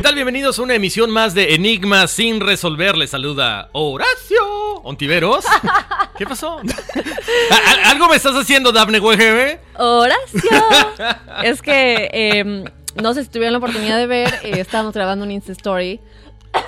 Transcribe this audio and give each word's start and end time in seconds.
¿Qué 0.00 0.04
tal? 0.04 0.14
Bienvenidos 0.14 0.58
a 0.58 0.62
una 0.62 0.74
emisión 0.76 1.10
más 1.10 1.34
de 1.34 1.54
Enigma 1.54 2.06
sin 2.06 2.40
resolver. 2.40 2.96
Les 2.96 3.10
saluda 3.10 3.68
Horacio 3.72 4.42
Ontiveros. 4.82 5.44
¿Qué 6.16 6.24
pasó? 6.24 6.56
¿Al- 7.50 7.80
¿Algo 7.84 8.08
me 8.08 8.16
estás 8.16 8.34
haciendo, 8.34 8.72
Dafne 8.72 8.98
WGB? 8.98 9.58
Horacio. 9.78 10.64
es 11.42 11.60
que 11.60 12.08
em, 12.14 12.64
no 12.94 13.12
sé 13.12 13.24
si 13.24 13.28
tuvieron 13.28 13.52
la 13.52 13.58
oportunidad 13.58 13.98
de 13.98 14.06
ver, 14.06 14.28
eh, 14.42 14.60
estábamos 14.60 14.94
grabando 14.94 15.26
un 15.26 15.32
Insta 15.32 15.52
Story 15.52 16.00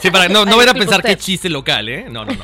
Sí, 0.00 0.10
para 0.10 0.28
no, 0.28 0.44
no 0.44 0.58
a 0.60 0.74
pensar 0.74 0.98
usted. 0.98 1.18
chiste 1.18 1.48
local, 1.48 1.88
¿eh? 1.88 2.04
No, 2.10 2.26
no, 2.26 2.32
no. 2.34 2.38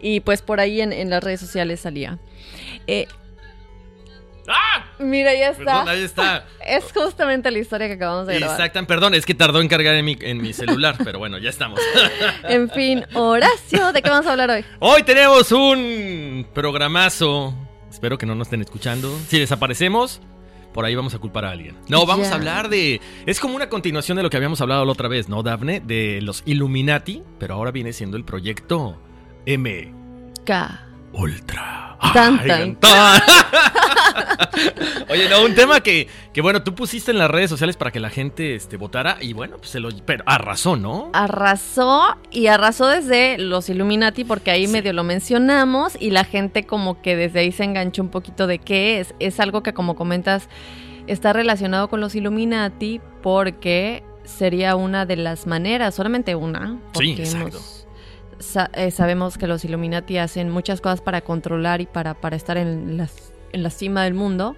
y 0.00 0.20
pues 0.20 0.40
por 0.40 0.58
ahí 0.58 0.80
en, 0.80 0.94
en 0.94 1.10
las 1.10 1.22
redes 1.22 1.38
sociales 1.40 1.80
salía. 1.80 2.18
Eh, 2.86 3.08
¡Ah! 4.48 4.84
mira, 4.98 5.34
ya 5.34 5.50
está. 5.50 5.64
Perdón, 5.64 5.88
ahí 5.88 6.02
está. 6.02 6.44
Es 6.66 6.92
justamente 6.92 7.50
la 7.50 7.58
historia 7.58 7.86
que 7.86 7.94
acabamos 7.94 8.26
de 8.26 8.38
grabar. 8.38 8.56
Exacto, 8.60 8.86
perdón, 8.86 9.14
es 9.14 9.24
que 9.24 9.34
tardó 9.34 9.60
en 9.60 9.68
cargar 9.68 9.94
en 9.94 10.04
mi, 10.04 10.18
en 10.20 10.42
mi 10.42 10.52
celular, 10.52 10.96
pero 11.04 11.18
bueno, 11.18 11.38
ya 11.38 11.50
estamos. 11.50 11.80
En 12.44 12.70
fin, 12.70 13.04
Horacio, 13.14 13.92
¿de 13.92 14.02
qué 14.02 14.10
vamos 14.10 14.26
a 14.26 14.32
hablar 14.32 14.50
hoy? 14.50 14.64
Hoy 14.80 15.02
tenemos 15.02 15.52
un 15.52 16.46
programazo. 16.54 17.54
Espero 17.90 18.18
que 18.18 18.26
no 18.26 18.34
nos 18.34 18.48
estén 18.48 18.60
escuchando. 18.60 19.18
Si 19.28 19.38
desaparecemos, 19.38 20.20
por 20.72 20.84
ahí 20.84 20.94
vamos 20.94 21.14
a 21.14 21.18
culpar 21.18 21.44
a 21.44 21.50
alguien. 21.50 21.76
No, 21.88 22.06
vamos 22.06 22.28
a 22.28 22.34
hablar 22.34 22.68
de. 22.68 23.00
Es 23.26 23.40
como 23.40 23.56
una 23.56 23.68
continuación 23.68 24.16
de 24.16 24.22
lo 24.22 24.30
que 24.30 24.36
habíamos 24.36 24.60
hablado 24.60 24.84
la 24.84 24.92
otra 24.92 25.08
vez, 25.08 25.28
¿no, 25.28 25.42
Dafne? 25.42 25.80
De 25.80 26.20
los 26.22 26.42
Illuminati, 26.46 27.22
pero 27.38 27.54
ahora 27.54 27.70
viene 27.70 27.92
siendo 27.92 28.16
el 28.16 28.24
proyecto 28.24 29.00
M 29.46 29.92
K. 30.44 30.87
Ultra. 31.12 31.96
Tan, 32.14 32.38
Ay, 32.40 32.48
tan. 32.48 32.76
tan. 32.76 33.22
Oye, 35.10 35.28
no, 35.28 35.44
un 35.44 35.54
tema 35.54 35.80
que, 35.80 36.06
que 36.32 36.40
bueno, 36.40 36.62
tú 36.62 36.74
pusiste 36.74 37.10
en 37.10 37.18
las 37.18 37.30
redes 37.30 37.50
sociales 37.50 37.76
para 37.76 37.90
que 37.90 37.98
la 38.00 38.10
gente 38.10 38.54
este, 38.54 38.76
votara 38.76 39.16
y 39.20 39.32
bueno, 39.32 39.56
pues 39.58 39.70
se 39.70 39.80
lo. 39.80 39.88
Pero 40.04 40.22
a 40.26 40.38
razón, 40.38 40.82
¿no? 40.82 41.10
Arrasó 41.12 42.16
y 42.30 42.46
arrasó 42.46 42.86
desde 42.86 43.38
los 43.38 43.68
Illuminati 43.68 44.24
porque 44.24 44.50
ahí 44.50 44.66
medio 44.68 44.92
lo 44.92 45.02
mencionamos 45.04 45.94
y 45.98 46.10
la 46.10 46.24
gente 46.24 46.66
como 46.66 47.00
que 47.02 47.16
desde 47.16 47.40
ahí 47.40 47.52
se 47.52 47.64
enganchó 47.64 48.02
un 48.02 48.10
poquito 48.10 48.46
de 48.46 48.58
qué 48.58 49.00
es. 49.00 49.14
Es 49.18 49.40
algo 49.40 49.62
que 49.62 49.72
como 49.74 49.96
comentas 49.96 50.48
está 51.06 51.32
relacionado 51.32 51.88
con 51.88 52.00
los 52.00 52.14
Illuminati 52.14 53.00
porque 53.22 54.02
sería 54.24 54.76
una 54.76 55.06
de 55.06 55.16
las 55.16 55.46
maneras, 55.46 55.94
solamente 55.94 56.34
una. 56.34 56.78
Sí, 56.98 57.16
exacto. 57.18 57.56
nos- 57.58 57.77
eh, 58.74 58.90
sabemos 58.90 59.36
que 59.38 59.46
los 59.46 59.64
Illuminati 59.64 60.18
hacen 60.18 60.50
muchas 60.50 60.80
cosas 60.80 61.00
para 61.00 61.20
controlar 61.22 61.80
y 61.80 61.86
para, 61.86 62.14
para 62.14 62.36
estar 62.36 62.56
en, 62.56 62.96
las- 62.96 63.32
en 63.52 63.62
la 63.62 63.70
cima 63.70 64.04
del 64.04 64.14
mundo. 64.14 64.56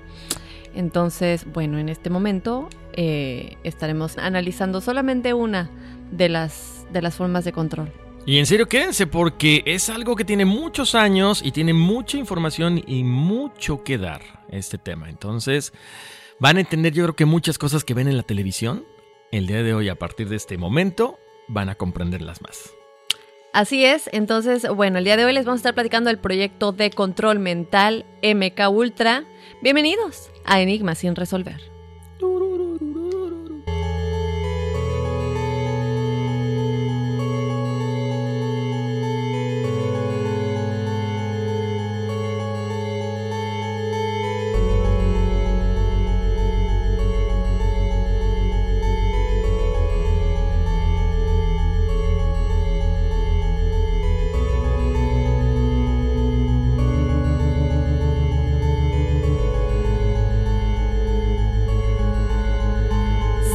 Entonces, 0.75 1.47
bueno, 1.53 1.79
en 1.79 1.89
este 1.89 2.11
momento 2.11 2.69
eh, 2.93 3.57
estaremos 3.65 4.19
analizando 4.19 4.81
solamente 4.81 5.35
una 5.35 5.71
de 6.13 6.29
las, 6.29 6.87
de 6.93 7.03
las 7.03 7.15
formas 7.17 7.45
de 7.45 7.53
control. 7.53 7.93
Y 8.27 8.39
en 8.39 8.47
serio, 8.47 8.67
quédense 8.69 9.07
porque 9.07 9.63
es 9.65 9.89
algo 9.89 10.15
que 10.15 10.25
tiene 10.25 10.45
muchos 10.45 10.95
años 10.95 11.41
y 11.43 11.53
tiene 11.53 11.73
mucha 11.73 12.19
información 12.19 12.83
y 12.87 13.03
mucho 13.03 13.83
que 13.83 13.97
dar 13.99 14.21
este 14.51 14.77
tema. 14.79 15.09
Entonces, 15.09 15.73
van 16.39 16.59
a 16.59 16.61
entender 16.61 16.93
yo 16.93 17.03
creo 17.05 17.17
que 17.17 17.25
muchas 17.25 17.59
cosas 17.59 17.83
que 17.83 17.95
ven 17.95 18.09
en 18.09 18.17
la 18.17 18.23
televisión 18.23 18.85
el 19.33 19.47
día 19.47 19.63
de 19.63 19.73
hoy 19.75 19.89
a 19.89 19.95
partir 19.99 20.29
de 20.29 20.37
este 20.37 20.59
momento 20.59 21.19
van 21.49 21.69
a 21.71 21.75
comprenderlas 21.77 22.43
más. 22.43 22.73
Así 23.53 23.85
es, 23.85 24.09
entonces, 24.13 24.69
bueno, 24.69 24.99
el 24.99 25.05
día 25.05 25.17
de 25.17 25.25
hoy 25.25 25.33
les 25.33 25.45
vamos 25.45 25.59
a 25.59 25.63
estar 25.63 25.75
platicando 25.75 26.09
del 26.09 26.19
proyecto 26.19 26.71
de 26.71 26.91
control 26.91 27.41
mental 27.41 28.07
MK 28.23 28.71
Ultra. 28.71 29.25
Bienvenidos 29.61 30.31
a 30.45 30.61
Enigma 30.61 30.95
sin 30.95 31.17
resolver. 31.17 31.61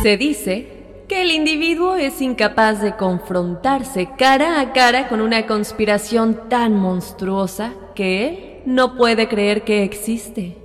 Se 0.05 0.17
dice 0.17 0.67
que 1.07 1.23
el 1.23 1.31
individuo 1.31 1.95
es 1.95 2.21
incapaz 2.21 2.79
de 2.79 2.95
confrontarse 2.95 4.07
cara 4.15 4.61
a 4.61 4.71
cara 4.71 5.07
con 5.07 5.19
una 5.19 5.47
conspiración 5.47 6.47
tan 6.47 6.75
monstruosa 6.75 7.73
que 7.95 8.27
él 8.27 8.61
no 8.67 8.97
puede 8.97 9.27
creer 9.27 9.63
que 9.63 9.81
existe. 9.81 10.57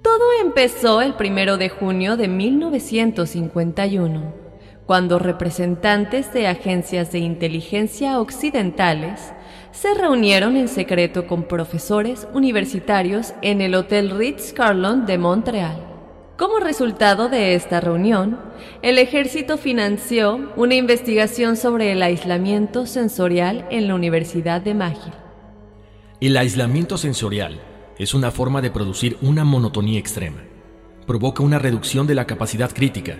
Todo 0.00 0.22
empezó 0.40 1.02
el 1.02 1.14
primero 1.14 1.56
de 1.56 1.70
junio 1.70 2.16
de 2.16 2.28
1951, 2.28 4.32
cuando 4.86 5.18
representantes 5.18 6.32
de 6.32 6.46
agencias 6.46 7.10
de 7.10 7.18
inteligencia 7.18 8.20
occidentales 8.20 9.32
se 9.72 9.92
reunieron 9.94 10.56
en 10.56 10.68
secreto 10.68 11.26
con 11.26 11.48
profesores 11.48 12.28
universitarios 12.32 13.34
en 13.42 13.60
el 13.60 13.74
Hotel 13.74 14.16
Ritz-Carlton 14.16 15.04
de 15.04 15.18
Montreal. 15.18 15.95
Como 16.36 16.58
resultado 16.58 17.30
de 17.30 17.54
esta 17.54 17.80
reunión, 17.80 18.38
el 18.82 18.98
ejército 18.98 19.56
financió 19.56 20.52
una 20.56 20.74
investigación 20.74 21.56
sobre 21.56 21.92
el 21.92 22.02
aislamiento 22.02 22.84
sensorial 22.84 23.66
en 23.70 23.88
la 23.88 23.94
Universidad 23.94 24.60
de 24.60 24.74
McGill. 24.74 25.14
El 26.20 26.36
aislamiento 26.36 26.98
sensorial 26.98 27.58
es 27.98 28.12
una 28.12 28.30
forma 28.30 28.60
de 28.60 28.70
producir 28.70 29.16
una 29.22 29.44
monotonía 29.44 29.98
extrema. 29.98 30.42
Provoca 31.06 31.42
una 31.42 31.58
reducción 31.58 32.06
de 32.06 32.14
la 32.14 32.26
capacidad 32.26 32.70
crítica, 32.70 33.16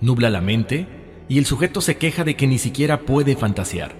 nubla 0.00 0.28
la 0.28 0.40
mente 0.40 0.88
y 1.28 1.38
el 1.38 1.46
sujeto 1.46 1.80
se 1.80 1.96
queja 1.96 2.24
de 2.24 2.34
que 2.34 2.48
ni 2.48 2.58
siquiera 2.58 3.02
puede 3.02 3.36
fantasear. 3.36 3.92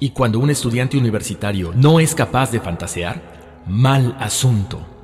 Y 0.00 0.10
cuando 0.10 0.40
un 0.40 0.50
estudiante 0.50 0.98
universitario 0.98 1.72
no 1.76 2.00
es 2.00 2.16
capaz 2.16 2.50
de 2.50 2.58
fantasear, 2.58 3.62
mal 3.68 4.16
asunto. 4.18 4.95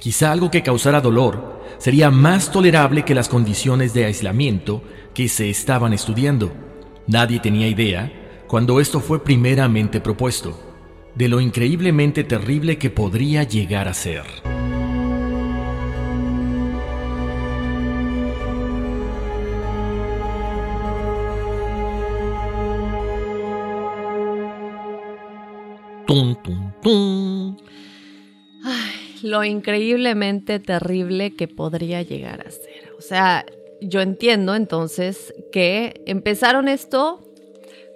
Quizá 0.00 0.32
algo 0.32 0.50
que 0.50 0.62
causara 0.62 1.02
dolor 1.02 1.60
sería 1.76 2.10
más 2.10 2.50
tolerable 2.50 3.04
que 3.04 3.14
las 3.14 3.28
condiciones 3.28 3.92
de 3.92 4.06
aislamiento 4.06 4.82
que 5.12 5.28
se 5.28 5.50
estaban 5.50 5.92
estudiando. 5.92 6.52
Nadie 7.06 7.38
tenía 7.38 7.68
idea, 7.68 8.10
cuando 8.48 8.80
esto 8.80 9.00
fue 9.00 9.22
primeramente 9.22 10.00
propuesto, 10.00 10.58
de 11.14 11.28
lo 11.28 11.38
increíblemente 11.38 12.24
terrible 12.24 12.78
que 12.78 12.88
podría 12.88 13.42
llegar 13.42 13.88
a 13.88 13.94
ser. 13.94 14.24
Tum, 26.06 26.34
tum, 26.42 26.72
tum. 26.82 27.56
Ay, 28.64 28.89
lo 29.22 29.44
increíblemente 29.44 30.60
terrible 30.60 31.34
que 31.36 31.48
podría 31.48 32.02
llegar 32.02 32.46
a 32.46 32.50
ser. 32.50 32.92
O 32.98 33.02
sea, 33.02 33.44
yo 33.80 34.00
entiendo 34.00 34.54
entonces 34.54 35.34
que 35.52 36.02
empezaron 36.06 36.68
esto 36.68 37.26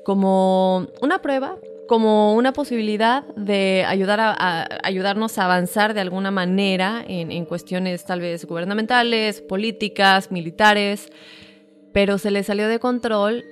como 0.04 0.88
una 1.00 1.20
prueba, 1.20 1.56
como 1.88 2.34
una 2.34 2.52
posibilidad 2.52 3.24
de 3.36 3.84
ayudar 3.86 4.20
a, 4.20 4.68
ayudarnos 4.82 5.38
a 5.38 5.44
avanzar 5.44 5.94
de 5.94 6.00
alguna 6.00 6.30
manera 6.30 7.04
en 7.06 7.44
cuestiones 7.44 8.04
tal 8.04 8.20
vez 8.20 8.44
gubernamentales, 8.46 9.42
políticas, 9.42 10.30
militares, 10.30 11.10
pero 11.92 12.18
se 12.18 12.30
les 12.30 12.46
salió 12.46 12.68
de 12.68 12.78
control 12.78 13.44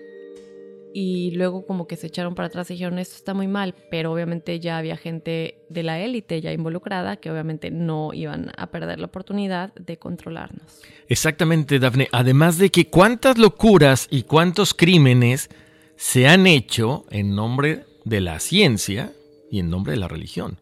y 0.95 1.33
luego 1.33 1.67
como 1.67 1.87
que 1.87 1.97
se 1.97 2.07
echaron 2.07 2.35
para 2.35 2.49
atrás 2.49 2.71
y 2.71 2.75
dijeron 2.75 2.99
esto 2.99 3.17
está 3.17 3.35
muy 3.35 3.49
mal, 3.49 3.75
pero 3.91 4.13
obviamente 4.13 4.61
ya 4.61 4.79
había 4.79 4.97
gente 4.97 5.65
de 5.69 5.83
la 5.83 6.01
élite 6.01 6.41
ya 6.41 6.53
involucrada 6.53 7.17
que 7.17 7.31
obviamente 7.31 7.71
no 7.71 8.13
iban 8.13 8.53
a 8.57 8.71
perder 8.71 9.01
la 9.01 9.07
oportunidad 9.07 9.73
de 9.75 9.99
controlarnos. 9.99 10.83
Exactamente, 11.09 11.79
Dafne. 11.79 12.09
Además 12.13 12.59
de 12.59 12.71
que 12.71 12.89
cuántas 12.89 13.39
locuras 13.39 14.09
y 14.11 14.25
cuántos 14.25 14.75
crímenes 14.75 15.51
se 15.97 16.27
han 16.27 16.47
hecho 16.47 17.07
en 17.11 17.35
nombre 17.35 17.85
de 18.05 18.21
la 18.21 18.41
ciencia 18.41 19.13
y 19.51 19.61
en 19.61 19.71
nombre 19.71 19.93
de 19.93 20.01
la 20.01 20.09
religión. 20.09 20.59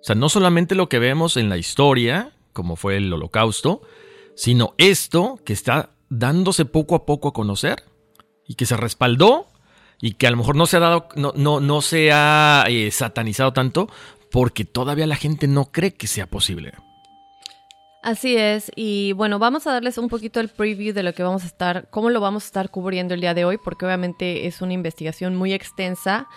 O 0.00 0.04
sea, 0.06 0.14
no 0.14 0.28
solamente 0.28 0.74
lo 0.74 0.88
que 0.88 0.98
vemos 0.98 1.36
en 1.36 1.48
la 1.48 1.56
historia, 1.56 2.32
como 2.52 2.76
fue 2.76 2.96
el 2.96 3.12
holocausto, 3.12 3.82
sino 4.34 4.74
esto 4.78 5.40
que 5.44 5.52
está 5.52 5.90
dándose 6.08 6.64
poco 6.64 6.94
a 6.94 7.06
poco 7.06 7.28
a 7.28 7.32
conocer 7.32 7.82
y 8.46 8.54
que 8.54 8.66
se 8.66 8.76
respaldó 8.76 9.48
y 10.00 10.12
que 10.12 10.26
a 10.26 10.30
lo 10.30 10.36
mejor 10.36 10.56
no 10.56 10.66
se 10.66 10.76
ha 10.76 10.80
dado, 10.80 11.08
no, 11.16 11.32
no, 11.36 11.60
no 11.60 11.80
se 11.82 12.12
ha 12.12 12.64
eh, 12.68 12.90
satanizado 12.90 13.52
tanto 13.52 13.88
porque 14.30 14.64
todavía 14.64 15.06
la 15.06 15.16
gente 15.16 15.48
no 15.48 15.66
cree 15.66 15.94
que 15.94 16.06
sea 16.06 16.26
posible. 16.26 16.72
Así 18.06 18.36
es, 18.36 18.70
y 18.76 19.12
bueno, 19.14 19.40
vamos 19.40 19.66
a 19.66 19.72
darles 19.72 19.98
un 19.98 20.08
poquito 20.08 20.38
el 20.38 20.48
preview 20.48 20.94
de 20.94 21.02
lo 21.02 21.12
que 21.12 21.24
vamos 21.24 21.42
a 21.42 21.46
estar, 21.46 21.88
cómo 21.90 22.08
lo 22.08 22.20
vamos 22.20 22.44
a 22.44 22.46
estar 22.46 22.70
cubriendo 22.70 23.14
el 23.14 23.20
día 23.20 23.34
de 23.34 23.44
hoy, 23.44 23.58
porque 23.58 23.84
obviamente 23.84 24.46
es 24.46 24.62
una 24.62 24.74
investigación 24.74 25.34
muy 25.34 25.52
extensa. 25.52 26.28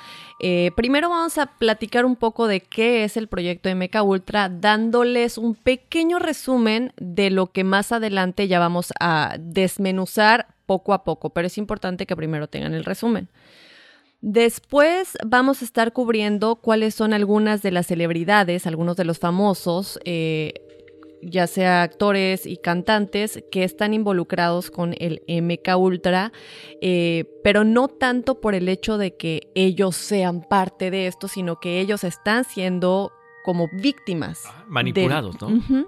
Eh, 0.41 0.71
primero 0.75 1.09
vamos 1.09 1.37
a 1.37 1.47
platicar 1.47 2.05
un 2.05 2.15
poco 2.15 2.47
de 2.47 2.61
qué 2.61 3.03
es 3.03 3.17
el 3.17 3.27
proyecto 3.27 3.69
MK 3.69 4.03
Ultra, 4.03 4.47
dándoles 4.47 5.37
un 5.37 5.53
pequeño 5.53 6.17
resumen 6.17 6.93
de 6.97 7.29
lo 7.29 7.47
que 7.47 7.65
más 7.65 7.91
adelante 7.91 8.47
ya 8.47 8.57
vamos 8.57 8.93
a 9.01 9.35
desmenuzar 9.37 10.47
poco 10.65 10.93
a 10.93 11.03
poco, 11.03 11.31
pero 11.31 11.47
es 11.47 11.57
importante 11.57 12.05
que 12.05 12.15
primero 12.15 12.47
tengan 12.47 12.73
el 12.73 12.85
resumen. 12.85 13.27
Después 14.21 15.17
vamos 15.25 15.61
a 15.61 15.65
estar 15.65 15.93
cubriendo 15.93 16.55
cuáles 16.55 16.95
son 16.95 17.13
algunas 17.13 17.61
de 17.61 17.71
las 17.71 17.87
celebridades, 17.87 18.65
algunos 18.65 18.95
de 18.95 19.05
los 19.05 19.19
famosos, 19.19 19.99
eh, 20.03 20.53
ya 21.21 21.47
sea 21.47 21.83
actores 21.83 22.45
y 22.45 22.57
cantantes 22.57 23.43
que 23.51 23.63
están 23.63 23.93
involucrados 23.93 24.71
con 24.71 24.95
el 24.99 25.21
MK 25.27 25.77
Ultra, 25.77 26.31
eh, 26.81 27.25
pero 27.43 27.63
no 27.63 27.87
tanto 27.87 28.41
por 28.41 28.55
el 28.55 28.69
hecho 28.69 28.97
de 28.97 29.15
que 29.15 29.51
ellos 29.55 29.95
sean 29.95 30.41
parte 30.41 30.91
de 30.91 31.07
esto, 31.07 31.27
sino 31.27 31.59
que 31.59 31.79
ellos 31.79 32.03
están 32.03 32.43
siendo 32.43 33.11
como 33.43 33.67
víctimas. 33.81 34.43
Manipulados, 34.69 35.37
de- 35.39 35.47
¿no? 35.47 35.87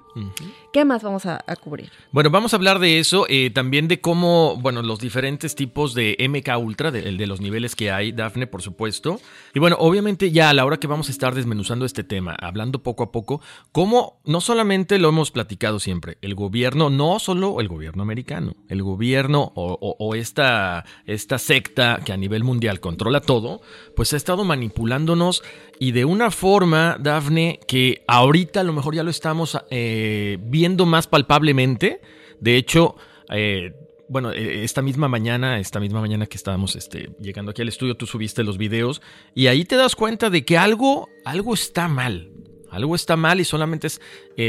¿Qué 0.74 0.86
más 0.86 1.04
vamos 1.04 1.26
a, 1.26 1.44
a 1.46 1.56
cubrir? 1.56 1.92
Bueno, 2.12 2.30
vamos 2.30 2.54
a 2.54 2.56
hablar 2.58 2.80
de 2.80 3.00
eso, 3.00 3.26
eh, 3.30 3.50
también 3.52 3.88
de 3.88 4.00
cómo, 4.02 4.56
bueno, 4.58 4.82
los 4.82 5.00
diferentes 5.00 5.54
tipos 5.56 5.94
de 5.94 6.16
MK 6.20 6.58
Ultra, 6.58 6.92
de, 6.92 7.02
de 7.02 7.28
los 7.28 7.42
niveles 7.42 7.76
que 7.76 7.92
hay, 7.92 8.12
Dafne, 8.12 8.48
por 8.48 8.62
supuesto. 8.62 9.20
Y 9.54 9.60
bueno, 9.60 9.76
obviamente 9.80 10.32
ya 10.32 10.50
a 10.50 10.54
la 10.54 10.66
hora 10.66 10.78
que 10.78 10.88
vamos 10.88 11.10
a 11.10 11.12
estar 11.12 11.36
desmenuzando 11.36 11.86
este 11.86 12.04
tema, 12.04 12.36
hablando 12.40 12.82
poco 12.84 13.04
a 13.04 13.12
poco, 13.12 13.42
cómo 13.72 14.22
no 14.26 14.40
solamente 14.42 14.98
lo 14.98 15.10
hemos 15.10 15.32
platicado 15.32 15.80
siempre, 15.80 16.18
el 16.22 16.36
gobierno, 16.36 16.90
no 16.90 17.20
solo 17.20 17.60
el 17.62 17.68
gobierno 17.68 18.02
americano, 18.04 18.56
el 18.70 18.82
gobierno 18.82 19.52
o, 19.56 19.78
o- 19.80 19.96
o 20.00 20.16
esta, 20.16 20.86
esta 21.06 21.38
secta 21.38 22.00
que 22.06 22.14
a 22.14 22.18
nivel 22.18 22.44
mundial 22.44 22.80
controla 22.80 23.20
todo, 23.22 23.62
pues 23.96 24.14
ha 24.14 24.18
estado 24.18 24.44
manipulándonos 24.46 25.44
y 25.80 25.92
de 25.92 26.06
una 26.06 26.32
forma, 26.32 26.98
Dafne, 27.00 27.60
que 27.68 28.04
ahorita 28.08 28.60
a 28.62 28.64
lo 28.72 28.76
mejor 28.76 28.96
ya 28.96 29.04
lo 29.04 29.12
estamos 29.12 29.58
eh, 29.70 30.38
viendo 30.42 30.86
más 30.86 31.08
palpablemente. 31.08 32.02
De 32.40 32.56
hecho, 32.56 32.96
eh, 33.30 33.74
bueno, 34.08 34.32
eh, 34.32 34.64
esta 34.64 34.82
misma 34.82 35.08
mañana, 35.08 35.60
esta 35.60 35.80
misma 35.80 36.02
mañana 36.02 36.26
que 36.26 36.38
estábamos 36.38 36.76
este, 36.76 37.12
llegando 37.20 37.52
aquí 37.52 37.62
al 37.62 37.68
estudio, 37.68 37.96
tú 37.96 38.08
subiste 38.08 38.44
los 38.44 38.58
videos 38.58 39.02
y 39.36 39.48
ahí 39.48 39.66
te 39.66 39.76
das 39.76 39.96
cuenta 39.96 40.30
de 40.30 40.46
que 40.46 40.58
algo, 40.58 41.10
algo 41.26 41.54
está 41.54 41.88
mal. 41.88 42.32
Algo 42.70 42.96
está 42.96 43.18
mal 43.18 43.42
y 43.42 43.44
solamente 43.44 43.88
es 43.88 44.00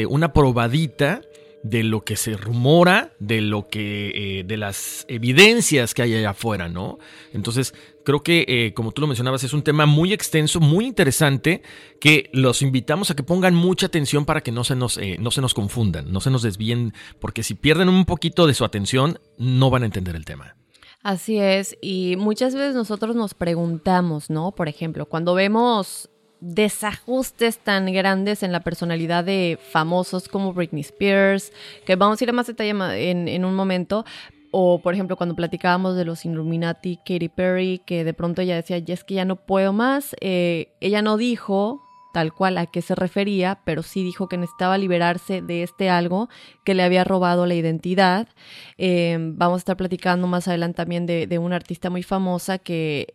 una 0.09 0.33
probadita 0.33 1.23
de 1.65 1.83
lo 1.83 2.05
que 2.05 2.15
se 2.15 2.37
rumora, 2.37 3.15
de 3.19 3.41
lo 3.41 3.67
que, 3.67 4.45
de 4.47 4.57
las 4.57 5.05
evidencias 5.09 5.93
que 5.93 6.03
hay 6.03 6.15
allá 6.15 6.31
afuera, 6.31 6.69
¿no? 6.69 7.01
Entonces, 7.33 7.75
creo 8.05 8.23
que, 8.23 8.45
eh, 8.49 8.75
como 8.75 8.93
tú 8.93 9.01
lo 9.01 9.07
mencionabas, 9.07 9.45
es 9.45 9.53
un 9.53 9.63
tema 9.63 9.87
muy 9.87 10.13
extenso, 10.13 10.61
muy 10.61 10.87
interesante, 10.87 11.63
que 12.01 12.31
los 12.33 12.63
invitamos 12.63 13.11
a 13.11 13.17
que 13.17 13.23
pongan 13.23 13.55
mucha 13.55 13.87
atención 13.87 14.25
para 14.25 14.41
que 14.41 14.53
no 14.53 14.65
se 14.65 14.77
nos, 14.77 14.99
eh, 14.99 15.17
no 15.19 15.31
se 15.31 15.41
nos 15.41 15.55
confundan, 15.55 16.13
no 16.13 16.21
se 16.21 16.31
nos 16.31 16.43
desvíen, 16.43 16.93
porque 17.21 17.43
si 17.43 17.55
pierden 17.55 17.89
un 17.89 18.05
poquito 18.05 18.47
de 18.47 18.55
su 18.55 18.65
atención, 18.65 19.19
no 19.39 19.71
van 19.71 19.83
a 19.83 19.87
entender 19.87 20.17
el 20.17 20.25
tema. 20.25 20.57
Así 21.03 21.39
es, 21.39 21.77
y 21.81 22.15
muchas 22.17 22.55
veces 22.55 22.75
nosotros 22.75 23.17
nos 23.17 23.35
preguntamos, 23.35 24.31
¿no? 24.31 24.53
Por 24.53 24.69
ejemplo, 24.69 25.07
cuando 25.07 25.35
vemos 25.35 26.09
desajustes 26.43 27.59
tan 27.59 27.93
grandes 27.93 28.43
en 28.43 28.51
la 28.51 28.61
personalidad 28.61 29.25
de 29.25 29.59
famosos 29.71 30.29
como 30.29 30.53
Britney 30.53 30.83
Spears, 30.83 31.53
que 31.87 31.97
vamos 31.97 32.21
a 32.21 32.25
ir 32.25 32.31
a 32.31 32.33
más 32.33 32.49
detalle 32.49 32.71
en, 32.71 33.29
en 33.29 33.45
un 33.45 33.55
momento, 33.55 34.05
o 34.53 34.81
por 34.81 34.95
ejemplo 34.95 35.17
cuando 35.17 35.35
platicábamos 35.35 35.97
de 35.97 36.05
los 36.05 36.25
Illuminati, 36.25 36.99
Katy 36.99 37.29
Perry, 37.29 37.81
que 37.85 38.05
de 38.05 38.15
pronto 38.15 38.43
ella 38.43 38.55
decía, 38.55 38.79
ya 38.79 38.95
es 38.95 39.03
que 39.03 39.15
ya 39.15 39.25
no 39.25 39.37
puedo 39.37 39.73
más, 39.73 40.15
eh, 40.21 40.69
ella 40.81 41.03
no 41.03 41.17
dijo 41.17 41.83
tal 42.13 42.33
cual 42.33 42.59
a 42.59 42.67
qué 42.67 42.83
se 42.83 42.95
refería, 42.95 43.61
pero 43.65 43.83
sí 43.83 44.05
dijo 44.05 44.29
que 44.29 44.37
necesitaba 44.37 44.77
liberarse 44.79 45.41
de 45.41 45.63
este 45.63 45.89
algo 45.89 46.29
que 46.63 46.75
le 46.75 46.83
había 46.83 47.05
robado 47.05 47.47
la 47.47 47.55
identidad. 47.55 48.29
Eh, 48.77 49.17
vamos 49.19 49.57
a 49.57 49.59
estar 49.59 49.77
platicando 49.79 50.27
más 50.27 50.47
adelante 50.47 50.77
también 50.77 51.07
de, 51.07 51.27
de 51.27 51.39
una 51.39 51.57
artista 51.57 51.89
muy 51.89 52.03
famosa 52.03 52.59
que 52.59 53.15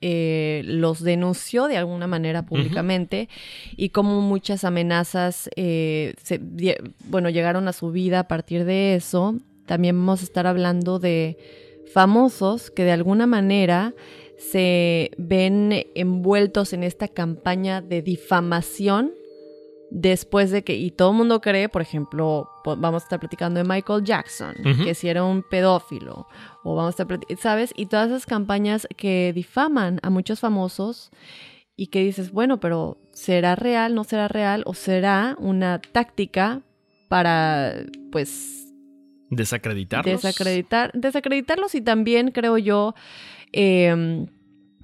eh, 0.00 0.62
los 0.64 1.02
denunció 1.02 1.66
de 1.66 1.76
alguna 1.76 2.06
manera 2.06 2.46
públicamente 2.46 3.28
y 3.76 3.88
como 3.88 4.20
muchas 4.20 4.62
amenazas 4.62 5.50
eh, 5.56 6.14
se 6.22 6.40
bueno, 7.06 7.30
llegaron 7.30 7.66
a 7.66 7.72
su 7.72 7.90
vida 7.90 8.20
a 8.20 8.28
partir 8.28 8.64
de 8.64 8.94
eso. 8.94 9.34
También 9.68 9.96
vamos 9.96 10.22
a 10.22 10.24
estar 10.24 10.46
hablando 10.46 10.98
de 10.98 11.38
famosos 11.92 12.70
que 12.70 12.84
de 12.84 12.92
alguna 12.92 13.26
manera 13.26 13.94
se 14.38 15.10
ven 15.18 15.84
envueltos 15.94 16.72
en 16.72 16.82
esta 16.82 17.06
campaña 17.08 17.82
de 17.82 18.02
difamación 18.02 19.12
después 19.90 20.50
de 20.50 20.64
que, 20.64 20.74
y 20.74 20.90
todo 20.90 21.10
el 21.10 21.16
mundo 21.16 21.40
cree, 21.40 21.68
por 21.68 21.82
ejemplo, 21.82 22.48
vamos 22.64 23.02
a 23.02 23.04
estar 23.04 23.20
platicando 23.20 23.62
de 23.62 23.68
Michael 23.68 24.04
Jackson, 24.04 24.54
que 24.84 24.94
si 24.94 25.08
era 25.08 25.24
un 25.24 25.42
pedófilo, 25.42 26.26
o 26.62 26.74
vamos 26.74 26.88
a 26.88 26.90
estar 26.90 27.06
platicando, 27.06 27.42
¿sabes? 27.42 27.72
Y 27.76 27.86
todas 27.86 28.08
esas 28.08 28.26
campañas 28.26 28.86
que 28.96 29.32
difaman 29.34 29.98
a 30.02 30.10
muchos 30.10 30.40
famosos 30.40 31.10
y 31.76 31.88
que 31.88 32.00
dices, 32.00 32.32
bueno, 32.32 32.60
pero 32.60 32.98
¿será 33.12 33.54
real, 33.54 33.94
no 33.94 34.04
será 34.04 34.28
real, 34.28 34.62
o 34.66 34.74
será 34.74 35.36
una 35.38 35.80
táctica 35.80 36.62
para, 37.08 37.74
pues... 38.12 38.67
Desacreditarlos. 39.30 40.22
Desacreditar, 40.22 40.90
desacreditarlos 40.94 41.74
y 41.74 41.80
también, 41.80 42.30
creo 42.30 42.58
yo, 42.58 42.94
eh, 43.52 44.26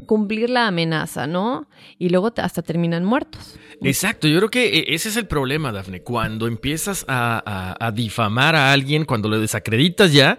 cumplir 0.07 0.51
la 0.51 0.67
amenaza, 0.67 1.27
¿no? 1.27 1.69
Y 1.99 2.09
luego 2.09 2.33
hasta 2.37 2.63
terminan 2.63 3.05
muertos. 3.05 3.59
Exacto, 3.83 4.29
yo 4.29 4.39
creo 4.39 4.51
que 4.51 4.79
e, 4.79 4.95
ese 4.95 5.09
es 5.09 5.17
el 5.17 5.27
problema, 5.27 5.73
Dafne. 5.73 6.03
Cuando 6.03 6.47
empiezas 6.47 7.05
a, 7.09 7.93
difamar 7.95 8.55
a 8.55 8.73
alguien, 8.73 9.05
cuando 9.05 9.29
lo 9.29 9.41
desacreditas 9.41 10.13
ya, 10.13 10.39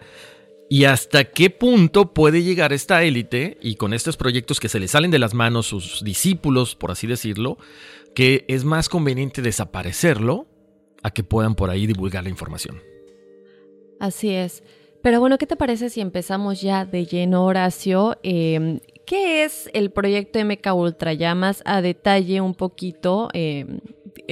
y 0.69 0.85
hasta 0.85 1.25
qué 1.25 1.49
punto 1.49 2.13
puede 2.13 2.43
llegar 2.43 2.73
esta 2.73 3.03
élite 3.03 3.57
y 3.61 3.75
con 3.75 3.93
estos 3.93 4.17
proyectos 4.17 4.59
que 4.59 4.69
se 4.69 4.79
le 4.79 4.87
salen 4.87 5.11
de 5.11 5.19
las 5.19 5.33
manos 5.33 5.67
sus 5.67 6.03
discípulos, 6.03 6.75
por 6.75 6.91
así 6.91 7.05
decirlo, 7.05 7.57
que 8.15 8.45
es 8.47 8.63
más 8.63 8.89
conveniente 8.89 9.41
desaparecerlo 9.41 10.47
a 11.03 11.11
que 11.11 11.23
puedan 11.23 11.53
por 11.53 11.69
ahí 11.69 11.85
divulgar 11.85 12.23
la 12.23 12.29
información. 12.29 12.81
Así 13.99 14.31
es. 14.31 14.63
Pero 15.01 15.19
bueno, 15.19 15.37
¿qué 15.37 15.45
te 15.45 15.55
parece 15.55 15.89
si 15.89 16.01
empezamos 16.01 16.61
ya 16.61 16.85
de 16.85 17.05
lleno, 17.05 17.45
Horacio? 17.45 18.17
Eh, 18.23 18.79
¿Qué 19.05 19.43
es 19.43 19.69
el 19.73 19.91
proyecto 19.91 20.39
MK 20.39 20.73
más 21.35 21.61
a 21.65 21.81
detalle 21.81 22.41
un 22.41 22.55
poquito, 22.55 23.29
eh, 23.33 23.67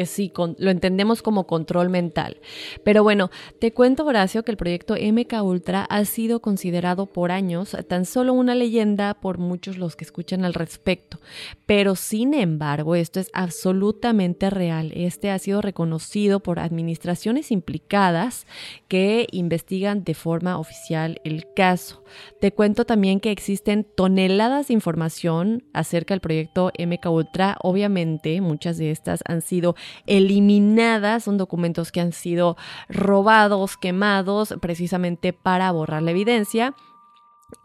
sí, 0.05 0.31
lo 0.57 0.71
entendemos 0.71 1.21
como 1.21 1.47
control 1.47 1.89
mental. 1.89 2.37
Pero 2.83 3.03
bueno, 3.03 3.29
te 3.59 3.73
cuento, 3.73 4.05
Horacio, 4.05 4.43
que 4.43 4.51
el 4.51 4.57
proyecto 4.57 4.95
MK 4.95 5.43
Ultra 5.43 5.83
ha 5.85 6.05
sido 6.05 6.41
considerado 6.41 7.05
por 7.05 7.31
años 7.31 7.75
tan 7.87 8.05
solo 8.05 8.33
una 8.33 8.55
leyenda 8.55 9.13
por 9.13 9.37
muchos 9.37 9.77
los 9.77 9.95
que 9.95 10.05
escuchan 10.05 10.45
al 10.45 10.53
respecto. 10.53 11.19
Pero 11.65 11.95
sin 11.95 12.33
embargo, 12.33 12.95
esto 12.95 13.19
es 13.19 13.29
absolutamente 13.33 14.49
real. 14.49 14.91
Este 14.95 15.31
ha 15.31 15.39
sido 15.39 15.61
reconocido 15.61 16.41
por 16.41 16.59
administraciones 16.59 17.51
implicadas 17.51 18.45
que 18.87 19.27
investigan 19.31 20.03
de 20.03 20.13
forma 20.13 20.57
oficial 20.57 21.19
el 21.23 21.45
caso. 21.55 22.03
Te 22.39 22.51
cuento 22.51 22.85
también 22.85 23.19
que 23.19 23.31
existen 23.31 23.83
toneladas 23.83 24.67
de 24.67 24.73
información 24.73 25.63
acerca 25.73 26.13
del 26.13 26.21
proyecto 26.21 26.71
MK 26.77 27.05
Ultra. 27.09 27.57
Obviamente, 27.61 28.39
muchas 28.41 28.77
de 28.77 28.91
estas 28.91 29.21
han 29.25 29.41
sido 29.41 29.72
eliminadas, 30.05 31.23
son 31.23 31.37
documentos 31.37 31.91
que 31.91 32.01
han 32.01 32.11
sido 32.11 32.57
robados, 32.89 33.77
quemados, 33.77 34.55
precisamente 34.61 35.33
para 35.33 35.71
borrar 35.71 36.01
la 36.01 36.11
evidencia. 36.11 36.73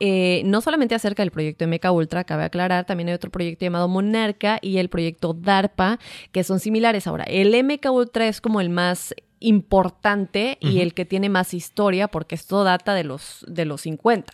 Eh, 0.01 0.43
no 0.45 0.61
solamente 0.61 0.95
acerca 0.95 1.23
del 1.23 1.31
proyecto 1.31 1.67
MK 1.67 1.91
Ultra, 1.93 2.25
cabe 2.25 2.45
aclarar, 2.45 2.85
también 2.85 3.09
hay 3.09 3.15
otro 3.15 3.31
proyecto 3.31 3.65
llamado 3.65 3.89
Monarca 3.89 4.59
y 4.61 4.79
el 4.79 4.89
proyecto 4.89 5.33
DARPA, 5.33 5.99
que 6.33 6.45
son 6.45 6.61
similares. 6.61 7.07
Ahora, 7.07 7.25
el 7.25 7.55
MK 7.65 7.91
Ultra 7.91 8.29
es 8.29 8.41
como 8.41 8.61
el 8.61 8.71
más 8.71 9.15
importante 9.41 10.59
y 10.61 10.81
el 10.81 10.95
que 10.95 11.05
tiene 11.05 11.29
más 11.29 11.55
historia, 11.55 12.09
porque 12.09 12.35
esto 12.35 12.65
data 12.65 12.95
de 12.95 13.05
los, 13.05 13.45
de 13.49 13.65
los 13.65 13.83
50. 13.83 14.33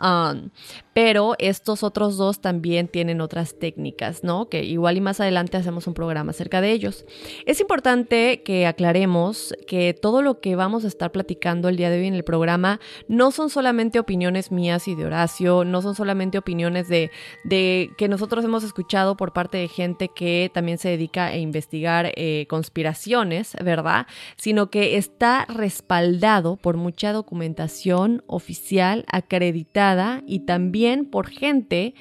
Um, 0.00 0.50
pero 0.92 1.34
estos 1.38 1.82
otros 1.82 2.16
dos 2.16 2.40
también 2.40 2.88
tienen 2.88 3.20
otras 3.20 3.58
técnicas, 3.58 4.24
¿no? 4.24 4.48
Que 4.48 4.64
igual 4.64 4.96
y 4.96 5.00
más 5.02 5.20
adelante 5.20 5.56
hacemos 5.58 5.86
un 5.86 5.94
programa 5.94 6.30
acerca 6.30 6.60
de 6.60 6.72
ellos. 6.72 7.04
Es 7.44 7.60
importante 7.60 8.42
que 8.42 8.66
aclaremos 8.66 9.54
que 9.66 9.92
todo 9.92 10.22
lo 10.22 10.40
que 10.40 10.56
vamos 10.56 10.84
a 10.84 10.88
estar 10.88 11.12
platicando 11.12 11.68
el 11.68 11.76
día 11.76 11.90
de 11.90 11.98
hoy 11.98 12.06
en 12.06 12.14
el 12.14 12.24
programa 12.24 12.80
no 13.08 13.30
son 13.30 13.50
solamente 13.50 13.98
opiniones 13.98 14.50
mías 14.50 14.88
y 14.88 14.94
de 14.94 15.04
Horacio, 15.04 15.64
no 15.64 15.82
son 15.82 15.94
solamente 15.94 16.38
opiniones 16.38 16.88
de, 16.88 17.10
de 17.44 17.90
que 17.98 18.08
nosotros 18.08 18.44
hemos 18.44 18.64
escuchado 18.64 19.16
por 19.16 19.32
parte 19.32 19.58
de 19.58 19.68
gente 19.68 20.08
que 20.08 20.50
también 20.52 20.78
se 20.78 20.88
dedica 20.88 21.26
a 21.26 21.36
investigar 21.36 22.12
eh, 22.16 22.46
conspiraciones, 22.48 23.54
¿verdad? 23.62 24.06
Sino 24.36 24.70
que 24.70 24.96
está 24.96 25.44
respaldado 25.46 26.56
por 26.56 26.76
mucha 26.76 27.12
documentación 27.12 28.22
oficial 28.26 29.04
acreditada 29.08 30.22
y 30.26 30.40
también 30.40 31.06
por 31.06 31.28
gente 31.28 31.94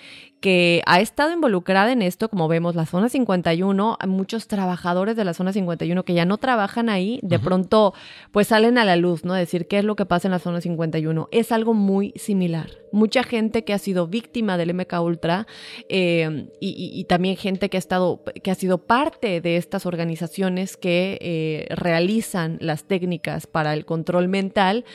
que 0.45 0.83
ha 0.85 1.01
estado 1.01 1.33
involucrada 1.33 1.91
en 1.91 2.03
esto, 2.03 2.29
como 2.29 2.47
vemos, 2.47 2.75
la 2.75 2.85
zona 2.85 3.09
51, 3.09 3.97
muchos 4.05 4.47
trabajadores 4.47 5.15
de 5.15 5.25
la 5.25 5.33
zona 5.33 5.51
51 5.51 6.05
que 6.05 6.13
ya 6.13 6.23
no 6.25 6.37
trabajan 6.37 6.87
ahí, 6.87 7.19
de 7.23 7.39
pronto 7.39 7.95
pues 8.29 8.49
salen 8.49 8.77
a 8.77 8.85
la 8.85 8.95
luz, 8.95 9.25
¿no? 9.25 9.33
Decir 9.33 9.67
qué 9.67 9.79
es 9.79 9.83
lo 9.83 9.95
que 9.95 10.05
pasa 10.05 10.27
en 10.27 10.33
la 10.33 10.37
zona 10.37 10.61
51. 10.61 11.29
Es 11.31 11.51
algo 11.51 11.73
muy 11.73 12.13
similar. 12.15 12.69
Mucha 12.91 13.23
gente 13.23 13.63
que 13.63 13.73
ha 13.73 13.79
sido 13.79 14.05
víctima 14.05 14.55
del 14.55 14.75
MK 14.75 14.93
Ultra 15.01 15.47
eh, 15.89 16.51
y, 16.59 17.03
también 17.05 17.37
gente 17.37 17.71
que 17.71 17.77
ha 17.77 17.79
estado, 17.79 18.21
que 18.43 18.51
ha 18.51 18.55
sido 18.55 18.77
parte 18.85 19.41
de 19.41 19.57
estas 19.57 19.87
organizaciones 19.87 20.77
que 20.77 21.17
eh, 21.21 21.73
realizan 21.73 22.59
las 22.61 22.83
técnicas 22.83 23.47
para 23.47 23.73
el 23.73 23.83
control 23.85 24.27
mental, 24.27 24.85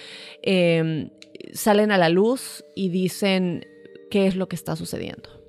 eh, 0.45 1.11
salen 1.55 1.91
a 1.91 1.99
la 1.99 2.09
luz 2.09 2.65
y 2.77 2.91
dicen 2.91 3.67
qué 4.13 4.29
es 4.29 4.37
lo 4.37 4.47
que 4.47 4.55
está 4.55 4.77
sucediendo. 4.77 5.40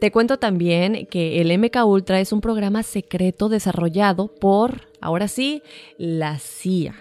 Te 0.00 0.10
cuento 0.12 0.38
también 0.38 1.06
que 1.06 1.40
el 1.40 1.56
MK 1.58 1.84
Ultra 1.84 2.20
es 2.20 2.32
un 2.32 2.40
programa 2.40 2.82
secreto 2.82 3.48
desarrollado 3.48 4.34
por, 4.34 4.88
ahora 5.00 5.28
sí, 5.28 5.62
la 5.98 6.38
CIA. 6.38 6.94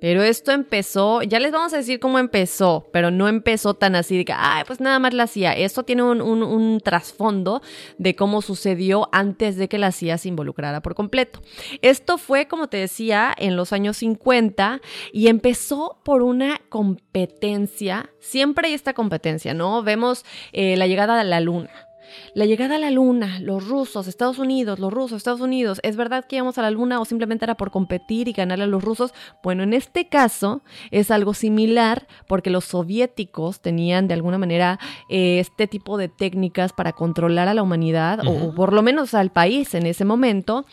Pero 0.00 0.22
esto 0.22 0.50
empezó, 0.52 1.20
ya 1.22 1.38
les 1.38 1.52
vamos 1.52 1.74
a 1.74 1.76
decir 1.76 2.00
cómo 2.00 2.18
empezó, 2.18 2.88
pero 2.90 3.10
no 3.10 3.28
empezó 3.28 3.74
tan 3.74 3.94
así 3.94 4.16
de 4.16 4.24
que, 4.24 4.32
ay, 4.34 4.64
pues 4.66 4.80
nada 4.80 4.98
más 4.98 5.12
la 5.12 5.26
CIA. 5.26 5.52
Esto 5.52 5.82
tiene 5.82 6.02
un, 6.02 6.80
trasfondo 6.82 7.60
de 7.98 8.16
cómo 8.16 8.40
sucedió 8.40 9.10
antes 9.12 9.56
de 9.56 9.68
que 9.68 9.76
la 9.76 9.92
CIA 9.92 10.16
se 10.16 10.28
involucrara 10.28 10.80
por 10.80 10.94
completo. 10.94 11.42
Esto 11.82 12.16
fue, 12.16 12.48
como 12.48 12.68
te 12.68 12.78
decía, 12.78 13.34
en 13.36 13.56
los 13.56 13.74
años 13.74 13.98
50 13.98 14.80
y 15.12 15.26
empezó 15.26 16.00
por 16.02 16.22
una 16.22 16.62
competencia. 16.70 18.10
Siempre 18.20 18.68
hay 18.68 18.74
esta 18.74 18.94
competencia, 18.94 19.52
¿no? 19.52 19.82
Vemos 19.82 20.24
eh, 20.52 20.78
la 20.78 20.86
llegada 20.86 21.18
de 21.18 21.24
la 21.24 21.40
luna 21.40 21.89
la 22.34 22.46
llegada 22.46 22.76
a 22.76 22.78
la 22.78 22.90
luna, 22.90 23.38
los 23.40 23.66
rusos, 23.66 24.06
Estados 24.06 24.38
Unidos, 24.38 24.78
los 24.78 24.92
rusos, 24.92 25.18
Estados 25.18 25.40
Unidos, 25.40 25.80
¿es 25.82 25.96
verdad 25.96 26.24
que 26.24 26.36
íbamos 26.36 26.58
a 26.58 26.62
la 26.62 26.70
luna 26.70 27.00
o 27.00 27.04
simplemente 27.04 27.44
era 27.44 27.56
por 27.56 27.70
competir 27.70 28.28
y 28.28 28.32
ganarle 28.32 28.64
a 28.64 28.68
los 28.68 28.82
rusos? 28.82 29.12
Bueno, 29.42 29.62
en 29.62 29.72
este 29.72 30.08
caso 30.08 30.62
es 30.90 31.10
algo 31.10 31.34
similar 31.34 32.06
porque 32.26 32.50
los 32.50 32.64
soviéticos 32.64 33.60
tenían 33.60 34.08
de 34.08 34.14
alguna 34.14 34.38
manera 34.38 34.78
eh, 35.08 35.38
este 35.40 35.66
tipo 35.66 35.96
de 35.96 36.08
técnicas 36.08 36.72
para 36.72 36.92
controlar 36.92 37.48
a 37.48 37.54
la 37.54 37.62
humanidad 37.62 38.20
o, 38.26 38.54
por 38.54 38.72
lo 38.72 38.82
menos 38.82 39.14
al 39.14 39.30
país 39.30 39.74
en 39.74 39.86
ese 39.86 40.04
momento. 40.04 40.66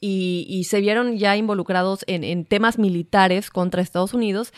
Y, 0.00 0.64
se 0.68 0.80
vieron 0.80 1.16
ya 1.16 1.36
involucrados 1.36 2.04
en, 2.06 2.44
temas 2.44 2.78
militares 2.78 3.50
contra 3.50 3.80
Estados 3.80 4.12
Unidos 4.12 4.52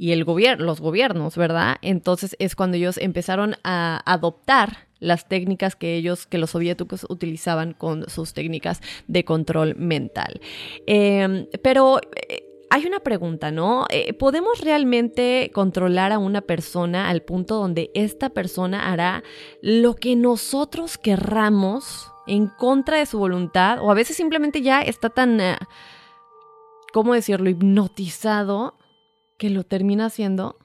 y 0.00 0.12
el 0.12 0.24
gobierno, 0.24 0.64
los 0.64 0.80
gobiernos, 0.80 1.36
¿verdad? 1.36 1.76
Entonces 1.82 2.34
es 2.38 2.56
cuando 2.56 2.78
ellos 2.78 2.96
empezaron 2.96 3.56
a 3.64 4.00
adoptar 4.10 4.88
las 4.98 5.28
técnicas 5.28 5.76
que 5.76 5.94
ellos, 5.94 6.26
que 6.26 6.38
los 6.38 6.52
soviéticos 6.52 7.04
utilizaban 7.10 7.74
con 7.74 8.08
sus 8.08 8.32
técnicas 8.32 8.80
de 9.08 9.26
control 9.26 9.76
mental. 9.76 10.40
Em, 10.86 11.46
pero 11.62 12.00
eh, 12.16 12.44
hay 12.70 12.86
una 12.86 13.00
pregunta, 13.00 13.50
¿no? 13.50 13.84
Eh, 13.90 14.14
¿Podemos 14.14 14.62
realmente 14.62 15.50
controlar 15.52 16.12
a 16.12 16.18
una 16.18 16.40
persona 16.40 17.10
al 17.10 17.20
punto 17.20 17.56
donde 17.56 17.90
esta 17.92 18.30
persona 18.30 18.90
hará 18.90 19.22
lo 19.60 19.96
que 19.96 20.16
nosotros 20.16 20.96
querramos 20.96 22.10
en 22.26 22.46
contra 22.46 22.96
de 22.96 23.04
su 23.04 23.18
voluntad? 23.18 23.80
O 23.82 23.90
a 23.90 23.94
veces 23.94 24.16
simplemente 24.16 24.62
ya 24.62 24.80
está 24.80 25.10
tan, 25.10 25.42
eh, 25.42 25.58
¿cómo 26.90 27.12
decirlo?, 27.12 27.50
hipnotizado 27.50 28.79
que 29.40 29.48
lo 29.48 29.64
termina 29.64 30.04
haciendo. 30.04 30.58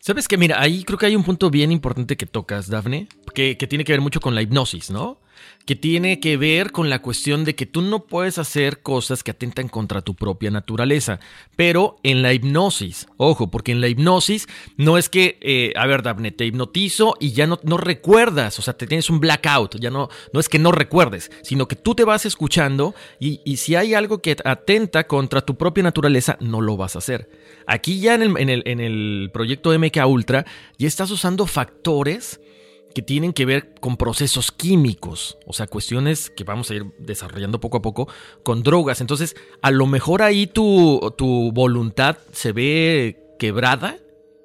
Sabes 0.00 0.26
que, 0.26 0.38
mira, 0.38 0.58
ahí 0.58 0.84
creo 0.84 0.98
que 0.98 1.04
hay 1.04 1.14
un 1.14 1.22
punto 1.22 1.50
bien 1.50 1.70
importante 1.70 2.16
que 2.16 2.24
tocas, 2.24 2.70
Dafne, 2.70 3.06
que, 3.34 3.58
que 3.58 3.66
tiene 3.66 3.84
que 3.84 3.92
ver 3.92 4.00
mucho 4.00 4.20
con 4.20 4.34
la 4.34 4.40
hipnosis, 4.40 4.90
¿no? 4.90 5.18
Que 5.64 5.76
tiene 5.76 6.20
que 6.20 6.36
ver 6.36 6.72
con 6.72 6.90
la 6.90 7.00
cuestión 7.00 7.44
de 7.44 7.54
que 7.54 7.66
tú 7.66 7.82
no 7.82 8.04
puedes 8.06 8.38
hacer 8.38 8.82
cosas 8.82 9.22
que 9.22 9.30
atentan 9.30 9.68
contra 9.68 10.02
tu 10.02 10.14
propia 10.14 10.50
naturaleza. 10.50 11.20
Pero 11.56 11.96
en 12.02 12.22
la 12.22 12.32
hipnosis, 12.32 13.06
ojo, 13.16 13.50
porque 13.50 13.72
en 13.72 13.80
la 13.80 13.88
hipnosis 13.88 14.48
no 14.76 14.98
es 14.98 15.08
que, 15.08 15.38
eh, 15.40 15.72
a 15.76 15.86
ver, 15.86 16.02
Daphne, 16.02 16.32
te 16.32 16.46
hipnotizo 16.46 17.14
y 17.20 17.32
ya 17.32 17.46
no, 17.46 17.60
no 17.62 17.76
recuerdas, 17.76 18.58
o 18.58 18.62
sea, 18.62 18.74
te 18.74 18.86
tienes 18.86 19.10
un 19.10 19.20
blackout, 19.20 19.76
ya 19.78 19.90
no, 19.90 20.08
no 20.32 20.40
es 20.40 20.48
que 20.48 20.58
no 20.58 20.72
recuerdes, 20.72 21.30
sino 21.42 21.68
que 21.68 21.76
tú 21.76 21.94
te 21.94 22.04
vas 22.04 22.26
escuchando 22.26 22.94
y, 23.20 23.40
si 23.56 23.76
hay 23.76 23.94
algo 23.94 24.20
que 24.20 24.36
atenta 24.44 25.06
contra 25.06 25.42
tu 25.42 25.56
propia 25.56 25.84
naturaleza, 25.84 26.36
no 26.40 26.60
lo 26.60 26.76
vas 26.76 26.96
a 26.96 26.98
hacer. 26.98 27.30
Aquí 27.66 28.00
ya 28.00 28.14
en 28.14 28.22
el, 28.22 28.36
en 28.38 28.48
el, 28.48 28.62
en 28.66 28.80
el 28.80 29.30
proyecto 29.32 29.78
MK 29.78 30.06
Ultra 30.06 30.44
ya 30.78 30.88
estás 30.88 31.10
usando 31.10 31.46
factores 31.46 32.40
que 32.92 33.02
tienen 33.02 33.32
que 33.32 33.44
ver 33.44 33.74
con 33.80 33.96
procesos 33.96 34.52
químicos, 34.52 35.38
o 35.46 35.52
sea, 35.52 35.66
cuestiones 35.66 36.30
que 36.30 36.44
vamos 36.44 36.70
a 36.70 36.74
ir 36.74 36.84
desarrollando 36.98 37.60
poco 37.60 37.78
a 37.78 37.82
poco 37.82 38.08
con 38.42 38.62
drogas. 38.62 39.00
Entonces, 39.00 39.36
a 39.60 39.70
lo 39.70 39.86
mejor 39.86 40.22
ahí 40.22 40.46
tu, 40.46 41.14
tu 41.16 41.52
voluntad 41.52 42.18
se 42.32 42.52
ve 42.52 43.34
quebrada 43.38 43.96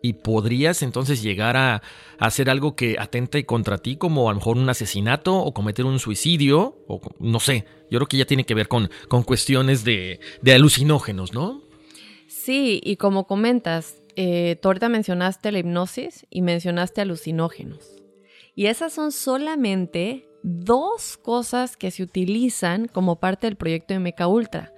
y 0.01 0.13
podrías 0.13 0.83
entonces 0.83 1.21
llegar 1.21 1.57
a, 1.57 1.81
hacer 2.19 2.49
algo 2.49 2.75
que 2.75 2.97
atente 2.99 3.45
contra 3.45 3.77
ti, 3.77 3.95
como 3.95 4.29
a 4.29 4.33
lo 4.33 4.39
mejor 4.39 4.57
un 4.57 4.69
asesinato 4.69 5.35
o 5.35 5.53
cometer 5.53 5.85
un 5.85 5.99
suicidio, 5.99 6.77
o 6.87 6.99
no 7.19 7.39
sé, 7.39 7.65
yo 7.91 7.99
creo 7.99 8.07
que 8.07 8.17
ya 8.17 8.25
tiene 8.25 8.43
que 8.43 8.55
ver 8.55 8.67
con, 8.67 8.89
con 9.07 9.23
cuestiones 9.23 9.83
de, 9.83 10.19
de 10.41 10.53
alucinógenos, 10.53 11.33
¿no? 11.33 11.61
Sí, 12.27 12.81
y 12.83 12.95
como 12.97 13.27
comentas, 13.27 14.01
eh, 14.15 14.57
tú 14.61 14.69
ahorita 14.69 14.89
mencionaste 14.89 15.51
la 15.51 15.59
hipnosis 15.59 16.25
y 16.29 16.41
mencionaste 16.41 17.01
alucinógenos. 17.01 17.97
Y 18.57 18.65
esas 18.65 18.91
son 18.91 19.11
solamente 19.11 20.27
dos 20.41 21.15
cosas 21.15 21.77
que 21.77 21.91
se 21.91 22.01
utilizan 22.01 22.87
como 22.87 23.17
parte 23.17 23.45
del 23.45 23.55
proyecto 23.55 23.93
de 23.93 23.99
Meca 23.99 24.27
Ultra. 24.27 24.73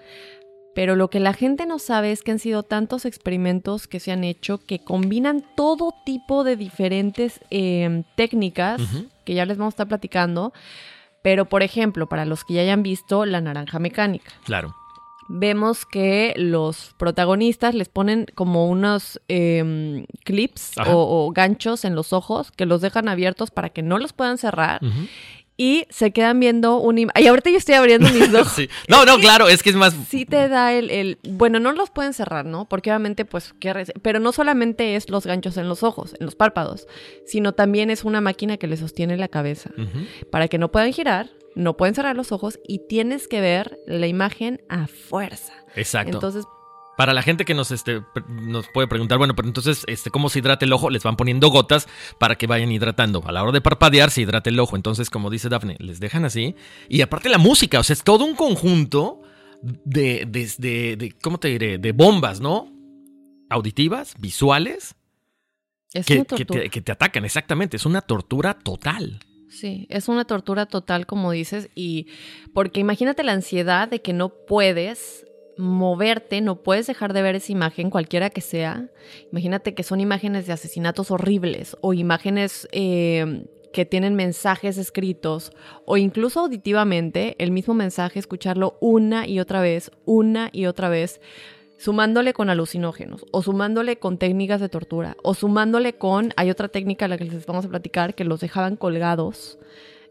Pero 0.75 0.97
lo 0.97 1.09
que 1.09 1.21
la 1.21 1.31
gente 1.31 1.65
no 1.65 1.79
sabe 1.79 2.11
es 2.11 2.21
que 2.21 2.31
han 2.31 2.39
sido 2.39 2.63
tantos 2.63 3.05
experimentos 3.05 3.87
que 3.87 4.01
se 4.01 4.11
han 4.11 4.25
hecho 4.25 4.57
que 4.57 4.83
combinan 4.83 5.45
todo 5.55 5.93
tipo 6.05 6.43
de 6.43 6.57
diferentes 6.57 7.39
em, 7.51 8.03
técnicas 8.17 8.81
que 9.23 9.33
ya 9.33 9.45
les 9.45 9.57
vamos 9.57 9.71
a 9.71 9.75
estar 9.75 9.87
platicando. 9.87 10.51
Pero, 11.21 11.45
por 11.45 11.63
ejemplo, 11.63 12.09
para 12.09 12.25
los 12.25 12.43
que 12.43 12.55
ya 12.55 12.61
hayan 12.63 12.83
visto 12.83 13.23
la 13.23 13.39
naranja 13.39 13.79
mecánica. 13.79 14.33
Claro. 14.43 14.75
Vemos 15.29 15.85
que 15.85 16.33
los 16.35 16.95
protagonistas 16.97 17.75
les 17.75 17.87
ponen 17.87 18.25
como 18.35 18.67
unos 18.67 19.21
em, 19.27 20.05
clips 20.25 20.71
o, 20.87 21.31
ganchos 21.31 21.85
en 21.85 21.95
los 21.95 22.13
ojos 22.13 22.51
que 22.51 22.65
los 22.65 22.81
dejan 22.81 23.07
abiertos 23.07 23.51
para 23.51 23.69
que 23.69 23.83
no 23.83 23.99
los 23.99 24.11
puedan 24.11 24.37
cerrar 24.37 24.81
y 25.59 25.85
se 25.89 26.11
quedan 26.11 26.39
viendo 26.39 26.77
un 26.77 26.97
Y 26.97 27.27
ahorita 27.27 27.49
yo 27.49 27.57
estoy 27.57 27.75
abriendo 27.75 28.09
mis 28.09 28.33
ojos. 28.33 28.69
No, 28.87 29.03
no, 29.03 29.17
claro, 29.17 29.49
es 29.49 29.61
que 29.61 29.71
es 29.71 29.75
más. 29.75 29.93
Sí 30.07 30.25
te 30.25 30.47
da 30.47 30.71
el, 30.73 31.19
Bueno, 31.29 31.59
no 31.59 31.73
los 31.73 31.89
pueden 31.89 32.13
cerrar, 32.13 32.45
¿no? 32.45 32.63
Porque 32.69 32.89
obviamente, 32.91 33.25
pues, 33.25 33.53
pero 34.01 34.21
no 34.21 34.31
solamente 34.31 34.95
es 34.95 35.09
los 35.09 35.25
ganchos 35.25 35.57
en 35.57 35.67
los 35.67 35.83
ojos, 35.83 36.15
en 36.17 36.25
los 36.25 36.35
párpados, 36.35 36.87
sino 37.25 37.51
también 37.51 37.89
es 37.89 38.05
una 38.05 38.21
máquina 38.21 38.55
que 38.55 38.67
le 38.67 38.77
sostiene 38.77 39.17
la 39.17 39.27
cabeza 39.27 39.71
para 40.31 40.47
que 40.47 40.57
no 40.57 40.71
puedan 40.71 40.93
girar, 40.93 41.29
no 41.55 41.77
pueden 41.77 41.95
cerrar 41.95 42.15
los 42.15 42.31
ojos 42.31 42.59
y 42.67 42.87
tienes 42.87 43.27
que 43.27 43.41
ver 43.41 43.79
la 43.87 44.07
imagen 44.07 44.61
a 44.69 44.87
fuerza. 44.87 45.53
Exacto. 45.75 46.17
Entonces, 46.17 46.45
para 46.99 47.13
la 47.13 47.21
gente 47.21 47.45
que 47.45 47.53
nos, 47.53 47.71
este, 47.71 48.03
nos 48.27 48.67
puede 48.73 48.89
preguntar, 48.89 49.17
bueno, 49.17 49.33
pero 49.33 49.47
entonces, 49.47 49.85
este, 49.87 50.11
¿cómo 50.11 50.27
se 50.27 50.39
hidrata 50.39 50.65
el 50.65 50.73
ojo? 50.73 50.89
Les 50.89 51.01
van 51.01 51.15
poniendo 51.15 51.47
gotas 51.47 51.87
para 52.17 52.35
que 52.35 52.45
vayan 52.45 52.73
hidratando. 52.73 53.23
A 53.25 53.31
la 53.31 53.41
hora 53.41 53.53
de 53.53 53.61
parpadear 53.61 54.11
se 54.11 54.19
hidrata 54.19 54.49
el 54.49 54.59
ojo. 54.59 54.75
Entonces, 54.75 55.09
como 55.09 55.29
dice 55.29 55.47
Daphne, 55.47 55.77
les 55.79 56.01
dejan 56.01 56.25
así. 56.25 56.57
Y 56.89 56.99
aparte 56.99 57.29
la 57.29 57.37
música, 57.37 57.79
o 57.79 57.83
sea, 57.83 57.93
es 57.93 58.03
todo 58.03 58.25
un 58.25 58.35
conjunto 58.35 59.21
de, 59.61 60.25
de, 60.25 61.15
¿cómo 61.21 61.39
te 61.39 61.47
diré? 61.47 61.77
De 61.77 61.93
bombas, 61.93 62.41
¿no? 62.41 62.69
Auditivas, 63.49 64.15
visuales. 64.19 64.95
Es 65.93 66.05
que, 66.05 66.25
que, 66.25 66.43
te, 66.43 66.69
que 66.69 66.81
te 66.81 66.91
atacan, 66.91 67.23
exactamente. 67.23 67.77
Es 67.77 67.85
una 67.85 68.01
tortura 68.01 68.55
total. 68.55 69.21
Sí, 69.59 69.87
es 69.89 70.07
una 70.07 70.23
tortura 70.23 70.67
total, 70.67 71.05
como 71.05 71.31
dices, 71.31 71.69
y 71.75 72.07
porque 72.53 72.79
imagínate 72.79 73.23
la 73.23 73.33
ansiedad 73.33 73.89
de 73.89 74.01
que 74.01 74.13
no 74.13 74.29
puedes 74.29 75.27
moverte, 75.57 76.39
no 76.39 76.63
puedes 76.63 76.87
dejar 76.87 77.11
de 77.11 77.21
ver 77.21 77.35
esa 77.35 77.51
imagen, 77.51 77.89
cualquiera 77.89 78.29
que 78.29 78.39
sea. 78.39 78.89
Imagínate 79.33 79.73
que 79.73 79.83
son 79.83 79.99
imágenes 79.99 80.47
de 80.47 80.53
asesinatos 80.53 81.11
horribles 81.11 81.75
o 81.81 81.91
imágenes 81.91 82.69
eh, 82.71 83.47
que 83.73 83.83
tienen 83.85 84.15
mensajes 84.15 84.77
escritos 84.77 85.51
o 85.85 85.97
incluso 85.97 86.39
auditivamente 86.39 87.35
el 87.37 87.51
mismo 87.51 87.73
mensaje, 87.73 88.17
escucharlo 88.17 88.77
una 88.79 89.27
y 89.27 89.41
otra 89.41 89.59
vez, 89.59 89.91
una 90.05 90.49
y 90.53 90.67
otra 90.67 90.87
vez, 90.87 91.19
sumándole 91.79 92.33
con 92.33 92.49
alucinógenos 92.49 93.25
o 93.31 93.41
sumándole 93.41 93.97
con 93.97 94.17
técnicas 94.17 94.61
de 94.61 94.69
tortura 94.69 95.17
o 95.23 95.33
sumándole 95.33 95.93
con, 95.93 96.33
hay 96.35 96.51
otra 96.51 96.67
técnica 96.67 97.05
a 97.05 97.07
la 97.07 97.17
que 97.17 97.25
les 97.25 97.45
vamos 97.45 97.65
a 97.65 97.69
platicar, 97.69 98.13
que 98.13 98.25
los 98.25 98.39
dejaban 98.39 98.75
colgados. 98.75 99.57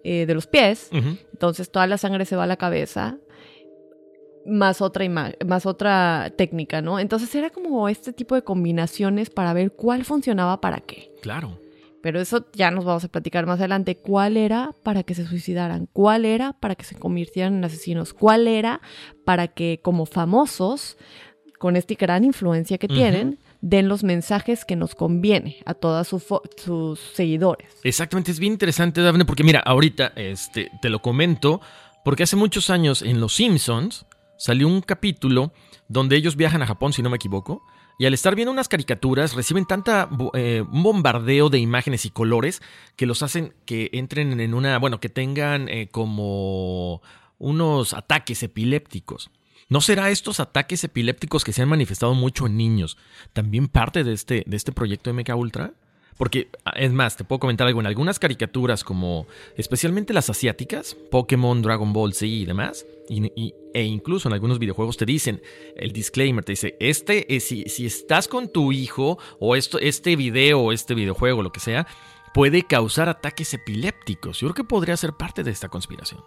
Eh, 0.05 0.27
de 0.27 0.35
los 0.35 0.47
pies, 0.47 0.91
entonces 0.93 1.73
toda 1.73 1.89
la 1.89 1.99
sangre 1.99 2.25
se 2.25 2.37
va 2.37 2.45
a 2.45 2.47
la 2.47 2.57
cabeza, 2.57 3.19
más 4.47 4.81
otra 4.81 5.05
más 5.45 5.67
otra 5.67 6.33
técnica, 6.37 6.81
¿no? 6.81 7.01
Entonces 7.01 7.35
era 7.35 7.51
como 7.51 7.89
este 7.89 8.13
tipo 8.13 8.37
de 8.37 8.43
combinaciones 8.43 9.29
para 9.29 9.53
ver 9.53 9.73
cuál 9.73 10.05
funcionaba 10.05 10.61
para 10.61 10.79
qué. 10.81 11.13
Claro. 11.21 11.59
Pero 12.01 12.21
eso 12.21 12.47
ya 12.53 12.71
nos 12.71 12.85
vamos 12.85 13.05
a 13.05 13.09
platicar 13.09 13.45
más 13.47 13.59
adelante. 13.59 13.97
¿Cuál 13.97 14.37
era 14.37 14.73
para 14.85 15.03
que 15.03 15.15
se 15.15 15.27
suicidaran? 15.27 15.89
¿Cuál 15.93 16.25
era 16.25 16.53
para 16.53 16.77
que 16.77 16.85
se 16.85 16.95
convirtieran 16.95 17.57
en 17.57 17.65
asesinos? 17.65 18.15
¿Cuál 18.15 18.47
era 18.47 18.81
para 19.25 19.49
que 19.49 19.81
como 19.83 20.07
famosos, 20.07 20.97
con 21.59 21.77
esta 21.77 21.95
gran 21.95 22.25
influencia 22.25 22.79
que 22.79 22.89
tienen, 22.89 23.39
den 23.61 23.89
los 23.89 24.05
mensajes 24.05 24.65
que 24.65 24.77
nos 24.77 24.95
conviene 24.95 25.57
a 25.67 25.75
todos 25.75 26.09
sus 26.09 27.01
seguidores? 27.15 27.69
Exactamente, 27.83 28.31
es 28.31 28.39
bien 28.39 28.53
interesante, 28.53 29.01
Daphne, 29.01 29.25
porque 29.25 29.45
mira, 29.45 29.61
ahorita 29.61 30.13
este, 30.17 30.71
te 30.81 30.89
lo 30.89 31.01
comento, 31.01 31.61
porque 32.05 32.23
hace 32.23 32.37
muchos 32.37 32.71
años 32.71 33.03
en 33.03 33.21
Los 33.21 33.35
Simpsons 33.35 34.07
salió 34.37 34.69
un 34.69 34.81
capítulo 34.81 35.53
donde 35.89 36.17
ellos 36.17 36.37
viajan 36.37 36.63
a 36.63 36.67
Japón, 36.67 36.93
si 36.93 37.03
no 37.03 37.11
me 37.11 37.17
equivoco, 37.17 37.63
y 37.99 38.07
al 38.07 38.15
estar 38.15 38.37
viendo 38.37 38.53
unas 38.53 38.69
caricaturas 38.69 39.35
reciben 39.35 39.67
tanta 39.67 40.09
eh, 40.35 40.63
un 40.71 40.83
bombardeo 40.85 41.51
de 41.51 41.59
imágenes 41.59 42.05
y 42.05 42.11
colores 42.11 42.63
que 42.95 43.07
los 43.07 43.25
hacen 43.25 43.55
que 43.65 43.91
entren 43.93 44.39
en 44.39 44.55
una, 44.55 44.79
bueno, 44.79 45.01
que 45.01 45.09
tengan 45.09 45.69
eh, 45.69 45.89
como 45.91 47.03
unos 47.39 47.95
ataques 47.95 48.43
epilépticos. 48.45 49.31
¿No 49.71 49.83
será 49.83 50.09
estos 50.09 50.41
ataques 50.41 50.83
epilépticos 50.85 51.45
que 51.45 51.53
se 51.53 51.61
han 51.61 51.69
manifestado 51.69 52.15
mucho 52.15 52.47
en 52.47 52.57
niños 52.57 52.97
también 53.35 53.69
parte 53.69 54.03
de 54.03 54.15
este, 54.15 54.43
de 54.47 54.57
este 54.57 54.73
proyecto 54.73 55.13
MK 55.13 55.37
Ultra? 55.37 55.75
Porque, 56.17 56.49
ah, 56.65 56.73
es 56.75 56.91
más, 56.91 57.17
te 57.17 57.25
puedo 57.25 57.39
comentar 57.39 57.67
algo. 57.67 57.79
En 57.79 57.87
algunas 57.87 58.19
caricaturas, 58.19 58.83
como 58.83 59.27
especialmente 59.57 60.15
las 60.15 60.31
asiáticas, 60.31 60.97
Pokémon, 61.11 61.63
Dragon 61.63 61.93
Ball 61.93 62.15
Z 62.15 62.27
y 62.27 62.45
demás, 62.47 62.87
e 63.09 63.83
incluso 63.85 64.29
en 64.29 64.33
algunos 64.33 64.59
videojuegos 64.59 64.97
te 64.97 65.05
dicen, 65.05 65.43
el 65.77 65.93
disclaimer 65.93 66.45
te 66.45 66.53
dice, 66.53 66.77
este, 66.81 67.33
eh, 67.37 67.39
si, 67.39 67.65
si 67.65 67.87
estás 67.87 68.27
con 68.27 68.51
tu 68.51 68.73
hijo, 68.73 69.19
o 69.39 69.55
esto, 69.55 69.79
este 69.79 70.17
video, 70.17 70.73
este 70.73 70.95
videojuego, 70.95 71.43
lo 71.43 71.53
que 71.53 71.61
sea, 71.61 71.87
puede 72.35 72.65
causar 72.65 73.09
ataques 73.09 73.55
epilépticos. 73.55 74.41
Yo 74.41 74.49
creo 74.49 74.55
que 74.55 74.65
podría 74.65 74.97
ser 74.97 75.13
parte 75.13 75.45
de 75.45 75.53
esta 75.53 75.69
conspiración. 75.69 76.25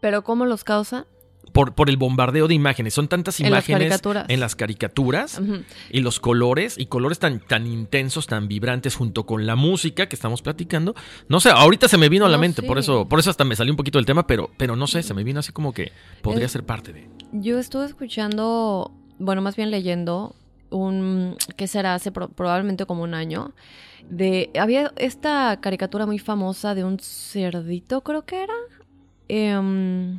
¿Pero 0.00 0.22
cómo 0.22 0.44
los 0.46 0.62
causa? 0.62 1.08
Por, 1.52 1.74
por 1.74 1.88
el 1.90 1.96
bombardeo 1.96 2.48
de 2.48 2.54
imágenes. 2.54 2.94
Son 2.94 3.08
tantas 3.08 3.40
imágenes 3.40 4.00
en 4.28 4.40
las 4.40 4.56
caricaturas, 4.56 5.40
y 5.90 6.00
los 6.00 6.20
colores, 6.20 6.76
y 6.78 6.86
colores 6.86 7.18
tan, 7.18 7.40
tan 7.40 7.66
intensos, 7.66 8.26
tan 8.26 8.48
vibrantes, 8.48 8.96
junto 8.96 9.26
con 9.26 9.46
la 9.46 9.56
música 9.56 10.06
que 10.06 10.16
estamos 10.16 10.42
platicando. 10.42 10.94
No 11.28 11.40
sé, 11.40 11.50
ahorita 11.50 11.88
se 11.88 11.98
me 11.98 12.08
vino 12.08 12.26
a 12.26 12.28
la 12.28 12.38
mente, 12.38 12.62
por 12.62 12.78
eso, 12.78 13.08
por 13.08 13.18
eso 13.18 13.30
hasta 13.30 13.44
me 13.44 13.56
salió 13.56 13.72
un 13.72 13.76
poquito 13.76 13.98
del 13.98 14.06
tema, 14.06 14.26
pero, 14.26 14.50
pero 14.56 14.76
no 14.76 14.86
sé, 14.86 15.02
se 15.02 15.14
me 15.14 15.24
vino 15.24 15.40
así 15.40 15.52
como 15.52 15.72
que 15.72 15.92
podría 16.22 16.48
ser 16.48 16.64
parte 16.64 16.92
de. 16.92 17.08
Yo 17.32 17.58
estuve 17.58 17.86
escuchando, 17.86 18.92
bueno, 19.18 19.42
más 19.42 19.56
bien 19.56 19.70
leyendo 19.70 20.34
un, 20.70 21.36
¿qué 21.56 21.66
será? 21.66 21.94
Hace 21.94 22.10
probablemente 22.12 22.86
como 22.86 23.02
un 23.02 23.14
año. 23.14 23.52
De, 24.08 24.50
había 24.58 24.92
esta 24.96 25.58
caricatura 25.60 26.06
muy 26.06 26.18
famosa 26.18 26.74
de 26.74 26.84
un 26.84 26.98
cerdito, 26.98 28.02
creo 28.02 28.24
que 28.24 28.42
era. 28.42 28.54
Eh, 29.28 30.18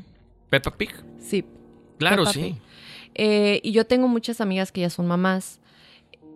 Peppa 0.49 0.71
Pig. 0.77 0.91
Sí. 1.19 1.45
Claro, 1.97 2.25
sí. 2.25 2.55
Eh, 3.15 3.59
y 3.63 3.71
yo 3.71 3.85
tengo 3.85 4.07
muchas 4.07 4.41
amigas 4.41 4.71
que 4.71 4.81
ya 4.81 4.89
son 4.89 5.07
mamás. 5.07 5.59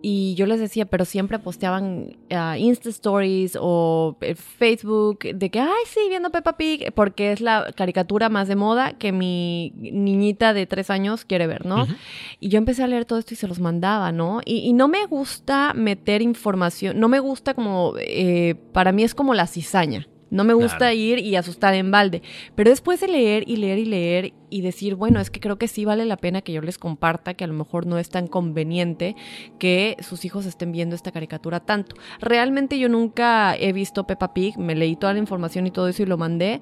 Y 0.06 0.34
yo 0.34 0.44
les 0.44 0.60
decía, 0.60 0.84
pero 0.84 1.06
siempre 1.06 1.38
posteaban 1.38 2.18
uh, 2.30 2.58
Insta 2.58 2.90
Stories 2.90 3.56
o 3.58 4.18
eh, 4.20 4.34
Facebook 4.34 5.20
de 5.20 5.50
que, 5.50 5.60
ay, 5.60 5.70
sí, 5.86 6.00
viendo 6.10 6.28
Peppa 6.28 6.58
Pig, 6.58 6.92
porque 6.92 7.32
es 7.32 7.40
la 7.40 7.72
caricatura 7.74 8.28
más 8.28 8.46
de 8.46 8.54
moda 8.54 8.98
que 8.98 9.12
mi 9.12 9.72
niñita 9.76 10.52
de 10.52 10.66
tres 10.66 10.90
años 10.90 11.24
quiere 11.24 11.46
ver, 11.46 11.64
¿no? 11.64 11.86
Y 12.38 12.50
yo 12.50 12.58
empecé 12.58 12.82
a 12.82 12.86
leer 12.86 13.06
todo 13.06 13.18
esto 13.18 13.32
y 13.32 13.38
se 13.38 13.48
los 13.48 13.60
mandaba, 13.60 14.12
¿no? 14.12 14.42
Y, 14.44 14.74
no 14.74 14.88
me 14.88 15.06
gusta 15.06 15.72
meter 15.72 16.20
información, 16.20 17.00
no 17.00 17.08
me 17.08 17.18
gusta 17.18 17.54
como, 17.54 17.94
eh, 17.98 18.56
para 18.74 18.92
mí 18.92 19.04
es 19.04 19.14
como 19.14 19.32
la 19.32 19.46
cizaña. 19.46 20.06
No 20.34 20.42
me 20.42 20.52
gusta 20.52 20.92
ir 20.92 21.20
y 21.20 21.36
asustar 21.36 21.74
en 21.74 21.92
balde. 21.92 22.20
Pero 22.56 22.68
después 22.68 23.00
de 23.00 23.06
leer 23.06 23.44
y 23.46 23.56
leer 23.56 23.78
y 23.78 23.84
leer 23.84 24.32
y 24.50 24.62
decir, 24.62 24.96
bueno, 24.96 25.20
es 25.20 25.30
que 25.30 25.38
creo 25.38 25.58
que 25.58 25.68
sí 25.68 25.84
vale 25.84 26.04
la 26.04 26.16
pena 26.16 26.42
que 26.42 26.52
yo 26.52 26.60
les 26.60 26.76
comparta, 26.76 27.34
que 27.34 27.44
a 27.44 27.46
lo 27.46 27.54
mejor 27.54 27.86
no 27.86 27.98
es 27.98 28.08
tan 28.08 28.26
conveniente 28.26 29.14
que 29.60 29.96
sus 30.00 30.24
hijos 30.24 30.44
estén 30.44 30.72
viendo 30.72 30.96
esta 30.96 31.12
caricatura 31.12 31.60
tanto. 31.60 31.94
Realmente 32.20 32.80
yo 32.80 32.88
nunca 32.88 33.54
he 33.54 33.72
visto 33.72 34.08
Peppa 34.08 34.34
Pig, 34.34 34.58
me 34.58 34.74
leí 34.74 34.96
toda 34.96 35.12
la 35.12 35.20
información 35.20 35.68
y 35.68 35.70
todo 35.70 35.86
eso 35.86 36.02
y 36.02 36.06
lo 36.06 36.18
mandé, 36.18 36.60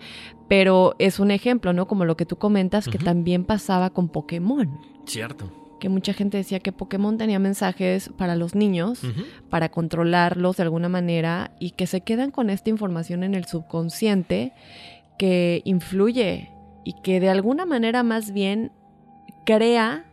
pero 0.49 0.95
es 0.99 1.19
un 1.19 1.31
ejemplo, 1.31 1.73
¿no? 1.73 1.89
Como 1.89 2.05
lo 2.05 2.15
que 2.15 2.27
tú 2.27 2.37
comentas, 2.37 2.89
que 2.89 2.99
también 2.99 3.45
pasaba 3.45 3.89
con 3.89 4.11
Pokémon. 4.11 4.69
Cierto 5.07 5.62
que 5.83 5.89
mucha 5.89 6.13
gente 6.13 6.37
decía 6.37 6.61
que 6.61 6.71
Pokémon 6.71 7.19
tenía 7.19 7.41
mensajes 7.41 8.09
para 8.17 8.37
los 8.37 8.55
niños, 8.55 9.01
para 9.51 9.69
controlarlos 9.69 10.57
de 10.57 10.63
alguna 10.63 10.89
manera 10.89 11.57
y 11.59 11.73
que 11.73 11.89
se 11.89 12.03
quedan 12.03 12.31
con 12.31 12.51
esta 12.51 12.71
información 12.71 13.25
en 13.25 13.35
el 13.35 13.47
subconsciente 13.47 14.53
que 15.19 15.61
influye 15.65 16.53
y 16.85 16.93
que 17.03 17.19
de 17.19 17.31
alguna 17.31 17.67
manera 17.67 18.05
más 18.05 18.33
bien 18.33 18.71
crea 19.45 20.05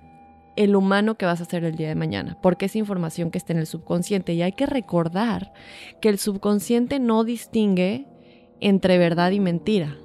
el 0.56 0.76
humano 0.76 1.20
que 1.20 1.28
vas 1.28 1.40
a 1.40 1.46
ser 1.46 1.64
el 1.64 1.76
día 1.76 1.88
de 1.88 1.94
mañana, 1.94 2.36
porque 2.42 2.66
es 2.66 2.76
información 2.76 3.30
que 3.30 3.38
está 3.38 3.54
en 3.54 3.60
el 3.60 3.68
subconsciente 3.68 4.34
y 4.34 4.42
hay 4.42 4.54
que 4.54 4.66
recordar 4.66 5.54
que 6.02 6.10
el 6.10 6.18
subconsciente 6.18 6.98
no 6.98 7.24
distingue 7.24 8.08
entre 8.60 8.98
verdad 8.98 9.30
y 9.30 9.40
mentira. 9.40 9.98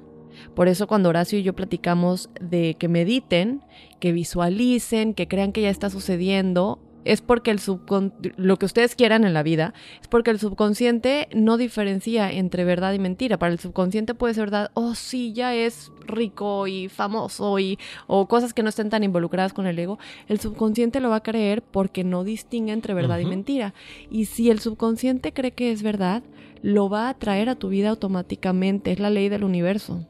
Por 0.55 0.67
eso 0.67 0.87
cuando 0.87 1.09
Horacio 1.09 1.37
y 1.37 1.43
yo 1.43 1.53
platicamos 1.53 2.29
de 2.39 2.75
que 2.75 2.87
mediten, 2.87 3.61
que 3.99 4.11
visualicen, 4.11 5.13
que 5.13 5.27
crean 5.27 5.51
que 5.51 5.61
ya 5.61 5.69
está 5.69 5.89
sucediendo, 5.89 6.79
es 7.05 7.21
porque 7.21 7.51
el 7.51 7.59
subcon 7.59 8.13
lo 8.35 8.57
que 8.57 8.65
ustedes 8.65 8.95
quieran 8.95 9.23
en 9.23 9.33
la 9.33 9.43
vida, 9.43 9.73
es 10.01 10.07
porque 10.07 10.31
el 10.31 10.39
subconsciente 10.39 11.29
no 11.33 11.57
diferencia 11.57 12.31
entre 12.31 12.65
verdad 12.65 12.93
y 12.93 12.99
mentira. 12.99 13.37
Para 13.37 13.53
el 13.53 13.59
subconsciente 13.59 14.15
puede 14.15 14.33
ser 14.33 14.45
verdad, 14.45 14.71
oh 14.73 14.95
sí, 14.95 15.31
ya 15.31 15.53
es 15.53 15.91
rico 16.07 16.67
y 16.67 16.89
famoso 16.89 17.59
y 17.59 17.77
o 18.07 18.27
cosas 18.27 18.53
que 18.53 18.63
no 18.63 18.69
estén 18.69 18.89
tan 18.89 19.03
involucradas 19.03 19.53
con 19.53 19.67
el 19.67 19.77
ego. 19.77 19.99
El 20.27 20.39
subconsciente 20.39 20.99
lo 20.99 21.09
va 21.09 21.17
a 21.17 21.23
creer 21.23 21.61
porque 21.61 22.03
no 22.03 22.23
distingue 22.23 22.73
entre 22.73 22.93
verdad 22.93 23.19
y 23.19 23.25
mentira. 23.25 23.73
Y 24.09 24.25
si 24.25 24.49
el 24.49 24.59
subconsciente 24.59 25.31
cree 25.31 25.51
que 25.51 25.71
es 25.71 25.83
verdad, 25.83 26.23
lo 26.63 26.89
va 26.89 27.09
a 27.09 27.13
traer 27.13 27.49
a 27.49 27.55
tu 27.55 27.69
vida 27.69 27.89
automáticamente. 27.89 28.91
Es 28.91 28.99
la 28.99 29.11
ley 29.11 29.29
del 29.29 29.43
universo. 29.43 30.05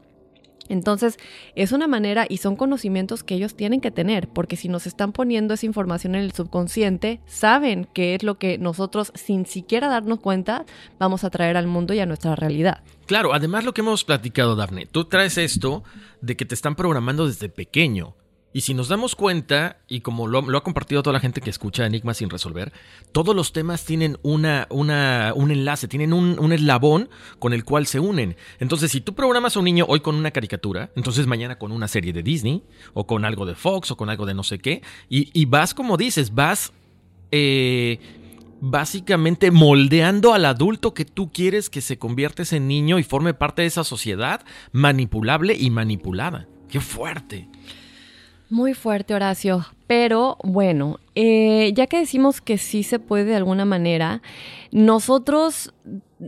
Entonces, 0.69 1.17
es 1.55 1.71
una 1.71 1.87
manera 1.87 2.25
y 2.27 2.37
son 2.37 2.55
conocimientos 2.55 3.23
que 3.23 3.35
ellos 3.35 3.55
tienen 3.55 3.81
que 3.81 3.91
tener, 3.91 4.27
porque 4.27 4.55
si 4.55 4.67
nos 4.67 4.87
están 4.87 5.11
poniendo 5.11 5.53
esa 5.53 5.65
información 5.65 6.15
en 6.15 6.21
el 6.21 6.31
subconsciente, 6.31 7.21
saben 7.25 7.87
qué 7.93 8.15
es 8.15 8.23
lo 8.23 8.37
que 8.37 8.57
nosotros, 8.57 9.11
sin 9.15 9.45
siquiera 9.45 9.87
darnos 9.87 10.19
cuenta, 10.19 10.65
vamos 10.99 11.23
a 11.23 11.29
traer 11.29 11.57
al 11.57 11.67
mundo 11.67 11.93
y 11.93 11.99
a 11.99 12.05
nuestra 12.05 12.35
realidad. 12.35 12.83
Claro, 13.05 13.33
además 13.33 13.63
lo 13.63 13.73
que 13.73 13.81
hemos 13.81 14.03
platicado, 14.03 14.55
Dafne, 14.55 14.87
tú 14.87 15.05
traes 15.05 15.37
esto 15.37 15.83
de 16.21 16.35
que 16.35 16.45
te 16.45 16.55
están 16.55 16.75
programando 16.75 17.27
desde 17.27 17.49
pequeño. 17.49 18.15
Y 18.55 18.61
si 18.61 18.73
nos 18.73 18.87
damos 18.87 19.15
cuenta, 19.17 19.79
y 19.89 19.99
como 19.99 20.27
lo, 20.27 20.39
ha 20.57 20.63
compartido 20.63 21.03
toda 21.03 21.11
la 21.11 21.19
gente 21.19 21.41
que 21.41 21.49
escucha 21.49 21.85
Enigma 21.85 22.13
sin 22.13 22.29
resolver, 22.29 22.71
todos 23.11 23.35
los 23.35 23.51
temas 23.51 23.83
tienen 23.83 24.17
una, 24.23 24.65
una, 24.69 25.33
un 25.35 25.51
enlace, 25.51 25.89
tienen 25.89 26.13
un, 26.13 26.39
un 26.39 26.53
eslabón 26.53 27.09
con 27.37 27.51
el 27.51 27.65
cual 27.65 27.85
se 27.85 27.99
unen. 27.99 28.37
Entonces, 28.59 28.93
si 28.93 29.01
tú 29.01 29.13
programas 29.13 29.57
a 29.57 29.59
un 29.59 29.65
niño 29.65 29.83
hoy 29.89 29.99
con 29.99 30.15
una 30.15 30.31
caricatura, 30.31 30.89
entonces 30.95 31.27
mañana 31.27 31.57
con 31.57 31.73
una 31.73 31.89
serie 31.89 32.13
de 32.13 32.23
Disney, 32.23 32.63
o 32.93 33.05
con 33.05 33.25
algo 33.25 33.45
de 33.45 33.55
Fox, 33.55 33.91
o 33.91 33.97
con 33.97 34.09
algo 34.09 34.25
de 34.25 34.33
no 34.33 34.43
sé 34.43 34.57
qué, 34.59 34.81
y, 35.09 35.37
y 35.37 35.47
vas 35.47 35.73
como 35.73 35.97
dices, 35.97 36.33
vas... 36.33 36.71
eh, 37.31 37.99
básicamente 38.61 39.51
moldeando 39.51 40.33
al 40.33 40.45
adulto 40.45 40.93
que 40.93 41.03
tú 41.03 41.29
quieres 41.29 41.69
que 41.69 41.81
se 41.81 41.99
convierta 41.99 42.43
ese 42.43 42.61
niño 42.61 42.99
y 42.99 43.03
forme 43.03 43.33
parte 43.33 43.63
de 43.63 43.67
esa 43.67 43.83
sociedad 43.83 44.45
manipulable 44.71 45.57
y 45.59 45.69
manipulada. 45.71 46.47
¡Qué 46.69 46.79
fuerte! 46.79 47.49
Muy 48.49 48.73
fuerte, 48.73 49.13
Horacio. 49.15 49.65
Pero 49.87 50.37
bueno, 50.43 50.99
eh, 51.13 51.71
ya 51.75 51.87
que 51.87 51.99
decimos 51.99 52.41
que 52.41 52.57
sí 52.57 52.83
se 52.83 52.99
puede 52.99 53.25
de 53.25 53.35
alguna 53.35 53.65
manera, 53.65 54.21
nosotros 54.71 55.73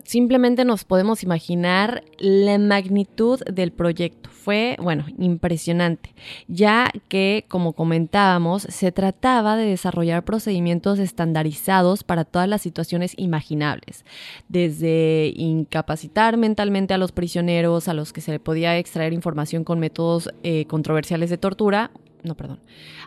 simplemente 0.06 0.66
nos 0.66 0.84
podemos 0.84 1.24
imaginar 1.24 2.04
la 2.20 2.58
magnitud 2.58 3.42
del 3.44 3.72
proyecto. 3.72 4.30
Fue, 4.30 4.78
bueno, 4.82 5.06
impresionante, 5.18 6.14
ya 6.48 6.90
que, 7.10 7.44
como 7.50 7.74
comentábamos, 7.74 8.64
se 8.64 8.94
trataba 8.94 9.58
de 9.58 9.66
desarrollar 9.66 10.24
procedimientos 10.24 11.00
estandarizados 11.00 12.06
para 12.06 12.24
todas 12.24 12.48
las 12.48 12.62
situaciones 12.62 13.14
imaginables, 13.18 14.06
desde 14.48 15.34
incapacitar 15.36 16.38
mentalmente 16.38 16.94
a 16.94 16.98
los 16.98 17.12
prisioneros, 17.12 17.90
a 17.90 17.94
los 17.94 18.14
que 18.14 18.22
se 18.22 18.32
le 18.32 18.40
podía 18.40 18.78
extraer 18.78 19.12
información 19.12 19.66
con 19.66 19.80
métodos 19.80 20.30
eh, 20.44 20.64
controversiales 20.66 21.30
de 21.30 21.38
tortura, 21.38 21.92
no, 22.28 22.36
perdón, 22.36 22.60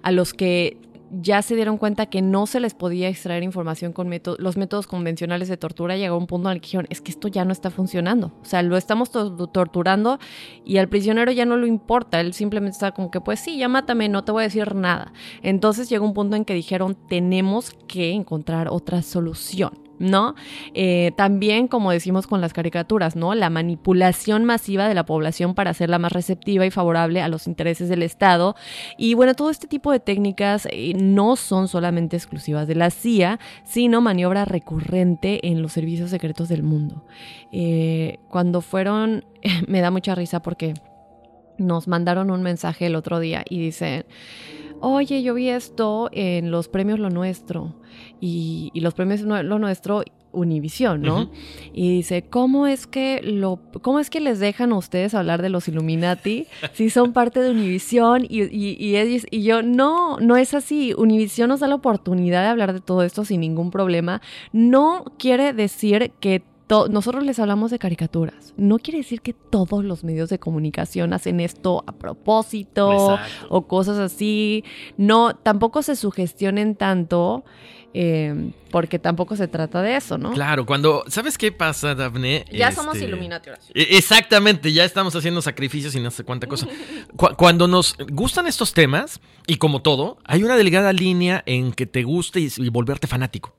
a 0.03 0.11
los 0.11 0.33
que 0.35 0.79
ya 1.13 1.43
se 1.43 1.57
dieron 1.57 1.77
cuenta 1.77 2.07
que 2.07 2.23
no 2.23 2.47
se 2.47 2.61
les 2.61 2.73
podía 2.75 3.09
extraer 3.09 3.43
información 3.43 3.93
con 3.93 4.09
los 4.39 4.57
métodos 4.57 4.87
convencionales 4.87 5.49
de 5.49 5.57
tortura, 5.57 5.97
llegó 5.97 6.17
un 6.17 6.29
punto 6.29 6.49
en 6.49 6.55
el 6.55 6.61
que 6.61 6.67
dijeron, 6.67 6.87
es 6.89 7.01
que 7.01 7.11
esto 7.11 7.27
ya 7.27 7.45
no 7.45 7.51
está 7.51 7.71
funcionando. 7.71 8.33
O 8.41 8.45
sea, 8.45 8.63
lo 8.63 8.77
estamos 8.77 9.11
to- 9.11 9.49
torturando 9.49 10.21
y 10.65 10.77
al 10.77 10.89
prisionero 10.89 11.33
ya 11.33 11.47
no 11.47 11.57
lo 11.57 11.67
importa, 11.67 12.21
él 12.21 12.33
simplemente 12.33 12.75
está 12.77 12.93
como 12.93 13.11
que, 13.11 13.21
pues 13.21 13.41
sí, 13.41 13.59
ya 13.59 13.69
mátame, 13.69 14.09
no 14.09 14.23
te 14.23 14.31
voy 14.31 14.43
a 14.43 14.45
decir 14.45 14.73
nada. 14.77 15.13
Entonces 15.43 15.89
llegó 15.89 16.05
un 16.07 16.15
punto 16.15 16.37
en 16.37 16.45
que 16.45 16.55
dijeron, 16.55 16.97
tenemos 17.09 17.73
que 17.89 18.13
encontrar 18.13 18.69
otra 18.71 19.03
solución. 19.03 19.90
¿No? 20.01 20.35
Eh, 20.73 21.13
también, 21.15 21.69
como 21.69 21.93
decimos 21.93 22.27
con 22.27 22.41
las 22.41 22.55
caricaturas, 22.55 23.17
¿no? 23.17 23.35
La 23.35 23.51
manipulación 23.51 24.47
masiva 24.47 24.89
de 24.89 24.95
la 24.95 25.05
población 25.05 25.55
para 25.55 25.71
hacerla 25.71 25.99
más 25.99 26.13
receptiva 26.13 26.65
y 26.65 26.71
favorable 26.71 27.21
a 27.21 27.29
los 27.29 27.47
intereses 27.47 27.91
del 27.91 28.03
Estado. 28.03 28.57
Y 28.97 29.13
bueno, 29.13 29.35
todo 29.35 29.51
este 29.51 29.67
tipo 29.67 29.93
de 29.93 30.01
técnicas 30.01 30.67
eh, 30.71 30.95
no 30.95 31.37
son 31.37 31.69
solamente 31.69 32.17
exclusivas 32.17 32.67
de 32.67 32.77
la 32.77 32.91
CIA, 32.91 33.39
sino 33.65 34.01
maniobra 34.01 34.47
recurrente 34.47 35.47
en 35.47 35.61
los 35.61 35.73
servicios 35.73 36.09
secretos 36.09 36.49
del 36.49 36.63
mundo. 36.63 37.05
Eh, 37.53 38.19
cuando 38.31 38.63
fueron, 38.63 39.27
me 39.69 39.83
da 39.83 39.91
mucha 39.91 40.15
risa 40.15 40.41
porque 40.41 40.75
nos 41.59 41.89
mandaron 41.89 42.31
un 42.31 42.43
mensaje 42.43 42.87
el 42.87 42.97
otro 42.97 43.21
día 43.21 43.45
y 43.49 43.61
dicen, 43.61 44.07
oye, 44.81 45.23
yo 45.23 45.35
vi 45.35 45.51
esto 45.51 46.09
en 46.13 46.51
los 46.51 46.69
premios 46.69 46.99
Lo 46.99 47.11
Nuestro 47.11 47.80
y, 48.21 48.71
y 48.75 48.81
los 48.81 48.95
premios 48.95 49.21
Lo 49.23 49.59
Nuestro. 49.59 50.03
Univisión, 50.33 51.03
¿no? 51.03 51.29
Y 51.73 51.91
dice, 51.91 52.23
¿cómo 52.23 52.69
es 52.69 52.87
que 52.87 53.21
lo, 53.21 53.59
cómo 53.83 53.99
es 53.99 54.11
que 54.11 54.21
les 54.21 54.39
dejan 54.39 54.71
a 54.71 54.77
ustedes 54.77 55.13
hablar 55.15 55.43
de 55.43 55.49
los 55.49 55.67
Illuminati 55.67 56.47
si 56.73 56.89
son 56.89 57.13
parte 57.13 57.41
de 57.41 57.51
Univisión? 57.51 58.25
Y, 58.29 58.43
y, 58.45 58.77
y, 58.79 58.95
ellos- 58.95 59.27
y 59.33 59.43
yo, 59.43 59.63
no, 59.63 60.21
no 60.21 60.37
es 60.37 60.55
así. 60.55 60.95
Univisión 60.97 61.49
nos 61.49 61.59
da 61.59 61.67
la 61.67 61.75
oportunidad 61.75 62.43
de 62.45 62.49
hablar 62.49 62.73
de 62.75 62.81
todo 62.81 63.03
esto 63.03 63.25
sin 63.25 63.41
ningún 63.41 63.73
problema. 63.73 64.23
No 64.53 65.05
quiere 65.19 65.53
decir 65.53 66.13
que 66.21 66.45
nosotros 66.89 67.25
les 67.25 67.41
hablamos 67.41 67.73
de 67.73 67.81
caricaturas. 67.81 68.55
No 68.57 68.79
quiere 68.79 68.99
decir 68.99 69.23
que 69.23 69.33
todos 69.33 69.83
los 69.85 70.05
medios 70.05 70.29
de 70.31 70.39
comunicación 70.39 71.13
hacen 71.13 71.41
esto 71.41 71.83
a 71.89 71.93
propósito 71.93 73.15
Exacto. 73.15 73.47
o 73.49 73.63
cosas 73.67 73.99
así. 73.99 74.63
No, 74.97 75.35
tampoco 75.35 75.83
se 75.83 75.97
sugestionen 75.97 76.77
tanto. 76.77 77.43
Eh, 77.95 78.53
porque 78.71 78.99
tampoco 78.99 79.35
se 79.37 79.49
trata 79.49 79.83
de 79.83 79.97
eso, 79.97 80.17
¿no? 80.19 80.33
Claro, 80.33 80.65
cuando. 80.65 81.05
¿Sabes 81.09 81.37
qué 81.37 81.51
pasa, 81.51 81.95
Dafne? 81.95 82.45
Ya 82.53 82.71
somos 82.73 82.95
Este, 82.95 83.09
Illuminati, 83.09 83.51
Horacio. 83.51 83.73
E- 83.75 83.97
Exactamente, 83.97 84.73
ya 84.73 84.85
estamos 84.85 85.15
haciendo 85.17 85.43
sacrificios 85.43 85.95
y 85.97 86.01
no 86.01 86.11
sé 86.11 86.23
cuánta 86.25 86.47
cosa. 86.47 86.69
Cu- 87.17 87.35
Cuando 87.37 87.67
nos 87.67 87.97
gustan 88.13 88.47
estos 88.47 88.73
temas, 88.73 89.21
y 89.47 89.57
como 89.57 89.83
todo, 89.83 90.19
hay 90.25 90.43
una 90.45 90.57
delgada 90.57 90.93
línea 90.93 91.43
en 91.47 91.73
que 91.73 91.87
te 91.87 92.05
guste 92.05 92.41
y, 92.41 92.49
y 92.57 92.69
volverte 92.69 93.07
fanático. 93.07 93.55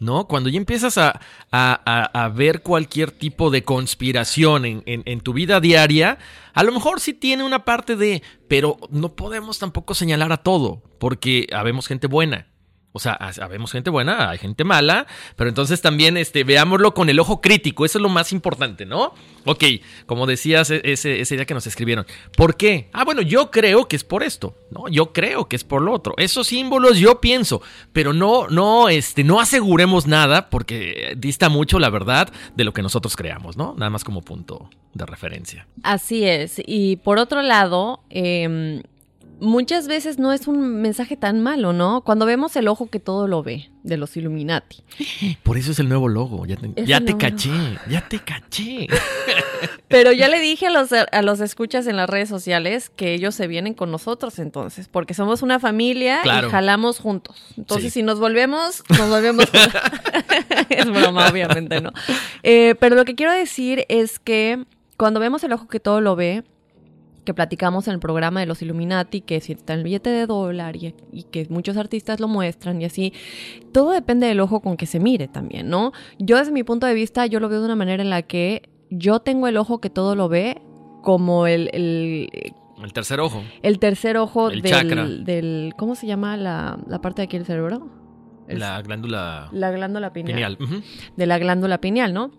¿No? 0.00 0.28
Cuando 0.28 0.48
ya 0.48 0.58
empiezas 0.58 0.96
a, 0.96 1.20
a- 1.50 1.80
a- 1.84 2.24
a 2.24 2.28
ver 2.28 2.62
cualquier 2.62 3.10
tipo 3.10 3.50
de 3.50 3.64
conspiración 3.64 4.64
en, 4.64 4.82
en- 4.86 5.02
en 5.06 5.20
tu 5.20 5.32
vida 5.32 5.60
diaria, 5.60 6.18
a 6.54 6.62
lo 6.62 6.70
mejor 6.72 7.00
sí 7.00 7.12
tiene 7.14 7.42
una 7.42 7.64
parte 7.64 7.96
de, 7.96 8.22
pero 8.46 8.76
no 8.90 9.14
podemos 9.16 9.58
tampoco 9.58 9.94
señalar 9.94 10.30
a 10.32 10.36
todo, 10.38 10.82
porque 11.00 11.48
habemos 11.52 11.88
gente 11.88 12.06
buena. 12.06 12.46
O 12.92 13.00
sea, 13.00 13.12
habemos 13.42 13.70
gente 13.70 13.90
buena, 13.90 14.30
hay 14.30 14.38
gente 14.38 14.64
mala, 14.64 15.06
pero 15.36 15.48
entonces 15.50 15.82
también 15.82 16.16
este, 16.16 16.42
veámoslo 16.42 16.94
con 16.94 17.10
el 17.10 17.20
ojo 17.20 17.40
crítico, 17.40 17.84
eso 17.84 17.98
es 17.98 18.02
lo 18.02 18.08
más 18.08 18.32
importante, 18.32 18.86
¿no? 18.86 19.12
Ok, 19.44 19.64
como 20.06 20.26
decías 20.26 20.70
e- 20.70 20.80
ese, 20.84 21.20
ese 21.20 21.36
día 21.36 21.44
que 21.44 21.54
nos 21.54 21.66
escribieron, 21.66 22.06
¿por 22.36 22.56
qué? 22.56 22.88
Ah, 22.92 23.04
bueno, 23.04 23.20
yo 23.20 23.50
creo 23.50 23.88
que 23.88 23.96
es 23.96 24.04
por 24.04 24.22
esto, 24.22 24.56
¿no? 24.70 24.88
Yo 24.88 25.12
creo 25.12 25.48
que 25.48 25.56
es 25.56 25.64
por 25.64 25.82
lo 25.82 25.92
otro. 25.92 26.14
Esos 26.16 26.46
símbolos 26.48 26.98
yo 26.98 27.20
pienso, 27.20 27.60
pero 27.92 28.12
no, 28.14 28.48
no, 28.48 28.88
este, 28.88 29.22
no 29.22 29.38
aseguremos 29.38 30.06
nada 30.06 30.48
porque 30.48 31.14
dista 31.16 31.50
mucho 31.50 31.78
la 31.78 31.90
verdad 31.90 32.32
de 32.56 32.64
lo 32.64 32.72
que 32.72 32.82
nosotros 32.82 33.16
creamos, 33.16 33.56
¿no? 33.56 33.74
Nada 33.76 33.90
más 33.90 34.02
como 34.02 34.22
punto 34.22 34.70
de 34.94 35.04
referencia. 35.06 35.66
Así 35.82 36.24
es. 36.24 36.60
Y 36.66 36.96
por 36.96 37.18
otro 37.18 37.42
lado, 37.42 38.00
eh, 38.10 38.82
muchas 39.40 39.86
veces 39.88 40.18
no 40.18 40.32
es 40.32 40.46
un 40.48 40.80
mensaje 40.82 41.16
tan 41.16 41.40
malo, 41.42 41.72
¿no? 41.72 42.02
Cuando 42.02 42.26
vemos 42.26 42.56
el 42.56 42.68
ojo 42.68 42.88
que 42.88 43.00
todo 43.00 43.26
lo 43.28 43.42
ve 43.42 43.70
de 43.82 43.96
los 43.96 44.16
Illuminati. 44.16 44.82
Por 45.42 45.56
eso 45.58 45.72
es 45.72 45.78
el 45.78 45.88
nuevo 45.88 46.08
logo, 46.08 46.44
ya 46.46 46.56
te, 46.56 46.72
ya 46.84 47.00
te 47.00 47.16
caché, 47.16 47.50
ya 47.88 48.06
te 48.08 48.18
caché. 48.20 48.86
Pero 49.88 50.12
ya 50.12 50.28
le 50.28 50.40
dije 50.40 50.66
a 50.66 50.70
los, 50.70 50.90
a 50.92 51.22
los 51.22 51.40
escuchas 51.40 51.86
en 51.86 51.96
las 51.96 52.08
redes 52.10 52.28
sociales 52.28 52.90
que 52.90 53.14
ellos 53.14 53.34
se 53.34 53.46
vienen 53.46 53.74
con 53.74 53.90
nosotros 53.90 54.38
entonces, 54.38 54.88
porque 54.88 55.14
somos 55.14 55.42
una 55.42 55.58
familia 55.58 56.20
Claro. 56.22 56.48
y 56.48 56.50
jalamos 56.50 56.98
juntos. 56.98 57.36
Entonces, 57.56 57.92
Sí. 57.92 58.00
si 58.00 58.02
nos 58.02 58.18
volvemos, 58.20 58.82
nos 58.90 59.08
volvemos. 59.08 59.46
es 60.68 60.86
broma, 60.90 61.28
obviamente, 61.28 61.80
¿no? 61.80 61.92
Eh, 62.42 62.74
pero 62.80 62.96
lo 62.96 63.04
que 63.04 63.14
quiero 63.14 63.32
decir 63.32 63.84
es 63.88 64.18
que 64.18 64.64
cuando 64.96 65.20
vemos 65.20 65.42
el 65.44 65.52
ojo 65.52 65.68
que 65.68 65.80
todo 65.80 66.00
lo 66.00 66.16
ve, 66.16 66.44
que 67.28 67.34
platicamos 67.34 67.86
en 67.88 67.92
el 67.92 68.00
programa 68.00 68.40
de 68.40 68.46
los 68.46 68.62
Illuminati, 68.62 69.20
que 69.20 69.42
si 69.42 69.52
está 69.52 69.74
el 69.74 69.82
billete 69.82 70.08
de 70.08 70.26
dólar 70.26 70.76
y, 70.76 70.94
y, 71.12 71.24
que 71.24 71.46
muchos 71.50 71.76
artistas 71.76 72.20
lo 72.20 72.26
muestran 72.26 72.80
y 72.80 72.86
así, 72.86 73.12
todo 73.70 73.90
depende 73.90 74.26
del 74.26 74.40
ojo 74.40 74.60
con 74.60 74.78
que 74.78 74.86
se 74.86 74.98
mire 74.98 75.28
también, 75.28 75.68
¿no? 75.68 75.92
Yo 76.18 76.38
desde 76.38 76.52
mi 76.52 76.62
punto 76.64 76.86
de 76.86 76.94
vista, 76.94 77.26
yo 77.26 77.38
lo 77.38 77.50
veo 77.50 77.58
de 77.60 77.66
una 77.66 77.76
manera 77.76 78.02
en 78.02 78.08
la 78.08 78.22
que 78.22 78.62
yo 78.88 79.20
tengo 79.20 79.46
el 79.46 79.58
ojo 79.58 79.78
que 79.78 79.90
todo 79.90 80.14
lo 80.16 80.30
ve 80.30 80.62
como 81.02 81.46
el... 81.46 81.68
el 81.74 82.30
el 82.82 82.92
tercer 82.94 83.20
ojo. 83.20 83.42
El 83.60 83.78
tercer 83.78 84.16
ojo 84.16 84.48
El 84.48 84.62
del, 84.62 84.72
chakra. 84.72 85.06
del... 85.06 85.74
¿Cómo 85.76 85.94
se 85.96 86.06
llama 86.06 86.38
la, 86.38 86.78
la 86.86 87.00
parte 87.02 87.20
de 87.20 87.24
aquí 87.26 87.36
del 87.36 87.44
cerebro? 87.44 87.90
Es- 88.46 88.58
La 88.58 88.80
glándula 88.80 89.50
la 89.52 89.70
glándula 89.70 90.14
pineal. 90.14 90.56
pineal. 90.56 90.82
De 91.14 91.26
la 91.26 91.38
glándula 91.38 91.78
pineal, 91.82 92.14
¿no? 92.14 92.30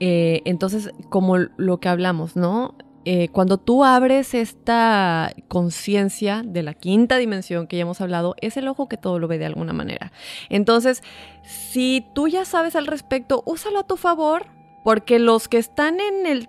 Eh, 0.00 0.40
entonces, 0.46 0.90
como 1.10 1.36
lo 1.36 1.78
que 1.78 1.90
hablamos, 1.90 2.36
¿no? 2.36 2.74
Eh, 3.04 3.28
cuando 3.28 3.58
tú 3.58 3.84
abres 3.84 4.32
esta 4.32 5.32
conciencia 5.48 6.42
de 6.44 6.62
la 6.62 6.74
quinta 6.74 7.16
dimensión 7.16 7.66
que 7.66 7.76
ya 7.76 7.82
hemos 7.82 8.00
hablado, 8.00 8.36
es 8.40 8.56
el 8.56 8.68
ojo 8.68 8.88
que 8.88 8.96
todo 8.96 9.18
lo 9.18 9.26
ve 9.26 9.38
de 9.38 9.46
alguna 9.46 9.72
manera. 9.72 10.12
Entonces, 10.50 11.02
si 11.44 12.06
tú 12.14 12.28
ya 12.28 12.44
sabes 12.44 12.76
al 12.76 12.86
respecto, 12.86 13.42
úsalo 13.44 13.80
a 13.80 13.86
tu 13.86 13.96
favor, 13.96 14.46
porque 14.84 15.18
los 15.18 15.48
que 15.48 15.58
están 15.58 15.98
en, 16.00 16.26
el, 16.26 16.48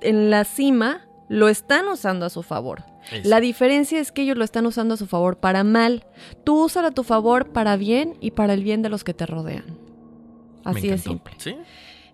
en 0.00 0.30
la 0.30 0.44
cima 0.44 1.08
lo 1.28 1.48
están 1.48 1.88
usando 1.88 2.26
a 2.26 2.30
su 2.30 2.42
favor. 2.42 2.84
Eso. 3.10 3.28
La 3.28 3.40
diferencia 3.40 3.98
es 4.00 4.12
que 4.12 4.22
ellos 4.22 4.36
lo 4.36 4.44
están 4.44 4.66
usando 4.66 4.94
a 4.94 4.96
su 4.96 5.06
favor 5.06 5.38
para 5.38 5.64
mal. 5.64 6.06
Tú 6.44 6.64
úsalo 6.64 6.88
a 6.88 6.90
tu 6.92 7.02
favor 7.02 7.50
para 7.50 7.76
bien 7.76 8.14
y 8.20 8.32
para 8.32 8.54
el 8.54 8.62
bien 8.62 8.82
de 8.82 8.88
los 8.88 9.02
que 9.02 9.14
te 9.14 9.26
rodean. 9.26 9.78
Así 10.64 10.88
de 10.88 10.98
simple. 10.98 11.34
Sí. 11.38 11.56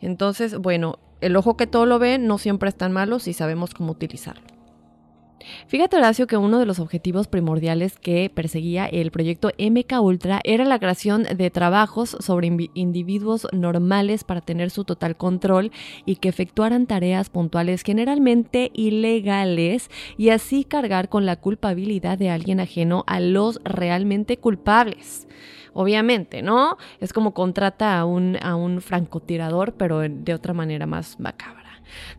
Entonces, 0.00 0.56
bueno, 0.58 0.98
el 1.20 1.36
ojo 1.36 1.56
que 1.56 1.66
todo 1.66 1.86
lo 1.86 1.98
ve 1.98 2.18
no 2.18 2.38
siempre 2.38 2.68
es 2.68 2.76
tan 2.76 2.92
malo 2.92 3.18
si 3.18 3.32
sabemos 3.32 3.74
cómo 3.74 3.92
utilizarlo. 3.92 4.54
Fíjate, 5.66 5.96
Horacio, 5.96 6.26
que 6.26 6.36
uno 6.36 6.58
de 6.58 6.66
los 6.66 6.78
objetivos 6.78 7.28
primordiales 7.28 7.98
que 7.98 8.30
perseguía 8.32 8.86
el 8.86 9.10
proyecto 9.10 9.50
MK 9.58 10.00
Ultra 10.00 10.40
era 10.44 10.64
la 10.64 10.78
creación 10.78 11.24
de 11.24 11.50
trabajos 11.50 12.16
sobre 12.20 12.50
individuos 12.74 13.46
normales 13.52 14.24
para 14.24 14.40
tener 14.40 14.70
su 14.70 14.84
total 14.84 15.16
control 15.16 15.70
y 16.06 16.16
que 16.16 16.28
efectuaran 16.28 16.86
tareas 16.86 17.30
puntuales 17.30 17.82
generalmente 17.82 18.70
ilegales 18.74 19.90
y 20.16 20.30
así 20.30 20.64
cargar 20.64 21.08
con 21.08 21.26
la 21.26 21.36
culpabilidad 21.36 22.18
de 22.18 22.30
alguien 22.30 22.60
ajeno 22.60 23.04
a 23.06 23.20
los 23.20 23.60
realmente 23.64 24.38
culpables. 24.38 25.26
Obviamente, 25.74 26.40
¿no? 26.40 26.78
Es 27.00 27.12
como 27.12 27.34
contrata 27.34 27.98
a 27.98 28.04
un, 28.04 28.38
a 28.42 28.56
un 28.56 28.80
francotirador, 28.80 29.74
pero 29.74 30.00
de 30.00 30.34
otra 30.34 30.54
manera 30.54 30.86
más 30.86 31.20
macabra. 31.20 31.64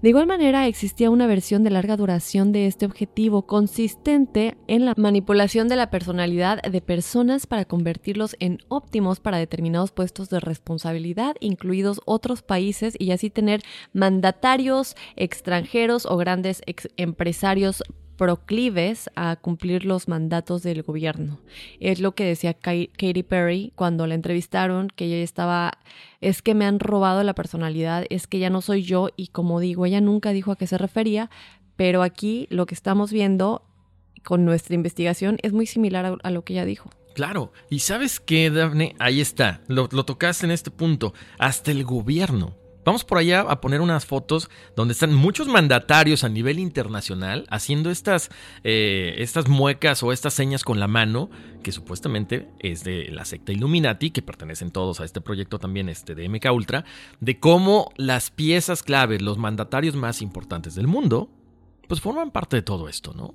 De 0.02 0.10
igual 0.10 0.28
manera, 0.28 0.68
existía 0.68 1.10
una 1.10 1.28
versión 1.28 1.64
de 1.64 1.70
larga 1.70 1.98
duración 1.98 2.52
de 2.52 2.68
este 2.68 2.86
objetivo 2.86 3.44
consistente 3.44 4.58
en 4.68 4.86
la 4.86 4.94
manipulación 4.98 5.68
de 5.68 5.76
la 5.76 5.90
personalidad 5.90 6.62
de 6.62 6.82
personas 6.82 7.48
para 7.48 7.66
convertirlos 7.66 8.36
en 8.40 8.60
óptimos 8.68 9.20
para 9.20 9.38
determinados 9.38 9.92
puestos 9.92 10.30
de 10.30 10.40
responsabilidad, 10.40 11.36
incluidos 11.40 12.02
otros 12.06 12.42
países, 12.42 12.96
y 13.00 13.12
así 13.12 13.30
tener 13.30 13.62
mandatarios 13.94 14.96
extranjeros 15.16 16.06
o 16.06 16.18
grandes 16.18 16.62
empresarios 16.98 17.84
proclives 18.18 19.10
a 19.16 19.36
cumplir 19.36 19.86
los 19.86 20.08
mandatos 20.08 20.64
del 20.64 20.84
gobierno. 20.84 21.40
Es 21.80 22.00
lo 22.00 22.14
que 22.14 22.26
decía 22.26 22.54
Katy 22.54 23.24
Perry 23.24 23.74
cuando 23.76 24.08
la 24.08 24.16
entrevistaron, 24.16 24.90
que 24.90 25.06
ella 25.06 25.18
estaba, 25.18 25.74
es 26.22 26.42
que 26.42 26.56
me 26.56 26.66
han 26.66 26.80
robado 26.80 27.24
la 27.24 27.36
personalidad, 27.36 28.06
es 28.10 28.28
que 28.28 28.40
ya 28.40 28.50
no 28.50 28.62
soy 28.62 28.84
yo 28.84 29.10
y 29.16 29.28
como 29.28 29.60
digo, 29.60 29.86
ella 29.86 30.02
nunca 30.02 30.32
dijo 30.32 30.52
a 30.52 30.56
qué 30.56 30.68
se 30.68 30.78
refería, 30.78 31.30
pero 31.76 32.04
aquí 32.04 32.48
lo 32.50 32.66
que 32.66 32.76
estamos 32.76 33.12
viendo 33.12 33.64
con 34.24 34.46
nuestra 34.46 34.76
investigación 34.76 35.38
es 35.44 35.54
muy 35.54 35.66
similar 35.66 36.18
a, 36.22 36.32
lo 36.32 36.44
que 36.44 36.54
ella 36.54 36.66
dijo. 36.66 36.90
Claro. 37.14 37.54
Y 37.70 37.80
sabes 37.80 38.20
qué, 38.20 38.50
Dafne, 38.50 38.96
ahí 39.00 39.22
está. 39.22 39.62
Lo, 39.68 39.88
lo 39.92 40.04
tocaste 40.04 40.46
en 40.46 40.52
este 40.52 40.72
punto. 40.72 41.14
Hasta 41.38 41.72
el 41.72 41.86
gobierno. 41.86 42.58
Vamos 42.86 43.04
por 43.04 43.18
allá 43.18 43.42
a 43.42 43.62
poner 43.62 43.82
unas 43.82 44.06
fotos 44.06 44.48
donde 44.76 44.92
están 44.92 45.12
muchos 45.12 45.48
mandatarios 45.48 46.24
a 46.24 46.30
nivel 46.30 46.60
internacional 46.60 47.48
haciendo 47.50 47.90
estas, 47.90 48.30
eh, 48.64 49.16
estas 49.18 49.48
muecas 49.48 50.04
o 50.04 50.12
estas 50.12 50.36
señas 50.36 50.64
con 50.64 50.80
la 50.80 50.88
mano, 50.88 51.32
que 51.64 51.72
supuestamente 51.72 52.48
es 52.60 52.84
de 52.84 53.10
la 53.10 53.26
secta 53.26 53.52
Illuminati, 53.52 54.12
que 54.12 54.22
pertenecen 54.22 54.70
todos 54.70 55.00
a 55.00 55.06
este 55.06 55.20
proyecto 55.20 55.58
también 55.58 55.90
este 55.90 56.14
de 56.14 56.30
MK 56.30 56.52
Ultra, 56.54 56.86
de 57.20 57.40
cómo 57.40 57.92
las 57.98 58.30
piezas 58.30 58.84
claves, 58.84 59.24
los 59.24 59.40
mandatarios 59.40 59.96
más 59.96 60.22
importantes 60.22 60.76
del 60.76 60.86
mundo, 60.86 61.32
pues 61.88 62.02
forman 62.02 62.30
parte 62.30 62.58
de 62.58 62.62
todo 62.62 62.88
esto, 62.88 63.16
¿no? 63.16 63.34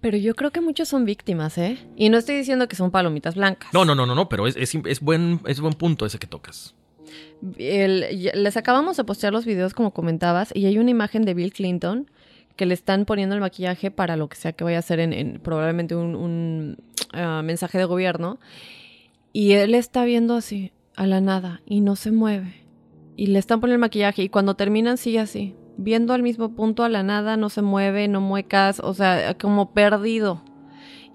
Pero 0.00 0.16
yo 0.16 0.34
creo 0.34 0.50
que 0.50 0.62
muchos 0.62 0.88
son 0.88 1.04
víctimas, 1.04 1.58
¿eh? 1.58 1.78
Y 1.94 2.08
no 2.08 2.16
estoy 2.16 2.36
diciendo 2.36 2.68
que 2.68 2.76
son 2.76 2.90
palomitas 2.90 3.34
blancas. 3.34 3.68
No, 3.74 3.84
no, 3.84 3.94
no, 3.94 4.06
no, 4.06 4.14
no, 4.14 4.30
pero 4.30 4.46
es, 4.46 4.56
es, 4.56 4.74
es 4.86 5.00
buen, 5.00 5.42
es 5.44 5.60
buen 5.60 5.74
punto 5.74 6.06
ese 6.06 6.18
que 6.18 6.26
tocas. 6.26 6.74
Les 7.42 8.56
acabamos 8.56 8.96
de 8.96 9.04
postear 9.04 9.32
los 9.32 9.44
videos 9.44 9.74
como 9.74 9.92
comentabas 9.92 10.50
y 10.54 10.66
hay 10.66 10.78
una 10.78 10.90
imagen 10.90 11.22
de 11.24 11.34
Bill 11.34 11.52
Clinton 11.52 12.10
que 12.56 12.66
le 12.66 12.74
están 12.74 13.04
poniendo 13.04 13.34
el 13.34 13.40
maquillaje 13.40 13.90
para 13.90 14.16
lo 14.16 14.28
que 14.28 14.36
sea 14.36 14.52
que 14.52 14.64
vaya 14.64 14.78
a 14.78 14.80
hacer 14.80 14.98
en, 14.98 15.12
en 15.12 15.40
probablemente 15.40 15.94
un, 15.94 16.14
un, 16.16 16.78
ah, 17.12 17.42
mensaje 17.44 17.78
de 17.78 17.84
gobierno. 17.84 18.38
Y 19.32 19.52
él 19.52 19.74
está 19.74 20.04
viendo 20.04 20.34
así 20.34 20.72
a 20.96 21.06
la 21.06 21.20
nada 21.20 21.60
y 21.66 21.82
no 21.82 21.96
se 21.96 22.10
mueve. 22.10 22.64
Y 23.16 23.26
le 23.26 23.38
están 23.38 23.60
poniendo 23.60 23.76
el 23.76 23.80
maquillaje 23.80 24.22
y 24.22 24.28
cuando 24.28 24.54
terminan 24.54 24.96
sigue 24.96 25.20
así 25.20 25.54
viendo 25.76 26.14
al 26.14 26.22
mismo 26.22 26.54
punto 26.54 26.84
a 26.84 26.88
la 26.88 27.02
nada 27.02 27.36
no 27.36 27.50
se 27.50 27.60
mueve 27.60 28.08
no 28.08 28.20
muecas 28.20 28.80
o 28.80 28.94
sea 28.94 29.36
como 29.38 29.72
perdido. 29.72 30.42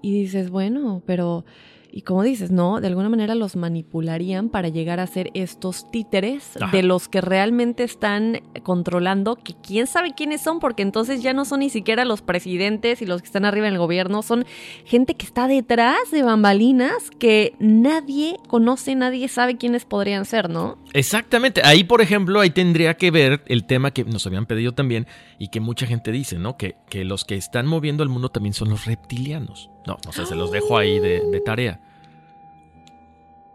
Y 0.00 0.12
dices 0.12 0.50
bueno 0.50 1.02
pero 1.06 1.44
y 1.94 2.02
como 2.02 2.22
dices, 2.22 2.50
¿no? 2.50 2.80
De 2.80 2.86
alguna 2.86 3.10
manera 3.10 3.34
los 3.34 3.54
manipularían 3.54 4.48
para 4.48 4.68
llegar 4.68 4.98
a 4.98 5.06
ser 5.06 5.30
estos 5.34 5.90
títeres 5.90 6.56
Ajá. 6.56 6.74
de 6.74 6.82
los 6.82 7.06
que 7.06 7.20
realmente 7.20 7.84
están 7.84 8.40
controlando, 8.62 9.36
que 9.36 9.54
quién 9.62 9.86
sabe 9.86 10.14
quiénes 10.14 10.40
son, 10.40 10.58
porque 10.58 10.82
entonces 10.82 11.22
ya 11.22 11.34
no 11.34 11.44
son 11.44 11.60
ni 11.60 11.68
siquiera 11.68 12.06
los 12.06 12.22
presidentes 12.22 13.02
y 13.02 13.06
los 13.06 13.20
que 13.20 13.26
están 13.26 13.44
arriba 13.44 13.68
en 13.68 13.74
el 13.74 13.78
gobierno, 13.78 14.22
son 14.22 14.46
gente 14.86 15.14
que 15.14 15.26
está 15.26 15.46
detrás 15.48 16.10
de 16.10 16.22
bambalinas 16.22 17.10
que 17.18 17.54
nadie 17.58 18.38
conoce, 18.48 18.94
nadie 18.94 19.28
sabe 19.28 19.58
quiénes 19.58 19.84
podrían 19.84 20.24
ser, 20.24 20.48
¿no? 20.48 20.78
Exactamente. 20.94 21.60
Ahí, 21.62 21.84
por 21.84 22.00
ejemplo, 22.00 22.40
ahí 22.40 22.50
tendría 22.50 22.94
que 22.94 23.10
ver 23.10 23.42
el 23.46 23.66
tema 23.66 23.90
que 23.90 24.04
nos 24.04 24.26
habían 24.26 24.46
pedido 24.46 24.72
también 24.72 25.06
y 25.38 25.48
que 25.48 25.60
mucha 25.60 25.86
gente 25.86 26.10
dice, 26.10 26.38
¿no? 26.38 26.56
Que, 26.56 26.76
que 26.88 27.04
los 27.04 27.26
que 27.26 27.34
están 27.34 27.66
moviendo 27.66 28.02
el 28.02 28.08
mundo 28.08 28.30
también 28.30 28.54
son 28.54 28.70
los 28.70 28.86
reptilianos. 28.86 29.71
No, 29.86 29.96
no 30.04 30.12
sé, 30.12 30.26
se 30.26 30.34
los 30.34 30.50
dejo 30.50 30.76
ahí 30.76 30.98
de, 31.00 31.20
de 31.30 31.40
tarea. 31.40 31.80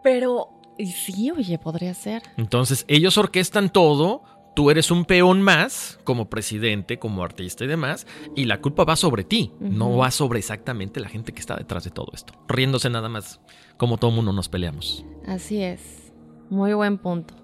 Pero, 0.02 0.48
sí, 0.78 1.30
oye, 1.30 1.58
podría 1.58 1.94
ser. 1.94 2.22
Entonces, 2.36 2.84
ellos 2.88 3.18
orquestan 3.18 3.70
todo. 3.70 4.22
Tú 4.54 4.70
eres 4.70 4.90
un 4.90 5.04
peón 5.04 5.40
más, 5.40 6.00
como 6.02 6.28
presidente, 6.28 6.98
como 6.98 7.22
artista 7.22 7.64
y 7.64 7.68
demás, 7.68 8.08
y 8.34 8.46
la 8.46 8.60
culpa 8.60 8.82
va 8.82 8.96
sobre 8.96 9.22
ti, 9.22 9.52
no 9.60 9.96
va 9.96 10.10
sobre 10.10 10.40
exactamente 10.40 10.98
la 10.98 11.08
gente 11.08 11.32
que 11.32 11.38
está 11.38 11.54
detrás 11.54 11.84
de 11.84 11.90
todo 11.90 12.08
esto, 12.12 12.32
riéndose 12.48 12.90
nada 12.90 13.08
más, 13.08 13.40
como 13.76 13.98
todo 13.98 14.10
mundo 14.10 14.32
nos 14.32 14.48
peleamos. 14.48 15.04
Así 15.28 15.62
es. 15.62 16.12
Muy 16.50 16.72
buen 16.72 16.98
punto. 16.98 17.34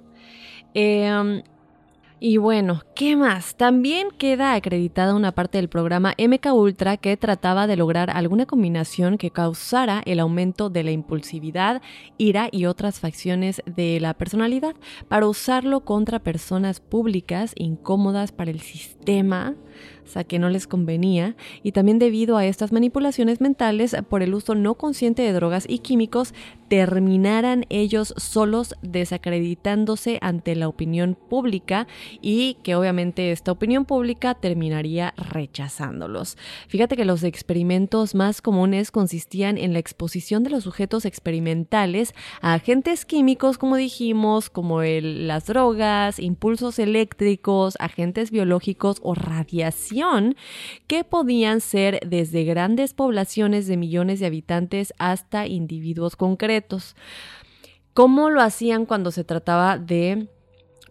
Eh, 0.73 1.45
y 2.27 2.39
bueno, 2.39 2.81
¿qué 2.95 3.17
más? 3.17 3.55
También 3.55 4.09
queda 4.17 4.55
acreditada 4.55 5.15
una 5.15 5.33
parte 5.33 5.59
del 5.59 5.69
programa 5.69 6.15
MK 6.17 6.55
Ultra 6.55 6.97
que 6.97 7.19
trataba 7.19 7.67
de 7.67 7.77
lograr 7.77 8.09
alguna 8.09 8.47
combinación 8.47 9.19
que 9.19 9.31
causara 9.31 10.03
el 10.07 10.21
aumento 10.21 10.71
de 10.71 10.85
la 10.85 10.91
impulsividad, 10.91 11.83
ira 12.17 12.49
y 12.51 12.65
otras 12.65 12.99
facciones 12.99 13.63
de 13.67 14.01
la 14.01 14.15
personalidad 14.15 14.75
para 15.07 15.27
usarlo 15.27 15.81
contra 15.81 16.19
personas 16.19 16.81
públicas 16.81 17.53
incómodas 17.57 18.33
para 18.33 18.51
el 18.51 18.61
sistema, 18.61 19.55
o 20.03 20.07
sea, 20.07 20.25
que 20.25 20.39
no 20.39 20.49
les 20.49 20.67
convenía, 20.67 21.37
y 21.63 21.73
también 21.73 21.99
debido 21.99 22.39
a 22.39 22.47
estas 22.47 22.73
manipulaciones 22.73 23.43
mentales 23.43 23.95
por 24.09 24.23
el 24.23 24.33
uso 24.33 24.55
no 24.55 24.77
consciente 24.77 25.21
de 25.21 25.33
drogas 25.35 25.67
y 25.69 25.81
químicos, 25.81 26.33
terminaran 26.69 27.67
ellos 27.69 28.15
solos 28.17 28.75
desacreditándose 28.83 30.19
ante 30.21 30.55
la 30.55 30.69
opinión 30.69 31.15
pública 31.15 31.87
y 32.23 32.55
que 32.63 32.75
obviamente 32.75 33.33
esta 33.33 33.53
opinión 33.53 33.85
pública 33.85 34.35
terminaría 34.35 35.15
rechazándolos. 35.17 36.37
Fíjate 36.69 36.97
que 36.97 37.05
los 37.05 37.23
experimentos 37.23 38.15
más 38.15 38.41
comunes 38.41 38.91
consistían 38.91 39.59
en 39.59 39.73
la 39.73 39.79
exposición 39.79 40.43
de 40.43 40.51
los 40.51 40.65
sujetos 40.65 41.05
experimentales 41.05 42.15
a 42.41 42.55
agentes 42.55 43.05
químicos, 43.05 43.59
como 43.59 43.77
dijimos, 43.77 44.51
como 44.51 44.83
las 44.83 45.47
drogas, 45.47 46.19
impulsos 46.19 46.79
eléctricos, 46.79 47.77
agentes 47.79 48.31
biológicos 48.31 48.99
o 49.03 49.15
radiación, 49.15 50.37
que 50.87 51.05
podían 51.05 51.61
ser 51.61 52.01
desde 52.07 52.45
grandes 52.45 52.95
poblaciones 52.95 53.67
de 53.67 53.77
millones 53.77 54.21
de 54.21 54.27
habitantes 54.27 54.95
hasta 54.99 55.47
individuos 55.47 56.17
concretos. 56.17 56.54
¿Cómo 57.93 58.31
lo 58.31 58.41
hacían 58.41 58.87
cuando 58.87 59.11
se 59.11 59.25
trataba 59.25 59.79
de 59.79 60.29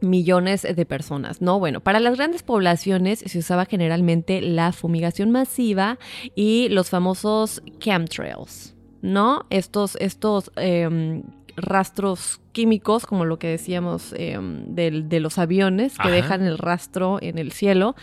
millones 0.04 0.63
de 0.63 0.86
personas, 0.86 1.41
¿no? 1.41 1.60
Bueno, 1.60 1.80
para 1.80 1.99
las 1.99 2.15
grandes 2.15 2.43
poblaciones 2.43 3.19
se 3.26 3.39
usaba 3.39 3.65
generalmente 3.65 4.41
la 4.41 4.71
fumigación 4.71 5.32
masiva 5.32 5.97
y 6.36 6.67
los 6.69 6.89
famosos 6.89 7.63
chemtrails, 7.80 8.76
¿no? 9.02 9.45
Estos, 9.49 9.95
estos 9.97 10.52
em, 10.56 11.23
rastros 11.55 12.41
químicos, 12.51 13.05
como 13.05 13.25
lo 13.25 13.39
que 13.39 13.47
decíamos 13.47 14.13
em, 14.17 14.65
de 14.75 15.19
los 15.19 15.37
aviones 15.37 15.95
que 15.95 16.07
Ajá. 16.07 16.11
dejan 16.11 16.43
el 16.43 16.57
rastro 16.57 17.17
en 17.21 17.37
el 17.37 17.51
cielo, 17.51 17.95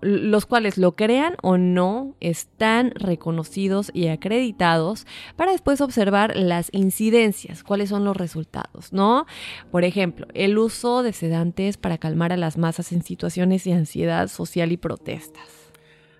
los 0.00 0.46
cuales 0.46 0.78
lo 0.78 0.94
crean 0.94 1.36
o 1.42 1.56
no, 1.56 2.14
están 2.20 2.92
reconocidos 2.94 3.90
y 3.94 4.08
acreditados 4.08 5.06
para 5.36 5.52
después 5.52 5.80
observar 5.80 6.36
las 6.36 6.68
incidencias, 6.72 7.64
cuáles 7.64 7.88
son 7.88 8.04
los 8.04 8.16
resultados, 8.16 8.92
¿no? 8.92 9.26
Por 9.70 9.84
ejemplo, 9.84 10.26
el 10.34 10.58
uso 10.58 11.02
de 11.02 11.12
sedantes 11.12 11.76
para 11.76 11.98
calmar 11.98 12.32
a 12.32 12.36
las 12.36 12.58
masas 12.58 12.92
en 12.92 13.02
situaciones 13.02 13.64
de 13.64 13.72
ansiedad 13.72 14.28
social 14.28 14.72
y 14.72 14.76
protestas. 14.76 15.63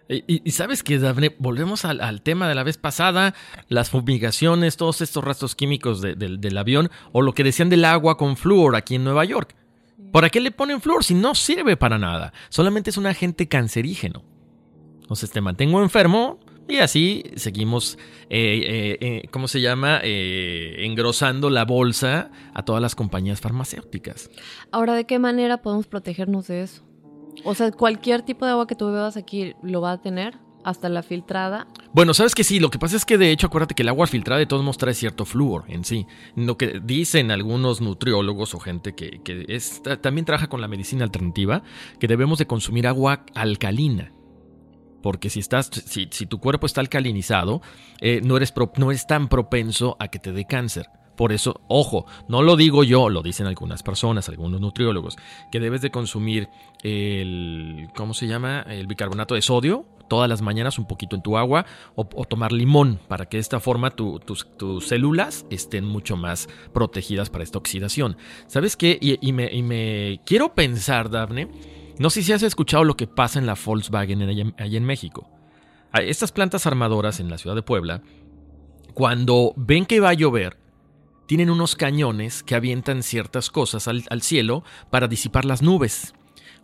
Y, 0.09 0.17
y- 0.27 0.43
y 0.45 0.51
sabes 0.51 0.83
que, 0.83 0.99
Dafne, 0.99 1.35
volvemos 1.39 1.85
al, 1.85 2.01
al 2.03 2.21
tema 2.23 2.47
de 2.49 2.55
la 2.55 2.63
vez 2.63 2.77
pasada, 2.77 3.35
las 3.69 3.89
fumigaciones, 3.91 4.77
todos 4.77 5.01
estos 5.01 5.25
rastros 5.25 5.55
químicos 5.55 6.03
de- 6.03 6.15
del- 6.15 6.41
del 6.41 6.59
avión, 6.59 6.91
o 7.13 7.23
lo 7.23 7.33
que 7.33 7.43
decían 7.45 7.71
del 7.71 7.85
agua 7.87 8.17
con 8.19 8.37
flúor 8.37 8.77
aquí 8.77 8.97
en 8.97 9.05
Nueva 9.05 9.25
York. 9.25 9.55
¿Para 10.13 10.31
qué 10.31 10.41
le 10.41 10.51
ponen 10.51 10.81
flúor 10.81 11.03
si 11.05 11.15
no 11.15 11.35
sirve 11.35 11.77
para 11.77 11.99
nada? 11.99 12.33
Solamente 12.49 12.91
es 12.91 12.97
un 12.99 13.07
agente 13.07 13.49
cancerígeno. 13.49 14.23
Entonces 15.01 15.31
te 15.31 15.41
mantengo 15.41 15.83
enfermo 15.83 16.39
y 16.69 16.77
así 16.77 17.25
seguimos, 17.37 17.99
eh, 18.31 18.61
eh, 18.65 18.99
eh, 19.01 19.29
¿cómo 19.31 19.49
se 19.49 19.61
llama? 19.61 20.01
Eh, 20.03 20.77
engrosando 20.87 21.51
la 21.51 21.65
bolsa 21.65 22.31
a 22.55 22.63
todas 22.65 22.81
las 22.81 22.95
compañías 22.95 23.41
farmacéuticas. 23.41 24.31
Ahora, 24.71 24.95
¿de 24.95 25.05
qué 25.05 25.19
manera 25.19 25.63
podemos 25.63 25.87
protegernos 25.87 26.47
de 26.47 26.63
eso? 26.63 26.83
O 27.43 27.55
sea, 27.55 27.71
cualquier 27.73 28.23
tipo 28.23 28.45
de 28.45 28.53
agua 28.53 28.67
que 28.67 28.75
tú 28.75 28.87
bebas 28.87 29.17
aquí 29.17 29.55
lo 29.63 29.81
va 29.81 29.93
a 29.93 29.99
tener, 29.99 30.39
hasta 30.65 30.89
la 30.89 31.03
filtrada. 31.03 31.69
Bueno, 31.93 32.15
sabes 32.15 32.35
que 32.35 32.43
sí, 32.43 32.59
lo 32.59 32.71
que 32.71 32.79
pasa 32.79 32.97
es 32.97 33.05
que 33.05 33.19
de 33.19 33.31
hecho 33.31 33.47
acuérdate 33.47 33.75
que 33.75 33.83
el 33.83 33.89
agua 33.89 34.07
filtrada 34.07 34.39
de 34.39 34.47
todos 34.47 34.63
modos 34.63 34.79
trae 34.79 34.95
cierto 34.95 35.25
flúor 35.25 35.65
en 35.69 35.85
sí. 35.85 36.07
Lo 36.35 36.57
que 36.57 36.81
dicen 36.83 37.31
algunos 37.31 37.81
nutriólogos 37.81 38.55
o 38.55 38.59
gente 38.59 38.95
que, 38.95 39.21
que 39.23 39.59
también 40.01 40.25
trabaja 40.25 40.49
con 40.49 40.61
la 40.61 40.69
medicina 40.69 41.05
alternativa, 41.05 41.63
que 42.01 42.09
debemos 42.09 42.39
de 42.39 42.47
consumir 42.47 42.87
agua 42.87 43.25
alcalina. 43.35 44.13
Porque 45.03 45.29
si, 45.29 45.39
estás, 45.39 45.67
si, 45.67 46.09
si 46.11 46.25
tu 46.25 46.41
cuerpo 46.41 46.65
está 46.65 46.81
alcalinizado, 46.81 47.61
eh, 48.01 48.23
no, 48.25 48.39
eres 48.39 48.55
no 48.79 48.91
es 48.91 49.07
tan 49.07 49.29
propenso 49.29 49.97
a 50.01 50.09
que 50.09 50.19
te 50.19 50.33
dé 50.33 50.47
cáncer. 50.47 50.87
Por 51.17 51.33
eso, 51.33 51.61
ojo, 51.69 52.07
no 52.29 52.43
lo 52.43 52.57
digo 52.57 52.83
yo, 52.85 53.09
lo 53.09 53.23
dicen 53.23 53.47
algunas 53.47 53.83
personas, 53.83 54.29
algunos 54.29 54.61
nutriólogos, 54.61 55.17
que 55.53 55.61
debes 55.61 55.81
de 55.83 55.91
consumir 55.91 56.49
el, 56.83 57.89
¿cómo 57.97 58.15
se 58.15 58.27
llama? 58.27 58.63
El 58.69 58.87
bicarbonato 58.87 59.35
de 59.35 59.43
sodio 59.43 59.87
todas 60.07 60.29
las 60.29 60.43
mañanas 60.43 60.79
un 60.79 60.87
poquito 60.87 61.17
en 61.17 61.23
tu 61.23 61.39
agua 61.39 61.65
o, 61.95 62.05
tomar 62.27 62.53
limón 62.53 63.01
para 63.09 63.25
que 63.27 63.39
de 63.39 63.41
esta 63.41 63.59
forma 63.59 63.91
tu- 63.91 64.19
tus, 64.21 64.47
tus 64.59 64.87
células 64.89 65.47
estén 65.49 65.87
mucho 65.87 66.15
más 66.19 66.47
protegidas 66.75 67.31
para 67.31 67.43
esta 67.43 67.57
oxidación. 67.57 68.19
¿Sabes 68.47 68.77
qué? 68.77 68.99
Y, 69.01 69.33
me, 69.33 69.51
y 69.51 69.63
me 69.63 70.21
quiero 70.27 70.55
pensar, 70.55 71.09
Dafne, 71.09 71.49
no 71.99 72.11
sé 72.11 72.23
si 72.23 72.33
has 72.35 72.43
escuchado 72.43 72.85
lo 72.85 72.99
que 72.99 73.07
pasa 73.07 73.39
en 73.39 73.47
la 73.47 73.55
Volkswagen 73.55 74.21
en- 74.21 74.55
allá 74.59 74.77
en- 74.77 74.85
México. 74.85 75.27
Estas 75.95 76.33
plantas 76.33 76.67
armadoras 76.67 77.19
en 77.19 77.31
la 77.31 77.39
ciudad 77.39 77.57
de 77.57 77.63
Puebla, 77.63 78.03
cuando 78.93 79.55
ven 79.57 79.87
que 79.87 80.01
va 80.01 80.11
a 80.11 80.15
llover, 80.15 80.59
tienen 81.27 81.51
unos 81.51 81.77
cañones 81.77 82.43
que 82.43 82.55
avientan 82.55 83.03
ciertas 83.03 83.51
cosas 83.51 83.89
al, 83.89 84.23
cielo 84.23 84.65
para 84.91 85.09
disipar 85.09 85.45
las 85.45 85.63
nubes. 85.63 86.15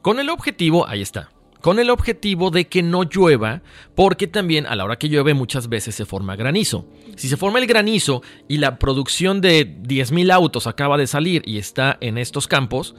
Con 0.03 0.19
el 0.19 0.31
objetivo, 0.31 0.87
ahí 0.89 1.03
está, 1.03 1.31
con 1.61 1.79
el 1.79 1.91
objetivo 1.91 2.51
de 2.51 2.69
que 2.69 2.83
no 2.83 3.05
llueva, 3.05 3.63
porque 3.95 4.27
también 4.27 4.67
a 4.67 4.77
la 4.77 4.85
hora 4.85 4.97
que 4.97 5.09
llueve 5.09 5.35
muchas 5.35 5.69
veces 5.69 5.95
se 5.95 6.07
forma 6.07 6.37
granizo. 6.37 6.87
Si 7.17 7.29
se 7.29 7.37
forma 7.37 7.59
el 7.59 7.67
granizo 7.67 8.23
y 8.49 8.59
la 8.59 8.79
producción 8.79 9.41
de 9.41 9.67
10.000 9.83 10.33
autos 10.33 10.67
acaba 10.67 10.97
de 10.97 11.07
salir 11.07 11.43
y 11.45 11.59
está 11.59 11.99
en 12.01 12.19
estos 12.19 12.49
campos, 12.49 12.95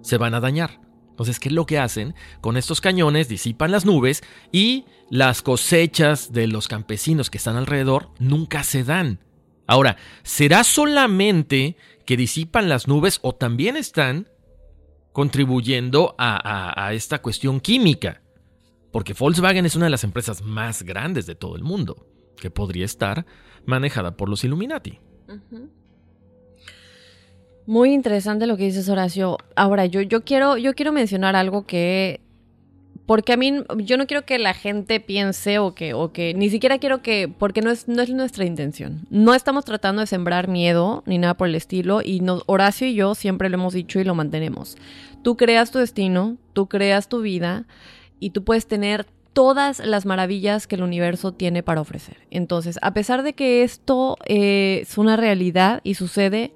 se 0.00 0.18
van 0.18 0.34
a 0.34 0.40
dañar. 0.40 0.80
Entonces, 1.10 1.40
¿qué 1.40 1.48
es 1.48 1.54
lo 1.54 1.64
que 1.64 1.78
hacen? 1.78 2.14
Con 2.42 2.58
estos 2.58 2.82
cañones 2.82 3.28
disipan 3.28 3.70
las 3.70 3.86
nubes 3.86 4.22
y 4.52 4.84
las 5.08 5.40
cosechas 5.40 6.30
de 6.30 6.46
los 6.46 6.68
campesinos 6.68 7.30
que 7.30 7.38
están 7.38 7.56
alrededor 7.56 8.10
nunca 8.18 8.62
se 8.64 8.84
dan. 8.84 9.18
Ahora, 9.66 9.96
¿será 10.22 10.64
solamente 10.64 11.76
que 12.04 12.16
disipan 12.16 12.68
las 12.68 12.86
nubes 12.86 13.18
o 13.22 13.34
también 13.34 13.76
están 13.76 14.28
contribuyendo 15.12 16.14
a, 16.18 16.90
esta 16.92 17.20
cuestión 17.20 17.60
química? 17.60 18.22
Porque 18.92 19.12
Volkswagen 19.12 19.66
es 19.66 19.76
una 19.76 19.86
de 19.86 19.90
las 19.90 20.04
empresas 20.04 20.42
más 20.42 20.82
grandes 20.82 21.26
de 21.26 21.34
todo 21.34 21.56
el 21.56 21.62
mundo, 21.62 22.06
que 22.36 22.50
podría 22.50 22.84
estar 22.84 23.26
manejada 23.64 24.16
por 24.16 24.28
los 24.28 24.44
Illuminati. 24.44 25.00
Muy 27.66 27.92
interesante 27.92 28.46
lo 28.46 28.56
que 28.56 28.64
dices, 28.64 28.88
Horacio. 28.88 29.38
Ahora, 29.56 29.86
yo, 29.86 30.00
yo, 30.00 30.24
quiero, 30.24 30.56
yo 30.56 30.74
quiero 30.74 30.92
mencionar 30.92 31.34
algo 31.34 31.66
que. 31.66 32.20
Porque 33.06 33.32
a 33.32 33.36
mí, 33.36 33.62
yo 33.78 33.96
no 33.96 34.06
quiero 34.06 34.24
que 34.24 34.38
la 34.38 34.52
gente 34.52 34.98
piense 34.98 35.60
o 35.60 35.74
que, 35.74 35.94
o 35.94 36.12
que 36.12 36.34
ni 36.34 36.50
siquiera 36.50 36.78
quiero 36.78 37.02
que, 37.02 37.28
porque 37.28 37.62
no 37.62 37.70
es, 37.70 37.86
no 37.86 38.02
es 38.02 38.10
nuestra 38.10 38.44
intención. 38.44 39.06
No 39.10 39.32
estamos 39.32 39.64
tratando 39.64 40.00
de 40.00 40.06
sembrar 40.08 40.48
miedo 40.48 41.04
ni 41.06 41.18
nada 41.18 41.34
por 41.34 41.48
el 41.48 41.54
estilo. 41.54 42.02
Y 42.02 42.20
Horacio 42.46 42.88
y 42.88 42.94
yo 42.94 43.14
siempre 43.14 43.48
lo 43.48 43.54
hemos 43.54 43.74
dicho 43.74 44.00
y 44.00 44.04
lo 44.04 44.16
mantenemos. 44.16 44.76
Tú 45.22 45.36
creas 45.36 45.70
tu 45.70 45.78
destino, 45.78 46.36
tú 46.52 46.66
creas 46.66 47.08
tu 47.08 47.20
vida 47.20 47.64
y 48.18 48.30
tú 48.30 48.42
puedes 48.42 48.66
tener 48.66 49.06
todas 49.32 49.80
las 49.80 50.06
maravillas 50.06 50.66
que 50.66 50.76
el 50.76 50.82
universo 50.82 51.30
tiene 51.30 51.62
para 51.62 51.82
ofrecer. 51.82 52.16
Entonces, 52.30 52.78
a 52.80 52.94
pesar 52.94 53.22
de 53.22 53.34
que 53.34 53.62
esto 53.62 54.16
eh, 54.24 54.80
es 54.82 54.98
una 54.98 55.16
realidad 55.16 55.80
y 55.84 55.94
sucede, 55.94 56.54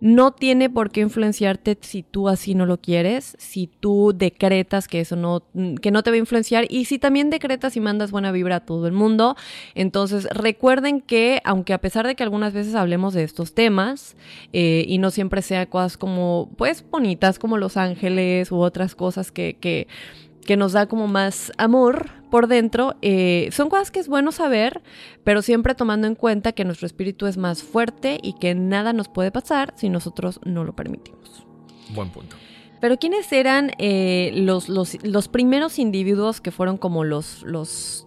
no 0.00 0.32
tiene 0.32 0.70
por 0.70 0.90
qué 0.90 1.00
influenciarte 1.00 1.76
si 1.80 2.02
tú 2.02 2.28
así 2.28 2.54
no 2.54 2.66
lo 2.66 2.78
quieres, 2.78 3.36
si 3.38 3.66
tú 3.66 4.12
decretas 4.14 4.88
que 4.88 5.00
eso 5.00 5.16
no, 5.16 5.42
que 5.80 5.90
no 5.90 6.02
te 6.02 6.10
va 6.10 6.14
a 6.14 6.18
influenciar 6.18 6.66
y 6.68 6.86
si 6.86 6.98
también 6.98 7.30
decretas 7.30 7.76
y 7.76 7.80
mandas 7.80 8.10
buena 8.10 8.32
vibra 8.32 8.56
a 8.56 8.60
todo 8.60 8.86
el 8.86 8.92
mundo. 8.92 9.36
Entonces 9.74 10.26
recuerden 10.32 11.00
que 11.00 11.40
aunque 11.44 11.74
a 11.74 11.78
pesar 11.78 12.06
de 12.06 12.14
que 12.14 12.22
algunas 12.22 12.52
veces 12.52 12.74
hablemos 12.74 13.14
de 13.14 13.24
estos 13.24 13.54
temas 13.54 14.16
eh, 14.52 14.84
y 14.88 14.98
no 14.98 15.10
siempre 15.10 15.42
sea 15.42 15.66
cosas 15.66 15.96
como 15.96 16.50
pues 16.56 16.84
bonitas 16.90 17.38
como 17.38 17.58
Los 17.58 17.76
Ángeles 17.76 18.50
u 18.52 18.58
otras 18.58 18.94
cosas 18.94 19.30
que, 19.30 19.56
que, 19.60 19.86
que 20.44 20.56
nos 20.56 20.72
da 20.72 20.86
como 20.86 21.06
más 21.06 21.52
amor 21.58 22.10
por 22.30 22.46
dentro, 22.46 22.94
eh, 23.02 23.48
son 23.52 23.68
cosas 23.68 23.90
que 23.90 24.00
es 24.00 24.08
bueno 24.08 24.32
saber, 24.32 24.82
pero 25.24 25.42
siempre 25.42 25.74
tomando 25.74 26.06
en 26.06 26.14
cuenta 26.14 26.52
que 26.52 26.64
nuestro 26.64 26.86
espíritu 26.86 27.26
es 27.26 27.36
más 27.36 27.62
fuerte 27.62 28.18
y 28.22 28.34
que 28.34 28.54
nada 28.54 28.92
nos 28.92 29.08
puede 29.08 29.30
pasar 29.30 29.74
si 29.76 29.88
nosotros 29.88 30.40
no 30.44 30.64
lo 30.64 30.74
permitimos. 30.74 31.44
Buen 31.94 32.10
punto. 32.10 32.36
Pero 32.80 32.96
¿quiénes 32.98 33.30
eran 33.32 33.72
eh, 33.78 34.32
los, 34.34 34.68
los, 34.68 35.02
los 35.04 35.28
primeros 35.28 35.78
individuos 35.78 36.40
que 36.40 36.50
fueron 36.50 36.78
como 36.78 37.04
los, 37.04 37.42
los, 37.42 38.06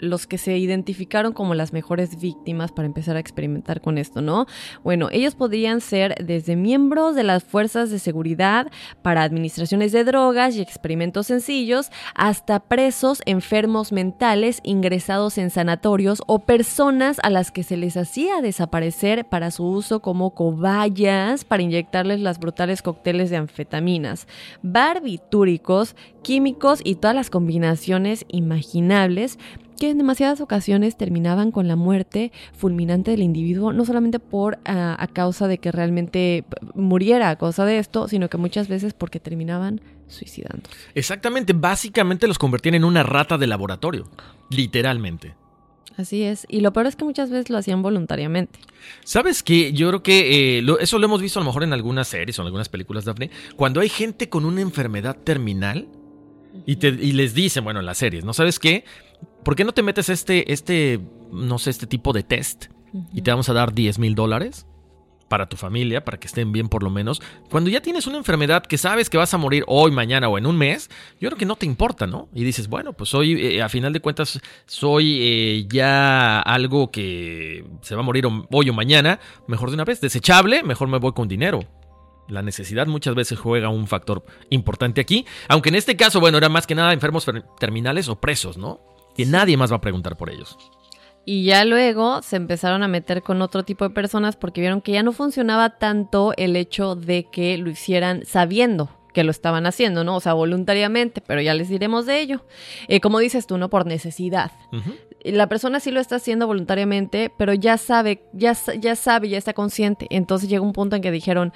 los 0.00 0.26
que 0.26 0.38
se 0.38 0.58
identificaron 0.58 1.32
como 1.32 1.54
las 1.54 1.72
mejores 1.72 2.20
víctimas 2.20 2.72
para 2.72 2.86
empezar 2.86 3.16
a 3.16 3.20
experimentar 3.20 3.80
con 3.80 3.98
esto, 3.98 4.20
¿no? 4.20 4.46
Bueno, 4.82 5.08
ellos 5.12 5.34
podrían 5.34 5.80
ser 5.80 6.14
desde 6.24 6.56
miembros 6.56 7.14
de 7.14 7.22
las 7.22 7.44
fuerzas 7.44 7.90
de 7.90 7.98
seguridad 7.98 8.70
para 9.02 9.22
administraciones 9.22 9.92
de 9.92 10.04
drogas 10.04 10.56
y 10.56 10.60
experimentos 10.60 11.26
sencillos, 11.26 11.90
hasta 12.14 12.60
presos 12.60 13.22
enfermos 13.26 13.92
mentales 13.92 14.60
ingresados 14.62 15.38
en 15.38 15.50
sanatorios 15.50 16.22
o 16.26 16.40
personas 16.40 17.18
a 17.22 17.30
las 17.30 17.50
que 17.50 17.62
se 17.62 17.76
les 17.76 17.96
hacía 17.96 18.40
desaparecer 18.40 19.26
para 19.26 19.50
su 19.50 19.64
uso 19.64 20.00
como 20.00 20.34
cobayas 20.34 21.44
para 21.44 21.62
inyectarles 21.62 22.20
las 22.20 22.38
brutales 22.38 22.82
cócteles 22.82 23.30
de 23.30 23.36
anfetaminas, 23.36 24.26
barbitúricos, 24.62 25.96
químicos 26.22 26.80
y 26.84 26.96
todas 26.96 27.16
las 27.16 27.30
combinaciones 27.30 28.24
imaginables 28.28 29.38
que 29.80 29.90
en 29.90 29.98
demasiadas 29.98 30.40
ocasiones 30.40 30.96
terminaban 30.96 31.50
con 31.50 31.66
la 31.66 31.74
muerte 31.74 32.30
fulminante 32.56 33.10
del 33.10 33.22
individuo, 33.22 33.72
no 33.72 33.84
solamente 33.84 34.20
por 34.20 34.58
ah, 34.64 34.94
a 34.96 35.06
causa 35.08 35.48
de 35.48 35.58
que 35.58 35.72
realmente 35.72 36.44
p- 36.48 36.56
muriera 36.74 37.30
a 37.30 37.36
causa 37.36 37.64
de 37.64 37.78
esto, 37.78 38.06
sino 38.06 38.28
que 38.28 38.36
muchas 38.36 38.68
veces 38.68 38.94
porque 38.94 39.18
terminaban 39.18 39.80
suicidándose. 40.06 40.70
Exactamente, 40.94 41.52
básicamente 41.52 42.28
los 42.28 42.38
convertían 42.38 42.76
en 42.76 42.84
una 42.84 43.02
rata 43.02 43.38
de 43.38 43.46
laboratorio, 43.48 44.08
literalmente. 44.50 45.34
Así 45.96 46.22
es, 46.22 46.46
y 46.48 46.60
lo 46.60 46.72
peor 46.72 46.86
es 46.86 46.96
que 46.96 47.04
muchas 47.04 47.30
veces 47.30 47.50
lo 47.50 47.58
hacían 47.58 47.82
voluntariamente. 47.82 48.58
¿Sabes 49.04 49.42
qué? 49.42 49.72
Yo 49.72 49.88
creo 49.88 50.02
que 50.02 50.58
eh, 50.58 50.62
lo- 50.62 50.78
eso 50.78 50.98
lo 50.98 51.04
hemos 51.06 51.20
visto 51.20 51.38
a 51.38 51.42
lo 51.42 51.46
mejor 51.46 51.62
en 51.64 51.72
algunas 51.72 52.08
series 52.08 52.38
o 52.38 52.42
en 52.42 52.46
algunas 52.46 52.68
películas, 52.68 53.04
Daphne. 53.04 53.30
Cuando 53.56 53.80
hay 53.80 53.88
gente 53.88 54.28
con 54.28 54.44
una 54.44 54.60
enfermedad 54.60 55.16
terminal 55.24 55.88
y, 56.66 56.76
te, 56.76 56.88
y 56.88 57.12
les 57.12 57.34
dicen, 57.34 57.64
bueno, 57.64 57.80
en 57.80 57.86
las 57.86 57.98
series, 57.98 58.24
¿no 58.24 58.32
sabes 58.32 58.58
qué? 58.58 58.84
¿Por 59.44 59.56
qué 59.56 59.64
no 59.64 59.72
te 59.72 59.82
metes 59.82 60.08
este, 60.08 60.52
este, 60.52 61.00
no 61.32 61.58
sé, 61.58 61.70
este 61.70 61.86
tipo 61.86 62.12
de 62.12 62.22
test 62.22 62.66
y 63.12 63.22
te 63.22 63.30
vamos 63.30 63.48
a 63.48 63.52
dar 63.52 63.72
10 63.72 63.98
mil 63.98 64.14
dólares? 64.14 64.66
para 65.30 65.48
tu 65.48 65.56
familia, 65.56 66.04
para 66.04 66.18
que 66.18 66.26
estén 66.26 66.50
bien 66.50 66.68
por 66.68 66.82
lo 66.82 66.90
menos. 66.90 67.22
Cuando 67.50 67.70
ya 67.70 67.80
tienes 67.80 68.08
una 68.08 68.18
enfermedad 68.18 68.64
que 68.64 68.76
sabes 68.76 69.08
que 69.08 69.16
vas 69.16 69.32
a 69.32 69.38
morir 69.38 69.62
hoy, 69.68 69.92
mañana 69.92 70.28
o 70.28 70.36
en 70.36 70.44
un 70.44 70.58
mes, 70.58 70.90
yo 71.20 71.28
creo 71.28 71.38
que 71.38 71.46
no 71.46 71.54
te 71.54 71.66
importa, 71.66 72.08
¿no? 72.08 72.28
Y 72.34 72.42
dices, 72.42 72.66
bueno, 72.66 72.94
pues 72.94 73.14
hoy, 73.14 73.40
eh, 73.40 73.62
a 73.62 73.68
final 73.68 73.92
de 73.92 74.00
cuentas, 74.00 74.40
soy 74.66 75.18
eh, 75.22 75.66
ya 75.68 76.40
algo 76.40 76.90
que 76.90 77.64
se 77.80 77.94
va 77.94 78.00
a 78.00 78.04
morir 78.04 78.26
hoy 78.50 78.70
o 78.70 78.74
mañana, 78.74 79.20
mejor 79.46 79.70
de 79.70 79.74
una 79.74 79.84
vez, 79.84 80.00
desechable, 80.00 80.64
mejor 80.64 80.88
me 80.88 80.98
voy 80.98 81.12
con 81.12 81.28
dinero. 81.28 81.60
La 82.28 82.42
necesidad 82.42 82.88
muchas 82.88 83.14
veces 83.14 83.38
juega 83.38 83.68
un 83.68 83.86
factor 83.86 84.24
importante 84.50 85.00
aquí, 85.00 85.26
aunque 85.48 85.68
en 85.68 85.76
este 85.76 85.96
caso, 85.96 86.18
bueno, 86.18 86.38
era 86.38 86.48
más 86.48 86.66
que 86.66 86.74
nada 86.74 86.92
enfermos 86.92 87.24
terminales 87.60 88.08
o 88.08 88.20
presos, 88.20 88.58
¿no? 88.58 88.80
Que 89.20 89.30
nadie 89.30 89.56
más 89.56 89.70
va 89.70 89.76
a 89.76 89.80
preguntar 89.80 90.16
por 90.16 90.30
ellos. 90.30 90.56
Y 91.26 91.44
ya 91.44 91.64
luego 91.64 92.22
se 92.22 92.36
empezaron 92.36 92.82
a 92.82 92.88
meter 92.88 93.22
con 93.22 93.42
otro 93.42 93.64
tipo 93.64 93.84
de 93.84 93.94
personas 93.94 94.36
porque 94.36 94.60
vieron 94.62 94.80
que 94.80 94.92
ya 94.92 95.02
no 95.02 95.12
funcionaba 95.12 95.78
tanto 95.78 96.32
el 96.36 96.56
hecho 96.56 96.96
de 96.96 97.28
que 97.30 97.58
lo 97.58 97.70
hicieran 97.70 98.24
sabiendo 98.24 98.88
que 99.12 99.24
lo 99.24 99.30
estaban 99.30 99.66
haciendo, 99.66 100.04
¿no? 100.04 100.16
O 100.16 100.20
sea, 100.20 100.34
voluntariamente, 100.34 101.20
pero 101.20 101.40
ya 101.40 101.52
les 101.52 101.68
diremos 101.68 102.06
de 102.06 102.20
ello. 102.20 102.44
Eh, 102.88 103.00
como 103.00 103.18
dices 103.18 103.46
tú, 103.46 103.58
¿no? 103.58 103.68
Por 103.68 103.86
necesidad. 103.86 104.52
La 105.24 105.48
persona 105.48 105.80
sí 105.80 105.90
lo 105.90 106.00
está 106.00 106.16
haciendo 106.16 106.46
voluntariamente, 106.46 107.30
pero 107.36 107.52
ya 107.52 107.76
sabe, 107.76 108.22
ya, 108.32 108.56
ya 108.78 108.96
sabe, 108.96 109.28
ya 109.28 109.38
está 109.38 109.52
consciente. 109.52 110.06
Entonces 110.10 110.48
llega 110.48 110.62
un 110.62 110.72
punto 110.72 110.96
en 110.96 111.02
que 111.02 111.10
dijeron, 111.10 111.52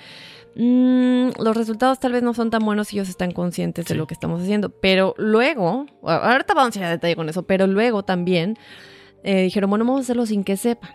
mm, 0.56 1.40
los 1.42 1.56
resultados 1.56 1.98
tal 2.00 2.12
vez 2.12 2.22
no 2.22 2.34
son 2.34 2.50
tan 2.50 2.64
buenos 2.64 2.88
si 2.88 2.96
ellos 2.96 3.08
están 3.08 3.32
conscientes 3.32 3.86
de 3.86 3.94
lo 3.94 4.06
que 4.06 4.14
estamos 4.14 4.42
haciendo. 4.42 4.70
Pero 4.70 5.14
luego, 5.18 5.86
ahorita 6.02 6.54
vamos 6.54 6.76
a 6.76 6.78
ir 6.78 6.84
a 6.84 6.90
detalle 6.90 7.16
con 7.16 7.28
eso, 7.28 7.44
pero 7.44 7.66
luego 7.66 8.04
también 8.04 8.56
eh, 9.22 9.42
dijeron, 9.42 9.70
bueno, 9.70 9.84
vamos 9.84 10.00
a 10.00 10.02
hacerlo 10.02 10.26
sin 10.26 10.44
que 10.44 10.56
sepan. 10.56 10.90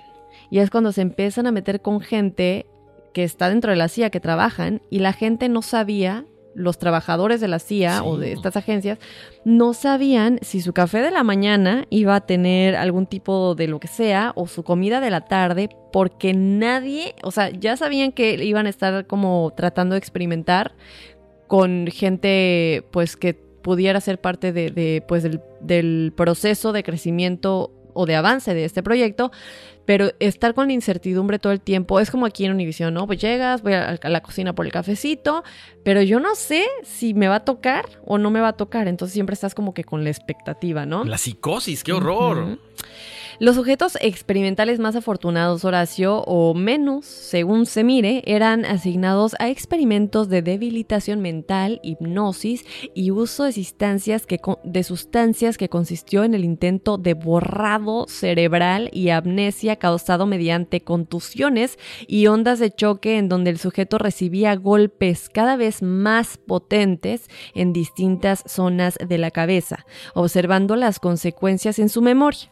Y 0.52 0.60
es 0.60 0.70
cuando 0.70 0.92
se 0.92 1.02
empiezan 1.02 1.48
a 1.48 1.52
meter 1.52 1.82
con 1.82 2.02
gente 2.02 2.66
que 3.14 3.24
está 3.24 3.50
dentro 3.50 3.72
de 3.72 3.78
la 3.78 3.88
CIA, 3.88 4.10
que 4.10 4.20
trabajan, 4.20 4.82
y 4.90 5.00
la 5.00 5.14
gente 5.14 5.50
no 5.50 5.62
sabía, 5.62 6.26
los 6.56 6.78
trabajadores 6.78 7.40
de 7.42 7.48
la 7.48 7.60
CIA 7.60 8.04
o 8.04 8.18
de 8.18 8.32
estas 8.32 8.58
agencias, 8.58 9.00
no 9.46 9.74
sabían 9.74 10.40
si 10.42 10.62
su 10.62 10.74
café 10.74 11.02
de 11.02 11.12
la 11.12 11.24
mañana 11.24 11.86
iba 11.90 12.16
a 12.16 12.22
tener 12.22 12.76
algún 12.76 13.06
tipo 13.06 13.56
de 13.56 13.68
lo 13.68 13.80
que 13.80 13.88
sea, 13.88 14.34
o 14.36 14.48
su 14.48 14.64
comida 14.64 15.00
de 15.00 15.10
la 15.10 15.22
tarde, 15.22 15.70
porque 15.92 16.34
nadie, 16.34 17.16
o 17.24 17.32
sea, 17.32 17.50
ya 17.50 17.78
sabían 17.78 18.12
que 18.12 18.44
iban 18.44 18.66
a 18.66 18.70
estar 18.70 19.08
como 19.08 19.54
tratando 19.56 19.94
de 19.94 20.00
experimentar 20.00 20.74
con 21.48 21.88
gente, 21.88 22.86
pues, 22.92 23.16
que 23.16 23.34
pudiera 23.34 24.00
ser 24.02 24.20
parte 24.20 24.54
de, 24.54 25.04
pues, 25.08 25.24
del, 25.24 25.42
del 25.62 26.14
proceso 26.16 26.72
de 26.74 26.84
crecimiento 26.84 27.72
o 27.94 28.06
de 28.06 28.16
avance 28.16 28.54
de 28.54 28.66
este 28.66 28.84
proyecto, 28.84 29.32
pero 29.90 30.12
estar 30.20 30.54
con 30.54 30.68
la 30.68 30.74
incertidumbre 30.74 31.40
todo 31.40 31.52
el 31.52 31.62
tiempo 31.62 32.00
es 32.00 32.12
como 32.12 32.28
aquí 32.28 32.46
en 32.46 32.52
Univision, 32.52 32.94
¿no? 32.94 33.08
Pues 33.08 33.18
llegas, 33.18 33.64
voy 33.64 33.74
a 33.74 33.98
la 34.04 34.22
cocina 34.22 34.54
por 34.54 34.68
el 34.68 34.72
cafecito, 34.72 35.44
pero 35.84 36.04
yo 36.04 36.20
no 36.20 36.36
sé 36.36 36.68
si 36.84 37.16
me 37.16 37.28
va 37.28 37.38
a 37.38 37.40
tocar 37.40 37.90
o 38.06 38.20
no 38.20 38.30
me 38.30 38.40
va 38.40 38.50
a 38.50 38.54
tocar, 38.54 38.88
entonces 38.88 39.14
siempre 39.14 39.34
estás 39.34 39.56
como 39.56 39.74
que 39.74 39.84
con 39.84 40.04
la 40.04 40.12
expectativa, 40.12 40.86
¿no? 40.86 41.06
La 41.06 41.18
psicosis, 41.18 41.84
qué 41.84 41.92
horror. 41.92 42.60
Los 43.42 43.56
sujetos 43.56 43.98
experimentales 44.02 44.80
más 44.80 44.98
afortunados, 44.98 45.64
Horacio, 45.64 46.24
o 46.24 46.54
menos, 46.54 47.06
según 47.06 47.66
se 47.66 47.86
mire, 47.86 48.22
eran 48.26 48.66
asignados 48.66 49.34
a 49.40 49.48
experimentos 49.48 50.28
de 50.28 50.42
debilitación 50.42 51.22
mental, 51.22 51.80
hipnosis 51.82 52.66
y 52.94 53.12
uso 53.12 53.46
de 53.46 53.54
sustancias 53.54 54.26
que, 54.26 54.42
de 54.66 54.84
sustancias 54.84 55.58
que 55.58 55.70
consistió 55.70 56.26
en 56.26 56.34
el 56.34 56.44
intento 56.44 56.98
de 56.98 57.14
borrado 57.14 58.08
cerebral 58.10 58.90
y 58.92 59.08
amnesia 59.08 59.78
causado 59.78 60.26
mediante 60.26 60.82
contusiones 60.82 61.80
y 62.08 62.28
ondas 62.28 62.60
de 62.60 62.72
choque 62.72 63.18
en 63.18 63.30
donde 63.30 63.52
el 63.52 63.58
sujeto 63.58 64.00
recibía 64.00 64.54
golpes 64.58 65.30
cada 65.30 65.56
vez 65.56 65.82
más 65.82 66.38
potentes 66.38 67.30
en 67.56 67.72
distintas 67.72 68.44
zonas 68.48 68.98
de 68.98 69.18
la 69.18 69.32
cabeza, 69.32 69.86
observando 70.14 70.76
las 70.76 71.00
consecuencias 71.00 71.80
en 71.80 71.88
su 71.88 72.02
memoria. 72.02 72.52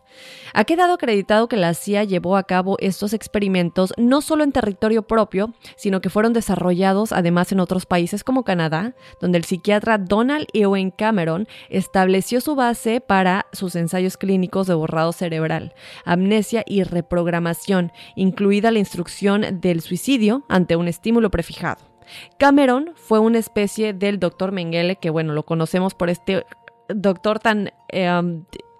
Ha 0.53 0.63
quedado 0.63 0.93
acreditado 0.93 1.47
que 1.47 1.57
la 1.57 1.73
CIA 1.73 2.03
llevó 2.03 2.37
a 2.37 2.43
cabo 2.43 2.77
estos 2.79 3.13
experimentos 3.13 3.93
no 3.97 4.21
solo 4.21 4.43
en 4.43 4.51
territorio 4.51 5.03
propio, 5.03 5.53
sino 5.75 6.01
que 6.01 6.09
fueron 6.09 6.33
desarrollados 6.33 7.11
además 7.11 7.51
en 7.51 7.59
otros 7.59 7.85
países 7.85 8.23
como 8.23 8.43
Canadá, 8.43 8.95
donde 9.21 9.37
el 9.37 9.45
psiquiatra 9.45 9.97
Donald 9.97 10.47
Ewen 10.53 10.91
Cameron 10.91 11.47
estableció 11.69 12.41
su 12.41 12.55
base 12.55 13.01
para 13.01 13.47
sus 13.53 13.75
ensayos 13.75 14.17
clínicos 14.17 14.67
de 14.67 14.73
borrado 14.73 15.11
cerebral, 15.11 15.73
amnesia 16.05 16.63
y 16.65 16.83
reprogramación, 16.83 17.91
incluida 18.15 18.71
la 18.71 18.79
instrucción 18.79 19.61
del 19.61 19.81
suicidio 19.81 20.43
ante 20.49 20.75
un 20.75 20.87
estímulo 20.87 21.29
prefijado. 21.29 21.97
Cameron 22.37 22.91
fue 22.95 23.19
una 23.19 23.39
especie 23.39 23.93
del 23.93 24.19
doctor 24.19 24.51
Mengele, 24.51 24.95
que 24.95 25.09
bueno, 25.09 25.33
lo 25.33 25.43
conocemos 25.43 25.93
por 25.93 26.09
este 26.09 26.45
doctor 26.89 27.39
tan 27.39 27.71
eh, 27.89 28.09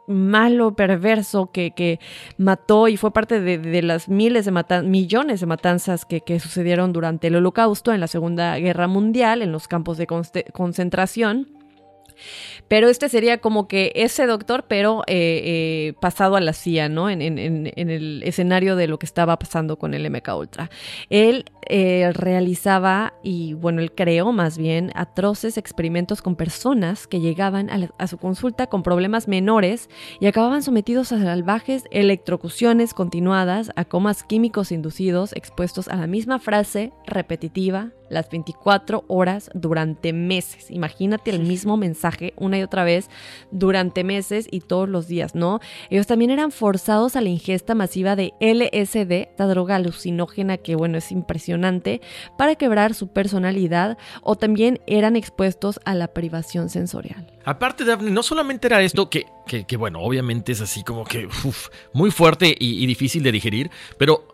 malo, 0.08 0.76
perverso, 0.76 1.52
que, 1.52 1.72
que 1.72 2.00
mató 2.38 2.88
y 2.88 2.98
fue 2.98 3.12
parte 3.12 3.40
de, 3.42 3.82
las 3.82 4.10
miles 4.10 4.46
de 4.46 4.52
matanzas, 4.52 4.90
millones 4.90 5.40
de 5.42 5.46
matanzas 5.46 6.06
que, 6.06 6.22
que, 6.22 6.40
sucedieron 6.40 6.94
durante 6.94 7.28
el 7.28 7.36
holocausto 7.36 7.94
en 7.94 8.00
la 8.00 8.08
Segunda 8.08 8.58
Guerra 8.58 8.88
Mundial, 8.88 9.42
en 9.42 9.52
los 9.52 9.68
campos 9.68 9.98
de 9.98 10.08
concentración. 10.54 11.48
Pero 12.68 12.90
este 12.90 13.10
sería 13.10 13.40
como 13.40 13.68
que 13.68 13.92
ese 13.96 14.26
doctor, 14.26 14.66
pero 14.68 15.04
eh, 15.08 15.42
eh, 15.46 15.94
pasado 16.00 16.36
a 16.36 16.42
la 16.42 16.54
CIA, 16.54 16.90
¿no? 16.90 17.10
En, 17.10 17.22
el 17.22 18.24
escenario 18.24 18.76
de 18.76 18.88
lo 18.88 19.00
que 19.00 19.06
estaba 19.06 19.38
pasando 19.40 19.78
con 19.78 19.94
el 19.94 20.10
MK 20.10 20.30
Ultra. 20.38 20.70
Él 21.10 21.46
eh, 21.70 22.12
realizaba, 22.14 23.14
y 23.24 23.54
bueno, 23.54 23.82
él 23.82 23.94
creó 23.94 24.32
más 24.32 24.58
bien 24.58 24.92
atroces 24.96 25.58
experimentos 25.58 26.22
con 26.22 26.36
personas 26.36 27.08
que 27.08 27.20
llegaban 27.20 27.70
a, 27.70 27.90
a 27.98 28.08
su 28.08 28.18
consulta 28.18 28.68
con 28.68 28.84
problemas 28.84 29.28
menores 29.28 29.90
y 30.20 30.28
acababan 30.28 30.64
sometidos 30.64 31.12
a 31.12 31.22
salvajes 31.22 31.84
electrocuciones 31.92 32.94
continuadas, 32.94 33.72
a 33.76 33.86
comas 33.86 34.24
químicos 34.24 34.72
inducidos, 34.72 35.34
expuestos 35.34 35.88
a 35.88 35.96
la 35.96 36.08
misma 36.08 36.40
frase 36.40 36.92
repetitiva 37.06 37.92
las 38.10 38.30
24 38.30 39.04
horas 39.08 39.50
durante 39.54 40.14
meses. 40.14 40.72
Imagínate 40.72 41.32
el 41.32 41.40
mismo 41.40 41.78
mensaje 41.78 42.34
una 42.38 42.57
y 42.58 42.64
otra 42.64 42.84
vez 42.84 43.10
durante 43.52 44.04
meses 44.04 44.48
y 44.50 44.62
todos 44.62 44.90
los 44.90 45.08
días, 45.08 45.36
¿no? 45.36 45.60
Ellos 45.90 46.08
también 46.08 46.32
eran 46.32 46.52
forzados 46.52 47.16
a 47.16 47.22
la 47.22 47.30
ingesta 47.30 47.76
masiva 47.76 48.16
de 48.16 48.34
LSD, 48.40 49.30
esta 49.30 49.48
droga 49.48 49.76
alucinógena 49.76 50.58
que, 50.58 50.76
bueno, 50.76 50.98
es 50.98 51.12
impresionante, 51.12 52.02
para 52.38 52.56
quebrar 52.56 52.94
su 52.94 53.08
personalidad 53.08 53.98
o 54.22 54.36
también 54.36 54.80
eran 54.88 55.16
expuestos 55.16 55.80
a 55.86 55.96
la 55.96 56.08
privación 56.10 56.70
sensorial. 56.70 57.28
Aparte, 57.46 57.86
Daphne, 57.86 58.12
no 58.12 58.24
solamente 58.24 58.68
era 58.68 58.82
esto, 58.82 59.10
que, 59.10 59.26
que, 59.46 59.78
bueno, 59.78 60.02
obviamente 60.02 60.52
es 60.52 60.62
así 60.62 60.84
como 60.84 61.06
que 61.06 61.28
muy 61.94 62.12
fuerte 62.12 62.56
y 62.60 62.86
difícil 62.86 63.24
de 63.24 63.32
digerir, 63.32 63.72
pero 63.98 64.28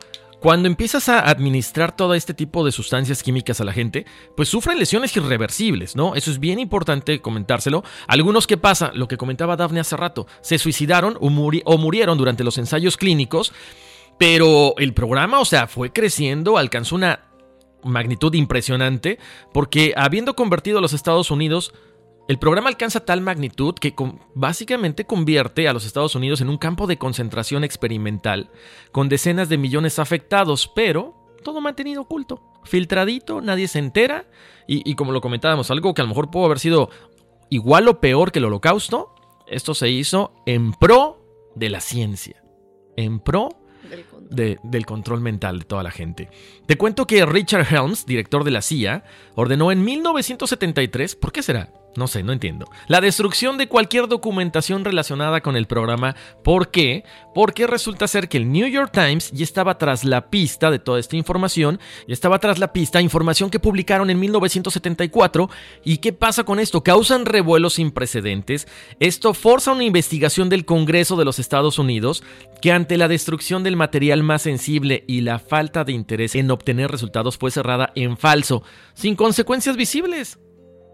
cuando 0.44 0.68
empiezas 0.68 1.08
a 1.08 1.22
administrar 1.22 1.96
todo 1.96 2.16
este 2.16 2.34
tipo 2.34 2.66
de 2.66 2.74
sustancias 2.74 3.24
químicas 3.24 3.62
a 3.62 3.64
la 3.64 3.72
gente, 3.72 4.06
pues 4.36 4.50
sufren 4.50 4.78
lesiones 4.78 5.16
irreversibles, 5.16 5.96
¿no? 5.96 6.16
Eso 6.16 6.32
es 6.32 6.42
bien 6.42 6.60
importante 6.60 7.22
comentárselo. 7.22 7.82
Algunos 8.10 8.46
que 8.46 8.58
pasa, 8.58 8.92
lo 8.94 9.08
que 9.08 9.16
comentaba 9.16 9.56
Daphne 9.56 9.80
hace 9.80 9.96
rato, 9.96 10.28
se 10.42 10.60
suicidaron 10.60 11.18
o, 11.22 11.28
o 11.28 11.78
murieron 11.78 12.18
durante 12.18 12.44
los 12.44 12.58
ensayos 12.58 12.98
clínicos, 12.98 13.54
pero 14.20 14.74
el 14.80 14.94
programa, 14.94 15.40
o 15.40 15.46
sea, 15.46 15.68
fue 15.68 15.94
creciendo, 15.94 16.58
alcanzó 16.58 16.96
una 16.96 17.22
magnitud 17.82 18.34
impresionante, 18.34 19.20
porque 19.54 19.94
habiendo 19.96 20.36
convertido 20.36 20.80
a 20.80 20.82
los 20.82 20.92
Estados 20.92 21.32
Unidos 21.32 21.74
el 22.28 22.40
programa 22.40 22.70
alcanza 22.70 23.04
tal 23.04 23.20
magnitud 23.20 23.76
que 23.76 23.94
básicamente 24.34 25.06
convierte 25.06 25.68
a 25.68 25.74
los 25.74 25.86
Estados 25.86 26.16
Unidos 26.16 26.40
en 26.40 26.50
un 26.50 26.58
campo 26.58 26.88
de 26.88 26.98
concentración 26.98 27.66
experimental, 27.66 28.50
con 28.92 29.10
decenas 29.10 29.50
de 29.50 29.58
millones 29.58 30.00
afectados, 30.00 30.72
pero 30.74 31.16
todo 31.44 31.60
mantenido 31.60 32.02
oculto, 32.02 32.42
filtradito, 32.64 33.42
nadie 33.42 33.68
se 33.68 33.80
entera, 33.80 34.26
y, 34.66 34.96
como 34.96 35.12
lo 35.12 35.20
comentábamos, 35.20 35.70
algo 35.70 35.94
que 35.94 36.02
a 36.02 36.06
lo 36.06 36.10
mejor 36.10 36.32
pudo 36.32 36.46
haber 36.46 36.60
sido 36.60 36.90
igual 37.50 37.90
o 37.90 38.00
peor 38.00 38.32
que 38.32 38.40
el 38.40 38.46
holocausto, 38.46 39.14
esto 39.46 39.74
se 39.74 39.90
hizo 39.90 40.34
en 40.46 40.72
pro 40.72 41.52
de 41.56 41.70
la 41.70 41.82
ciencia, 41.82 42.42
en 42.96 43.20
pro 43.20 43.50
del 44.30 44.86
control 44.86 45.20
mental 45.20 45.60
de 45.60 45.66
toda 45.66 45.84
la 45.84 45.92
gente. 45.92 46.30
Te 46.66 46.78
cuento 46.78 47.06
que 47.06 47.26
Richard 47.26 47.68
Helms, 47.70 48.06
director 48.06 48.46
de 48.46 48.52
la 48.52 48.62
CIA, 48.62 49.04
ordenó 49.36 49.74
en 49.74 49.84
1973, 49.84 51.18
¿por 51.18 51.34
qué 51.34 51.44
será? 51.44 51.83
No 51.96 52.08
sé, 52.08 52.24
no 52.24 52.34
entiendo. 52.34 52.66
La 52.88 53.02
destrucción 53.02 53.58
de 53.58 53.68
cualquier 53.68 54.08
documentación 54.08 54.84
relacionada 54.84 55.42
con 55.42 55.56
el 55.56 55.68
programa. 55.68 56.16
¿Por 56.44 56.72
qué? 56.72 57.04
Porque 57.36 57.68
resulta 57.68 58.08
ser 58.08 58.30
que 58.30 58.38
el 58.38 58.52
New 58.52 58.68
York 58.68 58.92
Times 58.92 59.32
ya 59.32 59.44
estaba 59.44 59.78
tras 59.78 60.04
la 60.04 60.30
pista 60.30 60.72
de 60.72 60.80
toda 60.80 61.00
esta 61.00 61.16
información. 61.16 61.80
Ya 62.08 62.14
estaba 62.14 62.40
tras 62.40 62.58
la 62.58 62.74
pista 62.74 63.00
información 63.00 63.52
que 63.52 63.60
publicaron 63.60 64.10
en 64.10 64.20
1974. 64.20 65.50
¿Y 65.84 65.98
qué 65.98 66.14
pasa 66.14 66.44
con 66.44 66.60
esto? 66.60 66.84
Causan 66.84 67.26
revuelos 67.26 67.76
sin 67.76 67.92
precedentes. 67.92 68.68
Esto 69.00 69.34
forza 69.36 69.72
una 69.72 69.84
investigación 69.84 70.50
del 70.50 70.66
Congreso 70.66 71.16
de 71.16 71.26
los 71.26 71.38
Estados 71.38 71.78
Unidos 71.78 72.24
que 72.62 72.72
ante 72.72 72.98
la 72.98 73.08
destrucción 73.08 73.64
del 73.64 73.76
material 73.76 74.24
más 74.24 74.42
sensible 74.42 75.04
y 75.08 75.22
la 75.22 75.38
falta 75.38 75.84
de 75.84 75.92
interés 75.92 76.34
en 76.36 76.50
obtener 76.50 76.90
resultados 76.90 77.38
fue 77.38 77.52
cerrada 77.52 77.92
en 77.96 78.18
falso, 78.18 78.64
sin 78.94 79.16
consecuencias 79.16 79.76
visibles. 79.76 80.40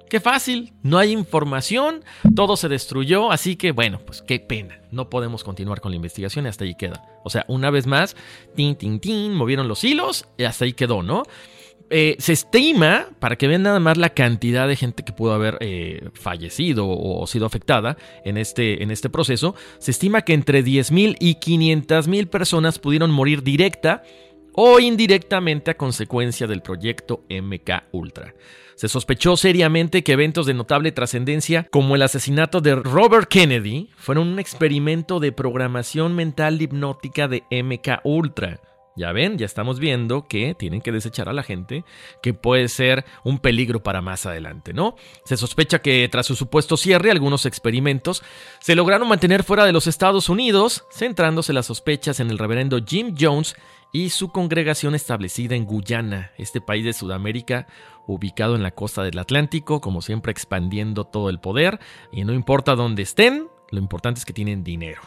Qué 0.10 0.20
fácil, 0.20 0.74
no 0.82 0.98
hay 0.98 1.12
información, 1.12 2.04
todo 2.36 2.58
se 2.58 2.68
destruyó, 2.68 3.32
así 3.32 3.56
que 3.56 3.72
bueno, 3.72 4.00
pues 4.04 4.24
qué 4.24 4.40
pena, 4.40 4.82
no 4.90 5.08
podemos 5.08 5.44
continuar 5.44 5.82
con 5.82 5.92
la 5.92 5.98
investigación 5.98 6.46
y 6.46 6.50
hasta 6.50 6.64
ahí 6.64 6.74
queda. 6.74 7.06
O 7.24 7.30
sea, 7.30 7.46
una 7.48 7.70
vez 7.70 7.86
más, 7.86 8.16
tin, 8.56 8.76
tin, 8.76 9.00
tin, 9.00 9.36
movieron 9.36 9.68
los 9.68 9.84
hilos 9.84 10.28
y 10.36 10.46
hasta 10.46 10.66
ahí 10.66 10.74
quedó, 10.74 11.04
¿no? 11.04 11.24
Eh, 11.92 12.16
se 12.20 12.34
estima, 12.34 13.08
para 13.20 13.36
que 13.36 13.48
vean 13.48 13.64
nada 13.64 13.80
más 13.80 13.98
la 13.98 14.10
cantidad 14.10 14.68
de 14.68 14.76
gente 14.76 15.04
que 15.04 15.14
pudo 15.14 15.34
haber 15.34 15.58
eh, 15.60 16.10
fallecido 16.14 16.88
o, 16.88 17.26
sido 17.26 17.46
afectada 17.46 17.98
en 18.26 18.38
este, 18.38 18.84
en 18.84 18.92
este 18.92 19.10
proceso, 19.10 19.56
se 19.80 19.92
estima 19.92 20.22
que 20.22 20.34
entre 20.34 20.64
10.000 20.64 21.18
y 21.20 21.36
500.000 21.36 22.28
personas 22.28 22.80
pudieron 22.80 23.12
morir 23.12 23.44
directa 23.44 24.04
o 24.54 24.80
indirectamente 24.80 25.72
a 25.72 25.78
consecuencia 25.78 26.48
del 26.48 26.62
proyecto 26.62 27.24
MK 27.30 27.84
Ultra. 27.92 28.34
Se 28.76 28.88
sospechó 28.88 29.36
seriamente 29.36 30.04
que 30.04 30.14
eventos 30.14 30.46
de 30.46 30.54
notable 30.54 30.94
trascendencia, 30.94 31.68
como 31.70 31.96
el 31.96 32.02
asesinato 32.02 32.62
de 32.62 32.76
Robert 32.76 33.28
Kennedy, 33.28 33.90
fueron 33.98 34.30
un 34.30 34.40
experimento 34.40 35.20
de 35.20 35.34
programación 35.34 36.16
mental 36.16 36.62
hipnótica 36.62 37.28
de 37.28 37.44
MK 37.52 38.06
Ultra. 38.06 38.62
Ya 38.96 39.12
ven, 39.12 39.38
ya 39.38 39.46
estamos 39.46 39.80
viendo 39.80 40.28
que 40.28 40.56
tienen 40.56 40.82
que 40.82 40.92
desechar 40.92 41.30
a 41.30 41.34
la 41.34 41.44
gente, 41.44 41.86
que 42.22 42.34
puede 42.34 42.68
ser 42.68 43.06
un 43.24 43.40
peligro 43.40 43.82
para 43.82 44.02
más 44.02 44.26
adelante, 44.26 44.74
¿no? 44.74 44.96
Se 45.24 45.38
sospecha 45.38 45.80
que 45.80 46.08
tras 46.12 46.26
su 46.26 46.36
supuesto 46.36 46.76
cierre, 46.76 47.12
algunos 47.12 47.46
experimentos 47.46 48.24
se 48.60 48.76
lograron 48.76 49.08
mantener 49.08 49.44
fuera 49.44 49.66
de 49.66 49.72
los 49.72 49.88
Estados 49.88 50.28
Unidos, 50.28 50.86
centrándose 50.92 51.54
las 51.54 51.68
sospechas 51.68 52.20
en 52.20 52.30
el 52.30 52.38
reverendo 52.38 52.80
Jim 52.86 53.16
Jones 53.18 53.56
y 53.92 54.10
su 54.10 54.32
congregación 54.32 54.96
establecida 54.96 55.56
en 55.56 55.66
Guyana, 55.66 56.32
este 56.38 56.62
país 56.62 56.86
de 56.86 56.94
Sudamérica 56.94 57.68
ubicado 58.06 58.56
en 58.56 58.64
la 58.64 58.72
costa 58.72 59.04
del 59.04 59.20
Atlántico, 59.20 59.82
como 59.82 60.02
siempre 60.02 60.32
expandiendo 60.32 61.06
todo 61.06 61.30
el 61.30 61.40
poder, 61.40 61.80
y 62.12 62.24
no 62.24 62.34
importa 62.34 62.76
dónde 62.76 63.04
estén, 63.04 63.48
lo 63.72 63.80
importante 63.80 64.20
es 64.20 64.26
que 64.26 64.34
tienen 64.34 64.64
dinero. 64.64 65.02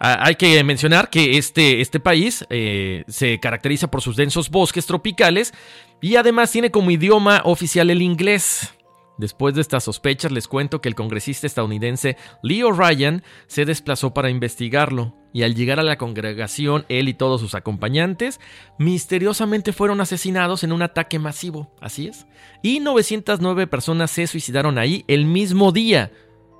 Ah, 0.00 0.18
hay 0.20 0.34
que 0.34 0.62
mencionar 0.64 1.10
que 1.10 1.38
este, 1.38 1.80
este 1.80 2.00
país 2.00 2.44
eh, 2.50 3.04
se 3.06 3.38
caracteriza 3.38 3.88
por 3.88 4.02
sus 4.02 4.16
densos 4.16 4.50
bosques 4.50 4.86
tropicales 4.86 5.54
y 6.00 6.16
además 6.16 6.50
tiene 6.50 6.72
como 6.72 6.90
idioma 6.90 7.42
oficial 7.44 7.88
el 7.90 8.02
inglés. 8.02 8.74
Después 9.22 9.54
de 9.54 9.60
estas 9.60 9.84
sospechas 9.84 10.32
les 10.32 10.48
cuento 10.48 10.80
que 10.80 10.88
el 10.88 10.96
congresista 10.96 11.46
estadounidense 11.46 12.16
Leo 12.42 12.72
Ryan 12.72 13.22
se 13.46 13.64
desplazó 13.64 14.12
para 14.12 14.30
investigarlo 14.30 15.14
y 15.32 15.44
al 15.44 15.54
llegar 15.54 15.78
a 15.78 15.84
la 15.84 15.96
congregación 15.96 16.84
él 16.88 17.08
y 17.08 17.14
todos 17.14 17.40
sus 17.40 17.54
acompañantes 17.54 18.40
misteriosamente 18.80 19.72
fueron 19.72 20.00
asesinados 20.00 20.64
en 20.64 20.72
un 20.72 20.82
ataque 20.82 21.20
masivo, 21.20 21.72
así 21.80 22.08
es, 22.08 22.26
y 22.64 22.80
909 22.80 23.68
personas 23.68 24.10
se 24.10 24.26
suicidaron 24.26 24.76
ahí 24.76 25.04
el 25.06 25.24
mismo 25.24 25.70
día. 25.70 26.10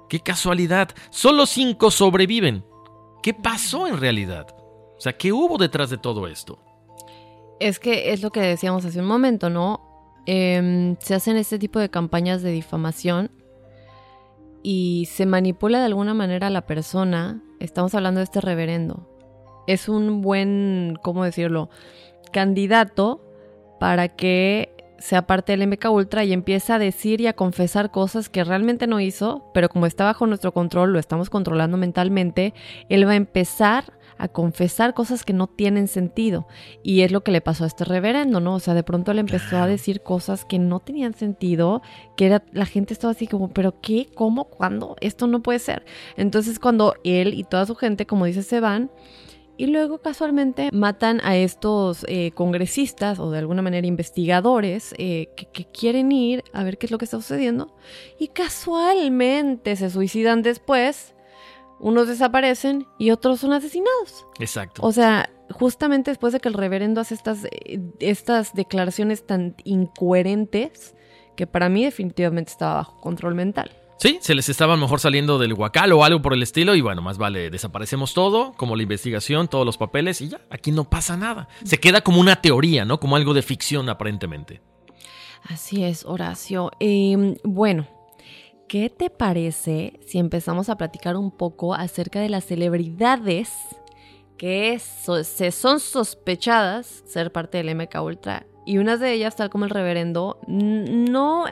¡Qué 0.09 0.21
casualidad! 0.21 0.91
Solo 1.11 1.47
5 1.47 1.91
sobreviven. 1.91 2.65
¿Qué 3.25 3.35
pasó 3.35 3.89
en 3.89 3.99
realidad? 3.99 4.55
O 4.97 5.01
sea, 5.01 5.15
¿qué 5.15 5.33
hubo 5.33 5.59
detrás 5.59 5.91
de 5.91 5.99
todo 5.99 6.29
esto? 6.29 6.61
Es 7.59 7.81
que 7.81 8.13
es 8.13 8.23
lo 8.23 8.31
que 8.31 8.41
decíamos 8.41 8.85
hace 8.85 9.01
un 9.01 9.07
momento, 9.07 9.51
¿no? 9.51 9.92
Em, 10.27 10.97
se 11.01 11.15
hacen 11.15 11.37
este 11.37 11.59
tipo 11.59 11.79
de 11.79 11.91
campañas 11.91 12.43
de 12.43 12.53
difamación 12.53 13.31
y 14.63 15.09
se 15.11 15.27
manipula 15.27 15.81
de 15.81 15.87
alguna 15.87 16.15
manera 16.15 16.47
a 16.47 16.51
la 16.51 16.67
persona. 16.67 17.43
Estamos 17.59 17.95
hablando 17.95 18.19
de 18.19 18.25
este 18.25 18.41
reverendo. 18.41 19.09
Es 19.67 19.89
un 19.89 20.23
buen, 20.23 20.99
¿cómo 21.03 21.25
decirlo? 21.25 21.71
Candidato 22.33 23.21
para 23.81 24.09
que 24.09 24.73
sea 24.99 25.27
parte 25.27 25.57
del 25.57 25.67
MK 25.67 25.91
Ultra 25.91 26.23
y 26.25 26.33
empieza 26.33 26.77
a 26.77 26.79
decir 26.79 27.21
y 27.21 27.27
a 27.27 27.33
confesar 27.33 27.91
cosas 27.91 28.29
que 28.29 28.45
realmente 28.45 28.87
no 28.87 29.01
hizo, 29.01 29.51
pero 29.53 29.69
como 29.69 29.87
está 29.87 30.05
bajo 30.05 30.29
nuestro 30.29 30.53
control, 30.53 30.93
lo 30.93 31.01
estamos 31.01 31.29
controlando 31.29 31.77
mentalmente, 31.77 32.55
él 32.89 33.07
va 33.07 33.13
a 33.13 33.17
empezar 33.17 33.93
a 34.23 34.29
confesar 34.29 34.95
cosas 34.95 35.25
que 35.25 35.33
no 35.33 35.49
tienen 35.49 35.89
sentido. 35.89 36.47
Y 36.85 37.01
es 37.01 37.11
lo 37.11 37.25
que 37.25 37.33
le 37.33 37.41
pasó 37.41 37.65
a 37.65 37.67
este 37.67 37.85
reverendo, 37.85 38.39
¿no? 38.39 38.55
O 38.55 38.61
sea, 38.61 38.73
de 38.73 38.85
pronto 38.85 39.13
le 39.13 39.21
empezó 39.21 39.57
a 39.57 39.67
decir 39.67 40.01
cosas 40.01 40.45
que 40.45 40.61
no 40.61 40.79
tenían 40.79 41.13
sentido, 41.13 41.83
que 42.17 42.27
era, 42.27 42.45
la 42.53 42.65
gente 42.65 42.95
estaba 42.95 43.11
así 43.11 43.27
como, 43.27 43.49
pero 43.49 43.81
¿qué? 43.81 44.07
¿Cómo? 44.15 44.45
¿Cuándo? 44.45 44.95
Esto 45.01 45.27
no 45.27 45.43
puede 45.43 45.59
ser. 45.59 45.85
Entonces 46.17 46.61
cuando 46.61 46.95
él 47.03 47.35
y 47.35 47.43
toda 47.43 47.67
su 47.67 47.75
gente, 47.75 48.07
como 48.07 48.27
dice, 48.27 48.45
se 48.45 48.61
van, 48.61 48.93
y 49.57 49.67
luego 49.67 49.99
casualmente 49.99 50.71
matan 50.73 51.21
a 51.25 51.37
estos 51.37 52.07
eh, 52.09 52.31
congresistas 52.37 53.19
o 53.19 53.33
de 53.33 53.39
alguna 53.39 53.61
manera 53.61 53.89
investigadores 53.89 54.95
eh, 54.99 55.31
que, 55.37 55.47
que, 55.47 55.65
quieren 55.65 56.13
ir 56.13 56.45
a 56.53 56.63
ver 56.63 56.79
qué 56.79 56.87
es 56.87 56.93
lo 56.93 56.99
que 56.99 57.07
está 57.07 57.17
sucediendo. 57.17 57.75
Y 58.21 58.29
casualmente 58.29 59.75
se 59.75 59.91
suicidan 59.91 60.43
después 60.43 61.13
unos 61.83 62.09
desaparecen 62.09 62.87
y 62.99 63.11
otros 63.11 63.41
son 63.41 63.53
asesinados. 63.53 64.25
Exacto. 64.39 64.81
O 64.83 64.93
sea, 64.93 65.29
justamente 65.51 66.11
después 66.11 66.33
de 66.33 66.41
que 66.41 66.49
el 66.49 66.55
reverendo 66.55 67.01
hace 67.01 67.15
estas, 67.15 67.45
eh, 67.45 67.81
estas 67.99 68.55
declaraciones 68.55 69.27
tan 69.27 69.57
incoherentes, 69.65 70.95
que 71.37 71.47
para 71.47 71.69
mí 71.69 71.85
definitivamente 71.85 72.53
estaba 72.53 72.75
bajo 72.75 73.01
control 73.01 73.35
mental. 73.35 73.73
Sí, 73.99 74.19
se 74.21 74.35
les 74.35 74.49
estaba 74.49 74.77
mejor 74.77 75.01
saliendo 75.01 75.39
del 75.39 75.53
huacal 75.53 75.93
o 75.93 76.03
algo 76.03 76.23
por 76.23 76.35
el 76.35 76.43
estilo 76.43 76.75
y 76.75 76.81
bueno, 76.81 77.03
más 77.03 77.19
vale, 77.19 77.51
desaparecemos 77.51 78.15
todo, 78.15 78.53
como 78.57 78.75
la 78.75 78.83
investigación, 78.83 79.49
todos 79.49 79.67
los 79.67 79.77
papeles 79.77 80.21
y 80.21 80.29
ya, 80.29 80.41
aquí 80.51 80.73
no 80.73 80.85
pasa 80.85 81.17
nada. 81.17 81.49
Se 81.65 81.79
queda 81.79 82.01
como 82.01 82.21
una 82.21 82.37
teoría, 82.37 82.85
¿no? 82.85 82.99
Como 82.99 83.17
algo 83.17 83.35
de 83.35 83.43
ficción 83.43 83.89
aparentemente. 83.89 84.61
Así 85.45 85.85
es, 85.85 86.05
Horacio. 86.05 86.71
Eh, 86.81 87.37
bueno, 87.45 87.87
¿Qué 88.73 88.89
te 88.89 89.11
parece 89.11 90.01
si 90.01 90.19
empezamos 90.19 90.71
a 90.71 90.79
platicar 90.79 91.19
un 91.19 91.31
poco 91.31 91.75
acerca 91.75 92.21
de 92.21 92.31
las 92.31 92.47
celebridades 92.47 93.51
que 94.39 94.79
se 94.79 95.51
son 95.51 95.79
sospechadas 95.79 97.03
ser 97.05 97.33
parte 97.33 97.59
del 97.59 97.77
MK 97.77 98.03
Ultra? 98.03 98.47
Y 98.65 98.79
unas 98.79 98.99
de 98.99 99.13
ellas, 99.13 99.37
tal 99.37 99.51
como 99.51 99.67
el 99.67 99.71
reverendo, 99.71 100.41
no 100.49 101.45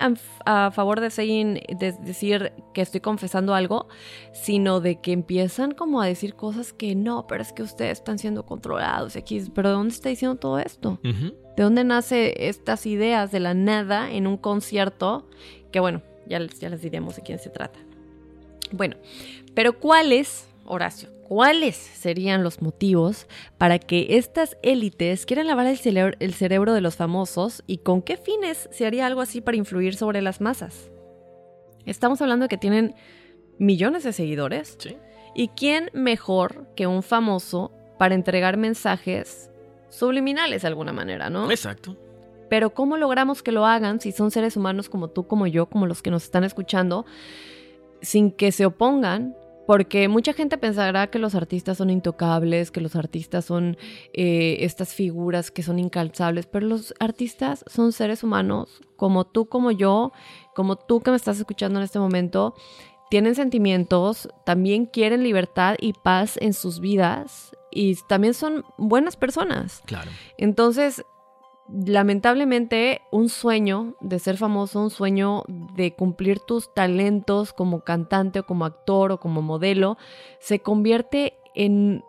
a, 0.47 0.71
favor 0.71 1.01
de, 1.01 1.09
de 1.11 1.93
decir 2.01 2.55
que 2.73 2.81
estoy 2.81 3.03
confesando 3.03 3.55
algo, 3.55 3.89
sino 4.33 4.81
de 4.81 5.03
que 5.03 5.13
empiezan 5.13 5.73
como 5.73 6.01
a 6.01 6.07
decir 6.07 6.37
cosas 6.37 6.73
que 6.73 6.95
no, 6.95 7.27
pero 7.27 7.43
es 7.43 7.53
que 7.53 7.63
ustedes 7.63 7.99
están 7.99 8.19
siendo 8.19 8.47
controlados 8.47 9.17
aquí. 9.17 9.43
Pero 9.55 9.69
¿de 9.69 9.75
dónde 9.75 9.93
está 9.93 10.09
diciendo 10.09 10.39
todo 10.39 10.59
esto? 10.59 10.99
¿De 11.03 11.63
dónde 11.63 11.85
nace 11.85 12.49
estas 12.49 12.87
ideas 12.87 13.31
de 13.31 13.41
la 13.41 13.53
nada 13.53 14.11
en 14.11 14.27
un 14.27 14.39
concierto? 14.39 15.29
Que 15.71 15.81
bueno, 15.81 16.01
ya 16.27 16.39
les, 16.39 16.59
ya 16.59 16.69
les 16.69 16.83
diremos 16.83 17.17
de 17.17 17.23
quién 17.23 17.39
se 17.39 17.51
trata. 17.51 17.79
Bueno, 18.73 18.97
pero 19.55 19.79
¿cuáles, 19.79 20.49
Horacio, 20.65 21.09
cuáles 21.27 21.77
serían 21.77 22.43
los 22.43 22.63
motivos 22.63 23.27
para 23.59 23.79
que 23.79 24.17
estas 24.17 24.57
élites 24.63 25.27
quieran 25.27 25.47
lavar 25.47 25.67
el, 25.67 25.79
cerebro, 25.79 26.17
el 26.21 26.35
cerebro 26.35 26.73
de 26.73 26.81
los 26.81 26.97
famosos 26.97 27.63
y 27.67 27.79
con 27.79 28.03
qué 28.03 28.17
fines 28.17 28.69
se 28.73 28.87
haría 28.87 29.07
algo 29.07 29.21
así 29.21 29.41
para 29.41 29.57
influir 29.57 29.95
sobre 29.95 30.23
las 30.23 30.41
masas? 30.41 30.91
Estamos 31.87 32.21
hablando 32.21 32.45
de 32.45 32.49
que 32.49 32.59
tienen 32.59 32.95
millones 33.59 34.05
de 34.05 34.13
seguidores. 34.13 34.77
Sí. 34.79 34.97
¿Y 35.35 35.49
quién 35.49 35.91
mejor 35.93 36.67
que 36.75 36.87
un 36.87 37.03
famoso 37.03 37.73
para 37.99 38.15
entregar 38.15 38.57
mensajes 38.57 39.51
subliminales 39.89 40.63
de 40.63 40.69
alguna 40.69 40.93
manera, 40.93 41.31
no? 41.31 41.51
Exacto. 41.51 41.97
Pero 42.51 42.75
¿cómo 42.75 42.99
logramos 42.99 43.43
que 43.43 43.53
lo 43.53 43.65
hagan 43.65 44.01
si 44.01 44.13
son 44.13 44.31
seres 44.31 44.57
humanos 44.57 44.91
como 44.91 45.09
tú, 45.09 45.27
como 45.27 45.47
yo, 45.47 45.67
como 45.67 45.87
los 45.87 46.03
que 46.03 46.11
nos 46.11 46.25
están 46.25 46.45
escuchando, 46.45 47.07
sin 48.03 48.33
que 48.33 48.53
se 48.53 48.67
opongan? 48.67 49.35
Porque 49.67 50.09
mucha 50.09 50.33
gente 50.33 50.59
pensará 50.59 51.07
que 51.07 51.21
los 51.21 51.37
artistas 51.37 51.79
son 51.79 51.91
intocables, 51.91 52.73
que 52.73 52.81
los 52.81 52.97
artistas 52.97 53.45
son 53.45 53.79
eh, 54.13 54.57
estas 54.61 54.95
figuras 54.95 55.53
que 55.53 55.63
son 55.63 55.79
incalzables, 55.79 56.47
pero 56.47 56.67
los 56.67 56.93
artistas 56.99 57.65
son 57.69 57.93
seres 57.93 58.25
humanos 58.25 58.81
como 58.97 59.25
tú, 59.25 59.47
como 59.47 59.71
yo, 59.71 60.13
como 60.57 60.75
tú 60.75 61.01
que 61.01 61.13
me 61.13 61.17
estás 61.17 61.39
escuchando 61.39 61.79
en 61.79 61.85
este 61.85 62.01
momento, 62.01 62.55
tienen 63.11 63.37
sentimientos, 63.37 64.29
también 64.45 64.87
quieren 64.87 65.23
libertad 65.23 65.77
y 65.79 65.93
paz 65.93 66.37
en 66.41 66.53
sus 66.53 66.81
vidas 66.81 67.57
y 67.71 67.95
también 68.09 68.35
son 68.35 68.65
buenas 68.77 69.15
personas. 69.17 69.83
Claro. 69.87 70.11
Entonces, 70.37 71.05
lamentablemente 71.73 73.03
un 73.11 73.29
sueño 73.29 73.95
de 74.01 74.19
ser 74.19 74.37
famoso, 74.37 74.83
un 74.83 74.91
sueño 74.91 75.45
de 75.75 75.95
cumplir 75.95 76.41
tus 76.41 76.73
talentos 76.75 77.53
como 77.53 77.85
cantante 77.85 78.41
o 78.41 78.47
como 78.47 78.65
actor 78.65 79.13
o 79.13 79.21
como 79.21 79.43
modelo, 79.43 79.97
se 80.41 80.61
convierte 80.61 81.35
en, 81.55 82.05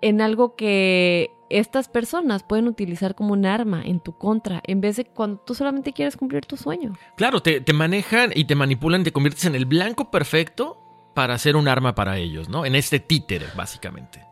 en 0.00 0.20
algo 0.20 0.54
que 0.54 1.30
estas 1.50 1.88
personas 1.88 2.42
pueden 2.42 2.68
utilizar 2.68 3.14
como 3.14 3.32
un 3.32 3.46
arma 3.46 3.82
en 3.84 4.00
tu 4.00 4.16
contra, 4.16 4.62
en 4.66 4.80
vez 4.80 4.96
de 4.96 5.06
cuando 5.06 5.40
tú 5.40 5.54
solamente 5.54 5.92
quieres 5.92 6.16
cumplir 6.16 6.44
tu 6.44 6.56
sueño. 6.56 6.92
Claro, 7.16 7.40
te, 7.40 7.60
te 7.60 7.72
manejan 7.72 8.30
y 8.34 8.44
te 8.44 8.54
manipulan, 8.54 9.02
te 9.02 9.12
conviertes 9.12 9.46
en 9.46 9.54
el 9.54 9.64
blanco 9.64 10.10
perfecto 10.10 10.84
para 11.14 11.34
hacer 11.34 11.56
un 11.56 11.66
arma 11.66 11.94
para 11.94 12.18
ellos, 12.18 12.48
¿no? 12.48 12.64
En 12.64 12.74
este 12.74 13.00
títere, 13.00 13.46
básicamente. 13.56 14.27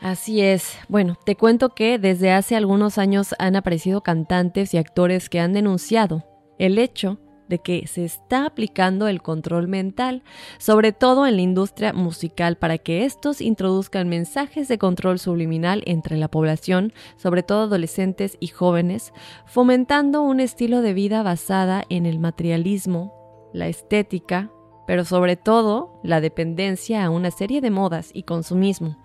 Así 0.00 0.40
es. 0.40 0.78
Bueno, 0.88 1.16
te 1.24 1.36
cuento 1.36 1.70
que 1.70 1.98
desde 1.98 2.32
hace 2.32 2.56
algunos 2.56 2.98
años 2.98 3.34
han 3.38 3.56
aparecido 3.56 4.02
cantantes 4.02 4.74
y 4.74 4.78
actores 4.78 5.28
que 5.28 5.40
han 5.40 5.52
denunciado 5.52 6.24
el 6.58 6.78
hecho 6.78 7.18
de 7.48 7.60
que 7.60 7.86
se 7.86 8.04
está 8.04 8.46
aplicando 8.46 9.08
el 9.08 9.22
control 9.22 9.68
mental, 9.68 10.22
sobre 10.58 10.92
todo 10.92 11.26
en 11.26 11.36
la 11.36 11.42
industria 11.42 11.92
musical, 11.92 12.56
para 12.56 12.78
que 12.78 13.04
estos 13.04 13.40
introduzcan 13.40 14.08
mensajes 14.08 14.68
de 14.68 14.78
control 14.78 15.18
subliminal 15.18 15.82
entre 15.86 16.16
la 16.16 16.28
población, 16.28 16.92
sobre 17.16 17.42
todo 17.42 17.62
adolescentes 17.64 18.36
y 18.40 18.48
jóvenes, 18.48 19.12
fomentando 19.46 20.22
un 20.22 20.40
estilo 20.40 20.82
de 20.82 20.94
vida 20.94 21.22
basada 21.22 21.84
en 21.88 22.06
el 22.06 22.18
materialismo, 22.18 23.14
la 23.52 23.68
estética, 23.68 24.50
pero 24.86 25.04
sobre 25.04 25.36
todo 25.36 26.00
la 26.02 26.20
dependencia 26.20 27.04
a 27.04 27.10
una 27.10 27.30
serie 27.30 27.60
de 27.60 27.70
modas 27.70 28.10
y 28.12 28.24
consumismo. 28.24 28.96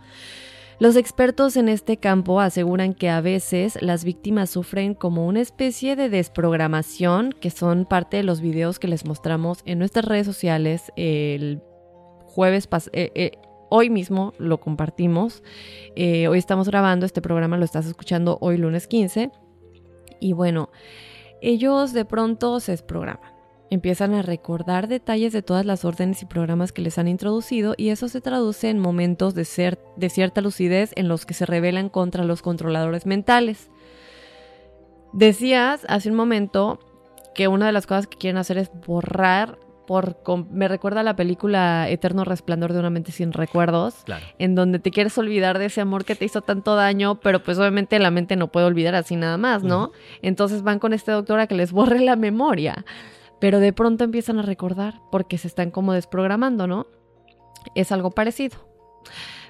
Los 0.82 0.96
expertos 0.96 1.58
en 1.58 1.70
este 1.70 1.98
campo 1.98 2.40
aseguran 2.40 2.96
que 2.96 3.08
a 3.08 3.22
veces 3.22 3.80
las 3.84 4.04
víctimas 4.04 4.50
sufren 4.50 4.96
como 4.96 5.28
una 5.28 5.40
especie 5.40 5.96
de 5.96 6.10
desprogramación, 6.10 7.34
que 7.34 7.52
son 7.52 7.86
parte 7.86 8.18
de 8.18 8.24
los 8.24 8.42
videos 8.42 8.80
que 8.80 8.88
les 8.88 9.06
mostramos 9.06 9.60
en 9.66 9.78
nuestras 9.78 10.06
redes 10.06 10.26
sociales 10.26 10.92
el 10.96 11.62
jueves 12.26 12.66
pasado. 12.66 12.94
Eh, 12.96 13.12
eh, 13.14 13.32
hoy 13.70 13.92
mismo 13.92 14.34
lo 14.40 14.60
compartimos. 14.60 15.44
Eh, 15.96 16.28
hoy 16.28 16.40
estamos 16.40 16.68
grabando 16.68 17.06
este 17.06 17.22
programa, 17.22 17.58
lo 17.58 17.66
estás 17.66 17.86
escuchando 17.86 18.40
hoy 18.42 18.58
lunes 18.58 18.88
15. 18.88 19.30
Y 20.20 20.34
bueno, 20.34 20.72
ellos 21.44 21.94
de 21.94 22.06
pronto 22.06 22.60
se 22.60 22.72
desprograman 22.72 23.31
empiezan 23.72 24.14
a 24.14 24.22
recordar 24.22 24.90
detalles 24.90 25.32
de 25.32 25.42
todas 25.42 25.66
las 25.66 25.86
órdenes 25.86 26.22
y 26.22 26.26
programas 26.26 26.74
que 26.74 26.82
les 26.82 26.98
han 26.98 27.08
introducido 27.08 27.74
y 27.78 27.90
eso 27.90 28.10
se 28.10 28.20
traduce 28.20 28.70
en 28.70 28.78
momentos 28.78 29.34
de, 29.34 29.46
ser, 29.46 29.80
de 29.96 30.10
cierta 30.10 30.42
lucidez 30.42 30.92
en 30.96 31.08
los 31.08 31.26
que 31.26 31.34
se 31.34 31.46
rebelan 31.46 31.88
contra 31.88 32.26
los 32.26 32.42
controladores 32.42 33.06
mentales. 33.06 33.72
Decías 35.14 35.86
hace 35.88 36.10
un 36.10 36.16
momento 36.16 36.80
que 37.34 37.48
una 37.48 37.66
de 37.66 37.72
las 37.72 37.88
cosas 37.88 38.08
que 38.08 38.18
quieren 38.18 38.38
hacer 38.38 38.58
es 38.58 38.70
borrar 38.86 39.58
por 39.88 40.18
me 40.52 40.68
recuerda 40.68 41.02
la 41.02 41.16
película 41.16 41.90
Eterno 41.90 42.24
Resplandor 42.24 42.72
de 42.74 42.80
una 42.80 42.90
mente 42.90 43.12
sin 43.12 43.34
recuerdos, 43.34 44.06
en 44.38 44.56
donde 44.56 44.80
te 44.80 44.92
quieres 44.92 45.18
olvidar 45.18 45.60
de 45.60 45.66
ese 45.66 45.82
amor 45.82 46.06
que 46.06 46.16
te 46.16 46.24
hizo 46.24 46.42
tanto 46.42 46.76
daño, 46.76 47.20
pero 47.20 47.44
pues 47.44 47.58
obviamente 47.58 48.00
la 48.00 48.12
mente 48.12 48.36
no 48.36 48.50
puede 48.50 48.68
olvidar 48.68 48.96
así 48.96 49.16
nada 49.16 49.38
más, 49.38 49.64
¿no? 49.64 49.92
Entonces 50.22 50.62
van 50.62 50.80
con 50.80 50.94
este 50.94 51.12
doctor 51.12 51.40
a 51.40 51.48
que 51.48 51.56
les 51.56 51.72
borre 51.74 52.00
la 52.00 52.16
memoria 52.16 52.86
pero 53.42 53.60
de 53.60 53.74
pronto 53.74 54.06
empiezan 54.06 54.40
a 54.40 54.44
recordar 54.44 55.02
porque 55.12 55.38
se 55.38 55.48
están 55.48 55.72
como 55.72 55.92
desprogramando, 55.92 56.68
¿no? 56.68 56.86
Es 57.76 57.92
algo 57.92 58.12
parecido. 58.12 58.60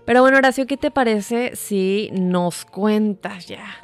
Pero 0.06 0.22
bueno, 0.22 0.38
Horacio, 0.38 0.66
¿qué 0.66 0.78
te 0.78 0.90
parece 0.90 1.56
si 1.56 2.10
nos 2.14 2.66
cuentas 2.66 3.48
ya? 3.48 3.81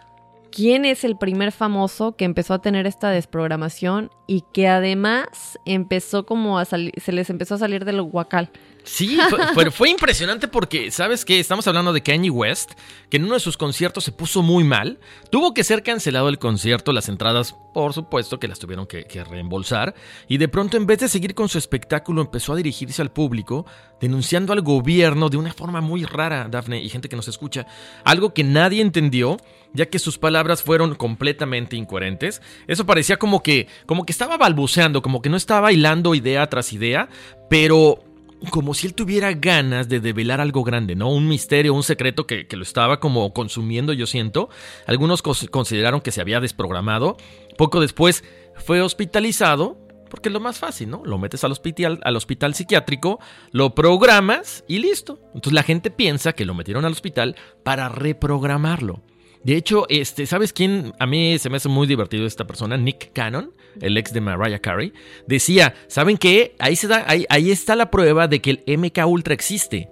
¿Quién 0.57 0.85
es 0.85 1.03
el 1.03 1.17
primer 1.17 1.51
famoso 1.51 2.15
que 2.15 2.25
empezó 2.25 2.55
a 2.55 2.61
tener 2.63 2.87
esta 2.87 3.11
desprogramación 3.11 4.09
y 4.25 4.43
que 4.53 4.67
además 4.67 5.59
empezó 5.65 6.25
como 6.25 6.57
a 6.57 6.65
salir, 6.65 6.93
se 6.99 7.11
les 7.11 7.29
empezó 7.29 7.53
a 7.53 7.57
salir 7.59 7.85
del 7.85 8.01
guacal? 8.01 8.49
Sí, 8.83 9.19
fue, 9.53 9.69
fue, 9.69 9.89
impresionante 9.91 10.47
porque, 10.47 10.89
¿sabes 10.89 11.25
qué? 11.25 11.39
Estamos 11.39 11.67
hablando 11.67 11.93
de 11.93 12.01
Kanye 12.01 12.31
West, 12.31 12.71
que 13.11 13.17
en 13.17 13.25
uno 13.25 13.35
de 13.35 13.39
sus 13.39 13.55
conciertos 13.55 14.05
se 14.05 14.11
puso 14.11 14.41
muy 14.41 14.63
mal. 14.63 14.99
Tuvo 15.29 15.53
que 15.53 15.63
ser 15.63 15.83
cancelado 15.83 16.27
el 16.29 16.39
concierto, 16.39 16.91
las 16.91 17.07
entradas, 17.07 17.53
por 17.73 17.93
supuesto, 17.93 18.39
que 18.39 18.47
las 18.47 18.57
tuvieron 18.57 18.87
que, 18.87 19.03
que 19.03 19.23
reembolsar. 19.23 19.93
Y 20.27 20.37
de 20.37 20.47
pronto, 20.47 20.77
en 20.77 20.87
vez 20.87 20.99
de 20.99 21.09
seguir 21.09 21.35
con 21.35 21.49
su 21.49 21.59
espectáculo, 21.59 22.21
empezó 22.21 22.53
a 22.53 22.55
dirigirse 22.55 23.01
al 23.03 23.11
público, 23.11 23.67
denunciando 24.01 24.53
al 24.53 24.61
gobierno 24.61 25.29
de 25.29 25.37
una 25.37 25.53
forma 25.53 25.81
muy 25.81 26.03
rara, 26.05 26.47
Daphne, 26.49 26.81
y 26.81 26.89
gente 26.89 27.09
que 27.09 27.15
nos 27.15 27.27
escucha. 27.27 27.67
Algo 28.05 28.33
que 28.33 28.43
nadie 28.43 28.81
entendió, 28.81 29.37
ya 29.73 29.87
que 29.87 29.99
sus 29.99 30.17
palabras 30.17 30.63
fueron 30.63 30.95
completamente 30.95 31.75
incoherentes. 31.75 32.41
Eso 32.67 32.85
parecía 32.85 33.17
como 33.17 33.43
que, 33.43 33.67
como 33.85 34.05
que 34.05 34.11
estaba 34.11 34.37
balbuceando, 34.37 35.01
como 35.01 35.21
que 35.21 35.29
no 35.29 35.37
estaba 35.37 35.71
hilando 35.71 36.15
idea 36.15 36.47
tras 36.47 36.73
idea, 36.73 37.09
pero 37.49 38.03
como 38.51 38.73
si 38.73 38.87
él 38.87 38.93
tuviera 38.93 39.33
ganas 39.33 39.89
de 39.89 39.99
develar 39.99 40.41
algo 40.41 40.63
grande, 40.63 40.95
¿no? 40.95 41.09
Un 41.09 41.27
misterio, 41.27 41.73
un 41.73 41.83
secreto 41.83 42.27
que, 42.27 42.47
lo 42.51 42.63
estaba 42.63 42.99
como 42.99 43.33
consumiendo, 43.33 43.93
yo 43.93 44.05
siento. 44.05 44.49
Algunos 44.85 45.21
consideraron 45.21 46.01
que 46.01 46.11
se 46.11 46.21
había 46.21 46.39
desprogramado. 46.39 47.17
Poco 47.57 47.81
después 47.81 48.23
fue 48.55 48.81
hospitalizado, 48.81 49.77
porque 50.09 50.29
es 50.29 50.33
lo 50.33 50.39
más 50.39 50.59
fácil, 50.59 50.89
¿no? 50.89 51.03
Lo 51.03 51.17
metes 51.17 51.43
al 51.43 51.51
hospital, 51.51 51.99
al 52.03 52.15
hospital 52.15 52.53
psiquiátrico, 52.53 53.19
lo 53.51 53.73
programas 53.73 54.63
y 54.67 54.79
listo. 54.79 55.19
Entonces 55.27 55.53
la 55.53 55.63
gente 55.63 55.91
piensa 55.91 56.33
que 56.33 56.45
lo 56.45 56.53
metieron 56.53 56.85
al 56.85 56.93
hospital 56.93 57.35
para 57.63 57.89
reprogramarlo. 57.89 59.01
De 59.43 59.55
hecho, 59.55 59.85
este, 59.89 60.25
¿sabes 60.25 60.53
quién? 60.53 60.93
A 60.99 61.05
mí 61.05 61.37
se 61.39 61.49
me 61.49 61.57
hace 61.57 61.69
muy 61.69 61.87
divertido 61.87 62.25
esta 62.25 62.45
persona, 62.45 62.77
Nick 62.77 63.13
Cannon, 63.13 63.53
el 63.81 63.97
ex 63.97 64.13
de 64.13 64.21
Mariah 64.21 64.59
Carey. 64.59 64.93
Decía, 65.27 65.75
¿saben 65.87 66.17
qué? 66.17 66.55
Ahí, 66.59 66.75
se 66.75 66.87
da, 66.87 67.05
ahí, 67.07 67.25
ahí 67.29 67.51
está 67.51 67.75
la 67.75 67.91
prueba 67.91 68.27
de 68.27 68.41
que 68.41 68.61
el 68.65 68.79
MK 68.79 69.05
Ultra 69.07 69.33
existe. 69.33 69.89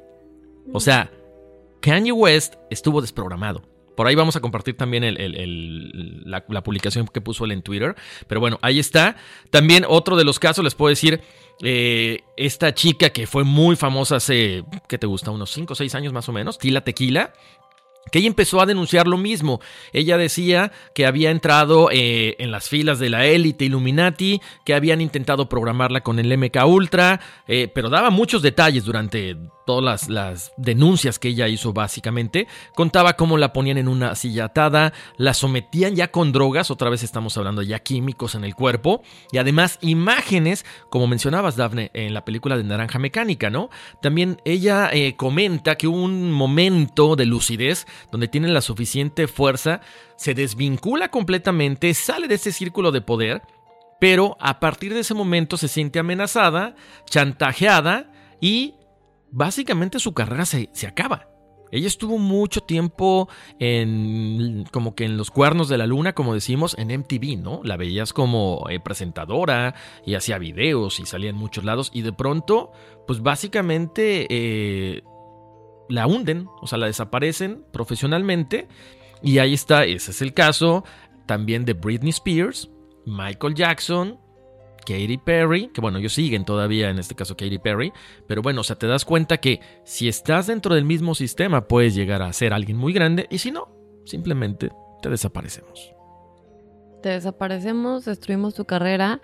O 0.73 0.79
sea, 0.79 1.11
Kanye 1.81 2.11
West 2.11 2.55
estuvo 2.69 3.01
desprogramado. 3.01 3.63
Por 3.95 4.07
ahí 4.07 4.15
vamos 4.15 4.35
a 4.35 4.41
compartir 4.41 4.75
también 4.75 5.03
la, 6.25 6.63
publicación 6.63 7.07
que 7.07 7.21
puso 7.21 7.45
él 7.45 7.51
en 7.51 7.61
Twitter. 7.61 7.95
Pero 8.27 8.41
bueno, 8.41 8.59
ahí 8.61 8.79
está. 8.79 9.15
También 9.49 9.85
otro 9.87 10.17
de 10.17 10.25
los 10.25 10.37
casos, 10.37 10.63
les 10.63 10.75
puedo 10.75 10.89
decir, 10.89 11.21
eh, 11.63 12.19
esta 12.35 12.73
chica 12.73 13.11
que 13.11 13.25
fue 13.25 13.43
muy 13.45 13.75
famosa 13.77 14.17
hace, 14.17 14.65
¿qué 14.89 14.97
te 14.97 15.07
gusta? 15.07 15.31
Unos 15.31 15.51
5 15.51 15.73
o 15.73 15.75
6 15.75 15.95
años 15.95 16.11
más 16.11 16.27
o 16.27 16.33
menos, 16.33 16.57
Tila 16.57 16.81
Tequila 16.81 17.33
que 18.11 18.19
ella 18.19 18.27
empezó 18.27 18.61
a 18.61 18.65
denunciar 18.65 19.07
lo 19.07 19.17
mismo. 19.17 19.59
Ella 19.93 20.17
decía 20.17 20.71
que 20.93 21.05
había 21.05 21.31
entrado 21.31 21.89
eh, 21.91 22.35
en 22.39 22.51
las 22.51 22.69
filas 22.69 22.99
de 22.99 23.09
la 23.09 23.25
élite 23.25 23.65
Illuminati, 23.65 24.41
que 24.63 24.73
habían 24.73 25.01
intentado 25.01 25.49
programarla 25.49 26.01
con 26.01 26.19
el 26.19 26.37
MK 26.37 26.65
Ultra, 26.65 27.19
eh, 27.47 27.69
pero 27.73 27.89
daba 27.89 28.09
muchos 28.09 28.41
detalles 28.41 28.85
durante 28.85 29.35
todas 29.65 30.09
las, 30.09 30.51
denuncias 30.57 31.19
que 31.19 31.29
ella 31.29 31.47
hizo 31.47 31.73
básicamente. 31.73 32.47
Contaba 32.75 33.13
cómo 33.13 33.37
la 33.37 33.53
ponían 33.53 33.77
en 33.77 33.87
una 33.87 34.15
silla 34.15 34.45
atada, 34.45 34.93
la 35.17 35.33
sometían 35.33 35.95
ya 35.95 36.11
con 36.11 36.31
drogas, 36.31 36.71
otra 36.71 36.89
vez 36.89 37.03
estamos 37.03 37.37
hablando 37.37 37.61
ya 37.61 37.79
químicos 37.79 38.35
en 38.35 38.43
el 38.43 38.55
cuerpo, 38.55 39.01
y 39.31 39.37
además 39.37 39.77
imágenes, 39.81 40.65
como 40.89 41.07
mencionabas 41.07 41.55
Daphne 41.55 41.91
en 41.93 42.13
la 42.13 42.25
película 42.25 42.57
de 42.57 42.63
Naranja 42.63 42.99
Mecánica, 42.99 43.49
¿no? 43.49 43.69
También 44.01 44.41
ella 44.45 44.89
eh, 44.91 45.15
comenta 45.15 45.75
que 45.75 45.87
un 45.87 46.31
momento 46.31 47.15
de 47.15 47.25
lucidez 47.25 47.87
donde 48.11 48.27
tiene 48.27 48.47
la 48.47 48.61
suficiente 48.61 49.27
fuerza, 49.27 49.81
se 50.15 50.33
desvincula 50.33 51.09
completamente, 51.09 51.93
sale 51.93 52.27
de 52.27 52.35
ese 52.35 52.51
círculo 52.51 52.91
de 52.91 53.01
poder, 53.01 53.41
pero 53.99 54.37
a 54.39 54.59
partir 54.59 54.93
de 54.93 55.01
ese 55.01 55.13
momento 55.13 55.57
se 55.57 55.67
siente 55.67 55.99
amenazada, 55.99 56.75
chantajeada 57.05 58.11
y 58.41 58.75
básicamente 59.35 59.99
su 59.99 60.13
carrera 60.13 60.45
se, 60.45 60.69
acaba. 60.87 61.27
Ella 61.71 61.87
estuvo 61.87 62.17
mucho 62.17 62.61
tiempo 62.61 63.27
en 63.59 64.63
como 64.71 64.95
que 64.95 65.03
en 65.03 65.17
los 65.17 65.29
cuernos 65.29 65.67
de 65.67 65.77
la 65.77 65.87
luna, 65.87 66.13
como 66.13 66.33
decimos, 66.33 66.75
en 66.79 66.87
MTV, 66.87 67.37
¿no? 67.37 67.59
La 67.63 67.75
veías 67.75 68.13
como 68.13 68.65
eh, 68.69 68.79
presentadora 68.79 69.75
y 70.05 70.15
hacía 70.15 70.37
videos 70.37 71.01
y 71.01 71.05
salía 71.05 71.31
en 71.31 71.35
muchos 71.35 71.65
lados 71.65 71.91
y 71.93 72.01
de 72.01 72.13
pronto, 72.13 72.71
pues 73.05 73.21
básicamente 73.21 74.25
eh, 74.29 75.03
la 75.89 76.07
hunden, 76.07 76.47
o 76.61 76.67
sea, 76.67 76.77
la 76.77 76.87
desaparecen 76.87 77.65
profesionalmente 77.73 78.69
y 79.21 79.39
ahí 79.39 79.53
está, 79.53 79.83
ese 79.83 80.11
es 80.11 80.21
el 80.21 80.33
caso 80.33 80.85
también 81.25 81.65
de 81.65 81.73
Britney 81.73 82.11
Spears, 82.11 82.69
Michael 83.05 83.53
Jackson, 83.53 84.17
Katy 84.85 85.17
Perry, 85.17 85.67
que 85.73 85.81
bueno, 85.81 85.97
ellos 85.97 86.13
siguen 86.13 86.45
todavía 86.45 86.89
en 86.89 86.99
este 86.99 87.15
caso 87.15 87.35
Katy 87.35 87.59
Perry, 87.59 87.91
pero 88.27 88.41
bueno, 88.41 88.61
o 88.61 88.63
sea, 88.63 88.77
te 88.77 88.87
das 88.87 89.03
cuenta 89.03 89.37
que 89.37 89.59
si 89.83 90.07
estás 90.07 90.47
dentro 90.47 90.75
del 90.75 90.85
mismo 90.85 91.15
sistema 91.15 91.67
puedes 91.67 91.95
llegar 91.95 92.21
a 92.21 92.31
ser 92.33 92.53
alguien 92.53 92.77
muy 92.77 92.93
grande 92.93 93.27
y 93.29 93.39
si 93.39 93.51
no, 93.51 93.67
simplemente 94.05 94.71
te 95.01 95.09
desaparecemos. 95.09 95.91
Te 97.01 97.09
desaparecemos, 97.09 98.05
destruimos 98.05 98.55
tu 98.55 98.65
carrera. 98.65 99.21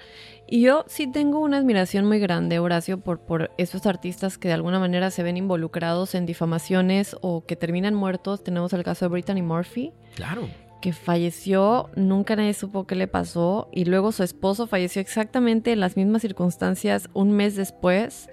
Y 0.47 0.61
yo 0.61 0.85
sí 0.87 1.11
tengo 1.11 1.39
una 1.39 1.57
admiración 1.57 2.05
muy 2.05 2.19
grande, 2.19 2.59
Horacio, 2.59 2.99
por, 2.99 3.21
por 3.21 3.49
esos 3.57 3.87
artistas 3.87 4.37
que 4.37 4.49
de 4.49 4.53
alguna 4.53 4.79
manera 4.79 5.09
se 5.09 5.23
ven 5.23 5.37
involucrados 5.37 6.13
en 6.13 6.27
difamaciones 6.27 7.15
o 7.21 7.43
que 7.45 7.55
terminan 7.55 7.95
muertos. 7.95 8.43
Tenemos 8.43 8.73
el 8.73 8.83
caso 8.83 9.05
de 9.05 9.09
Brittany 9.09 9.41
Murphy. 9.41 9.93
Claro 10.13 10.47
que 10.81 10.93
falleció, 10.93 11.89
nunca 11.95 12.35
nadie 12.35 12.53
supo 12.53 12.85
qué 12.85 12.95
le 12.95 13.07
pasó 13.07 13.69
y 13.71 13.85
luego 13.85 14.11
su 14.11 14.23
esposo 14.23 14.67
falleció 14.67 15.01
exactamente 15.01 15.71
en 15.71 15.79
las 15.79 15.95
mismas 15.95 16.23
circunstancias 16.23 17.09
un 17.13 17.31
mes 17.31 17.55
después. 17.55 18.27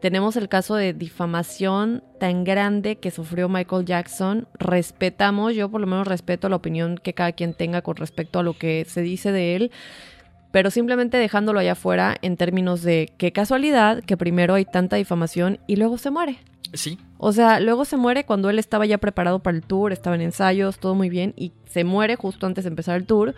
Tenemos 0.00 0.36
el 0.36 0.50
caso 0.50 0.74
de 0.76 0.92
difamación 0.92 2.04
tan 2.20 2.44
grande 2.44 2.96
que 2.96 3.10
sufrió 3.10 3.48
Michael 3.48 3.86
Jackson. 3.86 4.46
Respetamos, 4.58 5.54
yo 5.54 5.70
por 5.70 5.80
lo 5.80 5.86
menos 5.86 6.06
respeto 6.06 6.50
la 6.50 6.56
opinión 6.56 6.98
que 6.98 7.14
cada 7.14 7.32
quien 7.32 7.54
tenga 7.54 7.80
con 7.80 7.96
respecto 7.96 8.38
a 8.38 8.42
lo 8.42 8.52
que 8.52 8.84
se 8.86 9.00
dice 9.00 9.32
de 9.32 9.56
él, 9.56 9.72
pero 10.54 10.70
simplemente 10.70 11.16
dejándolo 11.16 11.58
allá 11.58 11.72
afuera 11.72 12.16
en 12.22 12.36
términos 12.36 12.82
de 12.82 13.12
qué 13.18 13.32
casualidad 13.32 14.04
que 14.04 14.16
primero 14.16 14.54
hay 14.54 14.64
tanta 14.64 14.94
difamación 14.94 15.58
y 15.66 15.74
luego 15.74 15.98
se 15.98 16.12
muere. 16.12 16.38
Sí. 16.74 16.96
O 17.18 17.32
sea, 17.32 17.58
luego 17.58 17.84
se 17.84 17.96
muere 17.96 18.24
cuando 18.24 18.50
él 18.50 18.60
estaba 18.60 18.86
ya 18.86 18.98
preparado 18.98 19.40
para 19.40 19.56
el 19.56 19.64
tour, 19.64 19.92
estaba 19.92 20.14
en 20.14 20.22
ensayos, 20.22 20.78
todo 20.78 20.94
muy 20.94 21.08
bien, 21.08 21.34
y 21.36 21.50
se 21.68 21.82
muere 21.82 22.14
justo 22.14 22.46
antes 22.46 22.62
de 22.62 22.68
empezar 22.68 22.94
el 22.94 23.04
tour 23.04 23.34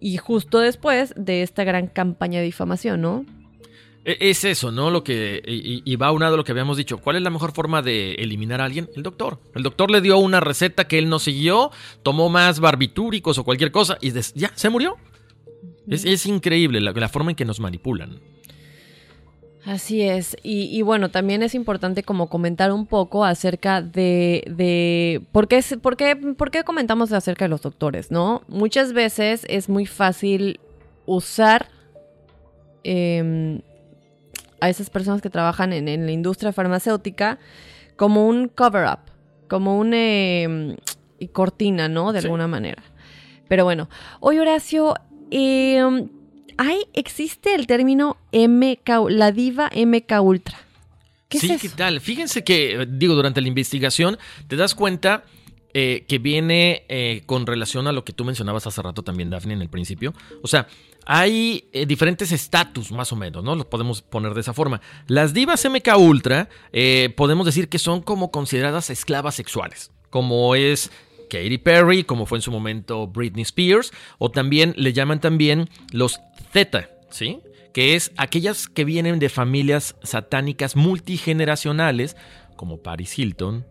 y 0.00 0.18
justo 0.18 0.58
después 0.58 1.14
de 1.16 1.40
esta 1.40 1.64
gran 1.64 1.86
campaña 1.86 2.40
de 2.40 2.44
difamación, 2.44 3.00
¿no? 3.00 3.24
E, 4.04 4.18
Es 4.20 4.44
eso, 4.44 4.70
¿no? 4.70 4.90
Lo 4.90 5.02
que. 5.02 5.42
Y, 5.46 5.80
y 5.90 5.96
va 5.96 6.12
unado 6.12 6.34
a 6.34 6.36
lo 6.36 6.44
que 6.44 6.52
habíamos 6.52 6.76
dicho. 6.76 6.98
¿Cuál 6.98 7.16
es 7.16 7.22
la 7.22 7.30
mejor 7.30 7.52
forma 7.52 7.80
de 7.80 8.16
eliminar 8.16 8.60
a 8.60 8.66
alguien? 8.66 8.90
El 8.94 9.02
doctor. 9.02 9.40
El 9.54 9.62
doctor 9.62 9.90
le 9.90 10.02
dio 10.02 10.18
una 10.18 10.40
receta 10.40 10.86
que 10.88 10.98
él 10.98 11.08
no 11.08 11.20
siguió, 11.20 11.70
tomó 12.02 12.28
más 12.28 12.60
barbitúricos 12.60 13.38
o 13.38 13.44
cualquier 13.44 13.72
cosa 13.72 13.96
y 14.02 14.12
ya, 14.34 14.52
se 14.54 14.68
murió. 14.68 14.98
Es, 15.90 16.04
es 16.04 16.26
increíble 16.26 16.80
la, 16.80 16.92
la 16.92 17.08
forma 17.08 17.30
en 17.30 17.36
que 17.36 17.44
nos 17.44 17.60
manipulan. 17.60 18.18
Así 19.64 20.02
es. 20.02 20.36
Y, 20.42 20.64
y 20.76 20.82
bueno, 20.82 21.10
también 21.10 21.42
es 21.42 21.54
importante 21.54 22.02
como 22.02 22.28
comentar 22.28 22.72
un 22.72 22.86
poco 22.86 23.24
acerca 23.24 23.82
de, 23.82 24.44
de 24.48 25.20
¿por, 25.32 25.46
qué, 25.48 25.58
es- 25.58 25.76
por, 25.82 25.96
qué, 25.96 26.16
por 26.16 26.50
qué 26.50 26.64
comentamos 26.64 27.12
acerca 27.12 27.44
de 27.44 27.48
los 27.50 27.60
doctores, 27.62 28.10
¿no? 28.10 28.42
Muchas 28.48 28.92
veces 28.92 29.44
es 29.48 29.68
muy 29.68 29.84
fácil 29.84 30.60
usar 31.06 31.68
em, 32.84 33.60
a 34.60 34.68
esas 34.70 34.90
personas 34.90 35.20
que 35.20 35.30
trabajan 35.30 35.72
en, 35.72 35.88
en 35.88 36.06
la 36.06 36.12
industria 36.12 36.52
farmacéutica 36.52 37.38
como 37.96 38.26
un 38.26 38.48
cover-up, 38.48 39.00
como 39.48 39.78
un 39.78 39.92
em, 39.94 40.76
cortina, 41.32 41.88
¿no? 41.88 42.12
De 42.12 42.20
Sí. 42.20 42.26
alguna 42.26 42.46
manera. 42.46 42.82
Pero 43.48 43.64
bueno, 43.64 43.88
hoy 44.20 44.38
Horacio, 44.38 44.94
hay, 45.30 46.84
existe 46.92 47.54
el 47.54 47.66
término 47.66 48.16
MK, 48.32 49.10
la 49.10 49.32
diva 49.32 49.70
MK 49.74 50.22
Ultra. 50.22 50.58
¿Qué 51.28 51.38
sí, 51.38 51.52
es 51.52 51.60
¿qué 51.60 51.66
eso? 51.66 51.76
tal? 51.76 52.00
Fíjense 52.00 52.42
que, 52.42 52.86
digo, 52.90 53.14
durante 53.14 53.40
la 53.40 53.48
investigación 53.48 54.18
te 54.46 54.56
das 54.56 54.74
cuenta 54.74 55.24
eh, 55.74 56.06
que 56.08 56.18
viene 56.18 56.86
eh, 56.88 57.22
con 57.26 57.46
relación 57.46 57.86
a 57.86 57.92
lo 57.92 58.02
que 58.02 58.14
tú 58.14 58.24
mencionabas 58.24 58.66
hace 58.66 58.80
rato 58.80 59.02
también, 59.02 59.28
Daphne, 59.28 59.52
en 59.52 59.60
el 59.60 59.68
principio. 59.68 60.14
O 60.42 60.48
sea, 60.48 60.66
hay 61.04 61.68
eh, 61.72 61.84
diferentes 61.84 62.32
estatus, 62.32 62.90
más 62.90 63.12
o 63.12 63.16
menos, 63.16 63.44
¿no? 63.44 63.54
Los 63.54 63.66
podemos 63.66 64.00
poner 64.00 64.32
de 64.32 64.40
esa 64.40 64.54
forma. 64.54 64.80
Las 65.06 65.34
divas 65.34 65.64
MK 65.68 65.98
Ultra, 65.98 66.48
podemos 67.16 67.44
decir 67.44 67.68
que 67.68 67.78
son 67.78 68.00
como 68.00 68.30
consideradas 68.30 68.88
esclavas 68.88 69.34
sexuales, 69.34 69.90
como 70.08 70.54
es 70.54 70.90
Katy 71.28 71.58
Perry, 71.58 72.04
como 72.04 72.26
fue 72.26 72.38
en 72.38 72.42
su 72.42 72.50
momento 72.50 73.06
Britney 73.06 73.42
Spears, 73.42 73.92
o 74.18 74.30
también 74.30 74.74
le 74.76 74.92
llaman 74.92 75.20
también 75.20 75.68
los 75.92 76.20
Z, 76.52 76.88
¿sí? 77.10 77.40
Que 77.72 77.94
es 77.94 78.12
aquellas 78.16 78.68
que 78.68 78.84
vienen 78.84 79.18
de 79.18 79.28
familias 79.28 79.96
satánicas 80.02 80.74
multigeneracionales, 80.74 82.16
como 82.56 82.82
Paris 82.82 83.18
Hilton, 83.18 83.66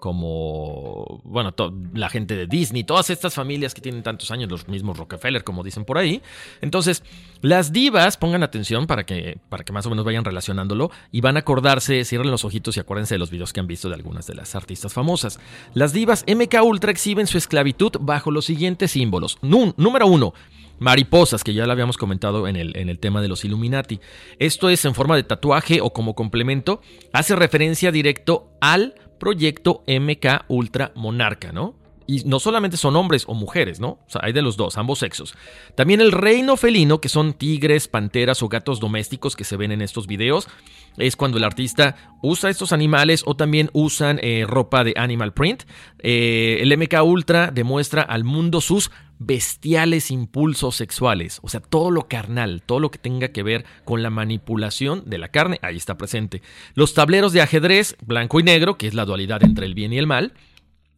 como, 0.00 1.20
bueno, 1.24 1.54
la 1.94 2.08
gente 2.08 2.34
de 2.36 2.46
Disney, 2.46 2.82
todas 2.84 3.10
estas 3.10 3.34
familias 3.34 3.74
que 3.74 3.80
tienen 3.80 4.02
tantos 4.02 4.30
años, 4.30 4.50
los 4.50 4.66
mismos 4.66 4.98
Rockefeller, 4.98 5.44
como 5.44 5.62
dicen 5.62 5.84
por 5.84 5.98
ahí. 5.98 6.22
Entonces, 6.60 7.04
las 7.42 7.72
divas, 7.72 8.16
pongan 8.16 8.42
atención 8.42 8.86
para 8.86 9.06
que, 9.06 9.38
para 9.48 9.62
que 9.62 9.72
más 9.72 9.86
o 9.86 9.90
menos 9.90 10.04
vayan 10.04 10.24
relacionándolo 10.24 10.90
y 11.12 11.20
van 11.20 11.36
a 11.36 11.40
acordarse, 11.40 12.04
cierren 12.04 12.30
los 12.30 12.44
ojitos 12.44 12.76
y 12.76 12.80
acuérdense 12.80 13.14
de 13.14 13.18
los 13.18 13.30
videos 13.30 13.52
que 13.52 13.60
han 13.60 13.66
visto 13.66 13.88
de 13.88 13.94
algunas 13.94 14.26
de 14.26 14.34
las 14.34 14.54
artistas 14.56 14.92
famosas. 14.92 15.38
Las 15.74 15.92
divas 15.92 16.24
MK 16.26 16.62
Ultra 16.64 16.90
exhiben 16.90 17.26
su 17.26 17.38
esclavitud 17.38 17.92
bajo 18.00 18.30
los 18.30 18.46
siguientes 18.46 18.90
símbolos. 18.90 19.38
Nun- 19.42 19.74
número 19.76 20.06
uno, 20.06 20.34
Mariposas, 20.78 21.44
que 21.44 21.52
ya 21.52 21.66
lo 21.66 21.72
habíamos 21.72 21.98
comentado 21.98 22.48
en 22.48 22.56
el, 22.56 22.74
en 22.76 22.88
el 22.88 22.98
tema 22.98 23.20
de 23.20 23.28
los 23.28 23.44
Illuminati. 23.44 24.00
Esto 24.38 24.70
es 24.70 24.82
en 24.86 24.94
forma 24.94 25.14
de 25.14 25.22
tatuaje 25.24 25.82
o 25.82 25.92
como 25.92 26.14
complemento, 26.14 26.80
hace 27.12 27.36
referencia 27.36 27.92
directo 27.92 28.48
al 28.62 28.94
proyecto 29.20 29.84
MK 29.86 30.46
Ultra 30.48 30.90
Monarca, 30.96 31.52
¿no? 31.52 31.76
Y 32.08 32.24
no 32.24 32.40
solamente 32.40 32.76
son 32.76 32.96
hombres 32.96 33.22
o 33.28 33.34
mujeres, 33.34 33.78
¿no? 33.78 33.90
O 33.90 34.04
sea, 34.08 34.22
hay 34.24 34.32
de 34.32 34.42
los 34.42 34.56
dos, 34.56 34.76
ambos 34.78 34.98
sexos. 34.98 35.34
También 35.76 36.00
el 36.00 36.10
reino 36.10 36.56
felino, 36.56 37.00
que 37.00 37.08
son 37.08 37.34
tigres, 37.34 37.86
panteras 37.86 38.42
o 38.42 38.48
gatos 38.48 38.80
domésticos 38.80 39.36
que 39.36 39.44
se 39.44 39.56
ven 39.56 39.70
en 39.70 39.80
estos 39.80 40.08
videos, 40.08 40.48
es 40.96 41.14
cuando 41.14 41.38
el 41.38 41.44
artista 41.44 41.94
usa 42.20 42.50
estos 42.50 42.72
animales 42.72 43.22
o 43.26 43.36
también 43.36 43.70
usan 43.74 44.18
eh, 44.22 44.44
ropa 44.44 44.82
de 44.82 44.94
animal 44.96 45.32
print. 45.32 45.62
Eh, 46.00 46.58
el 46.62 46.76
MK 46.76 47.00
Ultra 47.04 47.52
demuestra 47.52 48.02
al 48.02 48.24
mundo 48.24 48.60
sus 48.60 48.90
bestiales 49.20 50.10
impulsos 50.10 50.74
sexuales, 50.74 51.40
o 51.42 51.48
sea, 51.48 51.60
todo 51.60 51.90
lo 51.90 52.08
carnal, 52.08 52.62
todo 52.64 52.80
lo 52.80 52.90
que 52.90 52.98
tenga 52.98 53.28
que 53.28 53.42
ver 53.42 53.66
con 53.84 54.02
la 54.02 54.08
manipulación 54.08 55.04
de 55.06 55.18
la 55.18 55.28
carne, 55.28 55.60
ahí 55.62 55.76
está 55.76 55.98
presente. 55.98 56.40
Los 56.74 56.94
tableros 56.94 57.32
de 57.34 57.42
ajedrez, 57.42 57.96
blanco 58.04 58.40
y 58.40 58.42
negro, 58.42 58.78
que 58.78 58.88
es 58.88 58.94
la 58.94 59.04
dualidad 59.04 59.44
entre 59.44 59.66
el 59.66 59.74
bien 59.74 59.92
y 59.92 59.98
el 59.98 60.06
mal. 60.06 60.32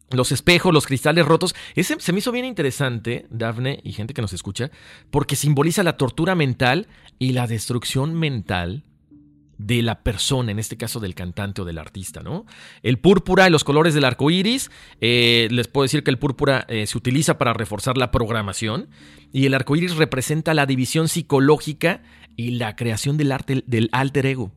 Los 0.09 0.31
espejos, 0.31 0.73
los 0.73 0.85
cristales 0.85 1.25
rotos. 1.25 1.53
Ese 1.75 1.99
se 1.99 2.13
me 2.13 2.19
hizo 2.19 2.31
bien 2.31 2.45
interesante, 2.45 3.25
Dafne 3.29 3.81
y 3.83 3.91
gente 3.91 4.13
que 4.13 4.21
nos 4.21 4.33
escucha, 4.33 4.71
porque 5.11 5.35
simboliza 5.35 5.83
la 5.83 5.97
tortura 5.97 6.33
mental 6.33 6.87
y 7.19 7.33
la 7.33 7.45
destrucción 7.45 8.13
mental 8.13 8.85
de 9.65 9.81
la 9.81 10.03
persona, 10.03 10.51
en 10.51 10.59
este 10.59 10.77
caso 10.77 10.99
del 10.99 11.15
cantante 11.15 11.61
o 11.61 11.65
del 11.65 11.77
artista, 11.77 12.21
¿no? 12.21 12.45
El 12.81 12.99
púrpura 12.99 13.47
y 13.47 13.51
los 13.51 13.63
colores 13.63 13.93
del 13.93 14.03
arco 14.03 14.29
iris. 14.29 14.69
eh, 14.99 15.47
les 15.51 15.67
puedo 15.67 15.83
decir 15.83 16.03
que 16.03 16.11
el 16.11 16.19
púrpura 16.19 16.65
eh, 16.67 16.85
se 16.85 16.97
utiliza 16.97 17.37
para 17.37 17.53
reforzar 17.53 17.97
la 17.97 18.11
programación. 18.11 18.89
Y 19.31 19.45
el 19.45 19.53
arco 19.53 19.75
iris 19.75 19.95
representa 19.95 20.53
la 20.53 20.65
división 20.65 21.07
psicológica 21.07 22.03
y 22.35 22.51
la 22.51 22.75
creación 22.75 23.17
del, 23.17 23.31
arte, 23.31 23.63
del 23.65 23.89
alter 23.91 24.25
ego. 24.25 24.51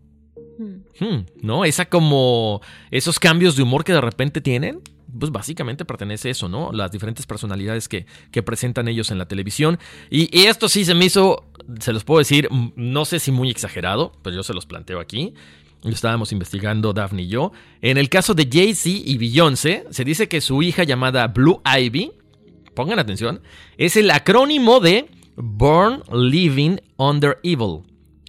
Hmm, 0.99 1.27
¿No? 1.43 1.65
Esa 1.65 1.87
como. 1.87 2.61
Esos 2.91 3.19
cambios 3.19 3.57
de 3.57 3.63
humor 3.63 3.85
que 3.85 3.93
de 3.93 4.01
repente 4.01 4.41
tienen. 4.41 4.81
Pues 5.19 5.31
básicamente 5.31 5.85
pertenece 5.85 6.29
a 6.29 6.31
eso, 6.33 6.49
¿no? 6.49 6.73
Las 6.73 6.91
diferentes 6.91 7.27
personalidades 7.27 7.89
que, 7.89 8.07
que 8.31 8.43
presentan 8.43 8.89
ellos 8.89 9.11
en 9.11 9.19
la 9.19 9.29
televisión. 9.29 9.79
Y, 10.11 10.37
y 10.37 10.47
esto 10.47 10.69
sí 10.69 10.85
se 10.85 10.95
me 10.95 11.07
hizo, 11.07 11.45
se 11.81 11.93
los 11.93 12.05
puedo 12.05 12.19
decir, 12.19 12.49
no 12.77 13.05
sé 13.05 13.19
si 13.19 13.33
muy 13.33 13.51
exagerado, 13.51 14.13
pero 14.23 14.37
yo 14.37 14.43
se 14.43 14.55
los 14.55 14.67
planteo 14.67 15.01
aquí. 15.01 15.35
Lo 15.83 15.91
estábamos 15.91 16.33
investigando 16.33 16.93
Daphne 16.93 17.23
y 17.23 17.29
yo. 17.29 17.53
En 17.81 17.99
el 17.99 18.09
caso 18.09 18.35
de 18.35 18.49
Jay-Z 18.51 18.89
y 19.05 19.19
Beyoncé, 19.19 19.85
se 19.91 20.05
dice 20.05 20.29
que 20.29 20.41
su 20.41 20.63
hija 20.63 20.85
llamada 20.85 21.29
Blue 21.29 21.61
Ivy, 21.65 22.13
pongan 22.75 22.99
atención, 22.99 23.41
es 23.77 23.97
el 23.97 24.11
acrónimo 24.11 24.81
de 24.81 25.09
Born 25.37 26.03
Living 26.13 26.79
Under 26.97 27.39
Evil. 27.43 27.83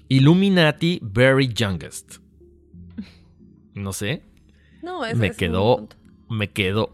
Illuminati 0.10 1.00
Very 1.02 1.54
Youngest. 1.54 2.18
No 3.74 3.94
sé, 3.94 4.24
No, 4.82 5.06
es, 5.06 5.16
me 5.18 5.32
quedó, 5.32 5.88
me 6.30 6.50
quedo 6.50 6.90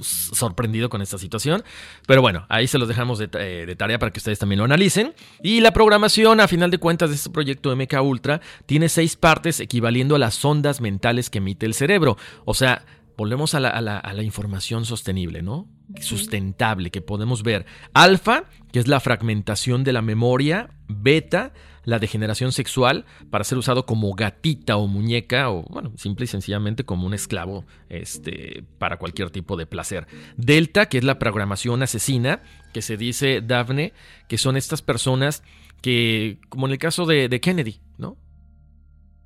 sorprendido 0.00 0.88
con 0.88 1.02
esta 1.02 1.18
situación. 1.18 1.62
Pero 2.06 2.20
bueno, 2.22 2.46
ahí 2.48 2.66
se 2.66 2.78
los 2.78 2.88
dejamos 2.88 3.18
de, 3.18 3.28
eh, 3.34 3.64
de 3.66 3.76
tarea 3.76 3.98
para 3.98 4.12
que 4.12 4.18
ustedes 4.18 4.38
también 4.38 4.58
lo 4.58 4.64
analicen. 4.64 5.14
Y 5.42 5.60
la 5.60 5.72
programación, 5.72 6.40
a 6.40 6.48
final 6.48 6.70
de 6.70 6.78
cuentas, 6.78 7.10
de 7.10 7.16
este 7.16 7.30
proyecto 7.30 7.74
MK 7.74 8.00
Ultra 8.02 8.40
tiene 8.66 8.88
seis 8.88 9.16
partes 9.16 9.60
equivaliendo 9.60 10.14
a 10.16 10.18
las 10.18 10.44
ondas 10.44 10.80
mentales 10.80 11.30
que 11.30 11.38
emite 11.38 11.66
el 11.66 11.74
cerebro. 11.74 12.16
O 12.44 12.54
sea, 12.54 12.84
volvemos 13.16 13.54
a 13.54 13.60
la, 13.60 13.68
a 13.70 13.80
la- 13.80 13.98
a 13.98 14.12
la 14.12 14.22
información 14.22 14.84
sostenible, 14.84 15.42
¿no? 15.42 15.66
Sustentable, 16.00 16.90
que 16.90 17.00
podemos 17.02 17.42
ver. 17.42 17.66
Alfa, 17.94 18.44
que 18.72 18.78
es 18.78 18.88
la 18.88 19.00
fragmentación 19.00 19.84
de 19.84 19.92
la 19.92 20.02
memoria. 20.02 20.70
Beta, 20.88 21.52
la 21.88 21.98
degeneración 21.98 22.52
sexual, 22.52 23.06
para 23.30 23.44
ser 23.44 23.56
usado 23.56 23.86
como 23.86 24.12
gatita 24.12 24.76
o 24.76 24.86
muñeca, 24.86 25.50
o 25.50 25.62
bueno, 25.70 25.90
simple 25.96 26.24
y 26.24 26.26
sencillamente 26.26 26.84
como 26.84 27.06
un 27.06 27.14
esclavo 27.14 27.64
este, 27.88 28.62
para 28.76 28.98
cualquier 28.98 29.30
tipo 29.30 29.56
de 29.56 29.64
placer. 29.64 30.06
Delta, 30.36 30.90
que 30.90 30.98
es 30.98 31.04
la 31.04 31.18
programación 31.18 31.82
asesina, 31.82 32.42
que 32.74 32.82
se 32.82 32.98
dice, 32.98 33.40
Daphne, 33.40 33.94
que 34.28 34.36
son 34.36 34.58
estas 34.58 34.82
personas 34.82 35.42
que, 35.80 36.38
como 36.50 36.66
en 36.66 36.72
el 36.72 36.78
caso 36.78 37.06
de, 37.06 37.30
de 37.30 37.40
Kennedy, 37.40 37.80
¿no? 37.96 38.18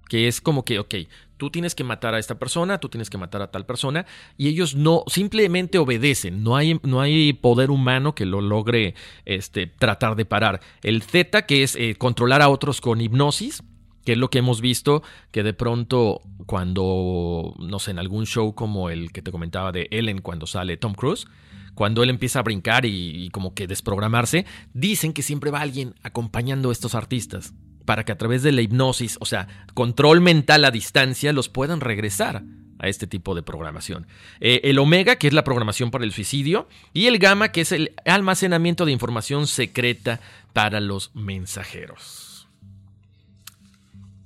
Que 0.08 0.28
es 0.28 0.40
como 0.40 0.64
que, 0.64 0.78
ok, 0.78 0.94
tú 1.42 1.50
tienes 1.50 1.74
que 1.74 1.82
matar 1.82 2.14
a 2.14 2.20
esta 2.20 2.38
persona, 2.38 2.78
tú 2.78 2.88
tienes 2.88 3.10
que 3.10 3.18
matar 3.18 3.42
a 3.42 3.50
tal 3.50 3.66
persona, 3.66 4.06
y 4.36 4.46
ellos 4.46 4.76
no, 4.76 5.02
simplemente 5.08 5.78
obedecen, 5.78 6.44
no 6.44 6.54
hay, 6.54 6.78
no 6.84 7.00
hay 7.00 7.32
poder 7.32 7.72
humano 7.72 8.14
que 8.14 8.26
lo 8.26 8.40
logre 8.40 8.94
este, 9.24 9.66
tratar 9.66 10.14
de 10.14 10.24
parar. 10.24 10.60
El 10.84 11.02
Z, 11.02 11.44
que 11.46 11.64
es 11.64 11.74
eh, 11.74 11.96
controlar 11.98 12.42
a 12.42 12.48
otros 12.48 12.80
con 12.80 13.00
hipnosis, 13.00 13.64
que 14.04 14.12
es 14.12 14.18
lo 14.18 14.30
que 14.30 14.38
hemos 14.38 14.60
visto, 14.60 15.02
que 15.32 15.42
de 15.42 15.52
pronto 15.52 16.20
cuando, 16.46 17.56
no 17.58 17.80
sé, 17.80 17.90
en 17.90 17.98
algún 17.98 18.24
show 18.24 18.54
como 18.54 18.88
el 18.88 19.10
que 19.10 19.20
te 19.20 19.32
comentaba 19.32 19.72
de 19.72 19.88
Ellen 19.90 20.20
cuando 20.20 20.46
sale 20.46 20.76
Tom 20.76 20.94
Cruise, 20.94 21.26
cuando 21.74 22.04
él 22.04 22.10
empieza 22.10 22.38
a 22.38 22.42
brincar 22.42 22.86
y, 22.86 23.24
y 23.24 23.30
como 23.30 23.52
que 23.52 23.66
desprogramarse, 23.66 24.46
dicen 24.74 25.12
que 25.12 25.22
siempre 25.22 25.50
va 25.50 25.60
alguien 25.60 25.96
acompañando 26.04 26.68
a 26.68 26.72
estos 26.72 26.94
artistas 26.94 27.52
para 27.84 28.04
que 28.04 28.12
a 28.12 28.18
través 28.18 28.42
de 28.42 28.52
la 28.52 28.62
hipnosis, 28.62 29.16
o 29.20 29.26
sea, 29.26 29.48
control 29.74 30.20
mental 30.20 30.64
a 30.64 30.70
distancia, 30.70 31.32
los 31.32 31.48
puedan 31.48 31.80
regresar 31.80 32.42
a 32.78 32.88
este 32.88 33.06
tipo 33.06 33.34
de 33.34 33.42
programación. 33.42 34.06
Eh, 34.40 34.60
el 34.64 34.78
omega, 34.78 35.16
que 35.16 35.28
es 35.28 35.32
la 35.32 35.44
programación 35.44 35.90
para 35.90 36.04
el 36.04 36.12
suicidio, 36.12 36.68
y 36.92 37.06
el 37.06 37.18
gamma, 37.18 37.52
que 37.52 37.60
es 37.62 37.72
el 37.72 37.92
almacenamiento 38.04 38.84
de 38.84 38.92
información 38.92 39.46
secreta 39.46 40.20
para 40.52 40.80
los 40.80 41.14
mensajeros. 41.14 42.48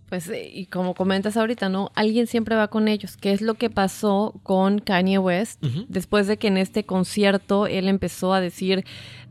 Pues, 0.09 0.28
eh, 0.28 0.50
y 0.52 0.66
como 0.66 0.94
comentas 0.94 1.36
ahorita, 1.36 1.68
¿no? 1.68 1.90
Alguien 1.94 2.26
siempre 2.26 2.54
va 2.54 2.68
con 2.68 2.88
ellos. 2.88 3.16
¿Qué 3.16 3.32
es 3.32 3.42
lo 3.42 3.54
que 3.54 3.70
pasó 3.70 4.40
con 4.42 4.78
Kanye 4.78 5.18
West? 5.18 5.62
Después 5.88 6.26
de 6.26 6.36
que 6.36 6.46
en 6.46 6.57
este 6.57 6.84
concierto 6.84 7.66
él 7.66 7.88
empezó 7.88 8.32
a 8.32 8.40
decir 8.40 8.84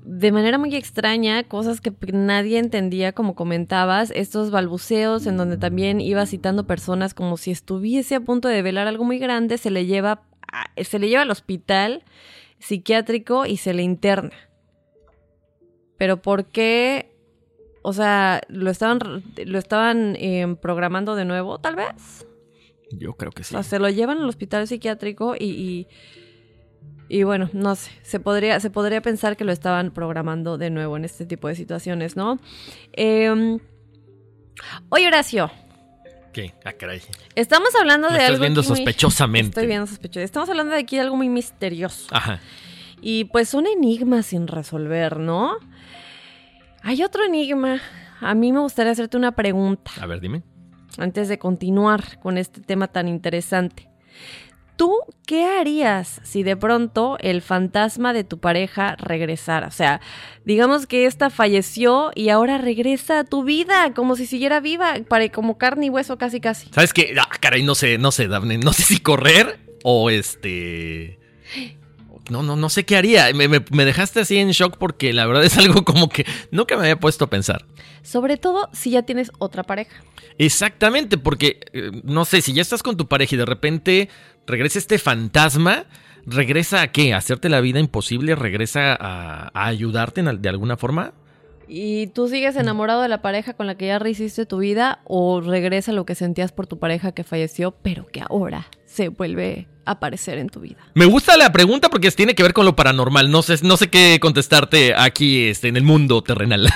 de 0.06 0.32
manera 0.32 0.58
muy 0.58 0.76
extraña 0.76 1.44
cosas 1.44 1.82
que 1.82 1.92
nadie 2.14 2.60
entendía, 2.60 3.14
como 3.14 3.36
comentabas, 3.36 4.12
estos 4.16 4.52
balbuceos 4.52 5.26
en 5.26 5.36
donde 5.36 5.58
también 5.58 6.00
iba 6.00 6.26
citando 6.26 6.68
personas 6.68 7.14
como 7.14 7.38
si 7.38 7.52
estuviese 7.52 8.16
a 8.16 8.22
punto 8.22 8.48
de 8.48 8.62
velar 8.62 8.88
algo 8.88 9.04
muy 9.04 9.18
grande, 9.18 9.58
se 9.58 9.72
le 9.72 9.86
lleva, 9.86 10.24
se 10.78 11.00
le 11.00 11.10
lleva 11.10 11.24
al 11.24 11.32
hospital 11.32 12.04
psiquiátrico 12.60 13.46
y 13.46 13.58
se 13.58 13.74
le 13.74 13.82
interna. 13.82 14.32
Pero 15.98 16.22
¿por 16.22 16.46
qué 16.46 17.16
o 17.88 17.94
sea, 17.94 18.42
¿lo 18.48 18.72
estaban, 18.72 19.24
lo 19.46 19.60
estaban 19.60 20.16
em, 20.18 20.56
programando 20.56 21.16
de 21.16 21.24
nuevo, 21.24 21.60
tal 21.60 21.76
vez? 21.76 22.26
Yo 22.90 23.14
creo 23.14 23.32
que 23.32 23.44
sí. 23.44 23.54
O 23.54 23.62
sea, 23.62 23.64
se 23.64 23.78
lo 23.78 23.88
llevan 23.90 24.18
al 24.18 24.28
hospital 24.28 24.68
psiquiátrico 24.68 25.36
y, 25.36 25.46
y, 25.46 25.88
bueno, 27.24 27.50
no 27.54 27.76
sé, 27.76 27.92
se 28.02 28.20
podría, 28.20 28.60
se 28.60 28.70
podría 28.70 29.02
pensar 29.02 29.38
que 29.38 29.44
lo 29.44 29.52
estaban 29.52 29.92
programando 29.92 30.58
de 30.58 30.70
nuevo 30.70 30.98
en 30.98 31.06
este 31.06 31.26
tipo 31.26 31.48
de 31.48 31.56
situaciones, 31.56 32.16
¿no? 32.16 32.40
Eh, 32.94 33.58
oye, 34.90 35.08
Horacio. 35.08 35.52
¿Qué? 36.34 36.54
Ah, 36.66 36.74
caray. 36.74 37.02
Estamos 37.36 37.70
hablando 37.80 38.08
de 38.10 38.16
estás 38.16 38.30
algo. 38.32 38.42
viendo 38.42 38.62
muy- 38.62 38.68
sospechosamente. 38.68 39.50
Estoy 39.50 39.68
viendo 39.68 39.88
sospechosamente. 39.88 40.26
Estamos 40.26 40.50
hablando 40.50 40.74
de 40.74 40.80
aquí 40.82 40.96
de 40.98 41.04
algo 41.04 41.16
muy 41.16 41.30
misterioso. 41.30 42.08
Ajá. 42.12 42.40
Y 43.02 43.26
pues 43.26 43.54
un 43.54 43.68
enigma 43.68 44.22
sin 44.24 44.48
resolver, 44.48 45.20
¿no? 45.20 45.56
Hay 46.82 47.04
otro 47.04 47.24
enigma. 47.24 47.80
A 48.20 48.34
mí 48.36 48.52
me 48.52 48.60
gustaría 48.60 48.92
hacerte 48.92 49.16
una 49.18 49.34
pregunta 49.34 49.92
A 50.02 50.06
ver, 50.08 50.20
dime. 50.20 50.42
antes 50.98 51.28
de 51.30 51.38
continuar 51.38 52.20
con 52.20 52.38
este 52.38 52.62
tema 52.62 52.88
tan 52.88 53.08
interesante. 53.08 53.88
¿Tú 54.78 54.94
qué 55.26 55.46
harías 55.46 56.20
si 56.24 56.44
de 56.44 56.58
pronto 56.58 57.18
el 57.22 57.42
fantasma 57.42 58.12
de 58.12 58.24
tu 58.26 58.40
pareja 58.40 58.96
regresara? 58.98 59.68
O 59.68 59.72
sea, 59.72 60.02
digamos 60.44 60.86
que 60.86 61.06
esta 61.06 61.30
falleció 61.30 62.12
y 62.14 62.28
ahora 62.30 62.58
regresa 62.58 63.20
a 63.20 63.24
tu 63.24 63.44
vida 63.44 63.94
como 63.94 64.16
si 64.18 64.26
siguiera 64.26 64.60
viva, 64.60 64.96
pare- 65.08 65.32
como 65.32 65.58
carne 65.58 65.86
y 65.86 65.90
hueso 65.90 66.18
casi 66.18 66.42
casi. 66.42 66.68
¿Sabes 66.74 66.92
qué? 66.94 67.16
Ah, 67.20 67.30
caray, 67.40 67.64
no 67.64 67.74
sé, 67.76 67.98
no 67.98 68.12
sé, 68.12 68.28
Daphne. 68.28 68.58
No 68.58 68.74
sé 68.74 68.84
si 68.84 69.00
correr 69.00 69.60
o 69.84 70.10
este. 70.10 71.20
No, 72.30 72.42
no, 72.42 72.56
no 72.56 72.70
sé 72.70 72.86
qué 72.86 72.98
haría. 72.98 73.32
Me, 73.34 73.48
me- 73.48 73.64
me 73.72 73.86
dejaste 73.86 74.20
así 74.20 74.38
en 74.38 74.50
shock 74.52 74.78
porque 74.78 75.14
la 75.14 75.26
verdad 75.26 75.44
es 75.46 75.58
algo 75.58 75.86
como 75.86 76.10
que 76.10 76.26
nunca 76.52 76.76
me 76.76 76.82
había 76.82 77.00
puesto 77.00 77.26
a 77.26 77.30
pensar. 77.30 77.66
Sobre 78.02 78.38
todo 78.38 78.70
si 78.74 78.92
ya 78.92 79.04
tienes 79.04 79.32
otra 79.40 79.64
pareja. 79.64 80.04
Exactamente, 80.38 81.18
porque 81.18 81.62
eh, 81.74 81.92
no 82.04 82.26
sé, 82.26 82.42
si 82.42 82.52
ya 82.54 82.62
estás 82.62 82.84
con 82.84 82.98
tu 82.98 83.08
pareja 83.08 83.36
y 83.36 83.38
de 83.38 83.46
repente 83.46 84.10
regresa 84.48 84.80
este 84.80 84.98
fantasma, 84.98 85.86
¿regresa 86.26 86.82
a 86.82 86.92
qué? 86.92 87.14
¿A 87.14 87.18
hacerte 87.18 87.50
la 87.50 87.62
vida 87.62 87.80
imposible? 87.80 88.36
¿Regresa 88.36 88.96
a, 89.00 89.68
ayudarte 89.68 90.22
de 90.24 90.50
alguna 90.50 90.78
forma? 90.78 91.14
¿Y 91.68 92.08
tú 92.08 92.28
sigues 92.28 92.56
enamorado 92.56 93.02
de 93.02 93.10
la 93.10 93.22
pareja 93.22 93.54
con 93.54 93.66
la 93.66 93.76
que 93.76 93.88
ya 93.88 93.98
rehiciste 93.98 94.46
tu 94.46 94.60
vida 94.60 95.00
o 95.04 95.42
regresa 95.42 95.94
lo 95.94 96.06
que 96.06 96.14
sentías 96.14 96.52
por 96.52 96.68
tu 96.68 96.78
pareja 96.78 97.12
que 97.12 97.24
falleció, 97.24 97.72
pero 97.72 98.06
que 98.08 98.22
ahora 98.22 98.68
se 98.86 99.10
vuelve 99.10 99.68
aparecer 99.86 100.38
en 100.38 100.50
tu 100.50 100.62
vida? 100.62 100.78
Me 100.94 101.06
gusta 101.06 101.38
la 101.38 101.52
pregunta 101.52 101.90
porque 101.90 102.12
tiene 102.12 102.36
que 102.36 102.44
ver 102.44 102.54
con 102.54 102.66
lo 102.66 102.76
paranormal. 102.76 103.30
No 103.30 103.42
sé, 103.42 103.56
no 103.64 103.78
sé 103.78 103.90
qué 103.90 104.20
contestarte 104.22 104.94
aquí 104.96 105.46
este, 105.46 105.68
en 105.68 105.78
el 105.78 105.84
mundo 105.84 106.22
terrenal. 106.22 106.70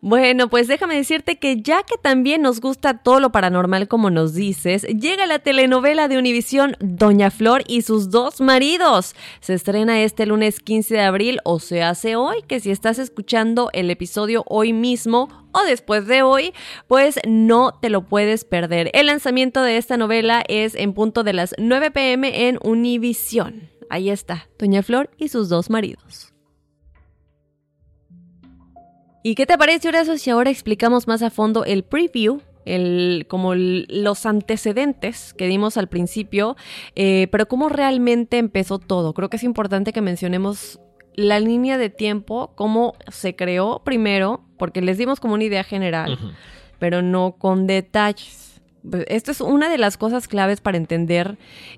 Bueno, 0.00 0.48
pues 0.48 0.68
déjame 0.68 0.94
decirte 0.96 1.38
que 1.38 1.60
ya 1.60 1.82
que 1.82 1.96
también 2.00 2.42
nos 2.42 2.60
gusta 2.60 2.98
todo 2.98 3.20
lo 3.20 3.32
paranormal 3.32 3.88
como 3.88 4.10
nos 4.10 4.34
dices, 4.34 4.82
llega 4.84 5.26
la 5.26 5.40
telenovela 5.40 6.08
de 6.08 6.18
Univisión 6.18 6.76
Doña 6.80 7.30
Flor 7.30 7.64
y 7.66 7.82
sus 7.82 8.10
dos 8.10 8.40
maridos. 8.40 9.14
Se 9.40 9.54
estrena 9.54 10.00
este 10.02 10.26
lunes 10.26 10.60
15 10.60 10.94
de 10.94 11.00
abril 11.00 11.40
o 11.44 11.58
se 11.58 11.82
hace 11.82 12.16
hoy, 12.16 12.42
que 12.46 12.60
si 12.60 12.70
estás 12.70 12.98
escuchando 12.98 13.70
el 13.72 13.90
episodio 13.90 14.44
hoy 14.46 14.72
mismo 14.72 15.47
o 15.52 15.62
después 15.64 16.06
de 16.06 16.22
hoy, 16.22 16.52
pues 16.86 17.18
no 17.26 17.72
te 17.72 17.90
lo 17.90 18.02
puedes 18.02 18.44
perder. 18.44 18.90
El 18.94 19.06
lanzamiento 19.06 19.62
de 19.62 19.76
esta 19.76 19.96
novela 19.96 20.42
es 20.48 20.74
en 20.74 20.92
punto 20.92 21.24
de 21.24 21.32
las 21.32 21.54
9 21.58 21.90
pm 21.90 22.48
en 22.48 22.58
Univisión. 22.62 23.70
Ahí 23.90 24.10
está, 24.10 24.48
Doña 24.58 24.82
Flor 24.82 25.10
y 25.16 25.28
sus 25.28 25.48
dos 25.48 25.70
maridos. 25.70 26.32
¿Y 29.22 29.34
qué 29.34 29.46
te 29.46 29.58
parece, 29.58 29.88
Horacio, 29.88 30.16
si 30.16 30.30
ahora 30.30 30.50
explicamos 30.50 31.06
más 31.06 31.22
a 31.22 31.30
fondo 31.30 31.64
el 31.64 31.82
preview? 31.82 32.40
El, 32.64 33.24
como 33.28 33.54
los 33.54 34.26
antecedentes 34.26 35.32
que 35.32 35.46
dimos 35.46 35.78
al 35.78 35.88
principio, 35.88 36.54
eh, 36.96 37.26
pero 37.32 37.48
cómo 37.48 37.70
realmente 37.70 38.36
empezó 38.36 38.78
todo. 38.78 39.14
Creo 39.14 39.30
que 39.30 39.38
es 39.38 39.42
importante 39.42 39.94
que 39.94 40.02
mencionemos 40.02 40.78
la 41.18 41.40
línea 41.40 41.78
de 41.78 41.90
tiempo, 41.90 42.52
cómo 42.54 42.94
se 43.08 43.34
creó 43.34 43.82
primero, 43.84 44.44
porque 44.56 44.80
les 44.80 44.98
dimos 44.98 45.18
como 45.18 45.34
una 45.34 45.42
idea 45.42 45.64
general, 45.64 46.16
pero 46.78 47.02
no 47.02 47.32
con 47.32 47.66
detalles. 47.66 48.60
Esto 49.08 49.32
es 49.32 49.40
una 49.40 49.68
de 49.68 49.78
las 49.78 49.96
cosas 49.96 50.28
claves 50.28 50.60
para 50.60 50.76
entender 50.76 51.36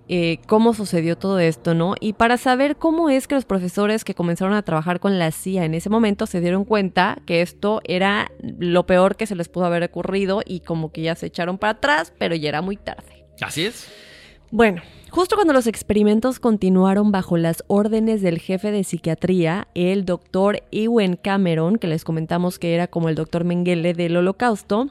eh, 0.08 0.40
cómo 0.46 0.74
sucedió 0.74 1.16
todo 1.16 1.38
esto, 1.38 1.72
¿no? 1.72 1.94
Y 2.00 2.12
para 2.12 2.36
saber 2.36 2.76
cómo 2.76 3.08
es 3.08 3.26
que 3.26 3.34
los 3.34 3.46
profesores 3.46 4.04
que 4.04 4.14
comenzaron 4.14 4.52
a 4.52 4.62
trabajar 4.62 5.00
con 5.00 5.18
la 5.18 5.30
CIA 5.30 5.64
en 5.64 5.72
ese 5.72 5.88
momento 5.88 6.26
se 6.26 6.42
dieron 6.42 6.66
cuenta 6.66 7.16
que 7.24 7.40
esto 7.40 7.80
era 7.84 8.30
lo 8.42 8.84
peor 8.84 9.16
que 9.16 9.24
se 9.24 9.36
les 9.36 9.48
pudo 9.48 9.64
haber 9.64 9.84
ocurrido 9.84 10.42
y 10.44 10.60
como 10.60 10.92
que 10.92 11.00
ya 11.00 11.14
se 11.14 11.26
echaron 11.26 11.56
para 11.56 11.72
atrás, 11.72 12.12
pero 12.18 12.34
ya 12.34 12.50
era 12.50 12.60
muy 12.60 12.76
tarde. 12.76 13.24
Así 13.40 13.64
es. 13.64 13.90
Bueno, 14.52 14.82
justo 15.10 15.36
cuando 15.36 15.52
los 15.52 15.68
experimentos 15.68 16.40
continuaron 16.40 17.12
bajo 17.12 17.36
las 17.36 17.62
órdenes 17.68 18.20
del 18.20 18.40
jefe 18.40 18.72
de 18.72 18.82
psiquiatría, 18.82 19.68
el 19.74 20.04
doctor 20.04 20.64
Ewen 20.72 21.14
Cameron, 21.14 21.76
que 21.76 21.86
les 21.86 22.02
comentamos 22.02 22.58
que 22.58 22.74
era 22.74 22.88
como 22.88 23.08
el 23.08 23.14
doctor 23.14 23.44
Mengele 23.44 23.94
del 23.94 24.16
holocausto, 24.16 24.88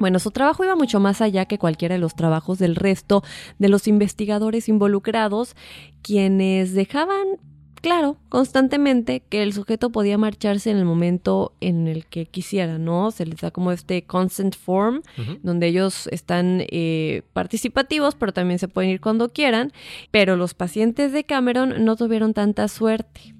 bueno, 0.00 0.18
su 0.18 0.30
trabajo 0.30 0.64
iba 0.64 0.74
mucho 0.74 0.98
más 0.98 1.20
allá 1.20 1.44
que 1.44 1.58
cualquiera 1.58 1.94
de 1.94 2.00
los 2.00 2.16
trabajos 2.16 2.58
del 2.58 2.74
resto 2.74 3.22
de 3.58 3.68
los 3.68 3.86
investigadores 3.86 4.68
involucrados, 4.68 5.54
quienes 6.02 6.74
dejaban 6.74 7.38
claro 7.80 8.16
constantemente 8.28 9.20
que 9.28 9.42
el 9.42 9.52
sujeto 9.52 9.90
podía 9.90 10.18
marcharse 10.18 10.70
en 10.70 10.76
el 10.76 10.84
momento 10.84 11.52
en 11.60 11.88
el 11.88 12.06
que 12.06 12.26
quisiera, 12.26 12.78
¿no? 12.78 13.10
Se 13.10 13.26
les 13.26 13.40
da 13.40 13.50
como 13.50 13.72
este 13.72 14.02
consent 14.02 14.56
form, 14.56 15.02
donde 15.42 15.68
ellos 15.68 16.06
están 16.08 16.62
eh, 16.70 17.22
participativos, 17.32 18.14
pero 18.14 18.32
también 18.32 18.58
se 18.58 18.68
pueden 18.68 18.90
ir 18.90 19.00
cuando 19.00 19.30
quieran. 19.30 19.72
Pero 20.10 20.36
los 20.36 20.54
pacientes 20.54 21.12
de 21.12 21.24
Cameron 21.24 21.84
no 21.84 21.96
tuvieron 21.96 22.34
tanta 22.34 22.68
suerte. 22.68 23.34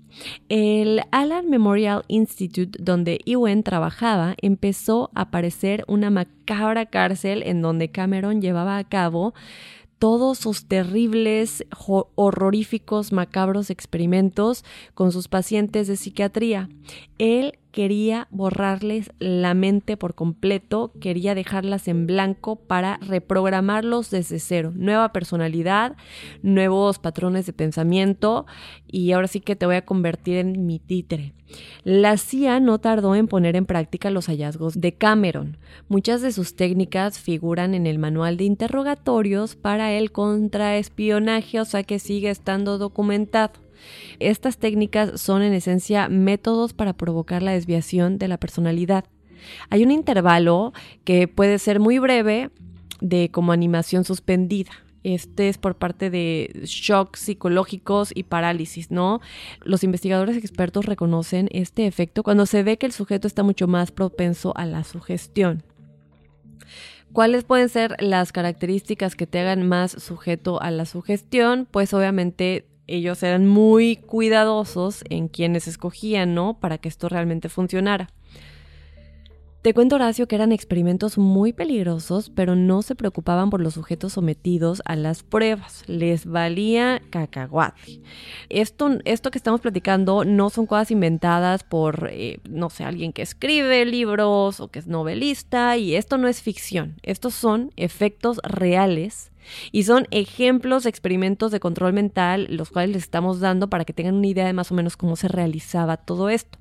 El 0.48 1.02
Allen 1.12 1.48
Memorial 1.48 2.02
Institute, 2.08 2.78
donde 2.82 3.20
Ewen 3.26 3.62
trabajaba, 3.62 4.34
empezó 4.42 5.10
a 5.14 5.30
parecer 5.30 5.84
una 5.86 6.10
macabra 6.10 6.86
cárcel 6.86 7.42
en 7.44 7.62
donde 7.62 7.90
Cameron 7.90 8.40
llevaba 8.40 8.76
a 8.76 8.84
cabo 8.84 9.34
todos 10.00 10.38
sus 10.38 10.64
terribles, 10.64 11.64
horroríficos, 12.16 13.12
macabros 13.12 13.68
experimentos 13.68 14.64
con 14.94 15.12
sus 15.12 15.28
pacientes 15.28 15.86
de 15.88 15.96
psiquiatría. 15.96 16.70
Él 17.18 17.59
quería 17.70 18.28
borrarles 18.30 19.12
la 19.18 19.54
mente 19.54 19.96
por 19.96 20.14
completo, 20.14 20.92
quería 21.00 21.34
dejarlas 21.34 21.88
en 21.88 22.06
blanco 22.06 22.56
para 22.56 22.98
reprogramarlos 22.98 24.10
desde 24.10 24.38
cero. 24.38 24.72
Nueva 24.74 25.12
personalidad, 25.12 25.96
nuevos 26.42 26.98
patrones 26.98 27.46
de 27.46 27.52
pensamiento 27.52 28.46
y 28.86 29.12
ahora 29.12 29.28
sí 29.28 29.40
que 29.40 29.56
te 29.56 29.66
voy 29.66 29.76
a 29.76 29.84
convertir 29.84 30.38
en 30.38 30.66
mi 30.66 30.78
títere. 30.78 31.32
La 31.82 32.16
CIA 32.16 32.60
no 32.60 32.78
tardó 32.78 33.14
en 33.14 33.26
poner 33.26 33.56
en 33.56 33.66
práctica 33.66 34.10
los 34.10 34.26
hallazgos 34.26 34.80
de 34.80 34.92
Cameron. 34.92 35.58
Muchas 35.88 36.22
de 36.22 36.32
sus 36.32 36.54
técnicas 36.54 37.18
figuran 37.18 37.74
en 37.74 37.86
el 37.86 37.98
manual 37.98 38.36
de 38.36 38.44
interrogatorios 38.44 39.56
para 39.56 39.92
el 39.92 40.12
contraespionaje, 40.12 41.60
o 41.60 41.64
sea 41.64 41.82
que 41.82 41.98
sigue 41.98 42.30
estando 42.30 42.78
documentado. 42.78 43.69
Estas 44.18 44.58
técnicas 44.58 45.20
son 45.20 45.42
en 45.42 45.52
esencia 45.52 46.08
métodos 46.08 46.72
para 46.72 46.92
provocar 46.92 47.42
la 47.42 47.52
desviación 47.52 48.18
de 48.18 48.28
la 48.28 48.38
personalidad. 48.38 49.04
Hay 49.70 49.82
un 49.82 49.90
intervalo 49.90 50.72
que 51.04 51.28
puede 51.28 51.58
ser 51.58 51.80
muy 51.80 51.98
breve 51.98 52.50
de 53.00 53.30
como 53.30 53.52
animación 53.52 54.04
suspendida. 54.04 54.70
Este 55.02 55.48
es 55.48 55.56
por 55.56 55.76
parte 55.76 56.10
de 56.10 56.60
shocks 56.64 57.20
psicológicos 57.20 58.12
y 58.14 58.24
parálisis, 58.24 58.90
¿no? 58.90 59.20
Los 59.62 59.82
investigadores 59.82 60.36
expertos 60.36 60.84
reconocen 60.84 61.48
este 61.52 61.86
efecto 61.86 62.22
cuando 62.22 62.44
se 62.44 62.62
ve 62.62 62.76
que 62.76 62.86
el 62.86 62.92
sujeto 62.92 63.26
está 63.26 63.42
mucho 63.42 63.66
más 63.66 63.92
propenso 63.92 64.52
a 64.56 64.66
la 64.66 64.84
sugestión. 64.84 65.62
¿Cuáles 67.12 67.44
pueden 67.44 67.68
ser 67.68 67.96
las 67.98 68.30
características 68.30 69.16
que 69.16 69.26
te 69.26 69.40
hagan 69.40 69.66
más 69.66 69.90
sujeto 69.90 70.62
a 70.62 70.70
la 70.70 70.84
sugestión? 70.84 71.66
Pues 71.68 71.92
obviamente 71.92 72.66
ellos 72.90 73.22
eran 73.22 73.46
muy 73.46 73.96
cuidadosos 73.96 75.04
en 75.08 75.28
quienes 75.28 75.68
escogían, 75.68 76.34
¿no? 76.34 76.58
Para 76.58 76.78
que 76.78 76.88
esto 76.88 77.08
realmente 77.08 77.48
funcionara. 77.48 78.08
Te 79.62 79.74
cuento, 79.74 79.96
Horacio, 79.96 80.26
que 80.26 80.36
eran 80.36 80.52
experimentos 80.52 81.18
muy 81.18 81.52
peligrosos, 81.52 82.30
pero 82.34 82.56
no 82.56 82.80
se 82.80 82.94
preocupaban 82.94 83.50
por 83.50 83.60
los 83.60 83.74
sujetos 83.74 84.14
sometidos 84.14 84.80
a 84.86 84.96
las 84.96 85.22
pruebas. 85.22 85.84
Les 85.86 86.24
valía 86.24 87.02
cacahuate. 87.10 88.00
Esto, 88.48 88.98
esto 89.04 89.30
que 89.30 89.36
estamos 89.36 89.60
platicando 89.60 90.24
no 90.24 90.48
son 90.48 90.64
cosas 90.64 90.90
inventadas 90.90 91.62
por, 91.62 92.08
eh, 92.10 92.40
no 92.48 92.70
sé, 92.70 92.84
alguien 92.84 93.12
que 93.12 93.20
escribe 93.20 93.84
libros 93.84 94.60
o 94.60 94.68
que 94.68 94.78
es 94.78 94.86
novelista, 94.86 95.76
y 95.76 95.94
esto 95.94 96.16
no 96.16 96.26
es 96.26 96.40
ficción. 96.40 96.94
Estos 97.02 97.34
son 97.34 97.70
efectos 97.76 98.40
reales 98.42 99.29
y 99.72 99.84
son 99.84 100.06
ejemplos 100.10 100.86
experimentos 100.86 101.52
de 101.52 101.60
control 101.60 101.92
mental, 101.92 102.46
los 102.50 102.70
cuales 102.70 102.90
les 102.90 103.02
estamos 103.04 103.40
dando 103.40 103.68
para 103.68 103.84
que 103.84 103.92
tengan 103.92 104.16
una 104.16 104.26
idea 104.26 104.46
de 104.46 104.52
más 104.52 104.70
o 104.70 104.74
menos 104.74 104.96
cómo 104.96 105.16
se 105.16 105.28
realizaba 105.28 105.96
todo 105.96 106.28
esto. 106.28 106.58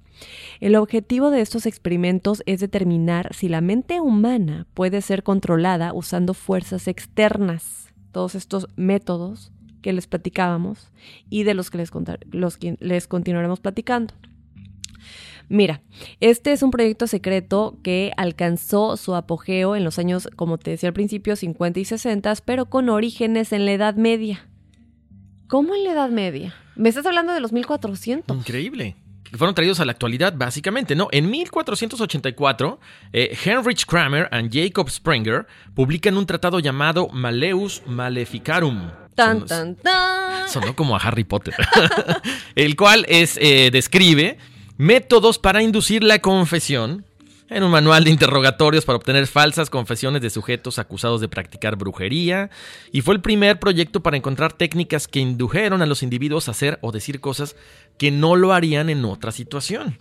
El 0.59 0.75
objetivo 0.75 1.31
de 1.31 1.41
estos 1.41 1.65
experimentos 1.65 2.43
es 2.45 2.59
determinar 2.59 3.33
si 3.33 3.47
la 3.47 3.61
mente 3.61 4.01
humana 4.01 4.67
puede 4.73 5.01
ser 5.01 5.23
controlada 5.23 5.93
usando 5.93 6.33
fuerzas 6.33 6.87
externas. 6.87 7.93
Todos 8.11 8.35
estos 8.35 8.67
métodos 8.75 9.51
que 9.81 9.93
les 9.93 10.07
platicábamos 10.07 10.91
y 11.29 11.43
de 11.43 11.53
los 11.53 11.69
que 11.69 11.77
les, 11.77 11.91
los 12.31 12.59
les 12.79 13.07
continuaremos 13.07 13.59
platicando. 13.59 14.13
Mira, 15.49 15.81
este 16.19 16.51
es 16.53 16.61
un 16.61 16.69
proyecto 16.69 17.07
secreto 17.07 17.77
que 17.83 18.11
alcanzó 18.17 18.97
su 18.97 19.15
apogeo 19.15 19.75
en 19.75 19.83
los 19.83 19.97
años, 19.97 20.29
como 20.35 20.59
te 20.59 20.71
decía 20.71 20.89
al 20.89 20.93
principio, 20.93 21.35
50 21.35 21.79
y 21.79 21.85
60, 21.85 22.35
pero 22.45 22.65
con 22.67 22.89
orígenes 22.89 23.51
en 23.51 23.65
la 23.65 23.71
Edad 23.71 23.95
Media. 23.95 24.47
¿Cómo 25.47 25.73
en 25.73 25.83
la 25.83 25.93
Edad 25.93 26.09
Media? 26.09 26.53
Me 26.75 26.89
estás 26.89 27.05
hablando 27.07 27.33
de 27.33 27.39
los 27.39 27.51
1400. 27.51 28.37
Increíble 28.37 28.95
que 29.29 29.37
fueron 29.37 29.53
traídos 29.53 29.79
a 29.79 29.85
la 29.85 29.91
actualidad, 29.91 30.33
básicamente, 30.35 30.95
¿no? 30.95 31.07
En 31.11 31.29
1484, 31.29 32.79
eh, 33.13 33.37
Heinrich 33.45 33.85
Kramer 33.85 34.29
y 34.31 34.63
Jacob 34.63 34.89
Springer 34.89 35.45
publican 35.75 36.17
un 36.17 36.25
tratado 36.25 36.59
llamado 36.59 37.09
Maleus 37.09 37.83
Maleficarum. 37.85 38.89
Tan, 39.13 39.45
tan, 39.45 39.75
tan. 39.75 40.49
Sonó 40.49 40.75
como 40.75 40.95
a 40.95 40.99
Harry 40.99 41.25
Potter. 41.25 41.53
el 42.55 42.75
cual 42.75 43.05
es, 43.07 43.37
eh, 43.41 43.69
describe 43.71 44.37
métodos 44.79 45.39
para 45.39 45.61
inducir 45.61 46.03
la 46.05 46.19
confesión 46.19 47.03
en 47.49 47.63
un 47.63 47.71
manual 47.71 48.05
de 48.05 48.11
interrogatorios 48.11 48.85
para 48.85 48.95
obtener 48.95 49.27
falsas 49.27 49.69
confesiones 49.69 50.21
de 50.21 50.29
sujetos 50.29 50.79
acusados 50.79 51.19
de 51.19 51.27
practicar 51.27 51.75
brujería, 51.75 52.49
y 52.93 53.01
fue 53.01 53.13
el 53.13 53.21
primer 53.21 53.59
proyecto 53.59 54.01
para 54.01 54.15
encontrar 54.15 54.53
técnicas 54.53 55.09
que 55.09 55.19
indujeron 55.19 55.81
a 55.81 55.85
los 55.85 56.01
individuos 56.01 56.47
a 56.47 56.51
hacer 56.51 56.79
o 56.81 56.93
decir 56.93 57.19
cosas 57.19 57.57
que 57.97 58.09
no 58.09 58.37
lo 58.37 58.53
harían 58.53 58.89
en 58.89 59.03
otra 59.03 59.33
situación. 59.33 59.97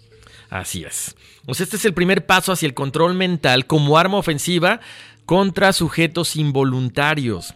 Así 0.48 0.84
es. 0.84 1.16
Pues 1.44 1.60
este 1.60 1.74
es 1.74 1.84
el 1.84 1.92
primer 1.92 2.24
paso 2.24 2.52
hacia 2.52 2.66
el 2.66 2.74
control 2.74 3.14
mental 3.14 3.66
como 3.66 3.98
arma 3.98 4.18
ofensiva 4.18 4.78
contra 5.26 5.72
sujetos 5.72 6.36
involuntarios. 6.36 7.52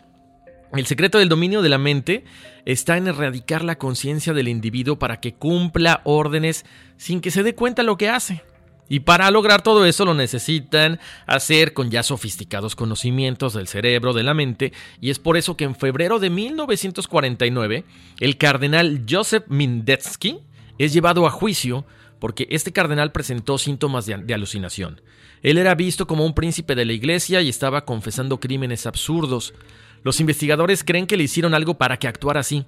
El 0.73 0.87
secreto 0.87 1.19
del 1.19 1.29
dominio 1.29 1.63
de 1.63 1.69
la 1.69 1.79
mente 1.79 2.25
está 2.65 2.97
en 2.97 3.09
erradicar 3.09 3.65
la 3.65 3.79
conciencia 3.79 4.33
del 4.33 4.49
individuo 4.49 4.99
para 4.99 5.21
que 5.21 5.35
cumpla 5.35 6.01
órdenes 6.05 6.65
sin 6.97 7.21
que 7.21 7.31
se 7.31 7.43
dé 7.43 7.55
cuenta 7.55 7.83
lo 7.83 7.97
que 7.97 8.09
hace. 8.09 8.43
Y 8.89 9.01
para 9.01 9.31
lograr 9.31 9.63
todo 9.63 9.87
eso 9.87 10.05
lo 10.05 10.13
necesitan 10.13 11.01
hacer 11.27 11.73
con 11.73 11.91
ya 11.91 12.03
sofisticados 12.03 12.77
conocimientos 12.77 13.55
del 13.55 13.67
cerebro, 13.67 14.13
de 14.13 14.23
la 14.23 14.35
mente, 14.35 14.73
y 15.01 15.11
es 15.11 15.19
por 15.19 15.37
eso 15.37 15.57
que 15.57 15.65
en 15.65 15.75
febrero 15.75 16.19
de 16.19 16.29
1949 16.29 17.85
el 18.21 18.37
cardenal 18.37 19.05
Joseph 19.09 19.45
Mindetsky 19.49 20.41
es 20.79 20.93
llevado 20.93 21.27
a 21.27 21.31
juicio 21.31 21.87
porque 22.19 22.47
este 22.51 22.73
cardenal 22.73 23.13
presentó 23.13 23.57
síntomas 23.57 24.07
de, 24.07 24.19
de, 24.19 24.35
alucinación. 24.35 25.01
Él 25.43 25.59
era 25.59 25.75
visto 25.75 26.07
como 26.07 26.25
un 26.25 26.35
príncipe 26.35 26.75
de 26.75 26.85
la 26.85 26.93
iglesia 26.93 27.41
y 27.41 27.49
estaba 27.49 27.85
confesando 27.85 28.39
crímenes 28.41 28.87
absurdos. 28.87 29.55
Los 30.03 30.21
investigadores 30.21 30.85
creen 30.85 31.07
que 31.07 31.17
le 31.17 31.25
hicieron 31.25 31.55
algo 31.55 31.79
para 31.79 31.99
que 31.99 32.09
actuara 32.09 32.41
así, 32.41 32.67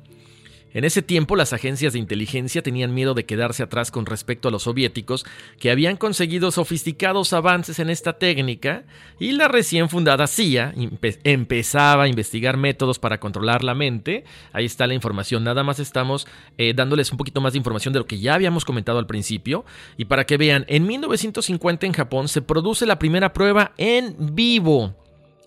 en 0.74 0.82
ese 0.82 1.02
tiempo 1.02 1.36
las 1.36 1.52
agencias 1.52 1.92
de 1.92 2.00
inteligencia 2.00 2.60
tenían 2.60 2.92
miedo 2.92 3.14
de 3.14 3.24
quedarse 3.24 3.62
atrás 3.62 3.92
con 3.92 4.06
respecto 4.06 4.48
a 4.48 4.50
los 4.50 4.64
soviéticos, 4.64 5.24
que 5.60 5.70
habían 5.70 5.96
conseguido 5.96 6.50
sofisticados 6.50 7.32
avances 7.32 7.78
en 7.78 7.90
esta 7.90 8.14
técnica, 8.14 8.82
y 9.20 9.32
la 9.32 9.46
recién 9.46 9.88
fundada 9.88 10.26
CIA 10.26 10.74
empezaba 11.22 12.02
a 12.02 12.08
investigar 12.08 12.56
métodos 12.56 12.98
para 12.98 13.20
controlar 13.20 13.62
la 13.62 13.76
mente. 13.76 14.24
Ahí 14.52 14.64
está 14.64 14.88
la 14.88 14.94
información, 14.94 15.44
nada 15.44 15.62
más 15.62 15.78
estamos 15.78 16.26
eh, 16.58 16.74
dándoles 16.74 17.12
un 17.12 17.18
poquito 17.18 17.40
más 17.40 17.52
de 17.52 17.58
información 17.58 17.92
de 17.92 18.00
lo 18.00 18.06
que 18.08 18.18
ya 18.18 18.34
habíamos 18.34 18.64
comentado 18.64 18.98
al 18.98 19.06
principio, 19.06 19.64
y 19.96 20.06
para 20.06 20.26
que 20.26 20.36
vean, 20.36 20.64
en 20.66 20.88
1950 20.88 21.86
en 21.86 21.92
Japón 21.92 22.26
se 22.26 22.42
produce 22.42 22.84
la 22.84 22.98
primera 22.98 23.32
prueba 23.32 23.74
en 23.78 24.34
vivo. 24.34 25.03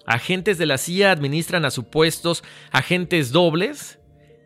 Agentes 0.07 0.57
de 0.57 0.65
la 0.65 0.77
CIA 0.77 1.11
administran 1.11 1.65
a 1.65 1.69
supuestos 1.69 2.43
agentes 2.71 3.31
dobles 3.31 3.99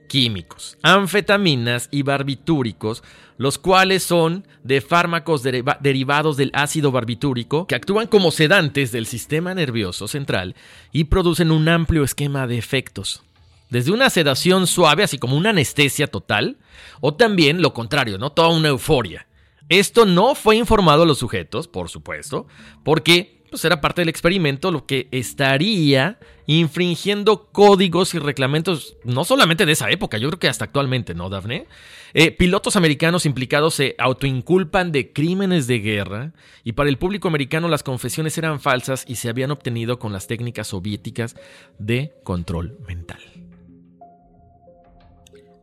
químicos, 0.09 0.78
anfetaminas 0.82 1.88
y 1.91 2.01
barbitúricos, 2.01 3.03
los 3.38 3.57
cuales 3.57 4.03
son 4.03 4.45
de 4.64 4.82
fármacos 4.82 5.43
derivados 5.43 6.36
del 6.36 6.51
ácido 6.53 6.91
barbitúrico 6.91 7.66
que 7.68 7.76
actúan 7.76 8.07
como 8.07 8.32
sedantes 8.32 8.91
del 8.91 9.05
sistema 9.05 9.53
nervioso 9.53 10.07
central 10.07 10.55
y 10.91 11.05
producen 11.05 11.51
un 11.51 11.70
amplio 11.70 12.03
esquema 12.03 12.45
de 12.47 12.57
efectos. 12.57 13.24
Desde 13.70 13.91
una 13.91 14.09
sedación 14.09 14.68
suave, 14.68 15.03
así 15.03 15.18
como 15.18 15.38
una 15.38 15.51
anestesia 15.51 16.07
total, 16.07 16.57
o 16.99 17.14
también 17.14 17.62
lo 17.62 17.74
contrario, 17.74 18.18
¿no? 18.18 18.32
Toda 18.32 18.49
una 18.49 18.68
euforia. 18.68 19.28
Esto 19.70 20.05
no 20.05 20.36
fue 20.36 20.57
informado 20.57 21.03
a 21.03 21.05
los 21.05 21.20
sujetos, 21.20 21.70
por 21.70 21.88
supuesto, 21.88 22.47
porque 22.84 23.41
pues 23.52 23.66
era 23.66 23.82
parte 23.82 24.02
del 24.02 24.10
experimento, 24.10 24.72
lo 24.72 24.86
que 24.86 25.10
estaría 25.12 26.18
infringiendo 26.47 27.49
códigos 27.52 28.16
y 28.16 28.20
reglamentos, 28.20 28.95
no 29.04 29.26
solamente 29.26 29.66
de 29.66 29.74
esa 29.74 29.91
época, 29.91 30.18
yo 30.18 30.30
creo 30.30 30.39
que 30.39 30.47
hasta 30.47 30.64
actualmente, 30.66 31.14
¿no, 31.14 31.30
Daphne? 31.30 31.68
Eh, 32.14 32.32
pilotos 32.32 32.78
americanos 32.78 33.26
implicados 33.26 33.76
se 33.76 33.95
autoinculpan 33.97 34.93
de 34.93 35.12
crímenes 35.12 35.68
de 35.68 35.80
guerra 35.80 36.32
y 36.64 36.72
para 36.72 36.89
el 36.89 36.97
público 36.97 37.28
americano 37.28 37.68
las 37.68 37.84
confesiones 37.84 38.38
eran 38.38 38.62
falsas 38.62 39.04
y 39.06 39.16
se 39.16 39.28
habían 39.28 39.52
obtenido 39.52 39.99
con 39.99 40.14
las 40.14 40.28
técnicas 40.28 40.68
soviéticas 40.68 41.36
de 41.78 42.14
control 42.24 42.78
mental. 42.88 43.20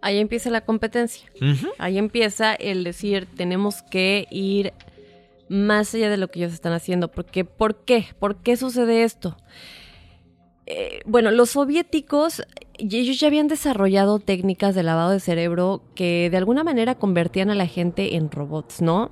Ahí 0.02 0.18
empieza 0.18 0.50
la 0.50 0.60
competencia. 0.60 1.28
Ahí 1.78 1.96
empieza 1.96 2.54
el 2.54 2.84
decir, 2.84 3.26
tenemos 3.34 3.82
que 3.82 4.26
ir 4.30 4.72
más 5.48 5.94
allá 5.94 6.10
de 6.10 6.16
lo 6.16 6.28
que 6.28 6.40
ellos 6.40 6.52
están 6.52 6.72
haciendo. 6.72 7.10
Porque, 7.10 7.44
¿Por 7.44 7.84
qué? 7.84 8.06
¿Por 8.18 8.42
qué 8.42 8.56
sucede 8.56 9.02
esto? 9.02 9.36
Eh, 10.66 11.00
bueno, 11.06 11.30
los 11.30 11.50
soviéticos, 11.50 12.42
ellos 12.76 13.18
ya 13.18 13.28
habían 13.28 13.48
desarrollado 13.48 14.18
técnicas 14.18 14.74
de 14.74 14.82
lavado 14.82 15.12
de 15.12 15.20
cerebro 15.20 15.82
que 15.94 16.28
de 16.30 16.36
alguna 16.36 16.62
manera 16.62 16.96
convertían 16.96 17.48
a 17.48 17.54
la 17.54 17.66
gente 17.66 18.16
en 18.16 18.30
robots, 18.30 18.82
¿no? 18.82 19.10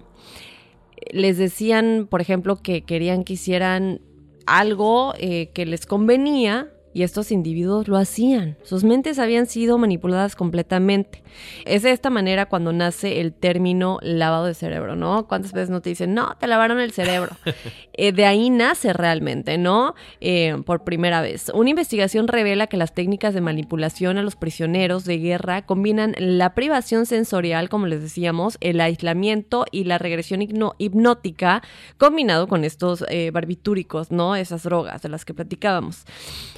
Les 1.10 1.38
decían, 1.38 2.08
por 2.10 2.20
ejemplo, 2.20 2.56
que 2.56 2.82
querían 2.82 3.24
que 3.24 3.34
hicieran 3.34 4.02
algo 4.46 5.14
eh, 5.18 5.50
que 5.54 5.64
les 5.64 5.86
convenía 5.86 6.70
y 6.96 7.02
estos 7.02 7.30
individuos 7.30 7.88
lo 7.88 7.98
hacían. 7.98 8.56
Sus 8.62 8.82
mentes 8.82 9.18
habían 9.18 9.44
sido 9.44 9.76
manipuladas 9.76 10.34
completamente. 10.34 11.22
Es 11.66 11.82
de 11.82 11.90
esta 11.90 12.08
manera 12.08 12.46
cuando 12.46 12.72
nace 12.72 13.20
el 13.20 13.34
término 13.34 13.98
lavado 14.00 14.46
de 14.46 14.54
cerebro, 14.54 14.96
¿no? 14.96 15.28
¿Cuántas 15.28 15.52
veces 15.52 15.68
no 15.68 15.82
te 15.82 15.90
dicen, 15.90 16.14
no, 16.14 16.34
te 16.40 16.46
lavaron 16.46 16.80
el 16.80 16.92
cerebro? 16.92 17.36
Eh, 17.98 18.12
de 18.12 18.26
ahí 18.26 18.50
nace 18.50 18.92
realmente, 18.92 19.56
¿no? 19.56 19.94
Eh, 20.20 20.54
por 20.66 20.84
primera 20.84 21.22
vez. 21.22 21.50
Una 21.54 21.70
investigación 21.70 22.28
revela 22.28 22.66
que 22.66 22.76
las 22.76 22.92
técnicas 22.92 23.32
de 23.32 23.40
manipulación 23.40 24.18
a 24.18 24.22
los 24.22 24.36
prisioneros 24.36 25.06
de 25.06 25.16
guerra 25.16 25.64
combinan 25.64 26.14
la 26.18 26.54
privación 26.54 27.06
sensorial, 27.06 27.70
como 27.70 27.86
les 27.86 28.02
decíamos, 28.02 28.58
el 28.60 28.82
aislamiento 28.82 29.64
y 29.70 29.84
la 29.84 29.96
regresión 29.96 30.42
hipnótica 30.42 31.62
combinado 31.96 32.48
con 32.48 32.64
estos 32.64 33.02
eh, 33.08 33.30
barbitúricos, 33.30 34.10
¿no? 34.10 34.36
Esas 34.36 34.64
drogas 34.64 35.00
de 35.00 35.08
las 35.08 35.24
que 35.24 35.32
platicábamos. 35.32 36.04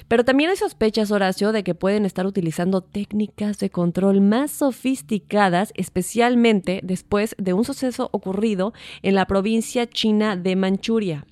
Pero 0.08 0.24
también 0.24 0.50
hay 0.50 0.56
sospechas, 0.56 1.10
Horacio, 1.10 1.52
de 1.52 1.62
que 1.62 1.74
pueden 1.74 2.06
estar 2.06 2.26
utilizando 2.26 2.80
técnicas 2.80 3.58
de 3.58 3.70
control 3.70 4.20
más 4.20 4.50
sofisticadas, 4.50 5.72
especialmente 5.76 6.80
después 6.82 7.36
de 7.38 7.52
un 7.52 7.64
suceso 7.64 8.08
ocurrido 8.12 8.72
en 9.02 9.14
la 9.14 9.26
provincia 9.26 9.86
china 9.86 10.36
de 10.36 10.56
Manchuria 10.56 11.26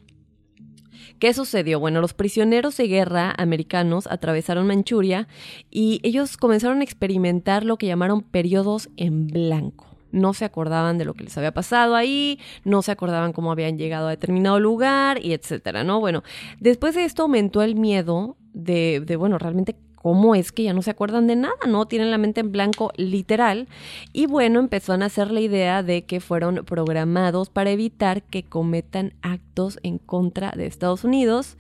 ¿Qué 1.19 1.33
sucedió? 1.33 1.81
Bueno, 1.81 2.03
los 2.03 2.13
prisioneros 2.13 2.77
de 2.77 2.89
guerra 2.89 3.35
americanos 3.39 4.07
atravesaron 4.07 4.67
Manchuria 4.67 5.29
y 5.71 6.01
ellos 6.03 6.37
comenzaron 6.37 6.81
a 6.81 6.85
experimentar 6.85 7.65
lo 7.65 7.79
que 7.79 7.87
llamaron 7.87 8.21
periodos 8.21 8.91
en 8.99 9.27
blanco. 9.27 9.86
No 10.13 10.35
se 10.35 10.45
acordaban 10.45 10.99
de 10.99 11.05
lo 11.05 11.15
que 11.15 11.25
les 11.25 11.37
había 11.37 11.53
pasado 11.53 11.95
ahí, 11.95 12.39
no 12.65 12.83
se 12.83 12.93
acordaban 12.93 13.33
cómo 13.33 13.53
habían 13.53 13.79
llegado 13.79 14.07
a 14.07 14.11
determinado 14.11 14.61
lugar 14.61 15.25
y 15.25 15.33
etcétera, 15.33 15.85
¿no? 15.85 16.01
Bueno, 16.01 16.23
después 16.61 16.95
de 16.95 17.05
esto 17.05 17.23
aumentó 17.23 17.63
el 17.63 17.75
miedo 17.75 18.37
de, 18.53 19.03
de 19.05 19.17
bueno, 19.17 19.39
realmente 19.39 19.77
cómo 20.07 20.37
es 20.37 20.53
que 20.53 20.63
ya 20.63 20.73
no 20.73 20.83
se 20.83 20.93
acuerdan 20.93 21.27
de 21.27 21.35
nada, 21.35 21.57
¿no? 21.67 21.87
Tienen 21.87 22.13
la 22.13 22.19
mente 22.19 22.39
en 22.41 22.53
blanco 22.53 22.93
literal. 22.97 23.67
Y 24.13 24.27
bueno, 24.27 24.61
empezó 24.61 24.93
a 24.93 24.97
nacer 24.97 25.33
la 25.33 25.41
idea 25.41 25.83
de 25.83 26.05
que 26.05 26.21
fueron 26.21 26.65
programados 26.65 27.51
para 27.51 27.73
evitar 27.73 28.23
que 28.23 28.45
cometan 28.45 29.15
actos 29.21 29.81
en 29.83 29.99
contra 29.99 30.53
de 30.53 30.67
Estados 30.67 31.03
Unidos 31.03 31.57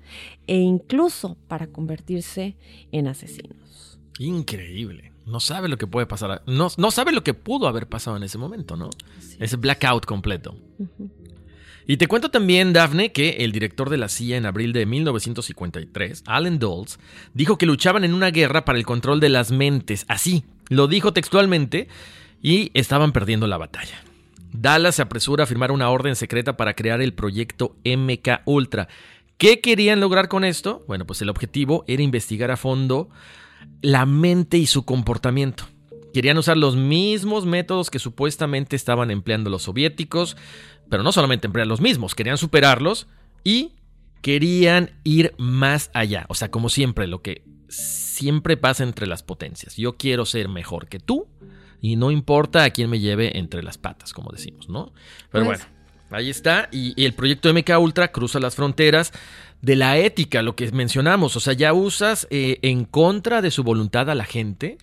e 0.46 0.58
incluso 0.58 1.36
para 1.48 1.66
convertirse 1.66 2.54
en 2.92 3.08
asesinos. 3.08 3.98
Increíble. 4.20 5.15
No 5.26 5.40
sabe 5.40 5.68
lo 5.68 5.76
que 5.76 5.88
puede 5.88 6.06
pasar. 6.06 6.42
No, 6.46 6.68
no 6.76 6.90
sabe 6.92 7.12
lo 7.12 7.24
que 7.24 7.34
pudo 7.34 7.66
haber 7.66 7.88
pasado 7.88 8.16
en 8.16 8.22
ese 8.22 8.38
momento, 8.38 8.76
¿no? 8.76 8.90
Ese 9.40 9.56
blackout 9.56 10.06
completo. 10.06 10.56
Y 11.88 11.96
te 11.96 12.06
cuento 12.06 12.30
también, 12.30 12.72
Daphne, 12.72 13.12
que 13.12 13.30
el 13.40 13.52
director 13.52 13.90
de 13.90 13.96
la 13.96 14.08
CIA 14.08 14.36
en 14.36 14.46
abril 14.46 14.72
de 14.72 14.86
1953, 14.86 16.22
Alan 16.26 16.58
Dulles, 16.58 16.98
dijo 17.34 17.58
que 17.58 17.66
luchaban 17.66 18.04
en 18.04 18.14
una 18.14 18.30
guerra 18.30 18.64
para 18.64 18.78
el 18.78 18.86
control 18.86 19.18
de 19.18 19.28
las 19.28 19.50
mentes. 19.50 20.04
Así, 20.08 20.44
lo 20.68 20.86
dijo 20.86 21.12
textualmente, 21.12 21.88
y 22.40 22.70
estaban 22.74 23.12
perdiendo 23.12 23.46
la 23.48 23.58
batalla. 23.58 24.02
Dallas 24.52 24.94
se 24.96 25.02
apresura 25.02 25.44
a 25.44 25.46
firmar 25.46 25.72
una 25.72 25.90
orden 25.90 26.16
secreta 26.16 26.56
para 26.56 26.74
crear 26.74 27.00
el 27.02 27.14
proyecto 27.14 27.76
MK 27.84 28.42
Ultra. 28.44 28.88
¿Qué 29.38 29.60
querían 29.60 30.00
lograr 30.00 30.28
con 30.28 30.44
esto? 30.44 30.84
Bueno, 30.86 31.06
pues 31.06 31.20
el 31.22 31.28
objetivo 31.28 31.84
era 31.86 32.02
investigar 32.02 32.50
a 32.50 32.56
fondo 32.56 33.10
la 33.82 34.06
mente 34.06 34.58
y 34.58 34.66
su 34.66 34.84
comportamiento. 34.84 35.64
Querían 36.12 36.38
usar 36.38 36.56
los 36.56 36.76
mismos 36.76 37.44
métodos 37.46 37.90
que 37.90 37.98
supuestamente 37.98 38.74
estaban 38.76 39.10
empleando 39.10 39.50
los 39.50 39.64
soviéticos, 39.64 40.36
pero 40.88 41.02
no 41.02 41.12
solamente 41.12 41.46
emplear 41.46 41.66
los 41.66 41.80
mismos, 41.80 42.14
querían 42.14 42.38
superarlos 42.38 43.06
y 43.44 43.72
querían 44.22 44.90
ir 45.04 45.34
más 45.38 45.90
allá. 45.94 46.24
O 46.28 46.34
sea, 46.34 46.50
como 46.50 46.68
siempre, 46.68 47.06
lo 47.06 47.20
que 47.22 47.44
siempre 47.68 48.56
pasa 48.56 48.82
entre 48.82 49.06
las 49.06 49.22
potencias. 49.22 49.76
Yo 49.76 49.96
quiero 49.96 50.24
ser 50.24 50.48
mejor 50.48 50.88
que 50.88 50.98
tú 50.98 51.28
y 51.82 51.96
no 51.96 52.10
importa 52.10 52.64
a 52.64 52.70
quién 52.70 52.88
me 52.88 52.98
lleve 52.98 53.38
entre 53.38 53.62
las 53.62 53.76
patas, 53.76 54.12
como 54.12 54.30
decimos, 54.32 54.68
¿no? 54.68 54.92
Pero 55.30 55.44
Pues- 55.44 55.58
bueno, 55.60 55.72
ahí 56.10 56.30
está. 56.30 56.68
Y, 56.72 56.94
y 57.00 57.04
el 57.04 57.12
proyecto 57.12 57.50
MK 57.52 57.78
Ultra 57.78 58.10
cruza 58.10 58.40
las 58.40 58.54
fronteras 58.56 59.12
de 59.62 59.76
la 59.76 59.98
ética, 59.98 60.42
lo 60.42 60.54
que 60.56 60.70
mencionamos. 60.72 61.36
O 61.36 61.40
sea, 61.40 61.52
ya 61.54 61.72
usas 61.72 62.26
eh, 62.30 62.58
en 62.62 62.84
contra 62.84 63.42
de 63.42 63.50
su 63.50 63.62
voluntad 63.64 64.10
a 64.10 64.14
la 64.14 64.24
gente, 64.24 64.78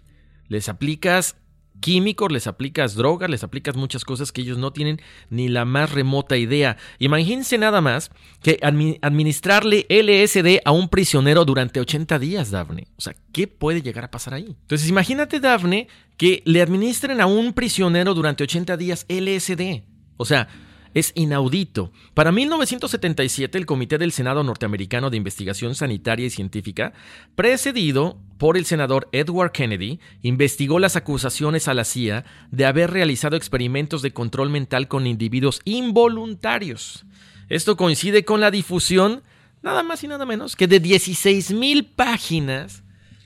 les 0.47 0.69
aplicas 0.69 1.35
químicos, 1.79 2.31
les 2.31 2.47
aplicas 2.47 2.95
drogas, 2.95 3.29
les 3.29 3.43
aplicas 3.43 3.75
muchas 3.75 4.05
cosas 4.05 4.31
que 4.31 4.39
ellos 4.41 4.57
no 4.57 4.71
tienen 4.71 5.01
ni 5.29 5.49
la 5.49 5.65
más 5.65 5.91
remota 5.91 6.37
idea. 6.37 6.77
Imagínense 6.99 7.57
nada 7.57 7.81
más 7.81 8.09
que 8.41 8.57
admi- 8.61 8.99
administrarle 9.01 9.85
LSD 9.89 10.61
a 10.63 10.71
un 10.71 10.87
prisionero 10.87 11.43
durante 11.43 11.81
80 11.81 12.19
días, 12.19 12.51
Daphne. 12.51 12.87
O 12.95 13.01
sea, 13.01 13.15
¿qué 13.33 13.47
puede 13.47 13.81
llegar 13.81 14.05
a 14.05 14.11
pasar 14.11 14.33
ahí? 14.33 14.55
Entonces, 14.61 14.87
imagínate, 14.87 15.41
Daphne, 15.41 15.87
que 16.15 16.41
le 16.45 16.61
administren 16.61 17.19
a 17.19 17.25
un 17.25 17.51
prisionero 17.51 18.13
durante 18.13 18.43
80 18.43 18.77
días 18.77 19.05
LSD. 19.09 19.83
O 20.15 20.23
sea, 20.25 20.47
es 20.93 21.11
inaudito. 21.15 21.91
Para 22.13 22.31
1977, 22.31 23.57
el 23.57 23.65
Comité 23.65 23.97
del 23.97 24.11
Senado 24.11 24.43
Norteamericano 24.43 25.09
de 25.09 25.17
Investigación 25.17 25.75
Sanitaria 25.75 26.25
y 26.25 26.29
Científica, 26.29 26.93
precedido 27.35 28.17
por 28.37 28.57
el 28.57 28.65
senador 28.65 29.09
Edward 29.11 29.51
Kennedy, 29.51 29.99
investigó 30.21 30.79
las 30.79 30.95
acusaciones 30.95 31.67
a 31.67 31.73
la 31.73 31.85
CIA 31.85 32.25
de 32.51 32.65
haber 32.65 32.91
realizado 32.91 33.35
experimentos 33.35 34.01
de 34.01 34.11
control 34.11 34.49
mental 34.49 34.87
con 34.87 35.07
individuos 35.07 35.61
involuntarios. 35.65 37.05
Esto 37.49 37.77
coincide 37.77 38.25
con 38.25 38.41
la 38.41 38.51
difusión, 38.51 39.23
nada 39.61 39.83
más 39.83 40.03
y 40.03 40.07
nada 40.07 40.25
menos, 40.25 40.55
que 40.55 40.67
de 40.67 40.81
16.000 40.81 41.87
páginas 41.95 42.82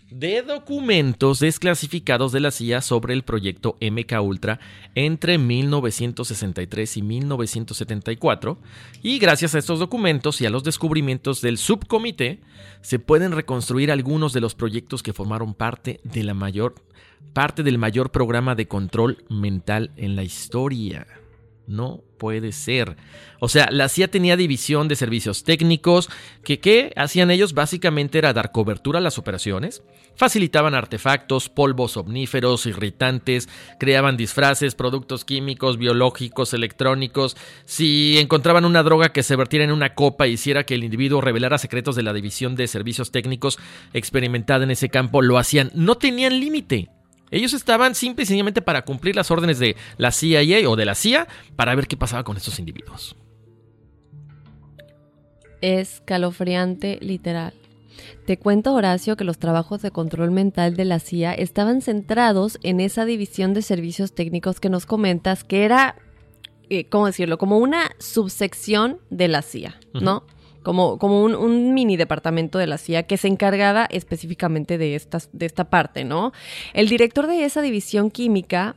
de 0.09 0.41
documentos 0.41 1.39
desclasificados 1.39 2.31
de 2.31 2.39
la 2.39 2.51
CIA 2.51 2.81
sobre 2.81 3.13
el 3.13 3.23
proyecto 3.23 3.77
MK 3.81 4.21
Ultra 4.21 4.59
entre 4.95 5.37
1963 5.37 6.97
y 6.97 7.01
1974 7.01 8.57
y 9.03 9.19
gracias 9.19 9.53
a 9.53 9.59
estos 9.59 9.79
documentos 9.79 10.39
y 10.39 10.45
a 10.45 10.49
los 10.49 10.63
descubrimientos 10.63 11.41
del 11.41 11.57
subcomité 11.57 12.39
se 12.81 12.99
pueden 12.99 13.33
reconstruir 13.33 13.91
algunos 13.91 14.31
de 14.31 14.41
los 14.41 14.55
proyectos 14.55 15.03
que 15.03 15.13
formaron 15.13 15.53
parte 15.53 15.99
de 16.03 16.23
la 16.23 16.33
mayor 16.33 16.75
parte 17.33 17.63
del 17.63 17.77
mayor 17.77 18.11
programa 18.11 18.55
de 18.55 18.67
control 18.67 19.25
mental 19.29 19.91
en 19.97 20.15
la 20.15 20.23
historia. 20.23 21.05
No 21.67 22.01
puede 22.17 22.53
ser. 22.53 22.95
O 23.39 23.49
sea, 23.49 23.67
la 23.71 23.89
CIA 23.89 24.07
tenía 24.07 24.37
división 24.37 24.87
de 24.87 24.95
servicios 24.95 25.43
técnicos 25.43 26.09
que 26.43 26.59
¿qué 26.59 26.93
hacían 26.95 27.29
ellos? 27.29 27.53
Básicamente 27.53 28.17
era 28.17 28.31
dar 28.31 28.53
cobertura 28.53 28.99
a 28.99 29.01
las 29.01 29.17
operaciones, 29.17 29.83
facilitaban 30.15 30.75
artefactos, 30.75 31.49
polvos 31.49 31.97
omníferos, 31.97 32.65
irritantes, 32.65 33.49
creaban 33.79 34.15
disfraces, 34.15 34.75
productos 34.75 35.25
químicos, 35.25 35.77
biológicos, 35.77 36.53
electrónicos. 36.53 37.35
Si 37.65 38.17
encontraban 38.17 38.63
una 38.63 38.81
droga 38.81 39.09
que 39.09 39.23
se 39.23 39.35
vertiera 39.35 39.65
en 39.65 39.71
una 39.71 39.93
copa 39.93 40.25
e 40.25 40.29
hiciera 40.29 40.63
que 40.63 40.75
el 40.75 40.85
individuo 40.85 41.19
revelara 41.19 41.57
secretos 41.57 41.97
de 41.97 42.03
la 42.03 42.13
división 42.13 42.55
de 42.55 42.67
servicios 42.67 43.11
técnicos 43.11 43.59
experimentada 43.93 44.63
en 44.63 44.71
ese 44.71 44.87
campo, 44.87 45.21
lo 45.21 45.37
hacían. 45.37 45.69
No 45.75 45.95
tenían 45.95 46.39
límite. 46.39 46.96
Ellos 47.31 47.53
estaban 47.53 47.95
simple 47.95 48.23
y 48.23 48.25
sencillamente 48.25 48.61
para 48.61 48.83
cumplir 48.83 49.15
las 49.15 49.31
órdenes 49.31 49.59
de 49.59 49.75
la 49.97 50.11
CIA 50.11 50.69
o 50.69 50.75
de 50.75 50.85
la 50.85 50.95
CIA 50.95 51.27
para 51.55 51.75
ver 51.75 51.87
qué 51.87 51.97
pasaba 51.97 52.23
con 52.23 52.37
estos 52.37 52.59
individuos. 52.59 53.15
Escalofriante 55.61 56.99
literal. 57.01 57.53
Te 58.25 58.37
cuento, 58.37 58.73
Horacio, 58.73 59.17
que 59.17 59.23
los 59.23 59.39
trabajos 59.39 59.81
de 59.81 59.91
control 59.91 60.31
mental 60.31 60.75
de 60.75 60.85
la 60.85 60.99
CIA 60.99 61.33
estaban 61.33 61.81
centrados 61.81 62.59
en 62.63 62.79
esa 62.79 63.05
división 63.05 63.53
de 63.53 63.61
servicios 63.61 64.13
técnicos 64.13 64.59
que 64.59 64.69
nos 64.69 64.85
comentas, 64.85 65.43
que 65.43 65.65
era, 65.65 65.95
eh, 66.69 66.87
¿cómo 66.89 67.07
decirlo? 67.07 67.37
Como 67.37 67.57
una 67.57 67.89
subsección 67.99 68.99
de 69.09 69.27
la 69.27 69.41
CIA, 69.41 69.79
¿no? 69.93 70.23
Como, 70.67 70.97
como 70.99 71.23
un, 71.23 71.73
mini 71.73 71.95
departamento 71.95 72.57
de 72.57 72.67
la 72.67 72.77
CIA 72.77 73.03
que 73.03 73.15
se 73.15 73.29
encargaba 73.29 73.87
específicamente 73.89 74.77
de, 74.77 75.01
de 75.31 75.45
esta 75.45 75.69
parte, 75.69 76.03
¿no? 76.03 76.33
El 76.73 76.89
director 76.89 77.25
de 77.25 77.45
esa 77.45 77.61
división 77.61 78.11
química 78.11 78.75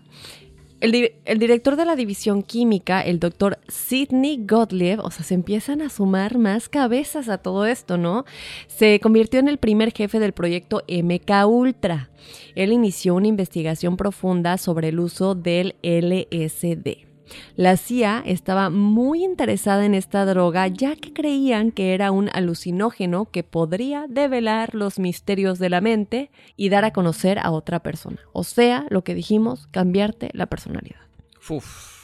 el, 0.81 1.13
el 1.25 1.39
director 1.41 1.75
de 1.75 1.85
la 1.85 1.97
división 1.97 2.45
química, 2.45 3.01
el 3.03 3.19
doctor 3.19 3.59
Sidney 3.67 4.45
Gottlieb, 4.47 5.01
o 5.01 5.11
sea, 5.11 5.25
se 5.25 5.35
empiezan 5.35 5.83
a 5.83 5.91
sumar 5.91 6.39
más 6.39 6.69
cabezas 6.69 7.29
a 7.29 7.39
todo 7.39 7.67
esto, 7.67 7.99
¿no? 7.99 8.25
Se 8.69 9.01
convirtió 9.01 9.41
en 9.41 9.49
el 9.49 9.59
primer 9.59 9.93
jefe 9.93 10.21
del 10.21 10.33
proyecto 10.33 10.85
MK 10.89 11.47
Ultra. 11.49 12.11
Él 12.55 12.73
inició 12.73 13.17
una 13.17 13.27
investigación 13.27 13.97
profunda 13.97 14.59
sobre 14.59 14.91
el 14.91 15.01
uso 15.01 15.35
del 15.35 15.75
LSD. 15.83 17.10
La 17.57 17.77
CIA 17.77 18.23
estaba 18.25 18.71
muy 18.71 19.25
interesada 19.25 19.85
en 19.85 19.95
esta 19.95 20.25
droga 20.25 20.67
ya 20.69 20.97
que 20.97 21.13
creían 21.13 21.71
que 21.71 21.95
era 21.95 22.11
un 22.11 22.31
alucinógeno 22.33 23.27
que 23.27 23.43
podría 23.43 24.07
develar 24.09 24.75
los 24.75 24.99
misterios 24.99 25.59
de 25.59 25.71
la 25.71 25.81
mente 25.81 26.31
y 26.57 26.69
dar 26.69 26.85
a 26.85 26.93
conocer 26.93 27.39
a 27.39 27.51
otra 27.51 27.81
persona. 27.81 28.19
O 28.33 28.45
sea, 28.45 28.87
lo 28.91 29.05
que 29.05 29.15
dijimos, 29.15 29.67
cambiarte 29.69 30.31
la 30.33 30.47
personalidad. 30.47 31.01
Uf. 31.49 32.01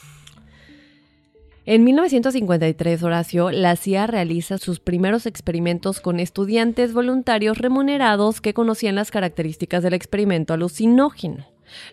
En 1.69 1.83
1953, 1.83 3.03
Horacio, 3.03 3.51
la 3.51 3.75
CIA 3.75 4.07
realiza 4.07 4.57
sus 4.57 4.79
primeros 4.79 5.25
experimentos 5.25 5.99
con 5.99 6.21
estudiantes 6.21 6.93
voluntarios 6.93 7.57
remunerados 7.57 8.39
que 8.39 8.53
conocían 8.53 8.95
las 8.95 9.11
características 9.11 9.83
del 9.83 9.93
experimento 9.93 10.53
alucinógeno. 10.53 11.45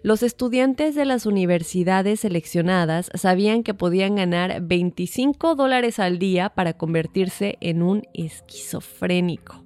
Los 0.03 0.23
estudiantes 0.23 0.95
de 0.95 1.05
las 1.05 1.27
universidades 1.27 2.21
seleccionadas 2.21 3.11
sabían 3.15 3.63
que 3.63 3.75
podían 3.75 4.17
ganar 4.17 4.61
25 4.63 5.55
dólares 5.55 5.99
al 5.99 6.19
día 6.19 6.51
para 6.51 6.75
convertirse 6.75 7.57
en 7.61 7.83
un 7.83 8.03
esquizofrénico. 8.15 9.63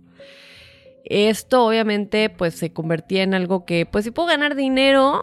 Esto 1.04 1.66
obviamente 1.66 2.28
pues 2.28 2.54
se 2.54 2.72
convertía 2.72 3.22
en 3.22 3.32
algo 3.34 3.64
que 3.64 3.86
pues 3.86 4.04
si 4.04 4.10
puedo 4.10 4.28
ganar 4.28 4.54
dinero, 4.54 5.22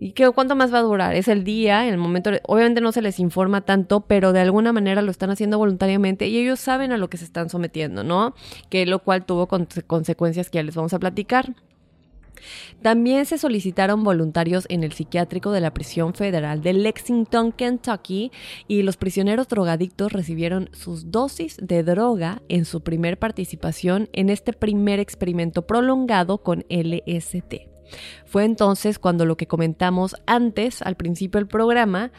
¿Y 0.00 0.10
qué, 0.10 0.28
cuánto 0.32 0.54
más 0.56 0.74
va 0.74 0.78
a 0.78 0.82
durar? 0.82 1.14
Es 1.14 1.28
el 1.28 1.44
día, 1.44 1.88
el 1.88 1.96
momento. 1.96 2.30
Obviamente 2.42 2.80
no 2.82 2.90
se 2.92 3.00
les 3.00 3.20
informa 3.20 3.60
tanto, 3.62 4.00
pero 4.02 4.32
de 4.32 4.40
alguna 4.40 4.72
manera 4.72 5.00
lo 5.00 5.10
están 5.10 5.30
haciendo 5.30 5.56
voluntariamente 5.56 6.26
y 6.26 6.36
ellos 6.36 6.58
saben 6.60 6.92
a 6.92 6.98
lo 6.98 7.08
que 7.08 7.16
se 7.16 7.24
están 7.24 7.48
sometiendo, 7.48 8.02
¿no? 8.04 8.34
Que 8.68 8.84
lo 8.86 8.98
cual 8.98 9.24
tuvo 9.24 9.46
con- 9.46 9.68
consecuencias 9.86 10.50
que 10.50 10.56
ya 10.58 10.62
les 10.64 10.74
vamos 10.74 10.92
a 10.92 10.98
platicar. 10.98 11.54
También 12.82 13.26
se 13.26 13.38
solicitaron 13.38 14.04
voluntarios 14.04 14.66
en 14.68 14.84
el 14.84 14.92
psiquiátrico 14.92 15.52
de 15.52 15.60
la 15.60 15.74
prisión 15.74 16.14
federal 16.14 16.62
de 16.62 16.72
Lexington, 16.72 17.52
Kentucky, 17.52 18.30
y 18.68 18.82
los 18.82 18.96
prisioneros 18.96 19.48
drogadictos 19.48 20.12
recibieron 20.12 20.70
sus 20.72 21.10
dosis 21.10 21.56
de 21.60 21.82
droga 21.82 22.42
en 22.48 22.64
su 22.64 22.82
primer 22.82 23.18
participación 23.18 24.08
en 24.12 24.30
este 24.30 24.52
primer 24.52 25.00
experimento 25.00 25.66
prolongado 25.66 26.38
con 26.38 26.64
LST. 26.68 27.54
Fue 28.24 28.44
entonces 28.44 28.98
cuando 28.98 29.26
lo 29.26 29.36
que 29.36 29.46
comentamos 29.46 30.16
antes, 30.26 30.82
al 30.82 30.96
principio 30.96 31.38
del 31.38 31.48
programa, 31.48 32.12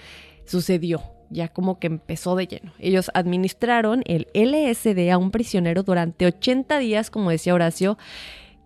sucedió 0.46 1.02
ya 1.30 1.50
como 1.50 1.80
que 1.80 1.88
empezó 1.88 2.36
de 2.36 2.48
lleno. 2.48 2.74
Ellos 2.80 3.10
administraron 3.14 4.04
el 4.06 4.28
LSD 4.34 5.12
a 5.12 5.18
un 5.18 5.32
prisionero 5.32 5.84
durante 5.84 6.26
80 6.26 6.78
días, 6.80 7.10
como 7.10 7.32
decía 7.32 7.54
Horacio, 7.54 7.98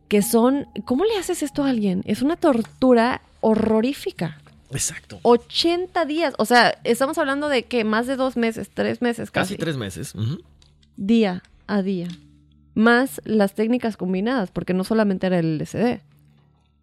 que 0.09 0.21
son, 0.21 0.67
¿cómo 0.85 1.05
le 1.05 1.15
haces 1.17 1.43
esto 1.43 1.63
a 1.63 1.69
alguien? 1.69 2.03
Es 2.05 2.21
una 2.21 2.35
tortura 2.35 3.21
horrorífica. 3.41 4.41
Exacto. 4.71 5.19
80 5.21 6.05
días, 6.05 6.33
o 6.37 6.45
sea, 6.45 6.77
estamos 6.83 7.17
hablando 7.17 7.47
de 7.47 7.63
que 7.63 7.83
más 7.83 8.07
de 8.07 8.15
dos 8.15 8.35
meses, 8.35 8.69
tres 8.73 9.01
meses 9.01 9.31
casi. 9.31 9.53
Casi 9.53 9.59
tres 9.59 9.77
meses. 9.77 10.13
Día 10.97 11.43
a 11.67 11.81
día. 11.81 12.07
Más 12.73 13.21
las 13.23 13.53
técnicas 13.53 13.97
combinadas, 13.97 14.51
porque 14.51 14.73
no 14.73 14.83
solamente 14.83 15.27
era 15.27 15.39
el 15.39 15.57
LSD. 15.57 16.01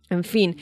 En 0.09 0.23
fin, 0.23 0.57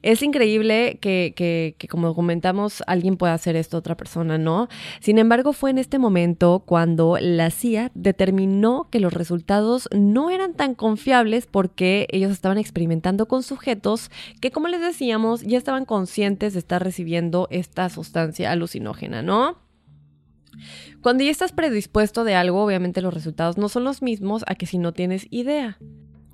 es 0.00 0.22
increíble 0.22 0.98
que, 1.02 1.34
que, 1.36 1.74
que, 1.76 1.86
como 1.86 2.14
comentamos, 2.14 2.82
alguien 2.86 3.18
pueda 3.18 3.34
hacer 3.34 3.54
esto 3.54 3.76
a 3.76 3.80
otra 3.80 3.94
persona, 3.94 4.38
¿no? 4.38 4.68
Sin 5.00 5.18
embargo, 5.18 5.52
fue 5.52 5.68
en 5.68 5.76
este 5.76 5.98
momento 5.98 6.62
cuando 6.64 7.18
la 7.20 7.50
CIA 7.50 7.90
determinó 7.94 8.88
que 8.90 9.00
los 9.00 9.12
resultados 9.12 9.90
no 9.94 10.30
eran 10.30 10.54
tan 10.54 10.74
confiables 10.74 11.46
porque 11.46 12.06
ellos 12.10 12.32
estaban 12.32 12.56
experimentando 12.56 13.28
con 13.28 13.42
sujetos 13.42 14.10
que, 14.40 14.50
como 14.50 14.68
les 14.68 14.80
decíamos, 14.80 15.42
ya 15.42 15.58
estaban 15.58 15.84
conscientes 15.84 16.54
de 16.54 16.60
estar 16.60 16.82
recibiendo 16.82 17.48
esta 17.50 17.90
sustancia 17.90 18.50
alucinógena, 18.50 19.20
¿no? 19.20 19.58
Cuando 21.02 21.22
ya 21.22 21.30
estás 21.30 21.52
predispuesto 21.52 22.24
de 22.24 22.34
algo, 22.34 22.64
obviamente 22.64 23.02
los 23.02 23.12
resultados 23.12 23.58
no 23.58 23.68
son 23.68 23.84
los 23.84 24.00
mismos 24.00 24.42
a 24.46 24.54
que 24.54 24.64
si 24.64 24.78
no 24.78 24.92
tienes 24.92 25.26
idea. 25.30 25.78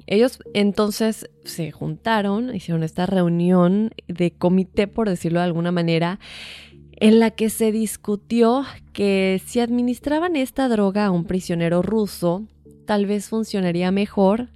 Ellos 0.07 0.41
entonces 0.55 1.31
se 1.45 1.71
juntaron, 1.71 2.55
hicieron 2.55 2.83
esta 2.83 3.07
reunión 3.07 3.91
de 4.09 4.33
comité, 4.33 4.87
por 4.87 5.09
decirlo 5.09 5.41
de 5.41 5.47
alguna 5.47 5.73
manera, 5.73 6.19
en 6.97 7.19
la 7.19 7.31
que 7.31 7.51
se 7.51 7.73
discutió 7.73 8.65
que 8.93 9.41
si 9.45 9.61
administraban 9.61 10.37
esta 10.37 10.69
droga 10.69 11.07
a 11.07 11.11
un 11.11 11.25
prisionero 11.25 11.83
ruso, 11.83 12.45
tal 12.87 13.07
vez 13.07 13.29
funcionaría 13.29 13.91
mejor, 13.91 14.49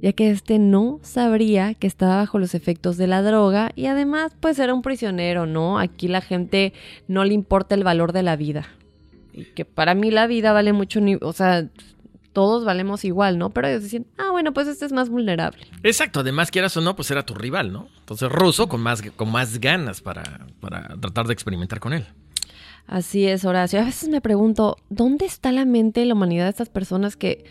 ya 0.00 0.12
que 0.12 0.30
este 0.30 0.58
no 0.58 0.98
sabría 1.02 1.74
que 1.74 1.86
estaba 1.86 2.16
bajo 2.16 2.38
los 2.38 2.54
efectos 2.54 2.96
de 2.96 3.06
la 3.06 3.22
droga 3.22 3.70
y 3.76 3.86
además 3.86 4.32
pues 4.40 4.58
era 4.58 4.74
un 4.74 4.82
prisionero, 4.82 5.46
¿no? 5.46 5.78
Aquí 5.78 6.08
la 6.08 6.20
gente 6.20 6.72
no 7.08 7.24
le 7.24 7.34
importa 7.34 7.74
el 7.74 7.84
valor 7.84 8.12
de 8.12 8.22
la 8.22 8.36
vida. 8.36 8.66
Y 9.32 9.44
que 9.44 9.64
para 9.64 9.94
mí 9.94 10.10
la 10.10 10.26
vida 10.26 10.52
vale 10.52 10.72
mucho, 10.72 11.00
o 11.20 11.32
sea, 11.32 11.68
todos 12.32 12.64
valemos 12.64 13.04
igual, 13.04 13.38
¿no? 13.38 13.50
Pero 13.50 13.68
ellos 13.68 13.82
decían, 13.82 14.06
ah, 14.18 14.30
bueno, 14.30 14.52
pues 14.52 14.68
este 14.68 14.84
es 14.86 14.92
más 14.92 15.08
vulnerable. 15.08 15.66
Exacto, 15.82 16.20
además 16.20 16.50
quieras 16.50 16.76
o 16.76 16.80
no, 16.80 16.96
pues 16.96 17.10
era 17.10 17.24
tu 17.24 17.34
rival, 17.34 17.72
¿no? 17.72 17.88
Entonces 18.00 18.30
ruso 18.30 18.68
con 18.68 18.80
más, 18.80 19.02
con 19.16 19.30
más 19.30 19.60
ganas 19.60 20.00
para, 20.00 20.46
para 20.60 20.96
tratar 21.00 21.26
de 21.26 21.32
experimentar 21.32 21.80
con 21.80 21.92
él. 21.92 22.06
Así 22.86 23.26
es, 23.26 23.44
Horacio. 23.44 23.80
A 23.80 23.84
veces 23.84 24.08
me 24.08 24.20
pregunto, 24.20 24.76
¿dónde 24.90 25.26
está 25.26 25.52
la 25.52 25.64
mente 25.64 26.02
y 26.02 26.04
la 26.04 26.14
humanidad 26.14 26.44
de 26.44 26.50
estas 26.50 26.68
personas 26.68 27.16
que 27.16 27.44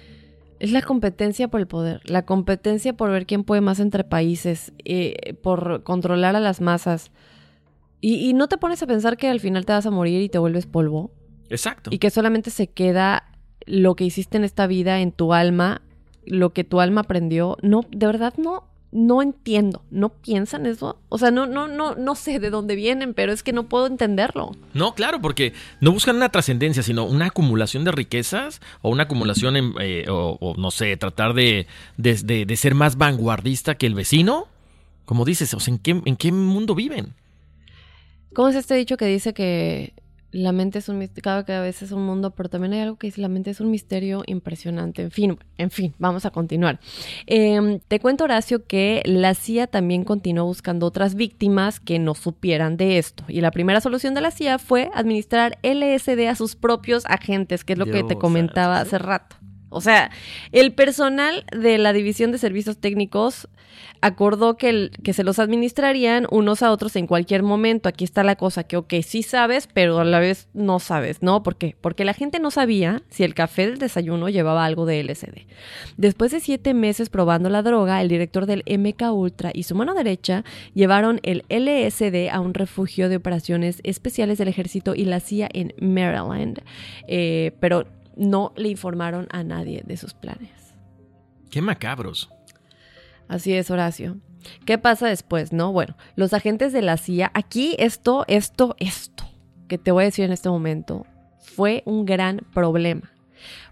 es 0.59 0.71
la 0.71 0.81
competencia 0.81 1.47
por 1.47 1.59
el 1.59 1.67
poder, 1.67 2.01
la 2.05 2.25
competencia 2.25 2.93
por 2.93 3.09
ver 3.09 3.25
quién 3.25 3.43
puede 3.43 3.61
más 3.61 3.79
entre 3.79 4.03
países, 4.03 4.73
eh, 4.85 5.35
por 5.41 5.83
controlar 5.83 6.35
a 6.35 6.39
las 6.39 6.61
masas? 6.61 7.11
Y, 8.01 8.29
y 8.29 8.33
no 8.33 8.47
te 8.47 8.57
pones 8.57 8.81
a 8.83 8.87
pensar 8.87 9.17
que 9.17 9.29
al 9.29 9.39
final 9.39 9.65
te 9.65 9.73
vas 9.73 9.85
a 9.85 9.91
morir 9.91 10.21
y 10.21 10.29
te 10.29 10.37
vuelves 10.37 10.65
polvo. 10.65 11.11
Exacto. 11.49 11.89
Y 11.93 11.99
que 11.99 12.09
solamente 12.09 12.49
se 12.49 12.67
queda 12.67 13.30
lo 13.65 13.95
que 13.95 14.05
hiciste 14.05 14.37
en 14.37 14.43
esta 14.43 14.67
vida, 14.67 15.01
en 15.01 15.11
tu 15.11 15.33
alma, 15.33 15.81
lo 16.25 16.51
que 16.51 16.63
tu 16.63 16.79
alma 16.79 17.01
aprendió. 17.01 17.57
No, 17.61 17.81
de 17.91 18.05
verdad 18.05 18.33
no, 18.37 18.65
no 18.91 19.21
entiendo. 19.21 19.83
¿No 19.89 20.09
piensan 20.09 20.65
eso? 20.65 20.99
O 21.09 21.17
sea, 21.17 21.31
no, 21.31 21.45
no, 21.47 21.67
no, 21.67 21.95
no 21.95 22.15
sé 22.15 22.39
de 22.39 22.49
dónde 22.49 22.75
vienen, 22.75 23.13
pero 23.13 23.31
es 23.31 23.43
que 23.43 23.53
no 23.53 23.63
puedo 23.63 23.87
entenderlo. 23.87 24.51
No, 24.73 24.93
claro, 24.95 25.21
porque 25.21 25.53
no 25.79 25.91
buscan 25.91 26.17
una 26.17 26.29
trascendencia, 26.29 26.83
sino 26.83 27.05
una 27.05 27.27
acumulación 27.27 27.83
de 27.83 27.91
riquezas 27.91 28.61
o 28.81 28.89
una 28.89 29.03
acumulación, 29.03 29.55
en, 29.55 29.73
eh, 29.79 30.05
o, 30.09 30.37
o, 30.39 30.55
no 30.55 30.71
sé, 30.71 30.95
tratar 30.97 31.33
de, 31.33 31.67
de, 31.97 32.15
de, 32.15 32.45
de, 32.45 32.57
ser 32.57 32.75
más 32.75 32.97
vanguardista 32.97 33.75
que 33.75 33.87
el 33.87 33.95
vecino. 33.95 34.47
Como 35.05 35.25
dices, 35.25 35.53
o 35.53 35.59
sea, 35.59 35.73
¿en 35.73 35.79
qué, 35.79 36.01
en 36.05 36.15
qué 36.15 36.31
mundo 36.31 36.75
viven? 36.75 37.13
¿Cómo 38.33 38.47
es 38.47 38.55
este 38.55 38.75
dicho 38.75 38.95
que 38.97 39.05
dice 39.05 39.33
que 39.33 39.93
la 40.31 40.51
mente 40.51 40.79
es 40.79 40.89
un 40.89 40.97
misterio, 40.97 41.43
cada, 41.45 41.61
vez 41.61 41.81
es 41.81 41.91
un 41.91 42.05
mundo, 42.05 42.31
pero 42.31 42.49
también 42.49 42.73
hay 42.73 42.79
algo 42.81 42.97
que 42.97 43.07
dice 43.07 43.21
la 43.21 43.27
mente 43.27 43.49
es 43.49 43.59
un 43.59 43.69
misterio 43.69 44.23
impresionante. 44.27 45.03
En 45.03 45.11
fin, 45.11 45.39
en 45.57 45.71
fin, 45.71 45.93
vamos 45.99 46.25
a 46.25 46.31
continuar. 46.31 46.79
Eh, 47.27 47.79
te 47.87 47.99
cuento, 47.99 48.23
Horacio, 48.23 48.65
que 48.65 49.01
la 49.05 49.33
CIA 49.33 49.67
también 49.67 50.03
continuó 50.03 50.45
buscando 50.45 50.85
otras 50.85 51.15
víctimas 51.15 51.79
que 51.79 51.99
no 51.99 52.15
supieran 52.15 52.77
de 52.77 52.97
esto. 52.97 53.23
Y 53.27 53.41
la 53.41 53.51
primera 53.51 53.81
solución 53.81 54.13
de 54.13 54.21
la 54.21 54.31
CIA 54.31 54.59
fue 54.59 54.89
administrar 54.93 55.57
LSD 55.63 56.27
a 56.27 56.35
sus 56.35 56.55
propios 56.55 57.05
agentes, 57.07 57.63
que 57.63 57.73
es 57.73 57.79
lo 57.79 57.85
Dios, 57.85 57.97
que 57.97 58.03
te 58.03 58.15
comentaba 58.15 58.79
hace 58.79 58.97
rato. 58.97 59.35
O 59.71 59.81
sea, 59.81 60.11
el 60.51 60.73
personal 60.73 61.45
de 61.51 61.77
la 61.77 61.93
División 61.93 62.31
de 62.31 62.37
Servicios 62.37 62.77
Técnicos 62.77 63.47
acordó 64.01 64.57
que, 64.57 64.89
que, 65.03 65.13
se 65.13 65.23
los 65.23 65.39
administrarían 65.39 66.27
unos 66.29 66.63
a 66.63 66.71
otros 66.71 66.95
en 66.95 67.07
cualquier 67.07 67.43
momento. 67.43 67.87
Aquí 67.87 68.03
está 68.03 68.23
la 68.23 68.35
cosa, 68.35 68.63
que 68.63 68.75
ok, 68.77 68.95
sí 69.03 69.23
sabes, 69.23 69.67
pero 69.71 69.99
a 69.99 70.03
la 70.03 70.19
vez 70.19 70.49
no 70.53 70.79
sabes, 70.79 71.21
¿no? 71.21 71.43
¿Por 71.43 71.55
qué? 71.55 71.75
Porque 71.79 72.03
la 72.03 72.13
gente 72.13 72.39
no 72.39 72.51
sabía 72.51 73.03
si 73.09 73.23
el 73.23 73.33
café 73.33 73.67
del 73.67 73.77
desayuno 73.77 74.27
llevaba 74.29 74.65
algo 74.65 74.85
de 74.85 75.03
LSD. 75.03 75.45
Después 75.97 76.31
de 76.31 76.39
siete 76.39 76.73
meses 76.73 77.09
probando 77.09 77.49
la 77.49 77.61
droga, 77.61 78.01
el 78.01 78.09
director 78.09 78.45
del 78.45 78.63
MK 78.65 79.13
Ultra 79.13 79.51
y 79.53 79.63
su 79.63 79.75
mano 79.75 79.93
derecha 79.93 80.43
llevaron 80.73 81.19
el 81.23 81.45
LSD 81.49 82.29
a 82.31 82.39
un 82.39 82.53
refugio 82.53 83.07
de 83.07 83.17
operaciones 83.17 83.79
especiales 83.83 84.37
del 84.37 84.47
ejército 84.47 84.95
y 84.95 85.05
la 85.05 85.19
CIA 85.19 85.49
en 85.53 85.73
Maryland. 85.79 86.61
Eh, 87.07 87.51
pero 87.59 87.85
no 88.15 88.53
le 88.55 88.69
informaron 88.69 89.27
a 89.31 89.43
nadie 89.43 89.83
de 89.85 89.97
sus 89.97 90.13
planes. 90.13 90.73
Qué 91.49 91.61
macabros. 91.61 92.29
Así 93.27 93.53
es, 93.53 93.71
Horacio. 93.71 94.17
¿Qué 94.65 94.77
pasa 94.77 95.07
después, 95.07 95.53
no? 95.53 95.71
Bueno, 95.71 95.95
los 96.15 96.33
agentes 96.33 96.73
de 96.73 96.81
la 96.81 96.97
CIA, 96.97 97.31
aquí 97.33 97.75
esto, 97.79 98.25
esto, 98.27 98.75
esto, 98.79 99.25
que 99.67 99.77
te 99.77 99.91
voy 99.91 100.03
a 100.03 100.05
decir 100.05 100.25
en 100.25 100.31
este 100.31 100.49
momento, 100.49 101.05
fue 101.39 101.83
un 101.85 102.05
gran 102.05 102.41
problema. 102.53 103.11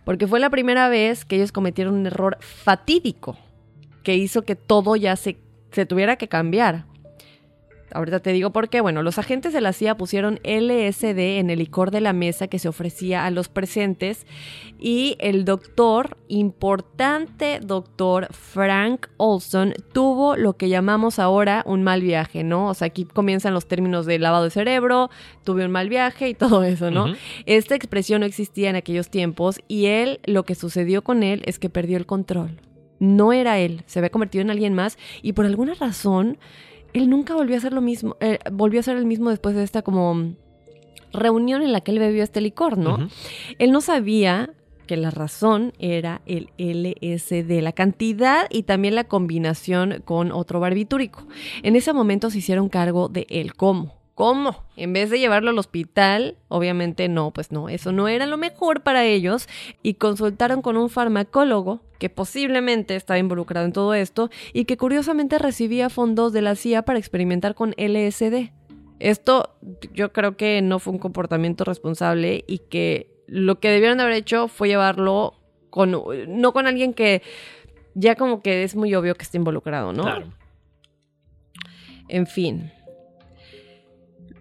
Porque 0.05 0.27
fue 0.27 0.39
la 0.39 0.49
primera 0.49 0.89
vez 0.89 1.25
que 1.25 1.35
ellos 1.35 1.51
cometieron 1.51 1.95
un 1.95 2.07
error 2.07 2.37
fatídico 2.41 3.37
que 4.03 4.15
hizo 4.15 4.43
que 4.43 4.55
todo 4.55 4.95
ya 4.95 5.15
se, 5.15 5.37
se 5.71 5.85
tuviera 5.85 6.15
que 6.15 6.27
cambiar. 6.27 6.85
Ahorita 7.93 8.19
te 8.19 8.31
digo 8.31 8.51
por 8.51 8.69
qué. 8.69 8.81
Bueno, 8.81 9.03
los 9.03 9.17
agentes 9.17 9.53
de 9.53 9.61
la 9.61 9.73
CIA 9.73 9.97
pusieron 9.97 10.39
LSD 10.43 11.39
en 11.39 11.49
el 11.49 11.59
licor 11.59 11.91
de 11.91 12.01
la 12.01 12.13
mesa 12.13 12.47
que 12.47 12.59
se 12.59 12.67
ofrecía 12.67 13.25
a 13.25 13.31
los 13.31 13.49
presentes 13.49 14.25
y 14.79 15.15
el 15.19 15.45
doctor, 15.45 16.17
importante 16.27 17.59
doctor 17.61 18.27
Frank 18.31 19.07
Olson, 19.17 19.73
tuvo 19.93 20.37
lo 20.37 20.55
que 20.57 20.69
llamamos 20.69 21.19
ahora 21.19 21.63
un 21.65 21.83
mal 21.83 22.01
viaje, 22.01 22.43
¿no? 22.43 22.67
O 22.69 22.73
sea, 22.73 22.87
aquí 22.87 23.05
comienzan 23.05 23.53
los 23.53 23.67
términos 23.67 24.05
de 24.05 24.19
lavado 24.19 24.45
de 24.45 24.49
cerebro, 24.51 25.09
tuve 25.43 25.65
un 25.65 25.71
mal 25.71 25.89
viaje 25.89 26.29
y 26.29 26.33
todo 26.35 26.63
eso, 26.63 26.91
¿no? 26.91 27.05
Uh 27.05 27.07
-huh. 27.09 27.17
Esta 27.45 27.75
expresión 27.75 28.21
no 28.21 28.25
existía 28.25 28.69
en 28.69 28.75
aquellos 28.75 29.09
tiempos 29.09 29.61
y 29.67 29.87
él, 29.87 30.19
lo 30.25 30.43
que 30.43 30.55
sucedió 30.55 31.03
con 31.03 31.23
él 31.23 31.41
es 31.45 31.59
que 31.59 31.69
perdió 31.69 31.97
el 31.97 32.05
control. 32.05 32.61
No 32.99 33.31
era 33.31 33.59
él, 33.59 33.83
se 33.85 33.99
había 33.99 34.09
convertido 34.09 34.41
en 34.41 34.49
alguien 34.49 34.73
más 34.73 34.97
y 35.21 35.33
por 35.33 35.45
alguna 35.45 35.73
razón 35.73 36.37
él 36.93 37.09
nunca 37.09 37.33
volvió 37.33 37.57
a 37.57 37.59
ser 37.59 37.73
lo 37.73 37.81
mismo, 37.81 38.17
eh, 38.19 38.39
volvió 38.51 38.79
a 38.79 38.83
ser 38.83 38.97
el 38.97 39.05
mismo 39.05 39.29
después 39.29 39.55
de 39.55 39.63
esta 39.63 39.81
como 39.81 40.33
reunión 41.11 41.61
en 41.61 41.71
la 41.71 41.81
que 41.81 41.91
él 41.91 41.99
bebió 41.99 42.23
este 42.23 42.41
licor, 42.41 42.77
¿no? 42.77 42.95
Uh 42.95 42.97
-huh. 42.97 43.09
Él 43.57 43.71
no 43.71 43.81
sabía 43.81 44.51
que 44.89 44.97
la 44.97 45.11
razón 45.11 45.73
era 45.77 46.21
el 46.25 46.49
LSD, 46.57 47.61
la 47.61 47.73
cantidad 47.73 48.47
y 48.49 48.63
también 48.63 48.95
la 48.95 49.03
combinación 49.03 50.01
con 50.03 50.31
otro 50.31 50.59
barbitúrico. 50.59 51.27
En 51.61 51.75
ese 51.75 51.93
momento 51.93 52.31
se 52.31 52.39
hicieron 52.39 52.69
cargo 52.69 53.07
de 53.07 53.27
él 53.29 53.53
cómo. 53.53 53.99
¿Cómo? 54.15 54.63
En 54.75 54.91
vez 54.91 55.11
de 55.11 55.19
llevarlo 55.19 55.51
al 55.51 55.59
hospital, 55.59 56.37
obviamente 56.47 57.07
no, 57.07 57.31
pues 57.31 57.51
no, 57.51 57.69
eso 57.69 57.91
no 57.91 58.07
era 58.07 58.25
lo 58.25 58.37
mejor 58.37 58.81
para 58.81 59.05
ellos 59.05 59.47
y 59.83 59.93
consultaron 59.93 60.61
con 60.61 60.75
un 60.75 60.89
farmacólogo 60.89 61.81
que 61.99 62.09
posiblemente 62.09 62.95
estaba 62.95 63.19
involucrado 63.19 63.65
en 63.65 63.73
todo 63.73 63.93
esto 63.93 64.29
y 64.53 64.65
que 64.65 64.77
curiosamente 64.77 65.37
recibía 65.37 65.89
fondos 65.89 66.33
de 66.33 66.41
la 66.41 66.55
CIA 66.55 66.83
para 66.83 66.97
experimentar 66.97 67.53
con 67.53 67.75
LSD. 67.77 68.51
Esto 68.99 69.55
yo 69.93 70.11
creo 70.11 70.35
que 70.35 70.61
no 70.61 70.79
fue 70.79 70.93
un 70.93 70.99
comportamiento 70.99 71.63
responsable 71.65 72.43
y 72.47 72.59
que 72.59 73.11
lo 73.27 73.59
que 73.59 73.69
debieron 73.69 73.99
haber 73.99 74.13
hecho 74.13 74.47
fue 74.47 74.69
llevarlo 74.69 75.35
con 75.69 75.91
no 75.91 76.53
con 76.53 76.65
alguien 76.65 76.93
que 76.93 77.21
ya 77.93 78.15
como 78.15 78.41
que 78.41 78.63
es 78.63 78.75
muy 78.75 78.95
obvio 78.95 79.15
que 79.15 79.23
está 79.23 79.37
involucrado, 79.37 79.93
¿no? 79.93 80.03
Claro. 80.03 80.27
En 82.07 82.27
fin. 82.27 82.71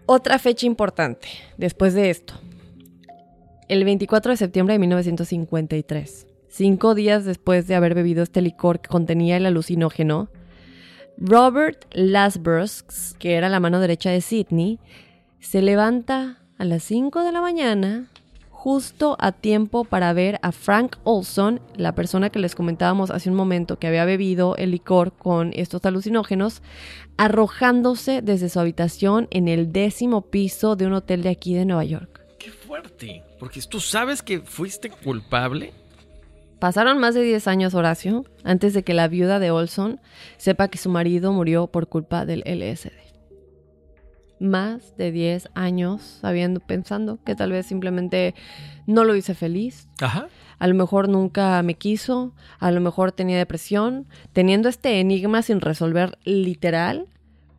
Otra 0.05 0.39
fecha 0.39 0.65
importante 0.65 1.27
después 1.57 1.93
de 1.93 2.09
esto. 2.09 2.33
El 3.67 3.83
24 3.83 4.31
de 4.31 4.37
septiembre 4.37 4.73
de 4.73 4.79
1953, 4.79 6.25
cinco 6.49 6.95
días 6.95 7.25
después 7.25 7.67
de 7.67 7.75
haber 7.75 7.95
bebido 7.95 8.23
este 8.23 8.41
licor 8.41 8.81
que 8.81 8.89
contenía 8.89 9.37
el 9.37 9.45
alucinógeno, 9.45 10.29
Robert 11.17 11.85
Lasbrooks, 11.93 13.15
que 13.19 13.35
era 13.35 13.49
la 13.49 13.59
mano 13.59 13.79
derecha 13.79 14.09
de 14.09 14.21
Sidney, 14.21 14.79
se 15.39 15.61
levanta 15.61 16.37
a 16.57 16.65
las 16.65 16.83
5 16.83 17.23
de 17.23 17.31
la 17.31 17.41
mañana 17.41 18.09
justo 18.59 19.15
a 19.19 19.31
tiempo 19.31 19.85
para 19.85 20.11
ver 20.11 20.37
a 20.41 20.51
Frank 20.51 20.97
Olson, 21.05 21.61
la 21.77 21.95
persona 21.95 22.29
que 22.29 22.39
les 22.39 22.55
comentábamos 22.55 23.09
hace 23.09 23.29
un 23.29 23.35
momento 23.37 23.79
que 23.79 23.87
había 23.87 24.03
bebido 24.03 24.57
el 24.57 24.71
licor 24.71 25.13
con 25.13 25.53
estos 25.55 25.85
alucinógenos, 25.85 26.61
arrojándose 27.15 28.21
desde 28.21 28.49
su 28.49 28.59
habitación 28.59 29.29
en 29.31 29.47
el 29.47 29.71
décimo 29.71 30.23
piso 30.23 30.75
de 30.75 30.87
un 30.87 30.93
hotel 30.93 31.21
de 31.23 31.29
aquí 31.29 31.53
de 31.53 31.63
Nueva 31.63 31.85
York. 31.85 32.25
Qué 32.37 32.51
fuerte, 32.51 33.23
porque 33.39 33.61
tú 33.61 33.79
sabes 33.79 34.21
que 34.21 34.41
fuiste 34.41 34.89
culpable. 34.89 35.71
Pasaron 36.59 36.99
más 36.99 37.15
de 37.15 37.23
10 37.23 37.47
años, 37.47 37.73
Horacio, 37.73 38.25
antes 38.43 38.73
de 38.73 38.83
que 38.83 38.93
la 38.93 39.07
viuda 39.07 39.39
de 39.39 39.51
Olson 39.51 39.99
sepa 40.37 40.67
que 40.67 40.77
su 40.77 40.89
marido 40.89 41.31
murió 41.31 41.67
por 41.67 41.87
culpa 41.87 42.25
del 42.25 42.43
LSD 42.45 43.09
más 44.39 44.95
de 44.97 45.11
10 45.11 45.49
años 45.53 46.01
sabiendo, 46.21 46.59
pensando 46.59 47.19
que 47.23 47.35
tal 47.35 47.51
vez 47.51 47.65
simplemente 47.65 48.33
no 48.87 49.03
lo 49.03 49.15
hice 49.15 49.35
feliz. 49.35 49.87
Ajá. 50.01 50.27
A 50.57 50.67
lo 50.67 50.75
mejor 50.75 51.07
nunca 51.07 51.61
me 51.63 51.75
quiso, 51.75 52.33
a 52.59 52.71
lo 52.71 52.81
mejor 52.81 53.11
tenía 53.11 53.37
depresión, 53.37 54.07
teniendo 54.33 54.67
este 54.67 54.99
enigma 54.99 55.41
sin 55.41 55.61
resolver 55.61 56.17
literal, 56.23 57.07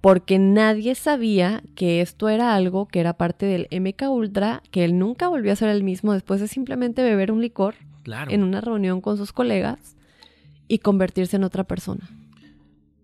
porque 0.00 0.38
nadie 0.38 0.94
sabía 0.94 1.62
que 1.74 2.00
esto 2.00 2.28
era 2.28 2.54
algo 2.54 2.88
que 2.88 3.00
era 3.00 3.14
parte 3.14 3.46
del 3.46 3.68
MK 3.70 4.10
Ultra, 4.10 4.62
que 4.70 4.84
él 4.84 4.98
nunca 4.98 5.28
volvió 5.28 5.52
a 5.52 5.56
ser 5.56 5.68
el 5.68 5.84
mismo 5.84 6.12
después 6.12 6.40
de 6.40 6.48
simplemente 6.48 7.02
beber 7.02 7.32
un 7.32 7.42
licor 7.42 7.74
en 8.04 8.42
una 8.42 8.60
reunión 8.60 9.00
con 9.00 9.16
sus 9.16 9.32
colegas 9.32 9.96
y 10.68 10.78
convertirse 10.78 11.36
en 11.36 11.44
otra 11.44 11.64
persona. 11.64 12.08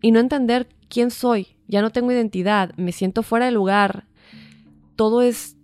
Y 0.01 0.13
no 0.13 0.21
entender 0.21 0.69
quién 0.89 1.11
soy, 1.11 1.57
ya 1.69 1.83
no 1.83 1.91
tengo 1.91 2.13
identidad, 2.13 2.75
me 2.77 2.93
siento 2.93 3.23
fuera 3.23 3.47
de 3.47 3.53
lugar. 3.53 4.05
Todo 4.95 5.23
es 5.23 5.57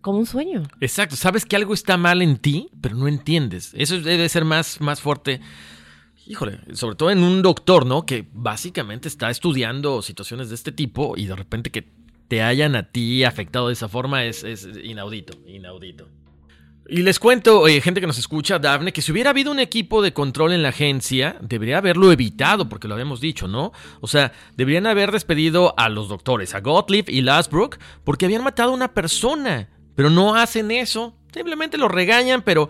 como 0.00 0.18
un 0.18 0.26
sueño. 0.26 0.62
Exacto, 0.80 1.16
sabes 1.16 1.44
que 1.44 1.56
algo 1.56 1.74
está 1.74 1.96
mal 1.96 2.22
en 2.22 2.38
ti, 2.38 2.68
pero 2.80 2.96
no 2.96 3.08
entiendes. 3.08 3.72
Eso 3.76 4.00
debe 4.00 4.28
ser 4.28 4.44
más, 4.44 4.80
más 4.80 5.00
fuerte. 5.00 5.40
Híjole, 6.26 6.60
sobre 6.74 6.96
todo 6.96 7.10
en 7.10 7.22
un 7.22 7.42
doctor, 7.42 7.86
¿no? 7.86 8.06
Que 8.06 8.26
básicamente 8.32 9.08
está 9.08 9.30
estudiando 9.30 10.00
situaciones 10.00 10.48
de 10.48 10.54
este 10.54 10.72
tipo 10.72 11.14
y 11.16 11.26
de 11.26 11.36
repente 11.36 11.70
que 11.70 11.88
te 12.28 12.42
hayan 12.42 12.76
a 12.76 12.90
ti 12.90 13.24
afectado 13.24 13.66
de 13.66 13.72
esa 13.72 13.88
forma 13.88 14.24
es, 14.24 14.44
es 14.44 14.68
inaudito, 14.84 15.36
inaudito. 15.46 16.08
Y 16.92 17.02
les 17.02 17.20
cuento, 17.20 17.68
eh, 17.68 17.80
gente 17.80 18.00
que 18.00 18.08
nos 18.08 18.18
escucha, 18.18 18.58
Daphne, 18.58 18.92
que 18.92 19.00
si 19.00 19.12
hubiera 19.12 19.30
habido 19.30 19.52
un 19.52 19.60
equipo 19.60 20.02
de 20.02 20.12
control 20.12 20.52
en 20.52 20.64
la 20.64 20.70
agencia, 20.70 21.36
debería 21.40 21.78
haberlo 21.78 22.10
evitado, 22.10 22.68
porque 22.68 22.88
lo 22.88 22.94
habíamos 22.94 23.20
dicho, 23.20 23.46
¿no? 23.46 23.72
O 24.00 24.08
sea, 24.08 24.32
deberían 24.56 24.88
haber 24.88 25.12
despedido 25.12 25.72
a 25.76 25.88
los 25.88 26.08
doctores, 26.08 26.52
a 26.52 26.60
Gottlieb 26.60 27.08
y 27.08 27.20
Lasbrook, 27.20 27.78
porque 28.02 28.24
habían 28.24 28.42
matado 28.42 28.72
a 28.72 28.74
una 28.74 28.92
persona. 28.92 29.68
Pero 29.94 30.10
no 30.10 30.34
hacen 30.34 30.72
eso, 30.72 31.14
simplemente 31.32 31.78
lo 31.78 31.86
regañan, 31.86 32.42
pero 32.42 32.68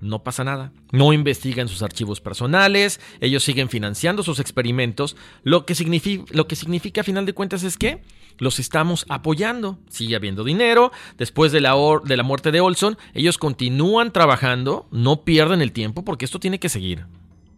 no 0.00 0.22
pasa 0.22 0.44
nada. 0.44 0.72
No 0.92 1.12
investigan 1.12 1.68
sus 1.68 1.82
archivos 1.82 2.20
personales, 2.20 3.00
ellos 3.20 3.42
siguen 3.44 3.68
financiando 3.68 4.22
sus 4.22 4.40
experimentos, 4.40 5.16
lo 5.42 5.66
que, 5.66 5.74
significa, 5.74 6.24
lo 6.30 6.46
que 6.46 6.56
significa 6.56 7.00
a 7.00 7.04
final 7.04 7.26
de 7.26 7.32
cuentas 7.32 7.62
es 7.62 7.76
que 7.76 8.02
los 8.38 8.58
estamos 8.58 9.06
apoyando. 9.08 9.78
Sigue 9.88 10.16
habiendo 10.16 10.44
dinero. 10.44 10.92
Después 11.16 11.52
de 11.52 11.60
la, 11.60 11.74
de 12.04 12.16
la 12.16 12.22
muerte 12.22 12.52
de 12.52 12.60
Olson, 12.60 12.98
ellos 13.14 13.38
continúan 13.38 14.12
trabajando, 14.12 14.86
no 14.90 15.24
pierden 15.24 15.62
el 15.62 15.72
tiempo 15.72 16.04
porque 16.04 16.24
esto 16.24 16.40
tiene 16.40 16.58
que 16.58 16.68
seguir. 16.68 17.06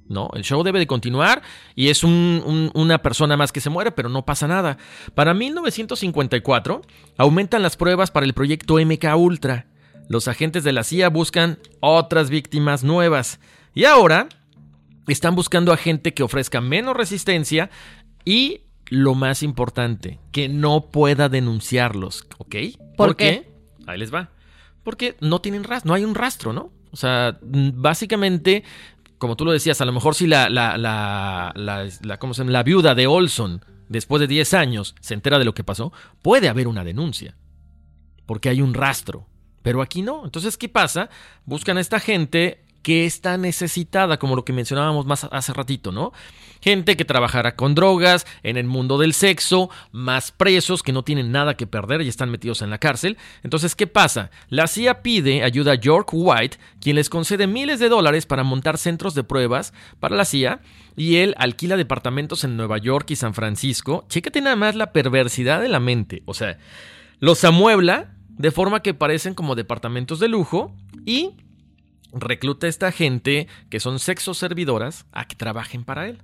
No, 0.09 0.31
el 0.33 0.43
show 0.43 0.63
debe 0.63 0.79
de 0.79 0.87
continuar 0.87 1.43
y 1.75 1.91
es 1.91 2.03
una 2.03 2.99
persona 2.99 3.37
más 3.37 3.53
que 3.53 3.61
se 3.61 3.69
muere, 3.69 3.93
pero 3.93 4.09
no 4.09 4.25
pasa 4.25 4.49
nada. 4.49 4.79
Para 5.15 5.35
1954 5.35 6.83
aumentan 7.19 7.63
las 7.63 7.77
pruebas 7.77 8.11
para 8.11 8.25
el 8.25 8.33
proyecto 8.33 8.79
MK 8.79 9.05
Ultra. 9.17 9.67
Los 10.09 10.29
agentes 10.29 10.65
de 10.65 10.73
la 10.73 10.85
CIA 10.85 11.11
buscan 11.11 11.59
otras 11.81 12.31
víctimas 12.31 12.83
nuevas 12.83 13.41
y 13.75 13.85
ahora 13.85 14.29
están 15.07 15.35
buscando 15.35 15.73
a 15.73 15.77
gente 15.77 16.15
que 16.15 16.23
ofrezca 16.23 16.61
menos 16.61 16.97
resistencia 16.97 17.71
y 18.25 18.63
lo 18.91 19.15
más 19.15 19.43
importante, 19.43 20.19
que 20.33 20.49
no 20.49 20.91
pueda 20.91 21.29
denunciarlos, 21.29 22.27
¿ok? 22.39 22.57
¿Por, 22.97 23.17
qué? 23.17 23.51
Ahí 23.87 23.99
les 23.99 24.13
va. 24.13 24.31
Porque 24.83 25.17
no 25.21 25.41
tienen 25.41 25.65
rastro, 25.65 25.89
no 25.89 25.95
hay 25.95 26.05
un 26.05 26.15
rastro, 26.15 26.53
¿no? 26.53 26.73
O 26.91 26.97
sea, 26.97 27.39
básicamente, 27.43 28.65
como 29.19 29.37
tú 29.37 29.45
lo 29.45 29.53
decías, 29.53 29.81
a 29.81 29.85
lo 29.85 29.93
mejor 29.93 30.15
si 30.15 30.27
la, 30.27 30.49
la, 30.49 30.79
la, 30.79 31.53
la, 31.55 32.19
¿cómo 32.19 32.33
se 32.33 32.41
llama? 32.41 32.53
la 32.53 32.63
viuda 32.63 32.95
de 32.95 33.07
Olson, 33.07 33.63
después 33.89 34.21
de 34.21 34.27
10 34.27 34.55
años, 34.55 34.95
se 35.01 35.15
entera 35.15 35.39
de 35.39 35.45
lo 35.45 35.55
que 35.55 35.65
pasó, 35.65 35.93
puede 36.23 36.49
haber 36.49 36.69
una 36.69 36.85
denuncia. 36.85 37.37
Porque 38.25 38.49
hay 38.49 38.63
un 38.63 38.75
rastro. 38.75 39.27
Pero 39.63 39.83
aquí 39.83 40.03
no. 40.03 40.25
Entonces, 40.25 40.57
¿qué 40.57 40.69
pasa? 40.69 41.11
Buscan 41.45 41.79
a 41.79 41.81
esta 41.81 42.01
gente 42.01 42.63
que 42.83 43.05
está 43.05 43.37
necesitada, 43.37 44.19
como 44.19 44.37
lo 44.37 44.45
que 44.45 44.53
mencionábamos 44.53 45.05
más 45.05 45.25
hace 45.31 45.53
ratito, 45.53 45.93
¿no? 45.93 46.13
Gente 46.63 46.97
que 46.97 47.05
trabajará 47.05 47.55
con 47.55 47.75
drogas, 47.75 48.27
en 48.43 48.57
el 48.57 48.67
mundo 48.67 48.99
del 48.99 49.15
sexo, 49.15 49.69
más 49.93 50.33
presos 50.33 50.83
que 50.83 50.93
no 50.93 51.05
tienen 51.05 51.31
nada 51.31 51.55
que 51.55 51.67
perder 51.67 52.03
y 52.03 52.09
están 52.09 52.31
metidos 52.31 52.63
en 52.63 52.71
la 52.71 52.79
cárcel. 52.79 53.19
Entonces, 53.43 53.75
¿qué 53.75 53.87
pasa? 53.87 54.31
La 54.49 54.67
CIA 54.67 55.03
pide 55.03 55.45
ayuda 55.45 55.73
a 55.73 55.75
York 55.75 56.09
White, 56.13 56.59
quien 56.81 56.97
les 56.97 57.11
concede 57.11 57.47
miles 57.47 57.79
de 57.79 57.89
dólares 57.89 58.27
para 58.27 58.43
montar 58.43 58.79
centros 58.79 59.15
de 59.15 59.25
pruebas 59.25 59.73
para 60.01 60.17
la 60.17 60.25
CIA, 60.25 60.61
y 60.97 61.17
él 61.17 61.35
alquila 61.39 61.77
departamentos 61.77 62.43
en 62.45 62.57
Nueva 62.57 62.79
York 62.79 63.11
y 63.11 63.17
San 63.17 63.35
Francisco. 63.35 64.07
Chécate 64.09 64.41
nada 64.41 64.57
más 64.57 64.75
la 64.75 64.93
perversidad 64.93 65.61
de 65.61 65.69
la 65.69 65.79
mente. 65.79 66.23
O 66.25 66.35
sea, 66.35 66.59
los 67.21 67.45
amuebla 67.45 68.15
de 68.39 68.51
forma 68.51 68.83
que 68.83 68.95
parecen 68.95 69.35
como 69.35 69.55
departamentos 69.55 70.21
de 70.21 70.29
lujo 70.29 70.75
y 71.05 71.35
recluta 72.13 72.67
a 72.67 72.71
esta 72.71 72.93
gente 72.93 73.49
que 73.69 73.81
son 73.81 73.99
sexo 73.99 74.33
servidoras 74.33 75.07
a 75.13 75.27
que 75.27 75.37
trabajen 75.37 75.85
para 75.85 76.09
él. 76.09 76.23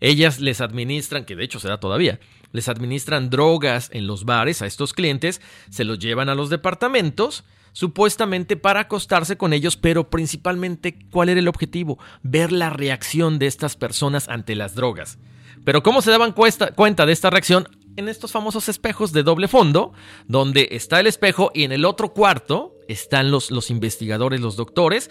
Ellas 0.00 0.38
les 0.38 0.60
administran, 0.60 1.24
que 1.24 1.34
de 1.34 1.44
hecho 1.44 1.58
se 1.58 1.68
da 1.68 1.80
todavía, 1.80 2.20
les 2.52 2.68
administran 2.68 3.30
drogas 3.30 3.90
en 3.92 4.06
los 4.06 4.24
bares 4.24 4.62
a 4.62 4.66
estos 4.66 4.92
clientes, 4.92 5.40
se 5.70 5.84
los 5.84 5.98
llevan 5.98 6.28
a 6.28 6.36
los 6.36 6.50
departamentos, 6.50 7.44
supuestamente 7.72 8.56
para 8.56 8.80
acostarse 8.80 9.36
con 9.36 9.52
ellos, 9.52 9.76
pero 9.76 10.08
principalmente, 10.08 10.98
¿cuál 11.10 11.30
era 11.30 11.40
el 11.40 11.48
objetivo? 11.48 11.98
Ver 12.22 12.52
la 12.52 12.70
reacción 12.70 13.40
de 13.40 13.48
estas 13.48 13.76
personas 13.76 14.28
ante 14.28 14.54
las 14.54 14.76
drogas. 14.76 15.18
Pero 15.64 15.82
¿cómo 15.82 16.00
se 16.00 16.12
daban 16.12 16.32
cuenta 16.32 17.06
de 17.06 17.12
esta 17.12 17.30
reacción? 17.30 17.68
En 17.98 18.08
estos 18.08 18.30
famosos 18.30 18.68
espejos 18.68 19.10
de 19.10 19.24
doble 19.24 19.48
fondo, 19.48 19.92
donde 20.28 20.68
está 20.70 21.00
el 21.00 21.08
espejo 21.08 21.50
y 21.52 21.64
en 21.64 21.72
el 21.72 21.84
otro 21.84 22.12
cuarto 22.12 22.76
están 22.86 23.32
los, 23.32 23.50
los 23.50 23.70
investigadores, 23.72 24.40
los 24.40 24.54
doctores. 24.54 25.10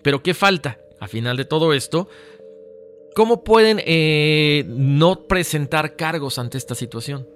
Pero 0.00 0.22
¿qué 0.22 0.32
falta? 0.32 0.78
A 0.98 1.08
final 1.08 1.36
de 1.36 1.44
todo 1.44 1.74
esto, 1.74 2.08
¿cómo 3.14 3.44
pueden 3.44 3.82
eh, 3.84 4.64
no 4.66 5.26
presentar 5.26 5.94
cargos 5.94 6.38
ante 6.38 6.56
esta 6.56 6.74
situación? 6.74 7.28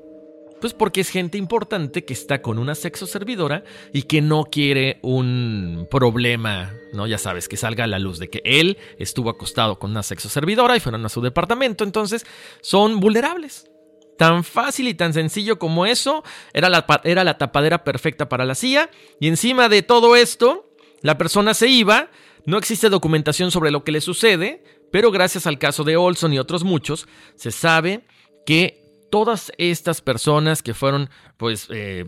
Pues 0.62 0.72
porque 0.72 1.02
es 1.02 1.10
gente 1.10 1.36
importante 1.36 2.06
que 2.06 2.14
está 2.14 2.40
con 2.40 2.58
una 2.58 2.74
sexo 2.74 3.06
servidora 3.06 3.64
y 3.92 4.04
que 4.04 4.22
no 4.22 4.44
quiere 4.44 4.98
un 5.02 5.86
problema, 5.90 6.72
¿no? 6.94 7.06
Ya 7.06 7.18
sabes, 7.18 7.48
que 7.48 7.58
salga 7.58 7.84
a 7.84 7.86
la 7.86 7.98
luz 7.98 8.18
de 8.18 8.30
que 8.30 8.40
él 8.46 8.78
estuvo 8.98 9.28
acostado 9.28 9.78
con 9.78 9.90
una 9.90 10.02
sexo 10.02 10.30
servidora 10.30 10.74
y 10.74 10.80
fueron 10.80 11.04
a 11.04 11.10
su 11.10 11.20
departamento, 11.20 11.84
entonces 11.84 12.24
son 12.62 12.98
vulnerables. 12.98 13.68
Tan 14.18 14.44
fácil 14.44 14.88
y 14.88 14.94
tan 14.94 15.12
sencillo 15.12 15.58
como 15.58 15.86
eso, 15.86 16.24
era 16.52 16.68
la, 16.68 16.86
era 17.04 17.24
la 17.24 17.38
tapadera 17.38 17.84
perfecta 17.84 18.28
para 18.28 18.44
la 18.44 18.54
CIA. 18.54 18.90
Y 19.20 19.28
encima 19.28 19.68
de 19.68 19.82
todo 19.82 20.16
esto, 20.16 20.70
la 21.02 21.18
persona 21.18 21.54
se 21.54 21.68
iba, 21.68 22.10
no 22.44 22.58
existe 22.58 22.88
documentación 22.88 23.50
sobre 23.50 23.70
lo 23.70 23.84
que 23.84 23.92
le 23.92 24.00
sucede, 24.00 24.64
pero 24.90 25.10
gracias 25.10 25.46
al 25.46 25.58
caso 25.58 25.84
de 25.84 25.96
Olson 25.96 26.32
y 26.32 26.38
otros 26.38 26.64
muchos, 26.64 27.06
se 27.34 27.50
sabe 27.50 28.06
que 28.46 28.82
todas 29.10 29.52
estas 29.58 30.00
personas 30.00 30.62
que 30.62 30.74
fueron 30.74 31.10
pues 31.36 31.68
eh, 31.70 32.06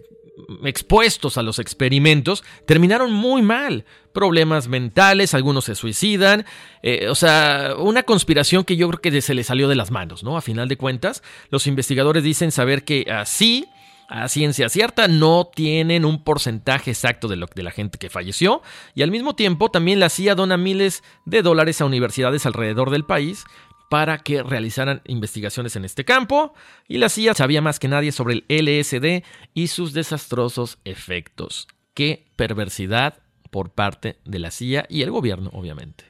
expuestos 0.65 1.39
a 1.39 1.43
los 1.43 1.59
experimentos 1.59 2.44
terminaron 2.66 3.12
muy 3.12 3.43
mal. 3.43 3.85
Problemas 4.12 4.69
mentales, 4.69 5.35
algunos 5.35 5.65
se 5.65 5.74
suicidan. 5.74 6.44
Eh, 6.82 7.09
o 7.09 7.15
sea, 7.15 7.74
una 7.78 8.02
conspiración 8.02 8.65
que 8.65 8.77
yo 8.77 8.89
creo 8.89 9.01
que 9.01 9.20
se 9.20 9.35
le 9.35 9.44
salió 9.44 9.69
de 9.69 9.77
las 9.77 9.90
manos, 9.90 10.23
¿no? 10.23 10.36
A 10.36 10.43
final 10.43 10.69
de 10.69 10.77
cuentas, 10.77 11.23
los 11.51 11.66
investigadores 11.66 12.23
dicen 12.23 12.51
saber 12.51 12.85
que 12.85 13.06
así 13.10 13.66
a 14.09 14.27
ciencia 14.28 14.70
cierta, 14.70 15.06
no 15.06 15.51
tienen 15.55 16.06
un 16.06 16.24
porcentaje 16.24 16.90
exacto 16.90 17.28
de, 17.28 17.44
de 17.55 17.62
la 17.62 17.70
gente 17.70 17.98
que 17.98 18.09
falleció 18.09 18.62
y 18.94 19.02
al 19.02 19.10
mismo 19.10 19.35
tiempo 19.35 19.70
también 19.70 20.01
la 20.01 20.09
CIA 20.09 20.35
dona 20.35 20.56
miles 20.56 21.02
de 21.27 21.43
dólares 21.43 21.82
a 21.82 21.85
universidades 21.85 22.47
alrededor 22.47 22.89
del 22.89 23.05
país 23.05 23.44
para 23.89 24.19
que 24.19 24.43
realizaran 24.43 25.02
investigaciones 25.06 25.77
en 25.77 25.85
este 25.85 26.05
campo 26.05 26.55
y 26.86 26.98
la 26.98 27.09
CIA 27.09 27.35
sabía 27.35 27.62
más 27.62 27.78
que 27.78 27.89
nadie 27.89 28.12
sobre 28.12 28.44
el 28.48 28.66
LSD 28.66 29.24
y 29.55 29.69
sus 29.69 29.93
desastrosos 29.93 30.78
efectos. 30.85 31.69
Qué 31.94 32.27
perversidad 32.36 33.23
por 33.51 33.70
parte 33.70 34.19
de 34.24 34.39
la 34.39 34.51
CIA 34.51 34.86
y 34.89 35.02
el 35.02 35.10
gobierno, 35.10 35.51
obviamente. 35.52 36.05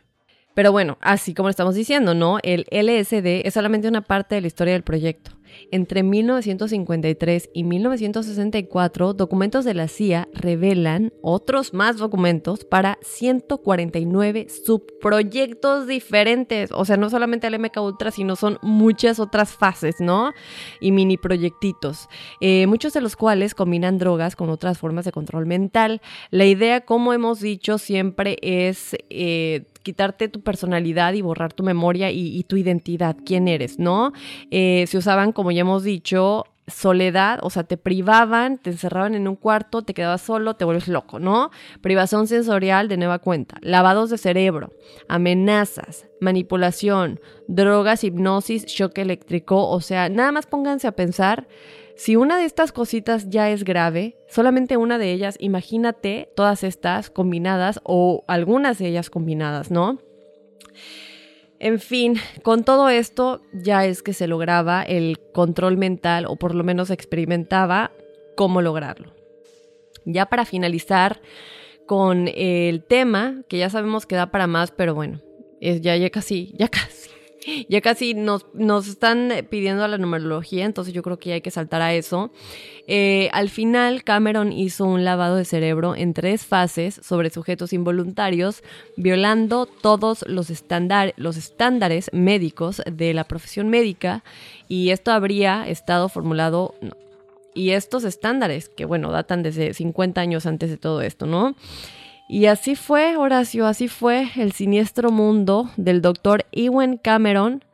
Pero 0.55 0.73
bueno, 0.73 0.99
así 1.01 1.35
como 1.35 1.49
estamos 1.49 1.77
diciendo, 1.77 2.15
¿no? 2.15 2.39
El 2.43 2.67
LSD 2.73 3.47
es 3.47 3.55
solamente 3.55 3.87
una 3.87 4.03
parte 4.03 4.35
de 4.35 4.41
la 4.41 4.49
historia 4.49 4.73
del 4.73 4.83
proyecto. 4.83 5.38
Entre 5.71 6.03
1953 6.03 7.51
y 7.53 7.65
1964, 7.65 9.13
documentos 9.15 9.65
de 9.65 9.75
la 9.75 9.89
CIA 9.89 10.29
revelan 10.33 11.13
otros 11.23 11.75
más 11.75 11.99
documentos 11.99 12.65
para 12.65 12.99
149 13.03 14.49
subproyectos 14.49 15.87
diferentes. 15.87 16.71
O 16.73 16.85
sea, 16.85 16.97
no 16.97 17.11
solamente 17.11 17.47
el 17.47 17.59
MK 17.59 17.77
Ultra, 17.81 18.11
sino 18.11 18.37
son 18.37 18.59
muchas 18.63 19.19
otras 19.19 19.53
fases, 19.53 19.97
¿no? 20.01 20.33
Y 20.81 20.93
mini 20.93 21.17
proyectitos. 21.17 22.09
Eh, 22.41 22.67
muchos 22.67 22.93
de 22.93 23.01
los 23.01 23.17
cuales 23.17 23.55
combinan 23.55 23.99
drogas 23.99 24.37
con 24.37 24.51
otras 24.51 24.79
formas 24.79 25.05
de 25.05 25.13
control 25.13 25.47
mental. 25.47 26.01
La 26.31 26.45
idea, 26.45 26.83
como 26.83 27.13
hemos 27.13 27.41
dicho, 27.41 27.79
siempre 27.79 28.39
es 28.43 28.97
eh, 29.11 29.65
quitarte 29.89 30.29
tu 30.29 30.43
personalidad 30.43 31.15
y 31.15 31.23
borrar 31.23 31.55
tu 31.55 31.63
memoria 31.63 32.11
y, 32.11 32.43
tu 32.43 32.59
identidad, 32.59 33.17
quién 33.25 33.49
eres, 33.49 33.79
¿no? 33.79 34.13
Eh, 34.51 34.85
se 34.87 34.99
usaban, 34.99 35.33
como 35.33 35.51
ya 35.51 35.63
hemos 35.63 35.83
dicho, 35.83 36.45
soledad, 36.67 37.39
o 37.43 37.49
sea, 37.49 37.65
te 37.65 37.79
privaban, 37.79 38.59
te 38.59 38.69
encerraban 38.69 39.15
en 39.15 39.27
un 39.27 39.35
cuarto, 39.35 39.81
te 39.81 39.95
quedabas 39.95 40.21
solo, 40.21 40.57
te 40.57 40.67
vuelves 40.67 40.89
loco, 40.89 41.19
¿no? 41.19 41.51
Privación 41.81 42.27
sensorial 42.27 42.89
de 42.89 42.99
nueva 42.99 43.19
cuenta, 43.19 43.57
lavados 43.63 44.11
de 44.11 44.19
cerebro, 44.19 44.75
amenazas, 45.09 46.05
manipulación, 46.21 47.19
drogas, 47.47 48.05
hipnosis, 48.05 48.67
shock 48.67 48.99
eléctrico, 48.99 49.71
o 49.71 49.81
sea, 49.81 50.11
nada 50.11 50.33
más 50.33 50.45
pónganse 50.45 50.87
a 50.87 50.93
pensar 50.93 51.49
si 51.99 52.15
una 52.15 52.39
de 52.39 52.45
estas 52.45 52.71
cositas 52.71 53.29
ya 53.29 53.51
es 53.51 53.65
grave, 53.65 54.17
solamente 54.29 54.77
una 54.77 54.99
de 54.99 55.13
ellas, 55.13 55.35
imagínate 55.41 56.31
todas 56.37 56.63
estas 56.63 57.11
combinadas 57.11 57.81
o 57.83 58.23
algunas 58.29 58.79
de 58.79 58.87
ellas 58.87 59.11
combinadas, 59.11 59.73
¿no? 59.73 59.99
En 61.59 61.81
fin, 61.81 62.15
con 62.45 62.63
todo 62.63 62.89
esto 62.89 63.43
ya 63.53 63.85
es 63.85 64.05
que 64.05 64.13
se 64.13 64.29
lograba 64.29 64.85
el 64.85 65.19
control 65.35 65.77
mental 65.77 66.27
o 66.29 66.37
por 66.37 66.55
lo 66.55 66.63
menos 66.63 66.91
experimentaba 66.91 67.91
cómo 68.37 68.63
lograrlo. 68.63 69.13
Ya 70.05 70.27
para 70.27 70.45
finalizar 70.45 71.21
con 71.85 72.29
el 72.33 72.85
tema, 72.85 73.43
que 73.49 73.59
ya 73.59 73.71
sabemos 73.71 74.07
que 74.07 74.15
da 74.15 74.31
para 74.31 74.47
más, 74.47 74.71
pero 74.71 74.95
bueno, 74.95 75.21
es 75.61 75.81
ya, 75.81 75.97
ya 75.97 76.11
casi, 76.11 76.55
ya 76.57 76.69
casi 76.69 77.11
ya 77.69 77.81
casi 77.81 78.15
nos, 78.15 78.47
nos 78.55 78.89
están 78.89 79.33
pidiendo 79.51 79.87
la 79.87 79.99
numerología, 79.99 80.65
entonces 80.65 80.95
yo 80.95 81.03
creo 81.03 81.19
que 81.19 81.31
ya 81.31 81.35
hay 81.37 81.41
que 81.41 81.51
saltar 81.51 81.83
a 81.83 81.95
eso. 81.95 82.31
Eh, 82.87 83.29
al 83.33 83.49
final, 83.51 84.03
Cameron 84.03 84.53
hizo 84.53 84.85
un 84.87 85.05
lavado 85.05 85.37
de 85.37 85.45
cerebro 85.45 85.95
en 85.95 86.15
tres 86.15 86.45
fases 86.45 87.01
sobre 87.03 87.31
sujetos 87.31 87.73
involuntarios, 87.73 88.63
violando 88.97 89.67
todos 89.67 90.25
los, 90.27 90.51
los 91.17 91.37
estándares 91.37 92.11
médicos 92.13 92.83
de 92.91 93.15
la 93.15 93.25
profesión 93.25 93.69
médica, 93.69 94.25
y 94.69 94.91
esto 94.91 95.13
habría 95.13 95.69
estado 95.69 96.09
formulado... 96.09 96.75
y 97.55 97.71
estos 97.71 98.05
estándares, 98.05 98.69
que 98.69 98.85
bueno, 98.85 99.11
datan 99.11 99.43
desde 99.43 99.75
50 99.75 100.21
años 100.21 100.47
antes 100.47 100.71
de 100.71 100.77
todo 100.77 101.03
esto, 101.03 101.27
¿no? 101.27 101.57
Y 102.29 102.45
así 102.45 102.77
fue, 102.77 103.17
Horacio, 103.17 103.67
así 103.67 103.89
fue 103.89 104.31
el 104.37 104.53
siniestro 104.53 105.11
mundo 105.11 105.71
del 105.79 106.03
doctor 106.03 106.45
Ewan 106.53 106.99
Cameron, 106.99 107.65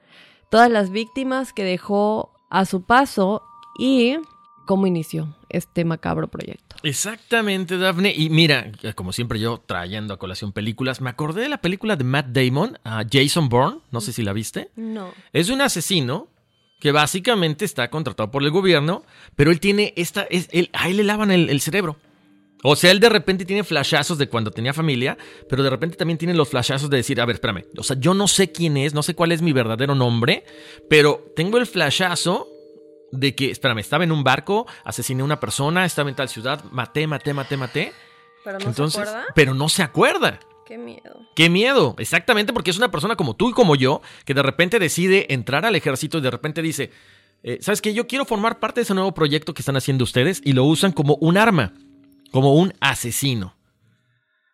todas 0.49 0.71
las 0.71 0.91
víctimas 0.91 1.53
que 1.53 1.65
dejó 1.65 2.33
a 2.51 2.65
su 2.65 2.85
paso 2.85 3.43
y 3.77 4.17
cómo 4.65 4.87
inició 4.87 5.37
este 5.49 5.85
macabro 5.85 6.29
proyecto. 6.29 6.77
Exactamente, 6.85 7.79
Daphne. 7.79 8.15
Y 8.15 8.31
mira, 8.31 8.71
como 8.95 9.13
siempre 9.13 9.41
yo 9.41 9.61
trayendo 9.67 10.15
a 10.15 10.19
colación 10.19 10.53
películas, 10.53 11.01
me 11.01 11.11
acordé 11.11 11.43
de 11.43 11.49
la 11.49 11.59
película 11.59 11.97
de 11.97 12.05
Matt 12.05 12.27
Damon, 12.27 12.79
Jason 13.11 13.49
Bourne, 13.49 13.81
no 13.91 14.01
sé 14.01 14.13
si 14.13 14.23
la 14.23 14.33
viste. 14.33 14.71
No. 14.77 15.13
Es 15.33 15.51
un 15.51 15.63
asesino 15.63 16.29
que 16.79 16.93
básicamente 16.93 17.65
está 17.65 17.91
contratado 17.91 18.31
por 18.31 18.45
el 18.45 18.51
gobierno, 18.51 19.05
pero 19.35 19.51
él 19.51 19.59
tiene 19.59 19.95
esta, 19.97 20.23
es, 20.31 20.49
él, 20.53 20.71
a 20.75 20.89
él 20.89 20.99
le 20.99 21.05
lavan 21.05 21.33
el 21.33 21.61
cerebro. 21.61 21.97
O 22.67 22.77
sea, 22.77 22.91
él 22.91 22.99
de 22.99 23.11
repente 23.11 23.45
tiene 23.45 23.63
flashazos 23.63 24.17
de 24.17 24.27
cuando 24.27 24.51
tenía 24.51 24.73
familia, 24.73 25.19
pero 25.51 25.63
de 25.63 25.69
repente 25.69 25.99
también 25.99 26.17
tiene 26.17 26.33
los 26.33 26.49
flashazos 26.49 26.89
de 26.89 26.97
decir, 26.97 27.21
a 27.21 27.27
ver, 27.27 27.35
espérame, 27.35 27.65
o 27.77 27.83
sea, 27.83 27.95
yo 28.01 28.15
no 28.15 28.27
sé 28.27 28.53
quién 28.53 28.79
es, 28.79 28.95
no 28.95 29.03
sé 29.03 29.15
cuál 29.15 29.33
es 29.33 29.43
mi 29.43 29.53
verdadero 29.53 29.95
nombre, 29.95 30.47
pero 30.89 31.31
tengo 31.37 31.59
el 31.59 31.67
flashazo 31.67 32.49
de 33.13 33.35
que, 33.35 33.51
espérame, 33.51 33.81
estaba 33.81 34.03
en 34.03 34.13
un 34.13 34.25
barco, 34.25 34.67
asesiné 34.83 35.21
a 35.21 35.27
una 35.27 35.41
persona, 35.41 35.85
estaba 35.85 36.09
en 36.09 36.17
tal 36.17 36.31
ciudad, 36.31 36.65
maté, 36.71 37.07
maté, 37.07 37.35
maté, 37.35 37.59
maté. 37.59 37.93
Pero 38.43 38.59
no 38.59 38.73
se 38.73 38.83
acuerda. 38.83 39.25
Pero 39.35 39.55
no 39.55 39.69
se 39.69 39.83
acuerda. 39.83 40.41
Qué 40.65 40.79
miedo. 40.79 41.21
Qué 41.37 41.51
miedo, 41.51 41.95
exactamente, 41.99 42.55
porque 42.55 42.71
es 42.71 42.79
una 42.79 42.91
persona 42.91 43.15
como 43.15 43.37
tú 43.37 43.51
y 43.51 43.53
como 43.53 43.77
yo, 43.77 44.01
que 44.25 44.33
de 44.33 44.43
repente 44.43 44.79
decide 44.79 45.35
entrar 45.35 45.67
al 45.67 45.77
ejército 45.77 46.17
y 46.17 46.23
de 46.23 46.31
repente 46.31 46.63
dice, 46.63 46.91
eh, 47.43 47.59
¿sabes 47.61 47.83
qué? 47.83 47.93
Yo 47.93 48.07
quiero 48.07 48.25
formar 48.25 48.59
parte 48.59 48.81
de 48.81 48.85
ese 48.85 48.95
nuevo 48.95 49.13
proyecto 49.13 49.53
que 49.53 49.61
están 49.61 49.77
haciendo 49.77 50.05
ustedes 50.05 50.41
y 50.43 50.55
lo 50.55 50.65
usan 50.65 50.93
como 50.93 51.17
un 51.17 51.37
arma 51.37 51.75
como 52.35 52.55
un 52.55 52.75
asesino. 52.81 53.55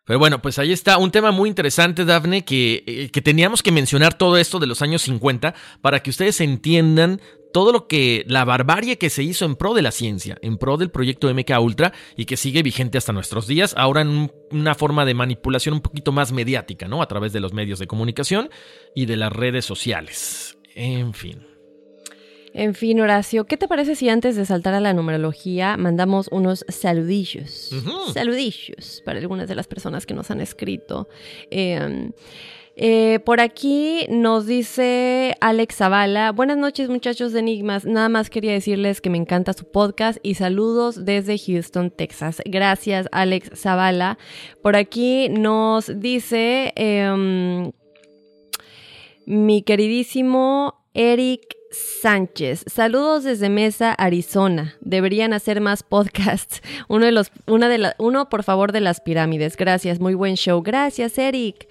Pero 0.05 0.19
bueno, 0.19 0.39
pues 0.39 0.59
ahí 0.59 0.71
está 0.71 0.99
un 0.99 1.09
tema 1.09 1.31
muy 1.31 1.49
interesante, 1.49 2.05
Dafne, 2.05 2.45
que, 2.45 2.83
eh, 2.85 3.09
que, 3.09 3.21
teníamos 3.23 3.63
que 3.63 3.71
mencionar 3.71 4.13
todo 4.13 4.37
esto 4.37 4.59
de 4.59 4.67
los 4.67 4.83
años 4.83 5.01
50 5.01 5.55
para 5.81 6.03
que 6.03 6.11
ustedes 6.11 6.41
entiendan 6.41 7.19
todo 7.51 7.71
lo 7.71 7.87
que, 7.87 8.23
la 8.27 8.45
barbarie 8.45 8.99
que 8.99 9.09
se 9.09 9.23
hizo 9.23 9.45
en 9.45 9.55
pro 9.55 9.73
de 9.73 9.81
la 9.81 9.89
ciencia, 9.89 10.37
en 10.43 10.59
pro 10.59 10.77
del 10.77 10.91
proyecto 10.91 11.33
MK 11.33 11.59
Ultra 11.59 11.91
y 12.15 12.25
que 12.25 12.37
sigue 12.37 12.61
vigente 12.61 12.99
hasta 12.99 13.13
nuestros 13.13 13.47
días, 13.47 13.73
ahora 13.75 14.01
en 14.01 14.31
una 14.51 14.75
forma 14.75 15.03
de 15.03 15.15
manipulación 15.15 15.73
un 15.73 15.81
poquito 15.81 16.11
más 16.11 16.31
mediática, 16.31 16.87
¿no? 16.87 17.01
A 17.01 17.07
través 17.07 17.33
de 17.33 17.39
los 17.39 17.51
medios 17.51 17.79
de 17.79 17.87
comunicación 17.87 18.51
y 18.93 19.07
de 19.07 19.17
las 19.17 19.33
redes 19.33 19.65
sociales. 19.65 20.55
En 20.75 21.15
fin. 21.15 21.50
En 22.53 22.75
fin, 22.75 22.99
Horacio, 22.99 23.45
¿qué 23.45 23.55
te 23.55 23.67
parece 23.67 23.95
si 23.95 24.09
antes 24.09 24.35
de 24.35 24.45
saltar 24.45 24.73
a 24.73 24.81
la 24.81 24.93
numerología 24.93 25.77
mandamos 25.77 26.27
unos 26.31 26.65
saludillos? 26.67 27.71
Saludillos 28.13 29.01
para 29.05 29.19
algunas 29.19 29.47
de 29.47 29.55
las 29.55 29.67
personas 29.67 30.05
que 30.05 30.13
nos 30.13 30.31
han 30.31 30.41
escrito. 30.41 31.07
Em, 31.49 32.11
eh, 32.75 33.19
por 33.25 33.39
aquí 33.39 34.05
nos 34.09 34.45
dice 34.47 35.35
Alex 35.39 35.75
Zavala. 35.75 36.31
Buenas 36.31 36.57
noches, 36.57 36.89
muchachos 36.89 37.31
de 37.31 37.39
Enigmas. 37.39 37.85
Nada 37.85 38.09
más 38.09 38.29
quería 38.29 38.51
decirles 38.51 38.99
que 38.99 39.09
me 39.09 39.17
encanta 39.17 39.53
su 39.53 39.65
podcast 39.65 40.19
y 40.21 40.35
saludos 40.35 41.05
desde 41.05 41.37
Houston, 41.37 41.89
Texas. 41.89 42.41
Gracias, 42.45 43.07
Alex 43.13 43.51
Zavala. 43.55 44.17
Por 44.61 44.75
aquí 44.75 45.29
nos 45.29 45.99
dice 46.01 46.73
em, 46.75 47.71
mi 49.25 49.61
queridísimo 49.61 50.75
Eric 50.93 51.60
Sánchez. 51.71 52.65
Saludos 52.67 53.23
desde 53.23 53.49
Mesa, 53.49 53.93
Arizona. 53.93 54.75
Deberían 54.81 55.33
hacer 55.33 55.61
más 55.61 55.83
podcasts. 55.83 56.61
Uno 56.87 57.05
de 57.05 57.11
los, 57.11 57.31
una 57.47 57.69
de 57.69 57.77
la, 57.77 57.95
uno 57.97 58.29
por 58.29 58.43
favor 58.43 58.71
de 58.71 58.81
las 58.81 58.99
pirámides. 59.01 59.55
Gracias, 59.55 59.99
muy 59.99 60.13
buen 60.13 60.35
show. 60.35 60.61
Gracias, 60.61 61.17
Eric. 61.17 61.67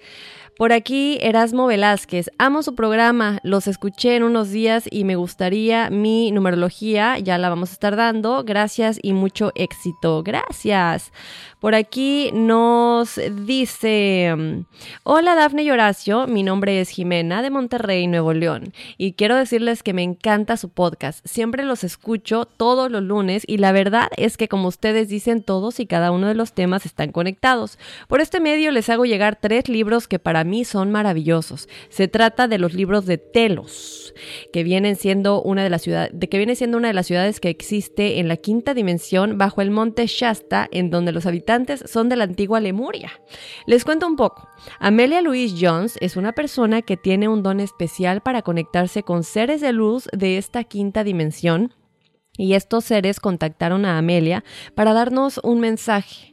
Por 0.61 0.73
aquí, 0.73 1.17
Erasmo 1.21 1.65
Velázquez. 1.65 2.29
Amo 2.37 2.61
su 2.61 2.75
programa, 2.75 3.39
los 3.41 3.65
escuché 3.65 4.15
en 4.15 4.21
unos 4.21 4.51
días 4.51 4.83
y 4.91 5.05
me 5.05 5.15
gustaría 5.15 5.89
mi 5.89 6.31
numerología, 6.31 7.17
ya 7.17 7.39
la 7.39 7.49
vamos 7.49 7.71
a 7.71 7.73
estar 7.73 7.95
dando. 7.95 8.43
Gracias 8.43 8.99
y 9.01 9.13
mucho 9.13 9.51
éxito. 9.55 10.21
Gracias. 10.21 11.11
Por 11.59 11.75
aquí 11.75 12.31
nos 12.33 13.19
dice, 13.45 14.63
hola 15.03 15.35
Dafne 15.35 15.61
y 15.61 15.69
Horacio, 15.69 16.25
mi 16.25 16.41
nombre 16.41 16.81
es 16.81 16.89
Jimena 16.89 17.43
de 17.43 17.51
Monterrey, 17.51 18.07
Nuevo 18.07 18.33
León, 18.33 18.73
y 18.97 19.13
quiero 19.13 19.35
decirles 19.35 19.83
que 19.83 19.93
me 19.93 20.01
encanta 20.01 20.57
su 20.57 20.69
podcast. 20.69 21.23
Siempre 21.23 21.63
los 21.63 21.83
escucho 21.83 22.45
todos 22.45 22.91
los 22.91 23.03
lunes 23.03 23.43
y 23.45 23.57
la 23.57 23.73
verdad 23.73 24.07
es 24.17 24.37
que 24.37 24.47
como 24.47 24.69
ustedes 24.69 25.07
dicen, 25.07 25.43
todos 25.43 25.79
y 25.79 25.85
cada 25.85 26.09
uno 26.09 26.27
de 26.27 26.33
los 26.33 26.53
temas 26.53 26.87
están 26.87 27.11
conectados. 27.11 27.77
Por 28.07 28.21
este 28.21 28.39
medio 28.39 28.71
les 28.71 28.89
hago 28.89 29.05
llegar 29.05 29.37
tres 29.39 29.69
libros 29.69 30.07
que 30.07 30.17
para 30.17 30.43
mí 30.43 30.50
son 30.63 30.91
maravillosos. 30.91 31.67
Se 31.89 32.07
trata 32.07 32.47
de 32.47 32.57
los 32.57 32.73
libros 32.73 33.05
de 33.05 33.17
Telos, 33.17 34.13
que 34.53 34.63
vienen 34.63 34.95
siendo 34.95 35.41
una 35.41 35.63
de 35.63 35.69
las 35.69 35.81
ciudades, 35.81 36.11
de 36.13 36.29
que 36.29 36.37
viene 36.37 36.55
siendo 36.55 36.77
una 36.77 36.89
de 36.89 36.93
las 36.93 37.07
ciudades 37.07 37.39
que 37.39 37.49
existe 37.49 38.19
en 38.19 38.27
la 38.27 38.37
quinta 38.37 38.73
dimensión 38.73 39.37
bajo 39.37 39.61
el 39.61 39.71
monte 39.71 40.05
Shasta, 40.07 40.67
en 40.71 40.89
donde 40.89 41.11
los 41.11 41.25
habitantes 41.25 41.83
son 41.87 42.09
de 42.09 42.15
la 42.15 42.25
antigua 42.25 42.59
Lemuria. 42.59 43.11
Les 43.65 43.83
cuento 43.83 44.07
un 44.07 44.15
poco. 44.15 44.47
Amelia 44.79 45.21
Louise 45.21 45.55
Jones 45.59 45.97
es 46.01 46.17
una 46.17 46.33
persona 46.33 46.81
que 46.81 46.97
tiene 46.97 47.27
un 47.27 47.43
don 47.43 47.59
especial 47.59 48.21
para 48.21 48.41
conectarse 48.41 49.03
con 49.03 49.23
seres 49.23 49.61
de 49.61 49.73
luz 49.73 50.07
de 50.13 50.37
esta 50.37 50.63
quinta 50.63 51.03
dimensión 51.03 51.73
y 52.37 52.53
estos 52.53 52.85
seres 52.85 53.19
contactaron 53.19 53.85
a 53.85 53.97
Amelia 53.97 54.43
para 54.75 54.93
darnos 54.93 55.39
un 55.43 55.59
mensaje 55.59 56.30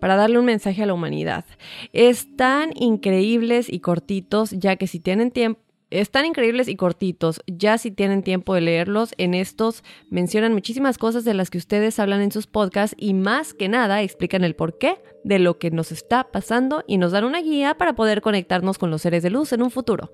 para 0.00 0.16
darle 0.16 0.38
un 0.38 0.44
mensaje 0.44 0.82
a 0.82 0.86
la 0.86 0.94
humanidad. 0.94 1.44
Están 1.92 2.70
increíbles 2.74 3.68
y 3.68 3.80
cortitos, 3.80 4.50
ya 4.50 4.76
que 4.76 4.86
si 4.86 5.00
tienen 5.00 5.30
tiempo 5.30 5.60
están 5.90 6.24
increíbles 6.24 6.68
y 6.68 6.76
cortitos. 6.76 7.42
Ya 7.46 7.76
si 7.76 7.90
tienen 7.90 8.22
tiempo 8.22 8.54
de 8.54 8.60
leerlos, 8.60 9.12
en 9.18 9.34
estos 9.34 9.82
mencionan 10.08 10.52
muchísimas 10.52 10.98
cosas 10.98 11.24
de 11.24 11.34
las 11.34 11.50
que 11.50 11.58
ustedes 11.58 11.98
hablan 11.98 12.22
en 12.22 12.32
sus 12.32 12.46
podcasts 12.46 12.96
y 12.98 13.12
más 13.12 13.54
que 13.54 13.68
nada 13.68 14.02
explican 14.02 14.44
el 14.44 14.54
porqué 14.54 15.02
de 15.24 15.38
lo 15.38 15.58
que 15.58 15.70
nos 15.70 15.92
está 15.92 16.24
pasando 16.30 16.84
y 16.86 16.98
nos 16.98 17.12
dan 17.12 17.24
una 17.24 17.40
guía 17.40 17.74
para 17.74 17.94
poder 17.94 18.20
conectarnos 18.20 18.78
con 18.78 18.90
los 18.90 19.02
seres 19.02 19.22
de 19.22 19.30
luz 19.30 19.52
en 19.52 19.62
un 19.62 19.70
futuro. 19.70 20.12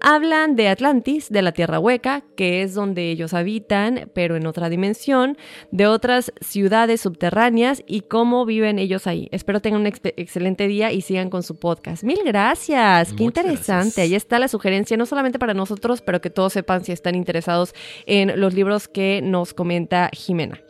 Hablan 0.00 0.56
de 0.56 0.68
Atlantis, 0.68 1.30
de 1.30 1.42
la 1.42 1.52
Tierra 1.52 1.78
Hueca, 1.78 2.24
que 2.36 2.62
es 2.62 2.74
donde 2.74 3.10
ellos 3.10 3.34
habitan, 3.34 4.10
pero 4.14 4.36
en 4.36 4.46
otra 4.46 4.68
dimensión, 4.68 5.36
de 5.70 5.86
otras 5.86 6.32
ciudades 6.40 7.00
subterráneas 7.00 7.82
y 7.86 8.02
cómo 8.02 8.44
viven 8.46 8.78
ellos 8.78 9.06
ahí. 9.06 9.28
Espero 9.32 9.60
tengan 9.60 9.80
un 9.80 9.86
excelente 9.86 10.68
día 10.68 10.92
y 10.92 11.00
sigan 11.00 11.30
con 11.30 11.42
su 11.42 11.58
podcast. 11.58 12.04
Mil 12.04 12.20
gracias, 12.24 13.12
qué 13.12 13.24
interesante. 13.24 14.02
Ahí 14.02 14.14
está 14.14 14.38
la 14.38 14.48
sugerencia, 14.48 14.96
no 14.96 15.06
solamente 15.06 15.38
para 15.38 15.54
nosotros, 15.54 16.02
pero 16.02 16.20
que 16.20 16.30
todos 16.30 16.52
sepan 16.52 16.84
si 16.84 16.92
están 16.92 17.14
interesados 17.14 17.74
en 18.06 18.40
los 18.40 18.54
libros 18.54 18.88
que 18.88 19.20
nos 19.22 19.54
comenta 19.54 20.10
Jimena. 20.12 20.60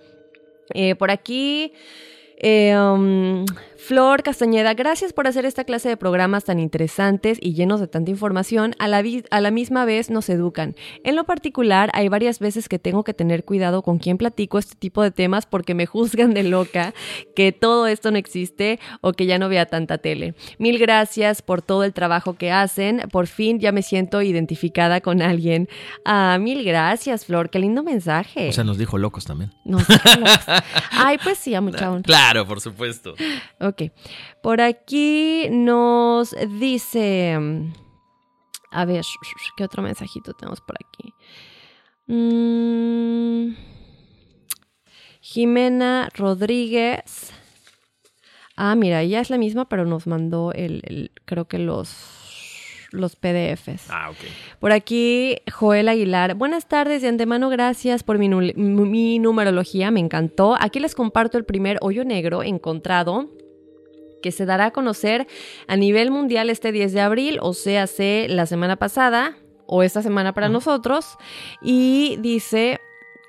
Eh, 0.74 0.94
por 0.94 1.10
aquí... 1.10 1.72
Eh, 2.48 2.72
um, 2.78 3.44
Flor 3.86 4.24
Castañeda, 4.24 4.74
gracias 4.74 5.12
por 5.12 5.28
hacer 5.28 5.44
esta 5.44 5.62
clase 5.62 5.88
de 5.88 5.96
programas 5.96 6.42
tan 6.42 6.58
interesantes 6.58 7.38
y 7.40 7.54
llenos 7.54 7.78
de 7.78 7.86
tanta 7.86 8.10
información. 8.10 8.74
A 8.80 8.88
la, 8.88 9.00
a 9.30 9.40
la, 9.40 9.50
misma 9.52 9.84
vez 9.84 10.10
nos 10.10 10.28
educan. 10.28 10.74
En 11.04 11.14
lo 11.14 11.22
particular, 11.22 11.92
hay 11.94 12.08
varias 12.08 12.40
veces 12.40 12.68
que 12.68 12.80
tengo 12.80 13.04
que 13.04 13.14
tener 13.14 13.44
cuidado 13.44 13.82
con 13.82 13.98
quién 13.98 14.18
platico 14.18 14.58
este 14.58 14.74
tipo 14.74 15.04
de 15.04 15.12
temas 15.12 15.46
porque 15.46 15.74
me 15.74 15.86
juzgan 15.86 16.34
de 16.34 16.42
loca, 16.42 16.94
que 17.36 17.52
todo 17.52 17.86
esto 17.86 18.10
no 18.10 18.18
existe 18.18 18.80
o 19.02 19.12
que 19.12 19.26
ya 19.26 19.38
no 19.38 19.48
vea 19.48 19.66
tanta 19.66 19.98
tele. 19.98 20.34
Mil 20.58 20.80
gracias 20.80 21.40
por 21.40 21.62
todo 21.62 21.84
el 21.84 21.92
trabajo 21.92 22.34
que 22.34 22.50
hacen. 22.50 23.02
Por 23.12 23.28
fin 23.28 23.60
ya 23.60 23.70
me 23.70 23.82
siento 23.82 24.20
identificada 24.20 25.00
con 25.00 25.22
alguien. 25.22 25.68
Ah, 26.04 26.38
mil 26.40 26.64
gracias, 26.64 27.24
Flor. 27.24 27.50
Qué 27.50 27.60
lindo 27.60 27.84
mensaje. 27.84 28.48
O 28.48 28.52
sea, 28.52 28.64
nos 28.64 28.78
dijo 28.78 28.98
locos 28.98 29.26
también. 29.26 29.52
Nos 29.64 29.86
dijo 29.86 30.08
locos. 30.18 30.44
Ay, 30.90 31.18
pues 31.22 31.38
sí, 31.38 31.54
a 31.54 31.60
mucha 31.60 31.88
honra. 31.88 32.02
Claro, 32.02 32.48
por 32.48 32.60
supuesto. 32.60 33.14
Ok. 33.60 33.75
Por 34.42 34.60
aquí 34.60 35.48
nos 35.50 36.34
dice. 36.58 37.38
A 38.70 38.84
ver, 38.84 39.04
¿qué 39.56 39.64
otro 39.64 39.82
mensajito 39.82 40.32
tenemos 40.34 40.60
por 40.60 40.76
aquí? 40.76 41.14
Mm, 42.06 43.54
Jimena 45.20 46.08
Rodríguez. 46.14 47.32
Ah, 48.56 48.74
mira, 48.74 49.02
ella 49.02 49.20
es 49.20 49.30
la 49.30 49.38
misma, 49.38 49.68
pero 49.68 49.84
nos 49.84 50.06
mandó 50.06 50.52
el, 50.52 51.10
creo 51.24 51.46
que 51.46 51.58
los 51.58 52.24
los 52.92 53.16
PDFs. 53.16 53.90
Ah, 53.90 54.10
ok. 54.10 54.16
Por 54.60 54.72
aquí, 54.72 55.38
Joel 55.52 55.88
Aguilar. 55.88 56.34
Buenas 56.34 56.66
tardes, 56.68 57.02
de 57.02 57.08
antemano 57.08 57.50
gracias 57.50 58.02
por 58.02 58.16
mi, 58.16 58.28
mi 58.28 59.18
numerología, 59.18 59.90
me 59.90 60.00
encantó. 60.00 60.56
Aquí 60.58 60.80
les 60.80 60.94
comparto 60.94 61.36
el 61.36 61.44
primer 61.44 61.78
hoyo 61.82 62.04
negro 62.04 62.42
encontrado 62.42 63.28
que 64.22 64.32
se 64.32 64.46
dará 64.46 64.66
a 64.66 64.70
conocer 64.70 65.26
a 65.66 65.76
nivel 65.76 66.10
mundial 66.10 66.50
este 66.50 66.72
10 66.72 66.92
de 66.92 67.00
abril, 67.00 67.38
o 67.42 67.52
sea, 67.54 67.84
hace 67.84 68.26
la 68.28 68.46
semana 68.46 68.76
pasada 68.76 69.36
o 69.66 69.82
esta 69.82 70.02
semana 70.02 70.32
para 70.32 70.48
nosotros. 70.48 71.16
Y 71.62 72.16
dice 72.20 72.80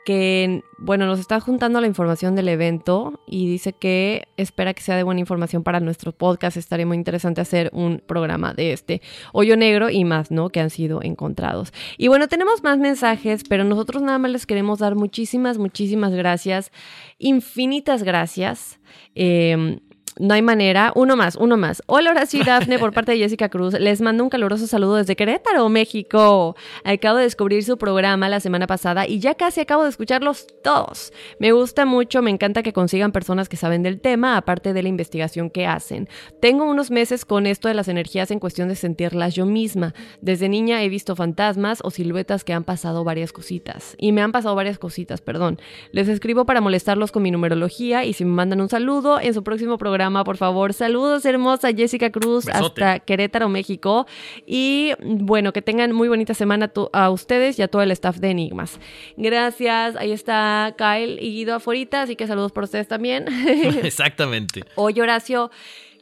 que, 0.08 0.64
bueno, 0.78 1.06
nos 1.06 1.20
está 1.20 1.42
juntando 1.42 1.82
la 1.82 1.88
información 1.88 2.34
del 2.34 2.48
evento 2.48 3.20
y 3.28 3.46
dice 3.46 3.74
que 3.74 4.30
espera 4.38 4.74
que 4.74 4.82
sea 4.82 4.96
de 4.96 5.04
buena 5.04 5.20
información 5.20 5.64
para 5.64 5.82
nuestro 5.82 6.14
podcast. 6.14 6.56
Estaría 6.56 6.86
muy 6.86 6.96
interesante 6.96 7.42
hacer 7.42 7.70
un 7.74 8.02
programa 8.06 8.54
de 8.54 8.72
este 8.72 9.02
hoyo 9.34 9.58
negro 9.58 9.90
y 9.90 10.06
más, 10.06 10.32
¿no? 10.32 10.48
Que 10.48 10.62
han 10.62 10.70
sido 10.70 11.02
encontrados. 11.04 11.74
Y 11.98 12.08
bueno, 12.08 12.30
tenemos 12.30 12.64
más 12.64 12.78
mensajes, 12.78 13.44
pero 13.50 13.66
nosotros 13.66 14.02
nada 14.02 14.18
más 14.18 14.32
les 14.32 14.46
queremos 14.46 14.80
dar 14.80 14.96
muchísimas, 14.96 15.58
muchísimas 15.58 16.14
gracias, 16.14 16.72
infinitas 17.18 18.04
gracias. 18.04 18.80
Eh, 19.14 19.82
no 20.20 20.34
hay 20.34 20.42
manera. 20.42 20.92
Uno 20.96 21.16
más, 21.16 21.36
uno 21.36 21.58
más. 21.58 21.84
Hola 21.86 22.12
Horacio 22.12 22.42
y 22.42 22.44
Dafne 22.44 22.80
por 22.80 22.94
parte 22.94 23.12
de 23.12 23.20
Jessica 23.20 23.50
Cruz. 23.50 23.74
Les 23.74 24.02
mando 24.02 24.24
un 24.24 24.30
caluroso 24.30 24.68
saludo 24.68 24.96
desde 24.96 25.16
Querétaro, 25.16 25.68
México. 25.70 26.56
Acabo 26.84 27.18
de 27.18 27.24
descubrir 27.24 27.64
su 27.64 27.78
programa 27.78 28.30
la 28.30 28.40
semana 28.40 28.68
pasada 28.68 29.08
y 29.08 29.20
ya 29.20 29.36
casi 29.36 29.62
acabo 29.62 29.84
de 29.84 29.90
escucharlos 29.90 30.48
todos. 30.64 31.14
Me 31.40 31.52
gusta 31.52 31.86
mucho, 31.86 32.22
me 32.22 32.32
encanta 32.32 32.64
que 32.64 32.74
consigan 32.74 33.12
personas 33.12 33.50
que 33.50 33.58
saben 33.58 33.84
del 33.84 34.00
tema, 34.00 34.38
aparte 34.38 34.74
de 34.74 34.84
la 34.84 34.90
investigación 34.90 35.50
que 35.50 35.66
hacen. 35.68 36.10
Tengo 36.42 36.66
unos 36.66 36.92
meses 36.92 37.26
con 37.26 37.46
esto 37.46 37.68
de 37.68 37.74
las 37.74 37.88
energías 37.88 38.32
en 38.32 38.40
cuestión 38.40 38.70
de 38.70 38.76
sentirlas 38.76 39.36
yo 39.36 39.46
misma. 39.46 39.94
Desde 40.22 40.50
niña 40.50 40.84
he 40.84 40.90
visto 40.90 41.16
fantasmas 41.16 41.80
o 41.84 41.92
siluetas 41.92 42.44
que 42.44 42.54
han 42.54 42.64
pasado 42.64 43.04
varias 43.04 43.32
cositas. 43.32 43.96
Y 43.98 44.12
me 44.12 44.22
han 44.22 44.32
pasado 44.32 44.56
varias 44.56 44.80
cositas, 44.80 45.22
perdón. 45.22 45.60
Les 45.92 46.08
escribo 46.08 46.46
para 46.46 46.62
molestarlos 46.62 47.12
con 47.12 47.24
mi 47.24 47.32
numerología 47.32 48.06
y 48.06 48.14
si 48.14 48.26
me 48.26 48.32
mandan 48.32 48.62
un 48.62 48.70
saludo 48.70 49.20
en 49.20 49.34
su 49.34 49.44
próximo 49.44 49.78
programa 49.78 50.07
por 50.24 50.38
favor. 50.38 50.74
Saludos, 50.74 51.26
hermosa 51.26 51.70
Jessica 51.74 52.10
Cruz, 52.12 52.48
hasta 52.48 53.00
Querétaro, 53.00 53.50
México. 53.50 54.08
Y 54.46 54.94
bueno, 55.00 55.54
que 55.54 55.62
tengan 55.62 55.92
muy 55.92 56.08
bonita 56.08 56.34
semana 56.34 56.72
a 56.94 57.10
ustedes 57.10 57.60
y 57.60 57.62
a 57.62 57.68
todo 57.68 57.82
el 57.82 57.92
staff 57.92 58.18
de 58.18 58.32
Enigmas. 58.32 58.80
Gracias. 59.16 59.96
Ahí 59.96 60.12
está 60.12 60.76
Kyle 60.78 61.20
y 61.22 61.32
Guido 61.32 61.56
afuera, 61.56 62.02
así 62.02 62.16
que 62.16 62.28
saludos 62.28 62.52
por 62.52 62.64
ustedes 62.64 62.88
también. 62.88 63.26
Exactamente. 63.84 64.64
Oye, 64.76 65.02
Horacio. 65.02 65.52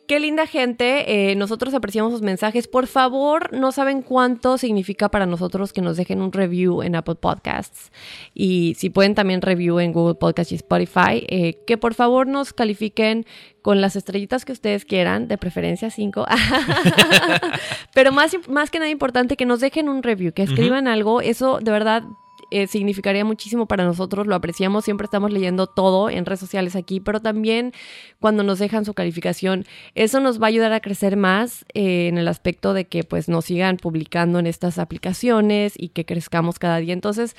Qué 0.07 0.19
linda 0.19 0.45
gente, 0.45 1.31
eh, 1.31 1.35
nosotros 1.35 1.73
apreciamos 1.73 2.11
sus 2.11 2.21
mensajes. 2.21 2.67
Por 2.67 2.85
favor, 2.85 3.51
no 3.53 3.71
saben 3.71 4.03
cuánto 4.03 4.59
significa 4.59 5.09
para 5.09 5.25
nosotros 5.25 5.73
que 5.73 5.81
nos 5.81 5.97
dejen 5.97 6.21
un 6.21 6.31
review 6.31 6.83
en 6.83 6.95
Apple 6.95 7.15
Podcasts 7.15 7.91
y 8.35 8.75
si 8.77 8.91
pueden 8.91 9.15
también 9.15 9.41
review 9.41 9.79
en 9.79 9.93
Google 9.93 10.15
Podcasts 10.15 10.51
y 10.51 10.55
Spotify, 10.55 11.25
eh, 11.27 11.63
que 11.65 11.77
por 11.77 11.95
favor 11.95 12.27
nos 12.27 12.53
califiquen 12.53 13.25
con 13.63 13.81
las 13.81 13.95
estrellitas 13.95 14.45
que 14.45 14.51
ustedes 14.51 14.85
quieran, 14.85 15.27
de 15.27 15.39
preferencia 15.39 15.89
cinco. 15.89 16.27
Pero 17.95 18.11
más, 18.11 18.37
más 18.47 18.69
que 18.69 18.77
nada 18.77 18.91
importante 18.91 19.35
que 19.35 19.47
nos 19.47 19.59
dejen 19.59 19.89
un 19.89 20.03
review, 20.03 20.33
que 20.33 20.43
escriban 20.43 20.87
algo, 20.87 21.21
eso 21.21 21.59
de 21.59 21.71
verdad 21.71 22.03
eh, 22.51 22.67
significaría 22.67 23.25
muchísimo 23.25 23.65
para 23.67 23.85
nosotros, 23.85 24.27
lo 24.27 24.35
apreciamos, 24.35 24.85
siempre 24.85 25.05
estamos 25.05 25.31
leyendo 25.31 25.67
todo 25.67 26.09
en 26.09 26.25
redes 26.25 26.39
sociales 26.39 26.75
aquí, 26.75 26.99
pero 26.99 27.21
también 27.21 27.73
cuando 28.19 28.43
nos 28.43 28.59
dejan 28.59 28.85
su 28.85 28.93
calificación, 28.93 29.65
eso 29.95 30.19
nos 30.19 30.41
va 30.41 30.45
a 30.45 30.49
ayudar 30.49 30.73
a 30.73 30.79
crecer 30.79 31.17
más 31.17 31.65
eh, 31.73 32.07
en 32.07 32.17
el 32.17 32.27
aspecto 32.27 32.73
de 32.73 32.85
que 32.85 33.03
pues 33.03 33.29
nos 33.29 33.45
sigan 33.45 33.77
publicando 33.77 34.39
en 34.39 34.47
estas 34.47 34.77
aplicaciones 34.79 35.73
y 35.77 35.89
que 35.89 36.05
crezcamos 36.05 36.59
cada 36.59 36.77
día. 36.77 36.93
Entonces, 36.93 37.35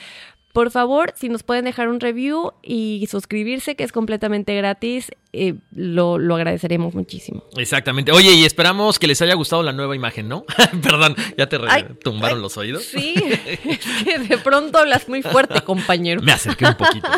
por 0.57 0.71
favor, 0.71 1.13
si 1.17 1.29
nos 1.29 1.43
pueden 1.43 1.67
dejar 1.67 1.89
un 1.89 2.01
review 2.01 2.53
y 2.63 3.07
suscribirse, 3.11 3.77
que 3.77 3.85
es 3.85 3.93
completamente 3.93 4.55
gratis, 4.57 5.11
eh, 5.37 5.55
lo, 5.75 6.17
agradeceremos 6.35 6.95
muchísimo. 6.95 7.45
Exactamente. 7.57 8.13
Oye, 8.13 8.33
y 8.33 8.45
esperamos 8.45 8.99
que 8.99 9.07
les 9.07 9.21
haya 9.23 9.35
gustado 9.35 9.63
la 9.63 9.73
nueva 9.73 9.95
imagen, 9.95 10.29
¿no? 10.29 10.45
Perdón, 10.83 11.15
ya 11.37 11.49
te 11.49 11.59
tumbaron 12.03 12.41
los 12.41 12.57
oídos. 12.57 12.85
Sí, 12.85 13.15
es 13.47 14.05
que 14.05 14.19
de 14.19 14.39
pronto 14.39 14.79
hablas 14.79 15.09
muy 15.09 15.23
fuerte, 15.23 15.61
compañero. 15.63 16.23
Me 16.23 16.33
acerqué 16.33 16.67
un 16.67 16.75
poquito. 16.75 17.09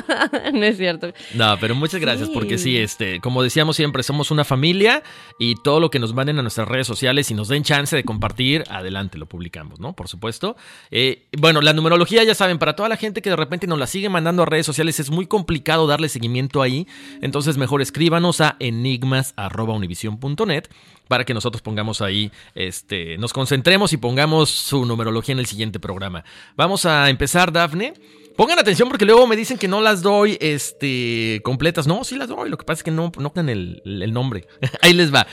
no 0.53 0.65
es 0.65 0.77
cierto. 0.77 1.13
No, 1.35 1.57
pero 1.61 1.75
muchas 1.75 2.01
gracias, 2.01 2.29
porque 2.29 2.59
sí, 2.59 2.77
este, 2.77 3.21
como 3.21 3.43
decíamos 3.43 3.77
siempre, 3.77 4.03
somos 4.03 4.31
una 4.31 4.45
familia 4.45 5.03
y 5.39 5.55
todo 5.63 5.81
lo 5.81 5.91
que 5.91 5.99
nos 5.99 6.15
manden 6.15 6.39
a 6.39 6.43
nuestras 6.43 6.69
redes 6.69 6.87
sociales 6.87 7.31
y 7.31 7.35
nos 7.35 7.49
den 7.49 7.63
chance 7.63 7.95
de 7.95 8.05
compartir, 8.05 8.65
adelante, 8.71 9.19
lo 9.19 9.27
publicamos, 9.27 9.81
¿no? 9.81 9.95
Por 9.95 10.09
supuesto. 10.09 10.57
Eh, 10.91 11.29
bueno, 11.39 11.61
la 11.61 11.73
numerología, 11.73 12.25
ya 12.25 12.35
saben, 12.35 12.59
para 12.59 12.75
toda 12.75 12.89
la 12.89 12.97
gente 12.97 13.23
que 13.23 13.31
de 13.31 13.37
repente 13.37 13.67
nos 13.67 13.79
la 13.79 13.87
sigue 13.87 14.09
mandando 14.09 14.43
a 14.43 14.47
redes 14.47 14.67
sociales, 14.67 14.99
es 15.01 15.11
muy 15.11 15.27
complicado 15.27 15.87
darle 15.87 16.09
seguimiento 16.09 16.63
ahí. 16.63 16.87
Entonces 17.23 17.57
mejor 17.57 17.83
escríbanos 18.09 18.41
a 18.41 18.57
enigmas.univision.net 18.59 20.65
para 21.09 21.25
que 21.25 21.35
nosotros 21.35 21.61
pongamos 21.61 22.01
ahí, 22.01 22.33
este, 22.55 23.19
nos 23.19 23.35
concentremos 23.35 23.93
y 23.93 23.99
pongamos 23.99 24.49
su 24.49 24.87
numerología 24.87 25.35
en 25.35 25.41
el 25.41 25.47
siguiente 25.47 25.79
programa. 25.79 26.25
Vamos 26.57 26.87
a 26.87 27.11
empezar, 27.11 27.53
Dafne. 27.53 27.93
Pongan 28.35 28.59
atención 28.59 28.89
porque 28.89 29.05
luego 29.05 29.27
me 29.27 29.37
dicen 29.37 29.59
que 29.59 29.69
no 29.69 29.83
las 29.83 30.01
doy 30.01 30.39
este, 30.41 31.43
completas. 31.45 31.87
No, 31.87 32.03
sí 32.03 32.17
las 32.17 32.29
doy. 32.29 32.49
Lo 32.49 32.57
que 32.57 32.65
pasa 32.65 32.79
es 32.79 32.85
que 32.85 32.91
no, 32.91 33.13
no 33.19 33.31
el, 33.37 33.83
el 33.85 34.13
nombre. 34.15 34.47
ahí 34.81 34.95
les 34.95 35.13
va. 35.13 35.27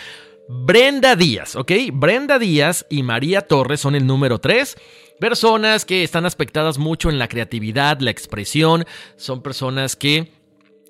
Brenda 0.50 1.16
Díaz, 1.16 1.56
¿ok? 1.56 1.72
Brenda 1.94 2.40
Díaz 2.40 2.86
y 2.90 3.04
María 3.04 3.42
Torres 3.42 3.80
son 3.80 3.96
el 3.96 4.06
número 4.06 4.40
3. 4.40 4.76
Personas 5.18 5.86
que 5.86 6.04
están 6.04 6.26
aspectadas 6.26 6.78
mucho 6.78 7.10
en 7.10 7.20
la 7.20 7.30
creatividad, 7.30 8.02
la 8.02 8.12
expresión, 8.12 8.84
son 9.16 9.42
personas 9.42 9.96
que 9.96 10.35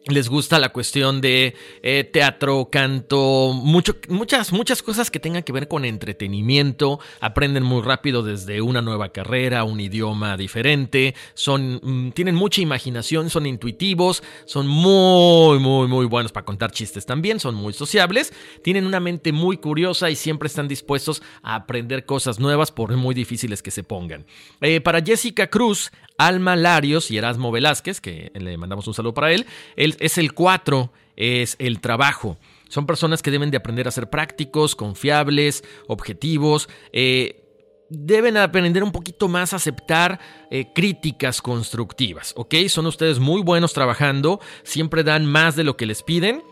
les 0.07 0.29
gusta 0.29 0.59
la 0.59 0.69
cuestión 0.69 1.19
de 1.19 1.55
eh, 1.81 2.03
teatro, 2.03 2.69
canto, 2.71 3.53
muchas, 3.53 4.51
muchas 4.51 4.83
cosas 4.83 5.09
que 5.09 5.19
tengan 5.19 5.41
que 5.41 5.51
ver 5.51 5.67
con 5.67 5.83
entretenimiento, 5.83 6.99
aprenden 7.21 7.63
muy 7.63 7.81
rápido 7.81 8.21
desde 8.21 8.61
una 8.61 8.81
nueva 8.81 9.09
carrera, 9.09 9.63
un 9.63 9.79
idioma 9.79 10.37
diferente, 10.37 11.15
son, 11.33 11.79
mm, 11.81 12.11
tienen 12.11 12.35
mucha 12.35 12.61
imaginación, 12.61 13.31
son 13.31 13.47
intuitivos, 13.47 14.21
son 14.45 14.67
muy, 14.67 15.57
muy, 15.57 15.87
muy 15.87 16.05
buenos 16.05 16.31
para 16.31 16.45
contar 16.45 16.71
chistes 16.71 17.05
también, 17.07 17.39
son 17.39 17.55
muy 17.55 17.73
sociables, 17.73 18.31
tienen 18.63 18.85
una 18.85 18.99
mente 18.99 19.31
muy 19.31 19.57
curiosa 19.57 20.11
y 20.11 20.15
siempre 20.15 20.47
están 20.47 20.67
dispuestos 20.67 21.23
a 21.41 21.55
aprender 21.55 22.05
cosas 22.05 22.39
nuevas 22.39 22.71
por 22.71 22.95
muy 22.95 23.15
difíciles 23.15 23.63
que 23.63 23.71
se 23.71 23.83
pongan. 23.83 24.25
Eh, 24.61 24.81
para 24.81 25.01
Jessica 25.01 25.47
Cruz, 25.47 25.91
Alma 26.17 26.55
Larios 26.55 27.11
y 27.11 27.17
Erasmo 27.17 27.51
Velázquez, 27.51 27.99
que 27.99 28.31
le 28.35 28.57
mandamos 28.57 28.87
un 28.87 28.93
saludo 28.93 29.13
para 29.13 29.33
él, 29.33 29.45
él 29.75 29.94
es 29.99 30.17
el 30.17 30.33
4, 30.33 30.91
es 31.15 31.55
el 31.59 31.79
trabajo. 31.81 32.37
Son 32.69 32.85
personas 32.85 33.21
que 33.21 33.31
deben 33.31 33.51
de 33.51 33.57
aprender 33.57 33.87
a 33.87 33.91
ser 33.91 34.09
prácticos, 34.09 34.75
confiables, 34.75 35.63
objetivos. 35.87 36.67
Eh, 36.91 37.41
deben 37.89 38.37
aprender 38.37 38.83
un 38.83 38.91
poquito 38.91 39.27
más 39.27 39.53
a 39.53 39.57
aceptar 39.57 40.19
eh, 40.49 40.73
críticas 40.73 41.41
constructivas, 41.41 42.33
¿ok? 42.35 42.55
Son 42.67 42.85
ustedes 42.87 43.19
muy 43.19 43.41
buenos 43.41 43.73
trabajando, 43.73 44.39
siempre 44.63 45.03
dan 45.03 45.25
más 45.25 45.55
de 45.55 45.63
lo 45.63 45.77
que 45.77 45.85
les 45.85 46.03
piden 46.03 46.43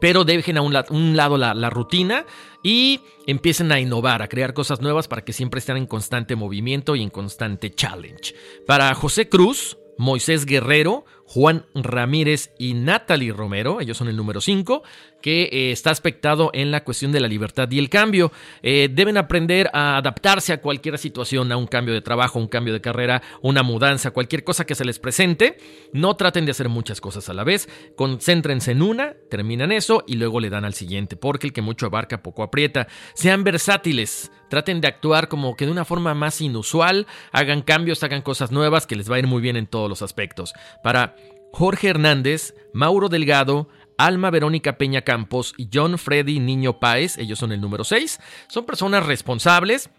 pero 0.00 0.24
dejen 0.24 0.56
a 0.56 0.62
un, 0.62 0.72
lado 1.16 1.36
la, 1.38 1.70
rutina 1.70 2.24
y 2.62 3.00
empiecen 3.26 3.72
a 3.72 3.80
innovar, 3.80 4.22
a 4.22 4.28
crear 4.28 4.54
cosas 4.54 4.80
nuevas 4.80 5.08
para 5.08 5.24
que 5.24 5.32
siempre 5.32 5.58
estén 5.58 5.76
en 5.76 5.86
constante 5.86 6.36
movimiento 6.36 6.96
y 6.96 7.02
en 7.02 7.10
constante 7.10 7.70
challenge. 7.74 8.34
Para 8.66 8.94
José 8.94 9.28
Cruz, 9.28 9.78
Moisés 9.98 10.46
Guerrero, 10.46 11.04
Juan 11.26 11.64
Ramírez 11.74 12.52
y 12.58 12.74
Natalie 12.74 13.32
Romero, 13.32 13.80
ellos 13.80 13.96
son 13.96 14.08
el 14.08 14.16
número 14.16 14.40
5, 14.40 14.82
que 15.22 15.44
eh, 15.44 15.72
está 15.72 15.90
aspectado 15.90 16.50
en 16.52 16.70
la 16.70 16.84
cuestión 16.84 17.12
de 17.12 17.20
la 17.20 17.28
libertad 17.28 17.70
y 17.70 17.78
el 17.78 17.88
cambio. 17.88 18.32
Eh, 18.62 18.90
deben 18.92 19.16
aprender 19.16 19.70
a 19.72 19.96
adaptarse 19.96 20.52
a 20.52 20.60
cualquier 20.60 20.98
situación, 20.98 21.50
a 21.52 21.56
un 21.56 21.66
cambio 21.66 21.94
de 21.94 22.02
trabajo, 22.02 22.38
un 22.38 22.48
cambio 22.48 22.74
de 22.74 22.80
carrera, 22.80 23.22
una 23.40 23.62
mudanza, 23.62 24.10
cualquier 24.10 24.44
cosa 24.44 24.66
que 24.66 24.74
se 24.74 24.84
les 24.84 24.98
presente. 24.98 25.56
No 25.92 26.16
traten 26.16 26.44
de 26.44 26.50
hacer 26.50 26.68
muchas 26.68 27.00
cosas 27.00 27.28
a 27.28 27.34
la 27.34 27.44
vez, 27.44 27.68
concéntrense 27.96 28.72
en 28.72 28.82
una, 28.82 29.14
terminan 29.30 29.72
eso 29.72 30.04
y 30.06 30.16
luego 30.16 30.40
le 30.40 30.50
dan 30.50 30.64
al 30.64 30.74
siguiente, 30.74 31.16
porque 31.16 31.46
el 31.46 31.52
que 31.52 31.62
mucho 31.62 31.86
abarca 31.86 32.22
poco 32.22 32.42
aprieta. 32.42 32.88
Sean 33.14 33.44
versátiles, 33.44 34.32
traten 34.50 34.80
de 34.80 34.88
actuar 34.88 35.28
como 35.28 35.56
que 35.56 35.64
de 35.64 35.72
una 35.72 35.84
forma 35.84 36.12
más 36.14 36.40
inusual, 36.40 37.06
hagan 37.30 37.62
cambios, 37.62 38.02
hagan 38.02 38.22
cosas 38.22 38.50
nuevas 38.50 38.86
que 38.86 38.96
les 38.96 39.10
va 39.10 39.16
a 39.16 39.18
ir 39.18 39.26
muy 39.26 39.40
bien 39.40 39.56
en 39.56 39.66
todos 39.66 39.88
los 39.88 40.02
aspectos. 40.02 40.52
Para 40.82 41.16
Jorge 41.52 41.88
Hernández, 41.88 42.54
Mauro 42.72 43.08
Delgado, 43.08 43.68
Alma 43.98 44.30
Verónica 44.30 44.78
Peña 44.78 45.02
Campos 45.02 45.54
y 45.56 45.68
John 45.72 45.98
Freddy 45.98 46.40
Niño 46.40 46.80
Páez, 46.80 47.18
ellos 47.18 47.38
son 47.38 47.52
el 47.52 47.60
número 47.60 47.84
6, 47.84 48.20
son 48.48 48.66
personas 48.66 49.06
responsables, 49.06 49.90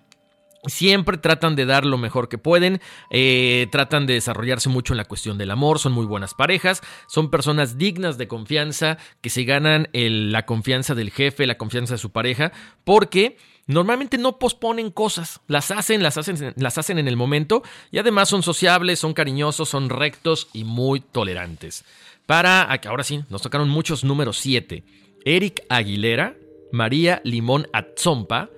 Siempre 0.66 1.18
tratan 1.18 1.58
de 1.58 1.66
dar 1.66 1.86
lo 1.86 1.98
mejor 1.98 2.30
que 2.30 2.38
pueden, 2.38 2.80
eh, 3.10 3.68
tratan 3.70 4.06
de 4.06 4.14
desarrollarse 4.14 4.70
mucho 4.70 4.94
en 4.94 4.98
la 4.98 5.04
cuestión 5.04 5.38
del 5.38 5.52
amor, 5.52 5.78
son 5.78 5.92
muy 5.92 6.06
buenas 6.06 6.34
parejas, 6.34 6.82
son 7.08 7.30
personas 7.30 7.78
dignas 7.78 8.18
de 8.18 8.30
confianza, 8.30 8.98
que 9.20 9.30
se 9.30 9.44
ganan 9.44 9.90
la 9.92 10.46
confianza 10.46 10.96
del 10.96 11.12
jefe, 11.12 11.48
la 11.48 11.58
confianza 11.58 11.96
de 11.96 11.98
su 11.98 12.14
pareja, 12.14 12.54
porque 12.86 13.36
normalmente 13.68 14.18
no 14.18 14.38
posponen 14.40 14.92
cosas, 14.92 15.42
las 15.48 15.72
hacen, 15.72 16.04
las 16.04 16.18
hacen, 16.18 16.54
las 16.58 16.78
hacen 16.78 17.00
en 17.00 17.08
el 17.08 17.16
momento 17.16 17.64
y 17.92 17.98
además 17.98 18.30
son 18.30 18.44
sociables, 18.44 19.00
son 19.00 19.14
cariñosos, 19.14 19.70
son 19.70 19.90
rectos 19.90 20.50
y 20.54 20.64
muy 20.64 21.00
tolerantes. 21.00 21.84
Para, 22.26 22.64
ahora 22.64 23.04
sí, 23.04 23.22
nos 23.30 23.42
tocaron 23.42 23.70
muchos 23.70 24.04
números 24.04 24.38
7. 24.40 24.84
Eric 25.26 25.64
Aguilera, 25.70 26.36
María 26.72 27.22
Limón 27.24 27.68
Atzompa, 27.74 28.50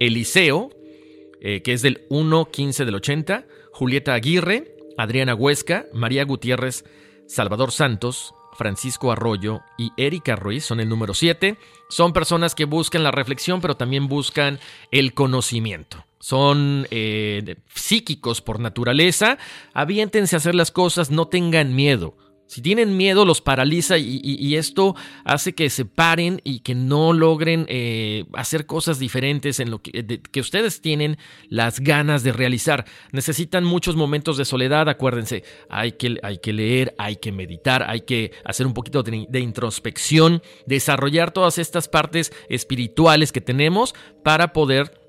Eliseo, 0.00 0.70
eh, 1.40 1.62
que 1.62 1.72
es 1.72 1.82
del 1.82 2.06
1-15 2.08 2.84
del 2.84 2.94
80, 2.94 3.44
Julieta 3.72 4.14
Aguirre, 4.14 4.76
Adriana 4.96 5.34
Huesca, 5.34 5.86
María 5.92 6.24
Gutiérrez, 6.24 6.84
Salvador 7.26 7.72
Santos, 7.72 8.34
Francisco 8.56 9.12
Arroyo 9.12 9.62
y 9.76 9.92
Erika 9.96 10.36
Ruiz 10.36 10.64
son 10.64 10.80
el 10.80 10.88
número 10.88 11.14
7. 11.14 11.56
Son 11.88 12.12
personas 12.12 12.54
que 12.54 12.64
buscan 12.64 13.02
la 13.02 13.10
reflexión, 13.10 13.60
pero 13.60 13.76
también 13.76 14.08
buscan 14.08 14.58
el 14.90 15.14
conocimiento. 15.14 16.04
Son 16.20 16.86
eh, 16.90 17.56
psíquicos 17.74 18.40
por 18.40 18.58
naturaleza. 18.58 19.38
Aviéntense 19.74 20.36
a 20.36 20.38
hacer 20.38 20.54
las 20.54 20.70
cosas, 20.70 21.10
no 21.10 21.28
tengan 21.28 21.74
miedo. 21.74 22.16
Si 22.46 22.60
tienen 22.60 22.96
miedo, 22.96 23.24
los 23.24 23.40
paraliza 23.40 23.96
y, 23.98 24.54
esto 24.56 24.94
hace 25.24 25.54
que 25.54 25.70
se 25.70 25.86
paren 25.86 26.40
y 26.44 26.60
que 26.60 26.74
no 26.74 27.12
logren 27.12 27.66
eh, 27.68 28.26
hacer 28.34 28.66
cosas 28.66 28.98
diferentes 28.98 29.60
en 29.60 29.70
lo 29.70 29.80
que, 29.80 30.40
ustedes 30.40 30.80
tienen 30.80 31.16
las 31.48 31.80
ganas 31.80 32.22
de 32.22 32.32
realizar. 32.32 32.84
Necesitan 33.12 33.64
muchos 33.64 33.96
momentos 33.96 34.36
de 34.36 34.44
soledad, 34.44 34.88
acuérdense. 34.88 35.42
Hay 35.70 35.92
que, 35.92 36.18
hay 36.22 36.38
que 36.38 36.52
leer, 36.52 36.94
hay 36.98 37.16
que 37.16 37.32
meditar, 37.32 37.82
hay 37.88 38.02
que 38.02 38.32
hacer 38.44 38.66
un 38.66 38.74
poquito 38.74 39.02
de 39.02 39.40
introspección, 39.40 40.42
desarrollar 40.66 41.32
todas 41.32 41.58
estas 41.58 41.88
partes 41.88 42.32
espirituales 42.48 43.32
que 43.32 43.40
tenemos 43.40 43.94
para 44.22 44.52
poder 44.52 45.03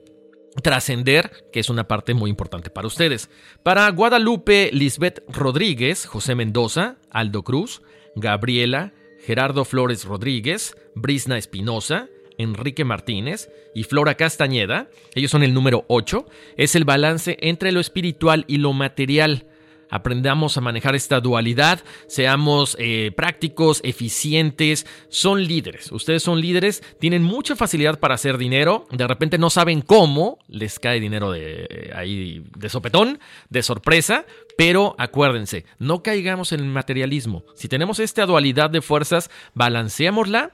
trascender, 0.61 1.31
que 1.51 1.59
es 1.59 1.69
una 1.69 1.87
parte 1.87 2.13
muy 2.13 2.29
importante 2.29 2.69
para 2.69 2.87
ustedes. 2.87 3.29
Para 3.63 3.89
Guadalupe, 3.91 4.69
Lisbeth 4.73 5.23
Rodríguez, 5.27 6.05
José 6.05 6.35
Mendoza, 6.35 6.97
Aldo 7.09 7.43
Cruz, 7.43 7.81
Gabriela, 8.15 8.93
Gerardo 9.25 9.65
Flores 9.65 10.05
Rodríguez, 10.05 10.75
Brisna 10.95 11.37
Espinosa, 11.37 12.07
Enrique 12.37 12.83
Martínez 12.83 13.49
y 13.73 13.83
Flora 13.83 14.15
Castañeda, 14.15 14.89
ellos 15.13 15.31
son 15.31 15.43
el 15.43 15.53
número 15.53 15.85
8, 15.87 16.25
es 16.57 16.75
el 16.75 16.85
balance 16.85 17.37
entre 17.41 17.71
lo 17.71 17.79
espiritual 17.79 18.45
y 18.47 18.57
lo 18.57 18.73
material 18.73 19.47
aprendamos 19.89 20.57
a 20.57 20.61
manejar 20.61 20.95
esta 20.95 21.19
dualidad, 21.19 21.83
seamos 22.07 22.75
eh, 22.79 23.11
prácticos, 23.15 23.81
eficientes, 23.83 24.85
son 25.09 25.43
líderes. 25.43 25.91
Ustedes 25.91 26.23
son 26.23 26.41
líderes, 26.41 26.83
tienen 26.99 27.23
mucha 27.23 27.55
facilidad 27.55 27.99
para 27.99 28.15
hacer 28.15 28.37
dinero, 28.37 28.87
de 28.91 29.07
repente 29.07 29.37
no 29.37 29.49
saben 29.49 29.81
cómo, 29.81 30.39
les 30.47 30.79
cae 30.79 30.99
dinero 30.99 31.31
de 31.31 31.67
eh, 31.69 31.91
ahí 31.95 32.43
de 32.57 32.69
sopetón, 32.69 33.19
de 33.49 33.63
sorpresa, 33.63 34.25
pero 34.57 34.95
acuérdense, 34.97 35.65
no 35.79 36.03
caigamos 36.03 36.51
en 36.51 36.61
el 36.61 36.67
materialismo. 36.67 37.43
Si 37.55 37.67
tenemos 37.67 37.99
esta 37.99 38.25
dualidad 38.25 38.69
de 38.69 38.81
fuerzas, 38.81 39.29
balanceémosla 39.53 40.51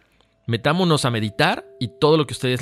metámonos 0.47 1.05
a 1.05 1.11
meditar 1.11 1.65
y 1.79 1.87
todo 1.99 2.17
lo 2.17 2.25
que 2.25 2.33
ustedes 2.33 2.61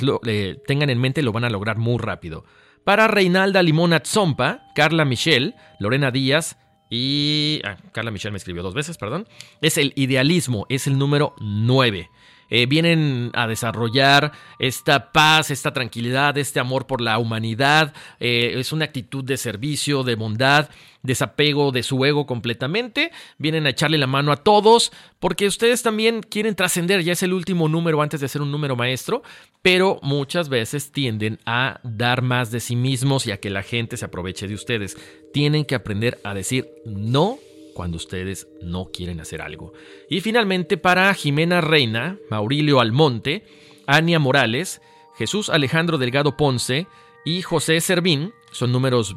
tengan 0.66 0.90
en 0.90 1.00
mente 1.00 1.22
lo 1.22 1.32
van 1.32 1.44
a 1.44 1.50
lograr 1.50 1.78
muy 1.78 1.98
rápido. 1.98 2.44
Para 2.84 3.08
Reinalda 3.08 3.62
Limona 3.62 4.02
Zompa, 4.04 4.62
Carla 4.74 5.04
Michelle, 5.04 5.54
Lorena 5.78 6.10
Díaz 6.10 6.56
y... 6.88 7.60
Ah, 7.64 7.76
Carla 7.92 8.10
Michelle 8.10 8.32
me 8.32 8.38
escribió 8.38 8.62
dos 8.62 8.74
veces, 8.74 8.98
perdón. 8.98 9.28
Es 9.60 9.78
el 9.78 9.92
idealismo, 9.96 10.66
es 10.68 10.86
el 10.86 10.98
número 10.98 11.34
9. 11.40 12.08
Eh, 12.50 12.66
vienen 12.66 13.30
a 13.34 13.46
desarrollar 13.46 14.32
esta 14.58 15.12
paz, 15.12 15.50
esta 15.50 15.72
tranquilidad, 15.72 16.36
este 16.36 16.60
amor 16.60 16.86
por 16.86 17.00
la 17.00 17.18
humanidad. 17.18 17.94
Eh, 18.18 18.54
es 18.56 18.72
una 18.72 18.84
actitud 18.84 19.24
de 19.24 19.36
servicio, 19.36 20.02
de 20.02 20.16
bondad, 20.16 20.68
desapego 21.02 21.72
de 21.72 21.82
su 21.82 22.04
ego 22.04 22.26
completamente. 22.26 23.12
Vienen 23.38 23.66
a 23.66 23.70
echarle 23.70 23.98
la 23.98 24.06
mano 24.06 24.32
a 24.32 24.36
todos 24.36 24.92
porque 25.18 25.46
ustedes 25.46 25.82
también 25.82 26.22
quieren 26.22 26.54
trascender. 26.54 27.02
Ya 27.02 27.12
es 27.12 27.22
el 27.22 27.32
último 27.32 27.68
número 27.68 28.02
antes 28.02 28.20
de 28.20 28.28
ser 28.28 28.42
un 28.42 28.50
número 28.50 28.76
maestro, 28.76 29.22
pero 29.62 29.98
muchas 30.02 30.48
veces 30.48 30.92
tienden 30.92 31.38
a 31.46 31.80
dar 31.84 32.22
más 32.22 32.50
de 32.50 32.60
sí 32.60 32.76
mismos 32.76 33.26
y 33.26 33.32
a 33.32 33.38
que 33.38 33.50
la 33.50 33.62
gente 33.62 33.96
se 33.96 34.04
aproveche 34.04 34.48
de 34.48 34.54
ustedes. 34.54 34.96
Tienen 35.32 35.64
que 35.64 35.74
aprender 35.74 36.20
a 36.24 36.34
decir 36.34 36.68
no 36.84 37.38
cuando 37.74 37.96
ustedes 37.96 38.48
no 38.62 38.86
quieren 38.92 39.20
hacer 39.20 39.42
algo. 39.42 39.72
Y 40.08 40.20
finalmente 40.20 40.76
para 40.76 41.12
Jimena 41.14 41.60
Reina, 41.60 42.18
Maurilio 42.30 42.80
Almonte, 42.80 43.44
Ania 43.86 44.18
Morales, 44.18 44.80
Jesús 45.16 45.50
Alejandro 45.50 45.98
Delgado 45.98 46.36
Ponce 46.36 46.86
y 47.24 47.42
José 47.42 47.80
Servín, 47.80 48.32
son 48.52 48.72
números 48.72 49.16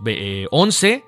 11. 0.52 0.92
Eh, 0.94 1.04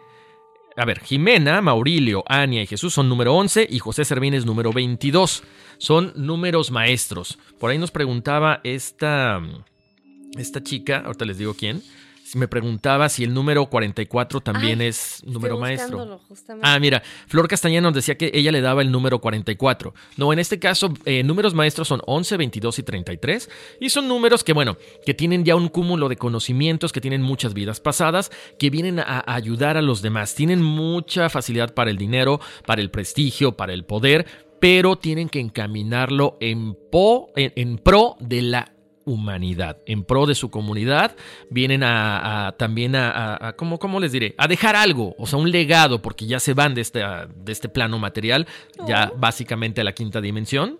A 0.77 0.85
ver, 0.85 0.99
Jimena, 0.99 1.61
Maurilio, 1.61 2.23
Ania 2.27 2.61
y 2.61 2.67
Jesús 2.67 2.93
son 2.93 3.07
número 3.09 3.33
11 3.35 3.67
y 3.69 3.79
José 3.79 4.05
Servín 4.05 4.33
es 4.33 4.45
número 4.45 4.71
22. 4.71 5.43
Son 5.77 6.13
números 6.15 6.71
maestros. 6.71 7.37
Por 7.59 7.71
ahí 7.71 7.77
nos 7.77 7.91
preguntaba 7.91 8.61
esta, 8.63 9.41
esta 10.37 10.63
chica, 10.63 11.03
ahorita 11.05 11.25
les 11.25 11.37
digo 11.37 11.53
quién, 11.53 11.81
me 12.33 12.47
preguntaba 12.47 13.07
si 13.09 13.23
el 13.23 13.33
número 13.33 13.67
44 13.67 14.41
también 14.41 14.81
es 14.81 15.21
número 15.25 15.55
maestro. 15.59 15.97
Ah, 16.63 16.79
mira, 16.79 17.03
Flor 17.27 17.47
Castañeda 17.47 17.81
nos 17.81 17.93
decía 17.93 18.17
que 18.17 18.31
ella 18.33 18.51
le 18.51 18.61
daba 18.61 18.81
el 18.81 18.91
número 18.91 19.19
44. 19.21 19.93
No, 20.17 20.33
en 20.33 20.39
este 20.39 20.57
caso, 20.57 20.91
eh, 21.05 21.21
números 21.23 21.53
maestros 21.53 21.87
son 21.87 22.01
11, 22.07 22.37
22 22.37 22.79
y 22.79 22.83
33. 22.83 23.49
Y 23.79 23.89
son 23.89 24.07
números 24.07 24.43
que, 24.43 24.53
bueno, 24.53 24.77
que 25.05 25.13
tienen 25.13 25.45
ya 25.45 25.55
un 25.55 25.67
cúmulo 25.67 26.09
de 26.09 26.17
conocimientos, 26.17 26.91
que 26.91 27.01
tienen 27.01 27.21
muchas 27.21 27.53
vidas 27.53 27.79
pasadas, 27.79 28.31
que 28.57 28.69
vienen 28.71 28.99
a 28.99 29.23
ayudar 29.27 29.77
a 29.77 29.81
los 29.83 30.01
demás. 30.01 30.33
Tienen 30.33 30.63
mucha 30.63 31.29
facilidad 31.29 31.73
para 31.75 31.91
el 31.91 31.97
dinero, 31.97 32.39
para 32.65 32.81
el 32.81 32.89
prestigio, 32.89 33.51
para 33.55 33.73
el 33.73 33.85
poder, 33.85 34.25
pero 34.59 34.95
tienen 34.95 35.29
que 35.29 35.39
encaminarlo 35.39 36.37
en, 36.39 36.75
po- 36.91 37.31
en- 37.35 37.53
en 37.55 37.77
pro 37.77 38.15
de 38.19 38.41
la 38.41 38.71
humanidad, 39.05 39.77
en 39.85 40.03
pro 40.03 40.25
de 40.25 40.35
su 40.35 40.49
comunidad, 40.49 41.15
vienen 41.49 41.83
a, 41.83 42.47
a- 42.47 42.51
también 42.53 42.95
a, 42.95 43.09
a- 43.11 43.47
a- 43.49 43.53
¿cómo, 43.55 43.79
cómo 43.79 43.99
les 43.99 44.11
diré? 44.11 44.35
A 44.37 44.47
dejar 44.47 44.75
algo, 44.75 45.15
o 45.17 45.27
sea, 45.27 45.39
un 45.39 45.51
legado, 45.51 46.01
porque 46.01 46.25
ya 46.25 46.39
se 46.39 46.53
van 46.53 46.73
de 46.75 46.81
este, 46.81 46.99
de 46.99 47.51
este 47.51 47.69
plano 47.69 47.99
material, 47.99 48.47
ya 48.87 49.11
básicamente 49.17 49.81
a 49.81 49.83
la 49.83 49.93
quinta 49.93 50.21
dimensión. 50.21 50.79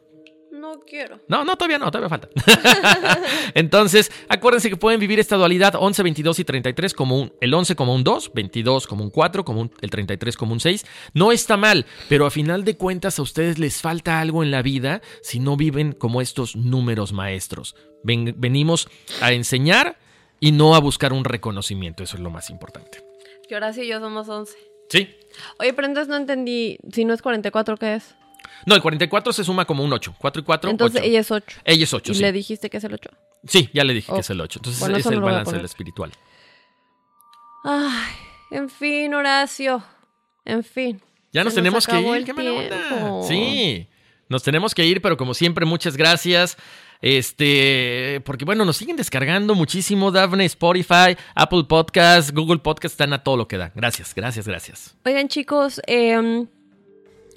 Quiero. 0.87 1.19
No, 1.27 1.43
no, 1.43 1.55
todavía 1.57 1.79
no, 1.79 1.89
todavía 1.91 2.09
falta. 2.09 2.29
Entonces, 3.53 4.11
acuérdense 4.29 4.69
que 4.69 4.77
pueden 4.77 4.99
vivir 4.99 5.19
esta 5.19 5.35
dualidad 5.35 5.75
11, 5.77 6.03
22 6.03 6.39
y 6.39 6.45
33 6.45 6.93
como 6.93 7.17
un, 7.19 7.33
el 7.41 7.53
11 7.53 7.75
como 7.75 7.93
un 7.93 8.03
2, 8.03 8.31
22 8.33 8.87
como 8.87 9.03
un 9.03 9.09
4, 9.09 9.43
como 9.45 9.61
un- 9.61 9.71
el 9.81 9.89
33 9.89 10.37
como 10.37 10.53
un 10.53 10.59
6. 10.59 10.85
No 11.13 11.31
está 11.31 11.57
mal, 11.57 11.85
pero 12.09 12.25
a 12.25 12.31
final 12.31 12.63
de 12.63 12.77
cuentas 12.77 13.19
a 13.19 13.21
ustedes 13.21 13.57
les 13.59 13.81
falta 13.81 14.19
algo 14.19 14.43
en 14.43 14.51
la 14.51 14.61
vida 14.61 15.01
si 15.21 15.39
no 15.39 15.57
viven 15.57 15.91
como 15.93 16.21
estos 16.21 16.55
números 16.55 17.13
maestros. 17.13 17.75
Ven- 18.03 18.35
venimos 18.37 18.87
a 19.21 19.31
enseñar 19.33 19.97
y 20.39 20.51
no 20.51 20.75
a 20.75 20.79
buscar 20.79 21.13
un 21.13 21.23
reconocimiento, 21.25 22.03
eso 22.03 22.17
es 22.17 22.21
lo 22.21 22.29
más 22.29 22.49
importante. 22.49 23.03
Que 23.47 23.55
Horacio 23.55 23.83
y 23.83 23.87
yo 23.87 23.99
somos 23.99 24.27
11. 24.27 24.55
¿Sí? 24.89 25.09
Oye, 25.59 25.73
pero 25.73 25.87
entonces 25.87 26.09
no 26.09 26.15
entendí. 26.15 26.77
Si 26.91 27.05
no 27.05 27.13
es 27.13 27.21
44, 27.21 27.77
¿qué 27.77 27.95
es? 27.95 28.15
No, 28.65 28.75
el 28.75 28.81
44 28.81 29.33
se 29.33 29.43
suma 29.43 29.65
como 29.65 29.83
un 29.83 29.91
8. 29.93 30.15
4 30.17 30.41
y 30.41 30.45
4, 30.45 30.69
Entonces 30.71 31.01
8. 31.01 31.07
ella 31.09 31.19
es 31.19 31.31
8. 31.31 31.57
Ella 31.65 31.83
es 31.83 31.93
8, 31.93 32.11
¿Y 32.11 32.15
sí. 32.15 32.21
le 32.21 32.31
dijiste 32.31 32.69
que 32.69 32.77
es 32.77 32.83
el 32.83 32.93
8? 32.93 33.09
Sí, 33.47 33.69
ya 33.73 33.83
le 33.83 33.93
dije 33.93 34.11
Oh. 34.11 34.15
que 34.15 34.21
es 34.21 34.29
el 34.29 34.41
8. 34.41 34.59
Entonces 34.59 34.79
Bueno, 34.79 34.97
es 34.97 35.05
el 35.05 35.19
balance 35.21 35.55
del 35.55 35.65
espiritual. 35.65 36.11
Ay, 37.63 38.13
en 38.51 38.69
fin, 38.69 39.13
Horacio. 39.13 39.83
En 40.45 40.63
fin. 40.63 41.01
Ya 41.31 41.43
nos 41.43 41.53
tenemos 41.55 41.85
que 41.87 41.99
ir, 41.99 42.23
qué 42.25 42.33
mala. 42.33 43.21
Sí, 43.27 43.87
nos 44.29 44.43
tenemos 44.43 44.73
que 44.73 44.85
ir, 44.85 45.01
pero 45.01 45.17
como 45.17 45.33
siempre, 45.33 45.65
muchas 45.65 45.97
gracias. 45.97 46.57
Este, 47.01 48.21
porque 48.25 48.45
bueno, 48.45 48.63
nos 48.63 48.77
siguen 48.77 48.95
descargando 48.95 49.53
muchísimo, 49.53 50.11
Daphne, 50.11 50.45
Spotify, 50.45 51.17
Apple 51.35 51.65
Podcast, 51.67 52.31
Google 52.31 52.59
Podcast, 52.59 52.93
están 52.93 53.11
a 53.13 53.21
todo 53.23 53.35
lo 53.37 53.47
que 53.47 53.57
da. 53.57 53.71
Gracias, 53.75 54.15
gracias, 54.15 54.47
gracias. 54.47 54.95
Oigan, 55.05 55.27
chicos, 55.27 55.81
eh, 55.87 56.45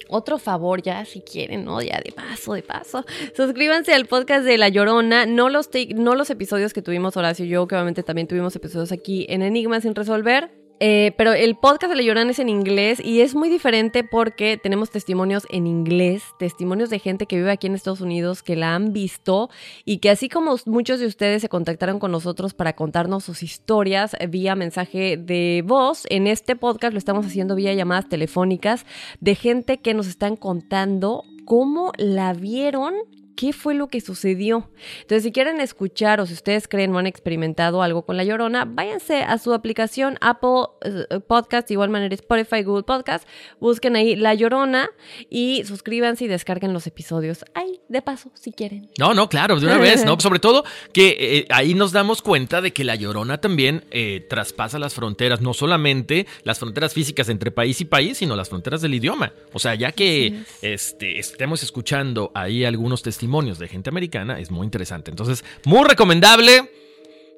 otro 0.09 0.37
favor 0.37 0.81
ya, 0.81 1.05
si 1.05 1.21
quieren, 1.21 1.65
¿no? 1.65 1.81
Ya 1.81 2.01
de 2.03 2.11
paso, 2.11 2.53
de 2.53 2.63
paso. 2.63 3.05
Suscríbanse 3.35 3.93
al 3.93 4.05
podcast 4.05 4.43
de 4.43 4.57
La 4.57 4.69
Llorona, 4.69 5.25
no 5.25 5.49
los, 5.49 5.69
no 5.95 6.15
los 6.15 6.29
episodios 6.29 6.73
que 6.73 6.81
tuvimos 6.81 7.15
Horacio 7.15 7.45
y 7.45 7.49
yo, 7.49 7.67
que 7.67 7.75
obviamente 7.75 8.03
también 8.03 8.27
tuvimos 8.27 8.55
episodios 8.55 8.91
aquí 8.91 9.25
en 9.29 9.41
Enigmas 9.41 9.83
sin 9.83 9.95
resolver. 9.95 10.58
Eh, 10.79 11.13
pero 11.17 11.33
el 11.33 11.55
podcast 11.55 11.91
de 11.91 11.97
La 11.97 12.03
Llorona 12.03 12.31
es 12.31 12.39
en 12.39 12.47
inglés 12.47 13.01
y 13.03 13.19
es 13.21 13.35
muy 13.35 13.49
diferente 13.49 14.03
porque 14.03 14.57
tenemos 14.57 14.89
testimonios 14.89 15.45
en 15.49 15.67
inglés, 15.67 16.23
testimonios 16.39 16.89
de 16.89 16.99
gente 16.99 17.25
que 17.25 17.35
vive 17.35 17.51
aquí 17.51 17.67
en 17.67 17.75
Estados 17.75 18.01
Unidos, 18.01 18.43
que 18.43 18.55
la 18.55 18.75
han 18.75 18.93
visto 18.93 19.49
y 19.83 19.97
que 19.97 20.09
así 20.09 20.29
como 20.29 20.55
muchos 20.65 20.99
de 20.99 21.05
ustedes 21.05 21.41
se 21.41 21.49
contactaron 21.49 21.99
con 21.99 22.11
nosotros 22.11 22.53
para 22.53 22.73
contarnos 22.73 23.25
sus 23.25 23.43
historias 23.43 24.15
eh, 24.19 24.27
vía 24.27 24.55
mensaje 24.55 25.17
de 25.17 25.63
voz, 25.65 26.05
en 26.09 26.27
este 26.27 26.55
podcast 26.55 26.93
lo 26.93 26.99
estamos 26.99 27.25
haciendo 27.25 27.55
vía 27.55 27.73
llamadas 27.73 28.07
telefónicas 28.07 28.85
de 29.19 29.35
gente 29.35 29.79
que 29.79 29.93
nos 29.93 30.07
están 30.07 30.37
contando 30.37 31.23
cómo 31.45 31.91
la 31.97 32.33
vieron. 32.33 32.93
¿Qué 33.39 33.53
fue 33.53 33.73
lo 33.73 33.87
que 33.87 34.01
sucedió? 34.01 34.69
Entonces, 34.99 35.23
si 35.23 35.31
quieren 35.31 35.61
escuchar 35.61 36.19
o 36.19 36.25
si 36.25 36.33
ustedes 36.33 36.67
creen 36.67 36.93
o 36.93 36.99
han 36.99 37.07
experimentado 37.07 37.81
algo 37.81 38.01
con 38.01 38.17
La 38.17 38.25
Llorona, 38.25 38.65
váyanse 38.65 39.23
a 39.23 39.37
su 39.37 39.53
aplicación 39.53 40.17
Apple 40.19 40.63
eh, 40.81 41.21
Podcast, 41.25 41.69
de 41.69 41.75
igual 41.75 41.89
manera 41.89 42.13
Spotify, 42.13 42.63
Google 42.63 42.83
Podcast, 42.83 43.25
busquen 43.61 43.95
ahí 43.95 44.17
La 44.17 44.33
Llorona 44.33 44.89
y 45.29 45.63
suscríbanse 45.63 46.25
y 46.25 46.27
descarguen 46.27 46.73
los 46.73 46.85
episodios. 46.85 47.45
Ahí, 47.53 47.79
de 47.87 48.01
paso, 48.01 48.29
si 48.33 48.51
quieren. 48.51 48.89
No, 48.99 49.13
no, 49.13 49.29
claro, 49.29 49.57
de 49.57 49.67
una 49.67 49.77
vez, 49.77 50.03
¿no? 50.03 50.19
Sobre 50.19 50.39
todo 50.39 50.65
que 50.91 51.15
eh, 51.17 51.45
ahí 51.49 51.75
nos 51.75 51.93
damos 51.93 52.21
cuenta 52.21 52.59
de 52.59 52.73
que 52.73 52.83
la 52.83 52.95
llorona 52.95 53.39
también 53.39 53.85
eh, 53.91 54.27
traspasa 54.29 54.79
las 54.79 54.93
fronteras, 54.93 55.39
no 55.39 55.53
solamente 55.53 56.27
las 56.43 56.59
fronteras 56.59 56.93
físicas 56.93 57.29
entre 57.29 57.51
país 57.51 57.79
y 57.79 57.85
país, 57.85 58.17
sino 58.17 58.35
las 58.35 58.49
fronteras 58.49 58.81
del 58.81 58.95
idioma. 58.95 59.31
O 59.53 59.59
sea, 59.59 59.75
ya 59.75 59.93
que 59.93 60.43
este, 60.61 61.19
estemos 61.19 61.63
escuchando 61.63 62.33
ahí 62.35 62.65
algunos 62.65 63.01
testimonios 63.29 63.59
de 63.59 63.67
gente 63.67 63.91
americana, 63.91 64.39
es 64.39 64.49
muy 64.49 64.65
interesante. 64.65 65.11
Entonces, 65.11 65.45
muy 65.63 65.87
recomendable 65.87 66.71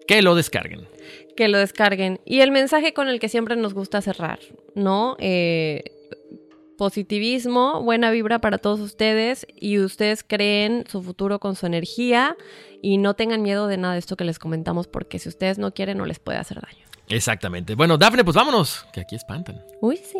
que 0.08 0.22
lo 0.22 0.36
descarguen. 0.36 0.88
que 1.36 1.50
lo 1.50 1.58
descarguen. 1.58 2.22
Y 2.24 2.40
el 2.40 2.52
mensaje 2.52 2.94
con 2.94 3.10
el 3.10 3.20
que 3.20 3.28
siempre 3.28 3.58
nos 3.58 3.74
gusta 3.74 4.02
cerrar, 4.02 4.40
¿no? 4.74 5.18
Eh, 5.20 5.84
positivismo, 6.78 7.82
buena 7.84 8.10
vibra 8.10 8.40
para 8.40 8.58
todos 8.58 8.80
ustedes 8.80 9.46
y 9.56 9.80
ustedes 9.80 10.24
creen 10.24 10.86
su 10.90 11.04
futuro 11.04 11.40
con 11.40 11.56
su 11.56 11.66
energía 11.66 12.38
y 12.82 12.98
no 12.98 13.14
tengan 13.16 13.42
miedo 13.42 13.68
de 13.68 13.78
nada 13.78 13.94
de 13.94 14.00
esto 14.00 14.16
que 14.16 14.24
les 14.24 14.40
comentamos 14.40 14.88
porque 14.88 15.20
si 15.20 15.28
ustedes 15.28 15.58
no 15.58 15.74
quieren 15.74 15.98
no 15.98 16.06
les 16.06 16.20
puede 16.20 16.38
hacer 16.38 16.62
daño. 16.62 16.86
Exactamente. 17.10 17.76
Bueno, 17.76 17.98
Dafne, 17.98 18.24
pues 18.24 18.36
vámonos, 18.36 18.86
que 18.94 19.02
aquí 19.02 19.16
espantan. 19.16 19.62
Uy, 19.82 19.98
sí. 19.98 20.20